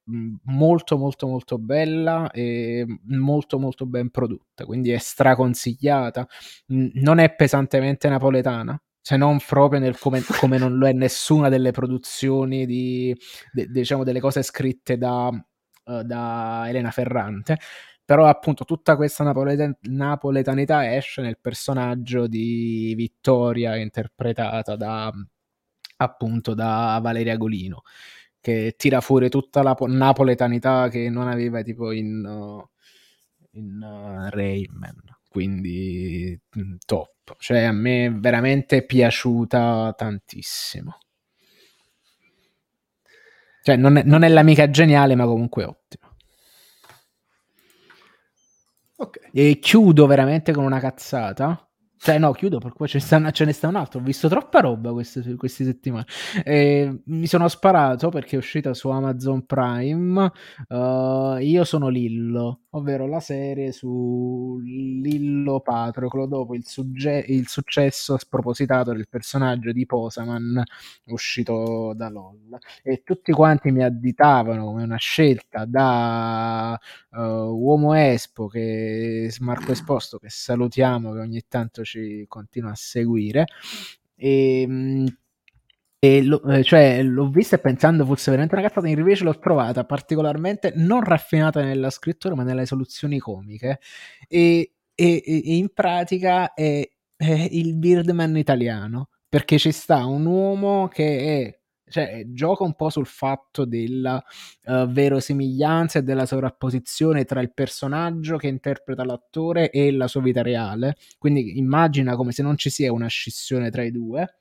molto 0.45 0.97
molto 0.97 1.27
molto 1.27 1.57
bella 1.57 2.29
e 2.31 2.85
molto 3.05 3.57
molto 3.57 3.85
ben 3.85 4.09
prodotta 4.09 4.65
quindi 4.65 4.91
è 4.91 4.97
straconsigliata. 4.97 6.27
Non 6.67 7.19
è 7.19 7.33
pesantemente 7.35 8.09
napoletana 8.09 8.81
se 9.05 9.17
non 9.17 9.37
proprio 9.45 9.81
nel 9.81 9.99
come, 9.99 10.21
come 10.39 10.57
non 10.57 10.77
lo 10.77 10.87
è 10.87 10.93
nessuna 10.93 11.49
delle 11.49 11.71
produzioni 11.71 12.65
di, 12.65 13.13
de, 13.51 13.67
diciamo 13.67 14.05
delle 14.05 14.21
cose 14.21 14.43
scritte 14.43 14.97
da, 14.97 15.27
uh, 15.27 16.01
da 16.03 16.63
Elena 16.69 16.89
Ferrante 16.89 17.57
però 18.05 18.27
appunto 18.27 18.65
tutta 18.65 18.95
questa 18.95 19.23
napoletan- 19.23 19.77
napoletanità 19.81 20.93
esce 20.95 21.21
nel 21.21 21.39
personaggio 21.39 22.27
di 22.27 22.93
Vittoria 22.95 23.75
interpretata 23.77 24.75
da 24.75 25.11
appunto 25.97 26.53
da 26.53 26.99
Valeria 27.01 27.37
Golino 27.37 27.83
che 28.43 28.75
tira 28.77 28.99
fuori 28.99 29.29
tutta 29.29 29.63
la 29.63 29.73
napoletanità 29.87 30.89
che 30.89 31.09
non 31.09 31.29
aveva 31.29 31.61
tipo 31.61 31.93
in, 31.93 32.25
uh, 32.25 32.67
in 33.51 33.79
uh, 33.81 34.27
Rayman. 34.29 35.01
Quindi 35.29 36.37
mm, 36.59 36.75
top. 36.85 37.35
Cioè 37.37 37.63
a 37.63 37.71
me 37.71 38.07
è 38.07 38.11
veramente 38.11 38.85
piaciuta 38.85 39.93
tantissimo. 39.95 40.97
Cioè 43.63 43.77
non 43.77 43.95
è, 43.95 44.03
non 44.03 44.23
è 44.23 44.27
l'amica 44.27 44.69
geniale 44.69 45.15
ma 45.15 45.23
comunque 45.23 45.63
ottima 45.63 46.02
Okay. 49.03 49.29
E 49.33 49.59
chiudo 49.59 50.05
veramente 50.05 50.53
con 50.53 50.63
una 50.63 50.79
cazzata. 50.79 51.67
Cioè, 52.03 52.17
no, 52.19 52.33
chiudo 52.33 52.57
perché 52.57 52.85
ce, 52.85 52.99
sta, 52.99 53.31
ce 53.31 53.45
ne 53.45 53.53
sta 53.53 53.69
un 53.69 53.77
altro. 53.77 54.01
Ho 54.01 54.03
visto 54.03 54.27
troppa 54.27 54.59
roba 54.59 54.91
queste, 54.91 55.35
queste 55.35 55.63
settimane. 55.63 56.05
Eh, 56.43 57.01
mi 57.05 57.27
sono 57.27 57.47
sparato 57.47 58.09
perché 58.09 58.35
è 58.35 58.39
uscita 58.39 58.73
su 58.73 58.89
Amazon 58.89 59.45
Prime. 59.45 60.29
Uh, 60.67 61.37
io 61.37 61.63
sono 61.63 61.87
Lillo, 61.87 62.63
ovvero 62.71 63.07
la 63.07 63.21
serie 63.21 63.71
su 63.71 64.59
Lillo 64.61 65.61
Patroclo 65.61 66.25
dopo 66.25 66.55
il, 66.55 66.65
sugge- 66.65 67.23
il 67.25 67.47
successo 67.47 68.17
spropositato 68.17 68.91
del 68.91 69.07
personaggio 69.07 69.71
di 69.71 69.85
Posaman 69.85 70.61
uscito 71.05 71.93
da 71.95 72.09
LOL. 72.09 72.57
E 72.83 73.03
tutti 73.05 73.31
quanti 73.31 73.71
mi 73.71 73.81
additavano 73.81 74.65
come 74.65 74.83
una 74.83 74.97
scelta 74.97 75.63
da 75.63 76.77
uh, 77.11 77.21
uomo 77.21 77.93
Espo, 77.93 78.47
che 78.47 79.33
Marco 79.39 79.71
Esposto, 79.71 80.17
che 80.17 80.27
salutiamo, 80.27 81.13
che 81.13 81.19
ogni 81.19 81.43
tanto 81.47 81.81
ci 81.83 81.92
ci 82.01 82.25
continua 82.27 82.71
a 82.71 82.75
seguire. 82.75 83.45
E, 84.15 84.61
ehm, 84.61 85.17
e 85.99 86.21
lo, 86.21 86.43
eh, 86.43 86.63
cioè, 86.63 87.01
l'ho 87.01 87.29
vista 87.29 87.57
pensando 87.57 88.05
fosse 88.05 88.29
veramente 88.29 88.55
una 88.55 88.67
cazzata, 88.67 88.87
invece 88.89 89.23
l'ho 89.23 89.39
trovata 89.39 89.85
particolarmente 89.85 90.73
non 90.75 91.01
raffinata 91.01 91.61
nella 91.63 91.89
scrittura, 91.89 92.35
ma 92.35 92.43
nelle 92.43 92.65
soluzioni 92.65 93.19
comiche. 93.19 93.79
E, 94.27 94.73
e, 94.93 95.23
e 95.25 95.55
in 95.55 95.69
pratica 95.73 96.53
è, 96.53 96.87
è 97.15 97.47
il 97.51 97.75
Birdman 97.75 98.35
italiano, 98.35 99.09
perché 99.29 99.57
ci 99.57 99.71
sta 99.71 100.05
un 100.05 100.25
uomo 100.25 100.89
che 100.89 101.45
è 101.47 101.59
cioè, 101.89 102.23
gioca 102.27 102.63
un 102.63 102.73
po' 102.75 102.89
sul 102.89 103.05
fatto 103.05 103.65
della 103.65 104.23
uh, 104.65 104.87
verosimiglianza 104.87 105.99
e 105.99 106.03
della 106.03 106.25
sovrapposizione 106.25 107.25
tra 107.25 107.41
il 107.41 107.53
personaggio 107.53 108.37
che 108.37 108.47
interpreta 108.47 109.03
l'attore 109.03 109.69
e 109.69 109.91
la 109.91 110.07
sua 110.07 110.21
vita 110.21 110.41
reale. 110.41 110.95
Quindi 111.17 111.57
immagina 111.57 112.15
come 112.15 112.31
se 112.31 112.41
non 112.43 112.57
ci 112.57 112.69
sia 112.69 112.91
una 112.91 113.07
scissione 113.07 113.69
tra 113.69 113.83
i 113.83 113.91
due. 113.91 114.37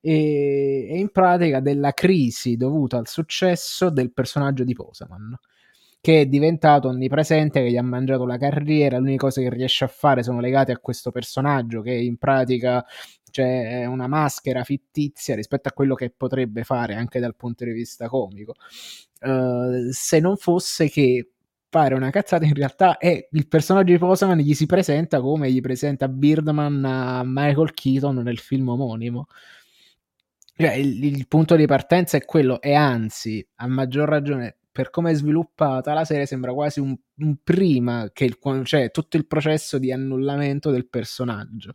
E, 0.00 0.88
e 0.90 0.98
in 0.98 1.10
pratica 1.10 1.60
della 1.60 1.92
crisi 1.92 2.56
dovuta 2.56 2.98
al 2.98 3.06
successo 3.06 3.90
del 3.90 4.12
personaggio 4.12 4.64
di 4.64 4.72
Posaman 4.74 5.38
che 6.04 6.20
è 6.20 6.26
diventato 6.26 6.88
onnipresente, 6.88 7.62
che 7.62 7.70
gli 7.70 7.78
ha 7.78 7.82
mangiato 7.82 8.26
la 8.26 8.36
carriera, 8.36 8.96
le 8.96 9.04
uniche 9.04 9.16
cose 9.16 9.40
che 9.40 9.48
riesce 9.48 9.84
a 9.84 9.86
fare 9.86 10.22
sono 10.22 10.38
legate 10.38 10.70
a 10.70 10.76
questo 10.78 11.10
personaggio 11.10 11.80
che 11.80 11.94
in 11.94 12.18
pratica 12.18 12.84
cioè 13.34 13.80
è 13.80 13.84
una 13.86 14.06
maschera 14.06 14.62
fittizia 14.62 15.34
rispetto 15.34 15.68
a 15.68 15.72
quello 15.72 15.96
che 15.96 16.14
potrebbe 16.16 16.62
fare 16.62 16.94
anche 16.94 17.18
dal 17.18 17.34
punto 17.34 17.64
di 17.64 17.72
vista 17.72 18.06
comico. 18.06 18.54
Uh, 19.20 19.90
se 19.90 20.20
non 20.20 20.36
fosse 20.36 20.88
che 20.88 21.30
fare 21.68 21.96
una 21.96 22.10
cazzata 22.10 22.44
in 22.44 22.54
realtà 22.54 22.96
è 22.96 23.26
il 23.28 23.48
personaggio 23.48 23.90
di 23.90 23.98
Posaman 23.98 24.38
gli 24.38 24.54
si 24.54 24.66
presenta 24.66 25.20
come 25.20 25.50
gli 25.50 25.60
presenta 25.60 26.06
Birdman 26.06 26.84
a 26.84 27.22
Michael 27.24 27.74
Keaton 27.74 28.18
nel 28.18 28.38
film 28.38 28.68
omonimo. 28.68 29.26
Cioè, 30.56 30.74
il, 30.74 31.02
il 31.02 31.26
punto 31.26 31.56
di 31.56 31.66
partenza 31.66 32.16
è 32.16 32.24
quello, 32.24 32.60
e 32.60 32.74
anzi, 32.74 33.44
a 33.56 33.66
maggior 33.66 34.08
ragione, 34.08 34.58
per 34.70 34.90
come 34.90 35.10
è 35.10 35.14
sviluppata 35.14 35.92
la 35.92 36.04
serie 36.04 36.26
sembra 36.26 36.52
quasi 36.52 36.78
un, 36.78 36.96
un 37.16 37.36
prima 37.42 38.10
che 38.12 38.26
il, 38.26 38.38
cioè, 38.62 38.92
tutto 38.92 39.16
il 39.16 39.26
processo 39.26 39.78
di 39.78 39.90
annullamento 39.90 40.70
del 40.70 40.86
personaggio. 40.88 41.72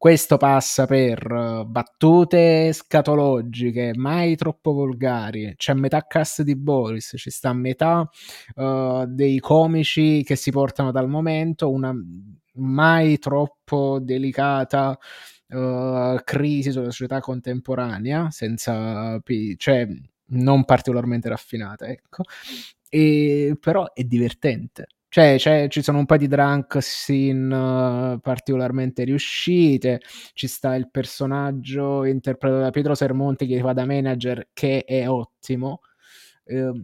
Questo 0.00 0.38
passa 0.38 0.86
per 0.86 1.30
uh, 1.30 1.66
battute 1.66 2.72
scatologiche, 2.72 3.92
mai 3.94 4.34
troppo 4.34 4.72
volgari. 4.72 5.52
C'è 5.56 5.74
metà 5.74 6.06
cast 6.06 6.40
di 6.40 6.56
Boris, 6.56 7.16
ci 7.18 7.28
sta 7.28 7.52
metà 7.52 8.08
uh, 8.54 9.04
dei 9.04 9.38
comici 9.40 10.22
che 10.24 10.36
si 10.36 10.50
portano 10.52 10.90
dal 10.90 11.06
momento, 11.06 11.70
una 11.70 11.94
mai 12.54 13.18
troppo 13.18 13.98
delicata 14.00 14.98
uh, 15.48 16.16
crisi 16.24 16.70
sulla 16.70 16.90
società 16.90 17.20
contemporanea, 17.20 18.30
senza, 18.30 19.20
cioè, 19.58 19.86
non 20.28 20.64
particolarmente 20.64 21.28
raffinata, 21.28 21.86
ecco. 21.86 22.22
E, 22.88 23.54
però 23.60 23.92
è 23.92 24.02
divertente 24.04 24.86
cioè, 25.10 25.38
cioè, 25.40 25.66
ci 25.68 25.82
sono 25.82 25.98
un 25.98 26.06
po' 26.06 26.16
di 26.16 26.28
drunk 26.28 26.78
scene 26.80 27.52
uh, 28.14 28.20
particolarmente 28.20 29.02
riuscite. 29.02 30.00
Ci 30.34 30.46
sta 30.46 30.76
il 30.76 30.88
personaggio 30.88 32.04
interpretato 32.04 32.62
da 32.62 32.70
Pietro 32.70 32.94
Sermonti 32.94 33.46
che 33.48 33.58
fa 33.58 33.72
da 33.72 33.84
manager, 33.84 34.50
che 34.52 34.84
è 34.84 35.08
ottimo. 35.08 35.80
Uh, 36.44 36.80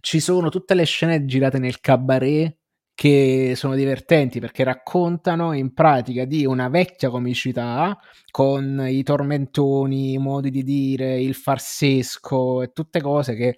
ci 0.00 0.20
sono 0.20 0.48
tutte 0.48 0.74
le 0.74 0.84
scene 0.84 1.24
girate 1.24 1.58
nel 1.58 1.80
cabaret 1.80 2.56
che 2.94 3.54
sono 3.56 3.74
divertenti 3.74 4.38
perché 4.38 4.62
raccontano 4.62 5.52
in 5.52 5.74
pratica 5.74 6.24
di 6.24 6.46
una 6.46 6.68
vecchia 6.68 7.10
comicità 7.10 7.98
con 8.30 8.86
i 8.88 9.02
tormentoni, 9.02 10.12
i 10.12 10.18
modi 10.18 10.50
di 10.50 10.62
dire, 10.62 11.20
il 11.20 11.34
farsesco 11.34 12.62
e 12.62 12.72
tutte 12.72 13.00
cose 13.00 13.34
che 13.34 13.56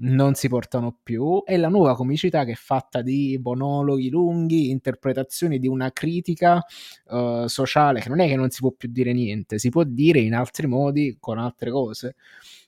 non 0.00 0.34
si 0.34 0.48
portano 0.48 0.96
più 1.02 1.42
e 1.46 1.56
la 1.56 1.68
nuova 1.68 1.96
comicità 1.96 2.44
che 2.44 2.52
è 2.52 2.56
fatta 2.56 3.02
di 3.02 3.38
monologhi 3.42 4.10
lunghi, 4.10 4.70
interpretazioni 4.70 5.58
di 5.58 5.66
una 5.66 5.90
critica 5.92 6.62
uh, 7.06 7.46
sociale 7.46 8.00
che 8.00 8.08
non 8.08 8.20
è 8.20 8.28
che 8.28 8.36
non 8.36 8.50
si 8.50 8.60
può 8.60 8.70
più 8.70 8.88
dire 8.90 9.12
niente, 9.12 9.58
si 9.58 9.70
può 9.70 9.84
dire 9.84 10.20
in 10.20 10.34
altri 10.34 10.66
modi 10.66 11.16
con 11.18 11.38
altre 11.38 11.70
cose 11.70 12.14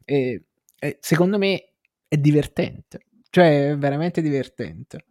e, 0.04 0.44
e 0.78 0.98
secondo 1.00 1.38
me 1.38 1.72
è 2.08 2.16
divertente, 2.16 3.06
cioè 3.30 3.70
è 3.70 3.78
veramente 3.78 4.20
divertente. 4.22 5.04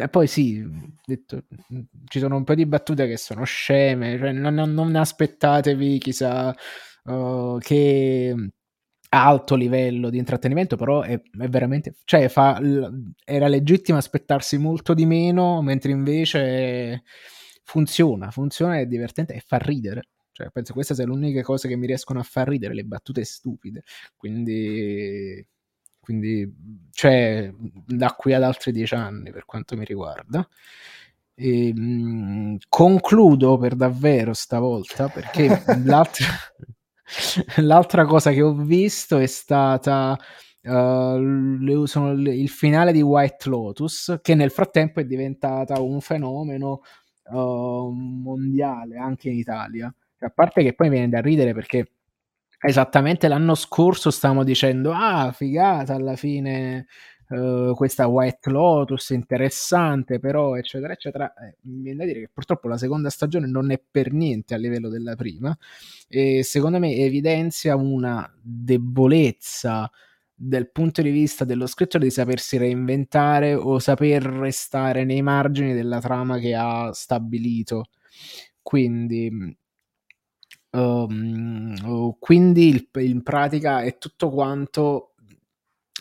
E 0.00 0.08
poi 0.08 0.28
sì, 0.28 0.64
detto, 1.04 1.42
ci 2.06 2.20
sono 2.20 2.36
un 2.36 2.44
po' 2.44 2.54
di 2.54 2.66
battute 2.66 3.08
che 3.08 3.16
sono 3.16 3.42
sceme, 3.42 4.16
cioè 4.16 4.30
non, 4.30 4.54
non 4.54 4.94
aspettatevi 4.94 5.98
chissà 5.98 6.54
uh, 7.04 7.58
che 7.58 8.50
alto 9.10 9.54
livello 9.54 10.10
di 10.10 10.18
intrattenimento, 10.18 10.76
però 10.76 11.02
è, 11.02 11.20
è 11.20 11.48
veramente, 11.48 11.94
cioè 12.04 12.28
fa, 12.28 12.60
era 13.24 13.48
legittimo 13.48 13.98
aspettarsi 13.98 14.58
molto 14.58 14.94
di 14.94 15.06
meno, 15.06 15.62
mentre 15.62 15.90
invece 15.92 17.02
funziona, 17.62 18.30
funziona, 18.30 18.78
è 18.78 18.86
divertente 18.86 19.34
e 19.34 19.42
fa 19.44 19.58
ridere. 19.58 20.08
Cioè, 20.32 20.50
penso 20.50 20.72
queste 20.72 20.94
siano 20.94 21.12
le 21.12 21.18
uniche 21.18 21.42
cose 21.42 21.68
che 21.68 21.76
mi 21.76 21.86
riescono 21.86 22.20
a 22.20 22.22
far 22.22 22.48
ridere, 22.48 22.74
le 22.74 22.84
battute 22.84 23.24
stupide. 23.24 23.82
Quindi, 24.16 25.44
quindi 25.98 26.50
cioè, 26.92 27.52
da 27.86 28.12
qui 28.12 28.32
ad 28.34 28.42
altri 28.42 28.72
dieci 28.72 28.94
anni 28.94 29.32
per 29.32 29.44
quanto 29.44 29.76
mi 29.76 29.84
riguarda. 29.84 30.46
E, 31.34 31.72
mh, 31.74 31.80
mm, 31.80 32.56
concludo 32.68 33.58
per 33.58 33.74
davvero 33.76 34.32
stavolta 34.32 35.08
perché 35.08 35.48
l'altra 35.84 36.26
L'altra 37.56 38.04
cosa 38.04 38.32
che 38.32 38.42
ho 38.42 38.52
visto 38.52 39.18
è 39.18 39.26
stata 39.26 40.16
uh, 40.62 41.84
sono 41.86 42.12
il 42.12 42.48
finale 42.48 42.92
di 42.92 43.02
White 43.02 43.48
Lotus, 43.48 44.18
che 44.22 44.34
nel 44.34 44.50
frattempo 44.50 45.00
è 45.00 45.04
diventata 45.04 45.80
un 45.80 46.00
fenomeno 46.00 46.82
uh, 47.30 47.90
mondiale 47.90 48.96
anche 48.96 49.30
in 49.30 49.38
Italia. 49.38 49.92
A 50.20 50.30
parte 50.30 50.62
che 50.62 50.74
poi 50.74 50.88
viene 50.88 51.08
da 51.08 51.20
ridere 51.20 51.54
perché 51.54 51.92
esattamente 52.60 53.28
l'anno 53.28 53.54
scorso 53.54 54.10
stavamo 54.10 54.42
dicendo 54.42 54.92
ah 54.92 55.30
figata 55.30 55.94
alla 55.94 56.16
fine 56.16 56.86
uh, 57.28 57.74
questa 57.74 58.06
White 58.06 58.50
Lotus 58.50 59.10
interessante 59.10 60.18
però 60.18 60.56
eccetera 60.56 60.92
eccetera 60.92 61.32
eh, 61.34 61.56
mi 61.62 61.82
viene 61.82 61.98
da 61.98 62.04
dire 62.04 62.20
che 62.20 62.30
purtroppo 62.32 62.68
la 62.68 62.78
seconda 62.78 63.10
stagione 63.10 63.46
non 63.46 63.70
è 63.70 63.80
per 63.90 64.12
niente 64.12 64.54
a 64.54 64.58
livello 64.58 64.88
della 64.88 65.14
prima 65.16 65.56
e 66.08 66.42
secondo 66.42 66.78
me 66.78 66.94
evidenzia 66.94 67.76
una 67.76 68.30
debolezza 68.40 69.90
dal 70.40 70.70
punto 70.70 71.02
di 71.02 71.10
vista 71.10 71.44
dello 71.44 71.66
scrittore 71.66 72.04
di 72.04 72.10
sapersi 72.12 72.58
reinventare 72.58 73.54
o 73.54 73.80
saper 73.80 74.22
restare 74.22 75.04
nei 75.04 75.20
margini 75.20 75.74
della 75.74 75.98
trama 75.98 76.38
che 76.38 76.54
ha 76.54 76.92
stabilito. 76.92 77.86
Quindi, 78.62 79.56
um, 80.70 82.16
quindi 82.20 82.88
in 82.92 83.22
pratica 83.24 83.82
è 83.82 83.98
tutto 83.98 84.30
quanto 84.30 85.07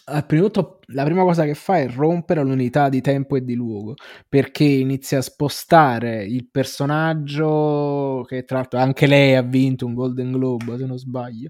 al 0.10 0.26
prima 0.26 0.44
tutto, 0.44 0.80
la 0.88 1.04
prima 1.04 1.24
cosa 1.24 1.44
che 1.44 1.54
fa 1.54 1.80
è 1.80 1.90
rompere 1.90 2.42
l'unità 2.42 2.88
di 2.88 3.02
tempo 3.02 3.36
e 3.36 3.44
di 3.44 3.56
luogo 3.56 3.96
perché 4.30 4.64
inizia 4.64 5.18
a 5.18 5.22
spostare 5.22 6.24
il 6.24 6.48
personaggio 6.50 8.24
che 8.26 8.46
tra 8.46 8.60
l'altro 8.60 8.80
anche 8.80 9.06
lei 9.06 9.36
ha 9.36 9.42
vinto 9.42 9.86
un 9.86 9.94
Golden 9.94 10.32
Globe 10.32 10.78
se 10.78 10.86
non 10.86 10.98
sbaglio 10.98 11.50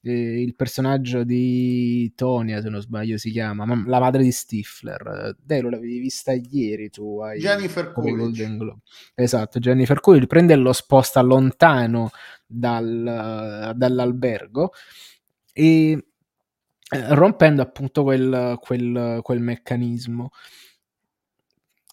eh, 0.00 0.40
il 0.40 0.54
personaggio 0.54 1.24
di 1.24 2.10
Tonia 2.14 2.62
se 2.62 2.70
non 2.70 2.80
sbaglio 2.80 3.18
si 3.18 3.30
chiama 3.30 3.66
ma, 3.66 3.82
la 3.86 4.00
madre 4.00 4.22
di 4.22 4.32
Stifler. 4.32 5.36
Dai, 5.42 5.60
lo 5.60 5.68
l'avevi 5.68 5.98
vista 5.98 6.32
ieri 6.32 6.88
tu 6.88 7.20
hai 7.20 7.38
Jennifer 7.38 7.92
Coolidge. 7.92 8.48
Esatto 9.14 9.58
Jennifer 9.58 10.00
Coolidge 10.00 10.26
prende 10.26 10.54
e 10.54 10.56
lo 10.56 10.72
sposta 10.72 11.20
lontano 11.20 12.10
dal, 12.46 13.72
dall'albergo 13.76 14.72
e 15.52 16.09
rompendo 16.90 17.62
appunto 17.62 18.02
quel, 18.02 18.58
quel, 18.60 19.20
quel 19.22 19.40
meccanismo 19.40 20.30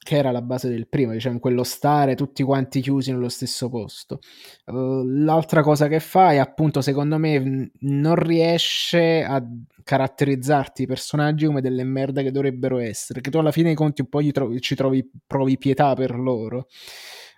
che 0.08 0.16
era 0.16 0.32
la 0.32 0.42
base 0.42 0.70
del 0.70 0.88
primo, 0.88 1.12
diciamo, 1.12 1.38
quello 1.38 1.66
stare 1.66 2.16
tutti 2.16 2.42
quanti 2.42 2.80
chiusi 2.80 3.12
nello 3.12 3.28
stesso 3.28 3.68
posto. 3.68 4.20
Uh, 4.64 5.04
l'altra 5.04 5.62
cosa 5.62 5.90
che 5.90 6.00
fa 6.00 6.32
è 6.32 6.38
appunto, 6.38 6.80
secondo 6.80 7.18
me, 7.18 7.72
non 7.80 8.16
riesce 8.16 9.22
a 9.26 9.46
caratterizzarti 9.84 10.84
i 10.84 10.88
personaggi 10.88 11.46
come 11.46 11.60
delle 11.60 11.84
merde 11.84 12.24
che 12.24 12.32
dovrebbero 12.32 12.80
essere, 12.80 13.20
che 13.20 13.30
tu 13.30 13.38
alla 13.38 13.52
fine 13.52 13.68
dei 13.68 13.76
conti 13.76 14.00
un 14.00 14.08
po' 14.08 14.22
trovi, 14.32 14.62
ci 14.62 14.76
trovi, 14.76 15.12
provi 15.28 15.58
pietà 15.58 15.94
per 15.94 16.18
loro. 16.18 16.68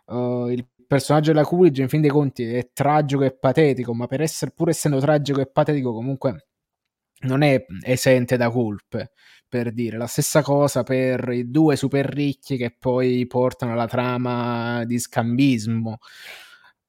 Uh, 0.05 0.49
il 0.49 0.67
personaggio 0.85 1.31
della 1.31 1.45
Coolidge, 1.45 1.81
in 1.81 1.89
fin 1.89 2.01
dei 2.01 2.11
conti, 2.11 2.43
è 2.43 2.69
tragico 2.71 3.23
e 3.23 3.35
patetico, 3.35 3.95
ma 3.95 4.05
per 4.05 4.21
essere, 4.21 4.51
pur 4.51 4.69
essendo 4.69 4.99
tragico 4.99 5.41
e 5.41 5.47
patetico, 5.47 5.91
comunque 5.91 6.48
non 7.21 7.41
è 7.41 7.65
esente 7.83 8.37
da 8.37 8.49
colpe 8.49 9.11
per 9.49 9.73
dire 9.73 9.97
la 9.97 10.07
stessa 10.07 10.43
cosa 10.43 10.83
per 10.83 11.29
i 11.29 11.49
due 11.49 11.75
super 11.75 12.05
ricchi 12.05 12.55
che 12.55 12.75
poi 12.77 13.25
portano 13.27 13.73
la 13.75 13.87
trama 13.87 14.85
di 14.85 14.99
scambismo. 14.99 15.97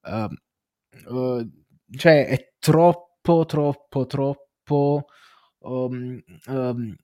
Uh, 0.02 1.14
uh, 1.14 1.50
cioè 1.96 2.26
è 2.26 2.52
troppo, 2.58 3.46
troppo, 3.46 4.06
troppo. 4.06 5.06
Um, 5.60 6.22
um, 6.46 6.94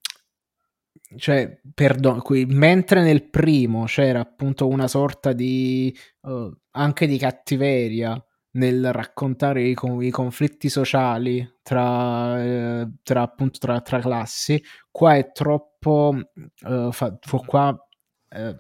cioè, 1.17 1.61
perdono, 1.75 2.21
qui, 2.21 2.45
mentre 2.47 3.03
nel 3.03 3.31
primo 3.31 3.85
c'era 3.85 4.21
appunto 4.21 4.67
una 4.69 4.89
sorta 4.89 5.33
di 5.33 5.97
uh, 6.23 6.53
anche 6.73 7.07
di 7.07 7.17
cattiveria 7.17 8.23
nel 8.57 8.93
raccontare 8.93 9.63
i, 9.63 9.77
i 10.01 10.11
conflitti 10.11 10.69
sociali 10.69 11.57
tra, 11.63 12.43
eh, 12.43 12.89
tra 13.03 13.23
appunto 13.23 13.59
tra, 13.59 13.81
tra, 13.81 14.01
classi. 14.01 14.63
Qua 14.91 15.17
è 15.17 15.31
troppo 15.33 16.15
uh, 16.63 16.93
fa, 16.93 17.19
qua 17.47 17.89
eh, 18.29 18.57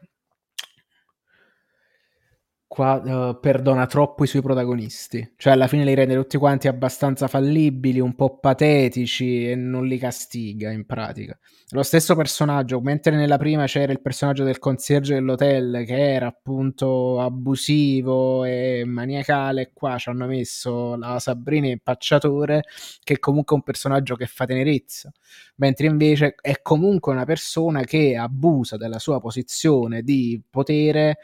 qua 2.76 3.00
uh, 3.02 3.40
perdona 3.40 3.86
troppo 3.86 4.24
i 4.24 4.26
suoi 4.26 4.42
protagonisti. 4.42 5.32
Cioè, 5.38 5.54
alla 5.54 5.66
fine 5.66 5.82
li 5.82 5.94
rende 5.94 6.14
tutti 6.14 6.36
quanti 6.36 6.68
abbastanza 6.68 7.26
fallibili, 7.26 8.00
un 8.00 8.14
po' 8.14 8.36
patetici 8.38 9.48
e 9.50 9.54
non 9.54 9.86
li 9.86 9.96
castiga 9.96 10.70
in 10.70 10.84
pratica. 10.84 11.38
Lo 11.70 11.82
stesso 11.82 12.14
personaggio, 12.14 12.82
mentre 12.82 13.16
nella 13.16 13.38
prima 13.38 13.64
c'era 13.64 13.92
il 13.92 14.02
personaggio 14.02 14.44
del 14.44 14.58
concierge 14.58 15.14
dell'hotel 15.14 15.84
che 15.86 16.12
era 16.12 16.26
appunto 16.26 17.18
abusivo 17.18 18.44
e 18.44 18.82
maniacale, 18.84 19.70
qua 19.72 19.96
ci 19.96 20.10
hanno 20.10 20.26
messo 20.26 20.96
la 20.96 21.18
Sabrina 21.18 21.68
impacciatore, 21.68 22.64
che 23.02 23.14
è 23.14 23.18
comunque 23.18 23.56
un 23.56 23.62
personaggio 23.62 24.16
che 24.16 24.26
fa 24.26 24.44
tenerezza. 24.44 25.10
Mentre 25.56 25.86
invece 25.86 26.34
è 26.42 26.60
comunque 26.60 27.12
una 27.12 27.24
persona 27.24 27.84
che 27.84 28.16
abusa 28.16 28.76
della 28.76 28.98
sua 28.98 29.18
posizione 29.18 30.02
di 30.02 30.38
potere 30.50 31.16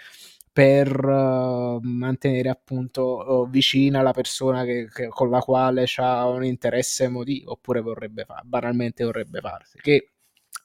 per 0.53 1.03
uh, 1.03 1.79
mantenere 1.81 2.51
appunto 2.51 3.47
vicina 3.51 4.03
la 4.03 4.13
persona 4.13 4.65
che, 4.65 4.87
che, 4.93 5.09
con 5.09 5.31
la 5.31 5.41
quale 5.41 5.87
ha 5.97 6.29
un 6.29 6.45
interesse 6.45 7.05
emotivo 7.05 7.53
oppure 7.53 7.81
vorrebbe 7.81 8.25
fare, 8.25 8.43
banalmente 8.45 9.03
vorrebbe 9.05 9.41
farsi. 9.41 9.79
Che 9.79 10.11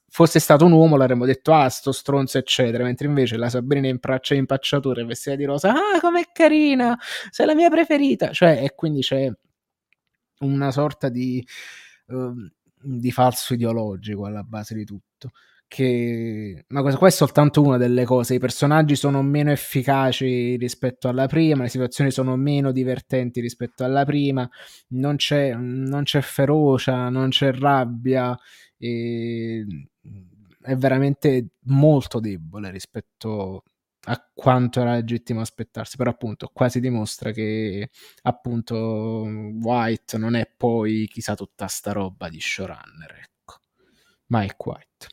fosse 0.09 0.39
stato 0.39 0.65
un 0.65 0.73
uomo 0.73 0.97
l'avremmo 0.97 1.25
detto 1.25 1.53
ah 1.53 1.69
sto 1.69 1.91
stronzo 1.93 2.37
eccetera. 2.37 2.83
Mentre 2.83 3.07
invece 3.07 3.37
la 3.37 3.49
Sabrina 3.49 3.87
in 3.87 3.97
braccia 3.99 4.35
e 4.35 4.37
impacciatura 4.39 5.05
vestita 5.05 5.35
di 5.35 5.45
rosa 5.45 5.71
ah 5.71 5.99
com'è 6.01 6.23
carina 6.33 6.97
sei 7.29 7.45
la 7.45 7.55
mia 7.55 7.69
preferita 7.69 8.31
cioè 8.31 8.61
e 8.63 8.73
quindi 8.75 9.01
c'è 9.01 9.31
una 10.39 10.71
sorta 10.71 11.09
di, 11.09 11.45
uh, 12.07 12.33
di 12.81 13.11
falso 13.11 13.53
ideologico 13.53 14.25
alla 14.25 14.43
base 14.43 14.75
di 14.75 14.85
tutto 14.85 15.31
che 15.67 16.65
ma 16.69 16.81
questo 16.81 16.99
qua 16.99 17.07
è 17.09 17.11
soltanto 17.11 17.61
una 17.61 17.77
delle 17.77 18.05
cose 18.05 18.35
i 18.35 18.39
personaggi 18.39 18.95
sono 18.95 19.21
meno 19.21 19.51
efficaci 19.51 20.55
rispetto 20.55 21.09
alla 21.09 21.27
prima 21.27 21.63
le 21.63 21.69
situazioni 21.69 22.09
sono 22.09 22.37
meno 22.37 22.71
divertenti 22.71 23.41
rispetto 23.41 23.83
alla 23.83 24.05
prima 24.05 24.49
non 24.89 25.17
c'è, 25.17 25.53
non 25.55 26.03
c'è 26.03 26.21
ferocia 26.21 27.09
non 27.09 27.29
c'è 27.29 27.51
rabbia 27.51 28.37
e 28.77 29.65
è 30.61 30.75
veramente 30.75 31.47
molto 31.63 32.19
debole 32.19 32.71
rispetto 32.71 33.63
a 34.09 34.29
quanto 34.33 34.81
era 34.81 34.93
legittimo 34.93 35.41
aspettarsi. 35.41 35.97
Però 35.97 36.09
appunto 36.09 36.49
qua 36.53 36.69
si 36.69 36.79
dimostra 36.79 37.31
che 37.31 37.89
appunto 38.23 39.25
White 39.61 40.17
non 40.17 40.35
è 40.35 40.49
poi 40.55 41.07
chissà 41.07 41.35
tutta 41.35 41.67
sta 41.67 41.91
roba 41.91 42.29
di 42.29 42.39
showrunner 42.39 43.11
ecco. 43.11 43.61
Mike 44.27 44.55
White 44.59 45.07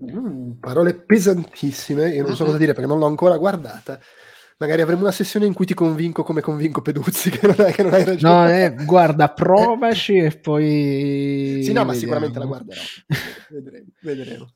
Mm, 0.00 0.52
parole 0.60 0.94
pesantissime, 0.94 2.10
io 2.10 2.24
non 2.24 2.36
so 2.36 2.44
cosa 2.44 2.56
dire 2.56 2.72
perché 2.72 2.88
non 2.88 2.98
l'ho 2.98 3.06
ancora 3.06 3.36
guardata. 3.36 4.00
Magari 4.58 4.82
avremo 4.82 5.02
una 5.02 5.12
sessione 5.12 5.46
in 5.46 5.54
cui 5.54 5.66
ti 5.66 5.74
convinco 5.74 6.24
come 6.24 6.40
convinco 6.40 6.82
Peduzzi 6.82 7.30
che 7.30 7.46
non, 7.46 7.56
è, 7.58 7.72
che 7.72 7.82
non 7.82 7.92
hai 7.92 8.04
ragione. 8.04 8.32
No, 8.32 8.50
eh, 8.50 8.84
guarda, 8.84 9.28
provaci 9.28 10.16
e 10.16 10.30
poi... 10.36 11.60
Sì, 11.68 11.72
no, 11.72 11.84
ma 11.84 11.94
sicuramente 11.94 12.38
la 12.38 12.44
guarderò. 12.44 12.80
vedremo, 13.50 13.86
vedremo. 14.00 14.52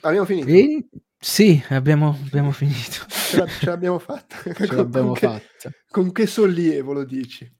Abbiamo 0.00 0.26
finito? 0.26 0.48
E... 0.48 0.86
Sì, 1.18 1.62
abbiamo, 1.70 2.16
abbiamo 2.26 2.52
finito. 2.52 3.06
Ce, 3.08 3.36
la, 3.36 3.46
ce 3.46 3.66
l'abbiamo 3.66 3.98
fatta. 3.98 4.36
Ce 4.42 4.74
l'abbiamo 4.74 5.08
con 5.08 5.16
fatta. 5.16 5.70
Con 5.88 6.12
che 6.12 6.26
sollievo 6.26 6.92
lo 6.92 7.04
dici? 7.04 7.55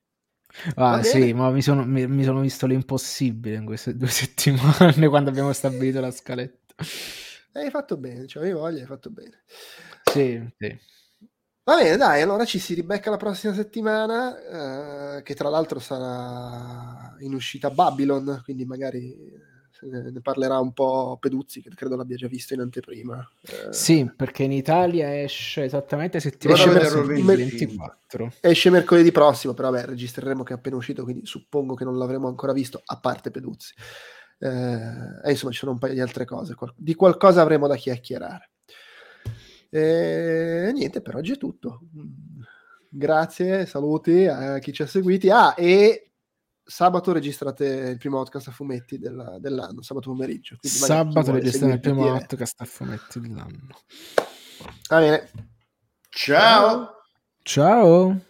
Ah 0.77 1.03
sì, 1.03 1.33
ma 1.33 1.51
mi 1.51 1.63
sono, 1.63 1.85
mi, 1.85 2.07
mi 2.07 2.25
sono, 2.25 2.41
visto 2.41 2.67
l'impossibile 2.67 3.57
in 3.57 3.65
queste 3.65 3.97
due 3.97 4.09
settimane 4.09 5.09
quando 5.09 5.31
abbiamo 5.31 5.53
stabilito 5.53 6.01
la 6.01 6.11
scaletta. 6.11 6.75
Hai 7.53 7.71
fatto 7.71 7.97
bene, 7.97 8.27
cioè, 8.27 8.43
avevi 8.43 8.59
voglia, 8.59 8.81
hai 8.81 8.87
fatto 8.87 9.11
bene. 9.11 9.45
Sì, 10.05 10.43
sì. 10.59 10.79
Va 11.65 11.77
bene, 11.77 11.97
dai, 11.97 12.23
allora 12.23 12.45
ci 12.45 12.59
si 12.59 12.75
ribecca 12.75 13.11
la 13.11 13.17
prossima 13.17 13.53
settimana, 13.53 15.17
eh, 15.17 15.23
che 15.23 15.35
tra 15.35 15.49
l'altro 15.49 15.81
sarà 15.81 17.17
in 17.21 17.35
uscita 17.35 17.71
Babylon, 17.71 18.41
quindi 18.45 18.65
magari 18.65 19.17
ne 19.83 20.21
parlerà 20.21 20.59
un 20.59 20.73
po' 20.73 21.19
Peduzzi, 21.21 21.61
che 21.61 21.71
credo 21.75 21.97
l'abbia 21.97 22.17
già 22.17 22.29
visto 22.29 22.55
in 22.55 22.61
anteprima. 22.61 23.29
Eh... 23.43 23.73
Sì, 23.73 24.11
perché 24.15 24.45
in 24.45 24.53
Italia 24.53 25.21
esce 25.23 25.65
esattamente 25.65 26.21
settimana 26.21 26.59
esce 26.59 26.71
mercoledì 26.71 27.23
24. 27.23 28.33
Esce 28.41 28.71
mercoledì 28.71 29.13
prossimo, 29.13 29.55
però 29.55 29.71
vabbè, 29.71 29.87
registreremo 29.87 30.43
che 30.43 30.55
è 30.55 30.57
appena 30.57 30.77
uscito, 30.77 31.03
quindi 31.05 31.27
suppongo 31.27 31.75
che 31.75 31.85
non 31.85 31.99
l'avremo 31.99 32.29
ancora 32.29 32.53
visto, 32.53 32.81
a 32.85 32.99
parte 32.99 33.31
Peduzzi. 33.31 33.75
Eh, 34.39 34.49
e 34.49 35.31
insomma, 35.31 35.53
ci 35.53 35.59
sono 35.59 35.73
un 35.73 35.79
paio 35.79 35.95
di 35.95 36.01
altre 36.01 36.25
cose. 36.25 36.55
Di 36.77 36.95
qualcosa 36.95 37.43
avremo 37.43 37.67
da 37.67 37.77
chiacchierare. 37.77 38.51
E 39.71 40.71
niente, 40.73 41.01
per 41.03 41.17
oggi 41.17 41.33
è 41.33 41.39
tutto. 41.39 41.81
Grazie, 42.89 43.67
saluti 43.67 44.27
a 44.27 44.59
chi 44.59 44.73
ci 44.73 44.83
ha 44.83 44.87
seguiti. 44.87 45.29
Ah, 45.29 45.55
e 45.57 46.06
sabato 46.67 47.13
registrate 47.13 47.65
il 47.65 47.99
primo 47.99 48.19
podcast 48.19 48.49
a 48.49 48.51
fumetti 48.51 48.99
della, 48.99 49.39
dell'anno, 49.39 49.83
sabato 49.83 50.11
pomeriggio. 50.11 50.57
Sabato 50.61 51.33
registrate 51.33 51.75
il 51.75 51.81
primo 51.81 52.05
podcast 52.07 52.61
a 52.61 52.65
fumetti 52.65 53.21
dell'anno. 53.21 53.81
Va 54.89 54.99
bene. 54.99 55.31
Ciao. 56.11 56.91
Ciao. 57.43 58.21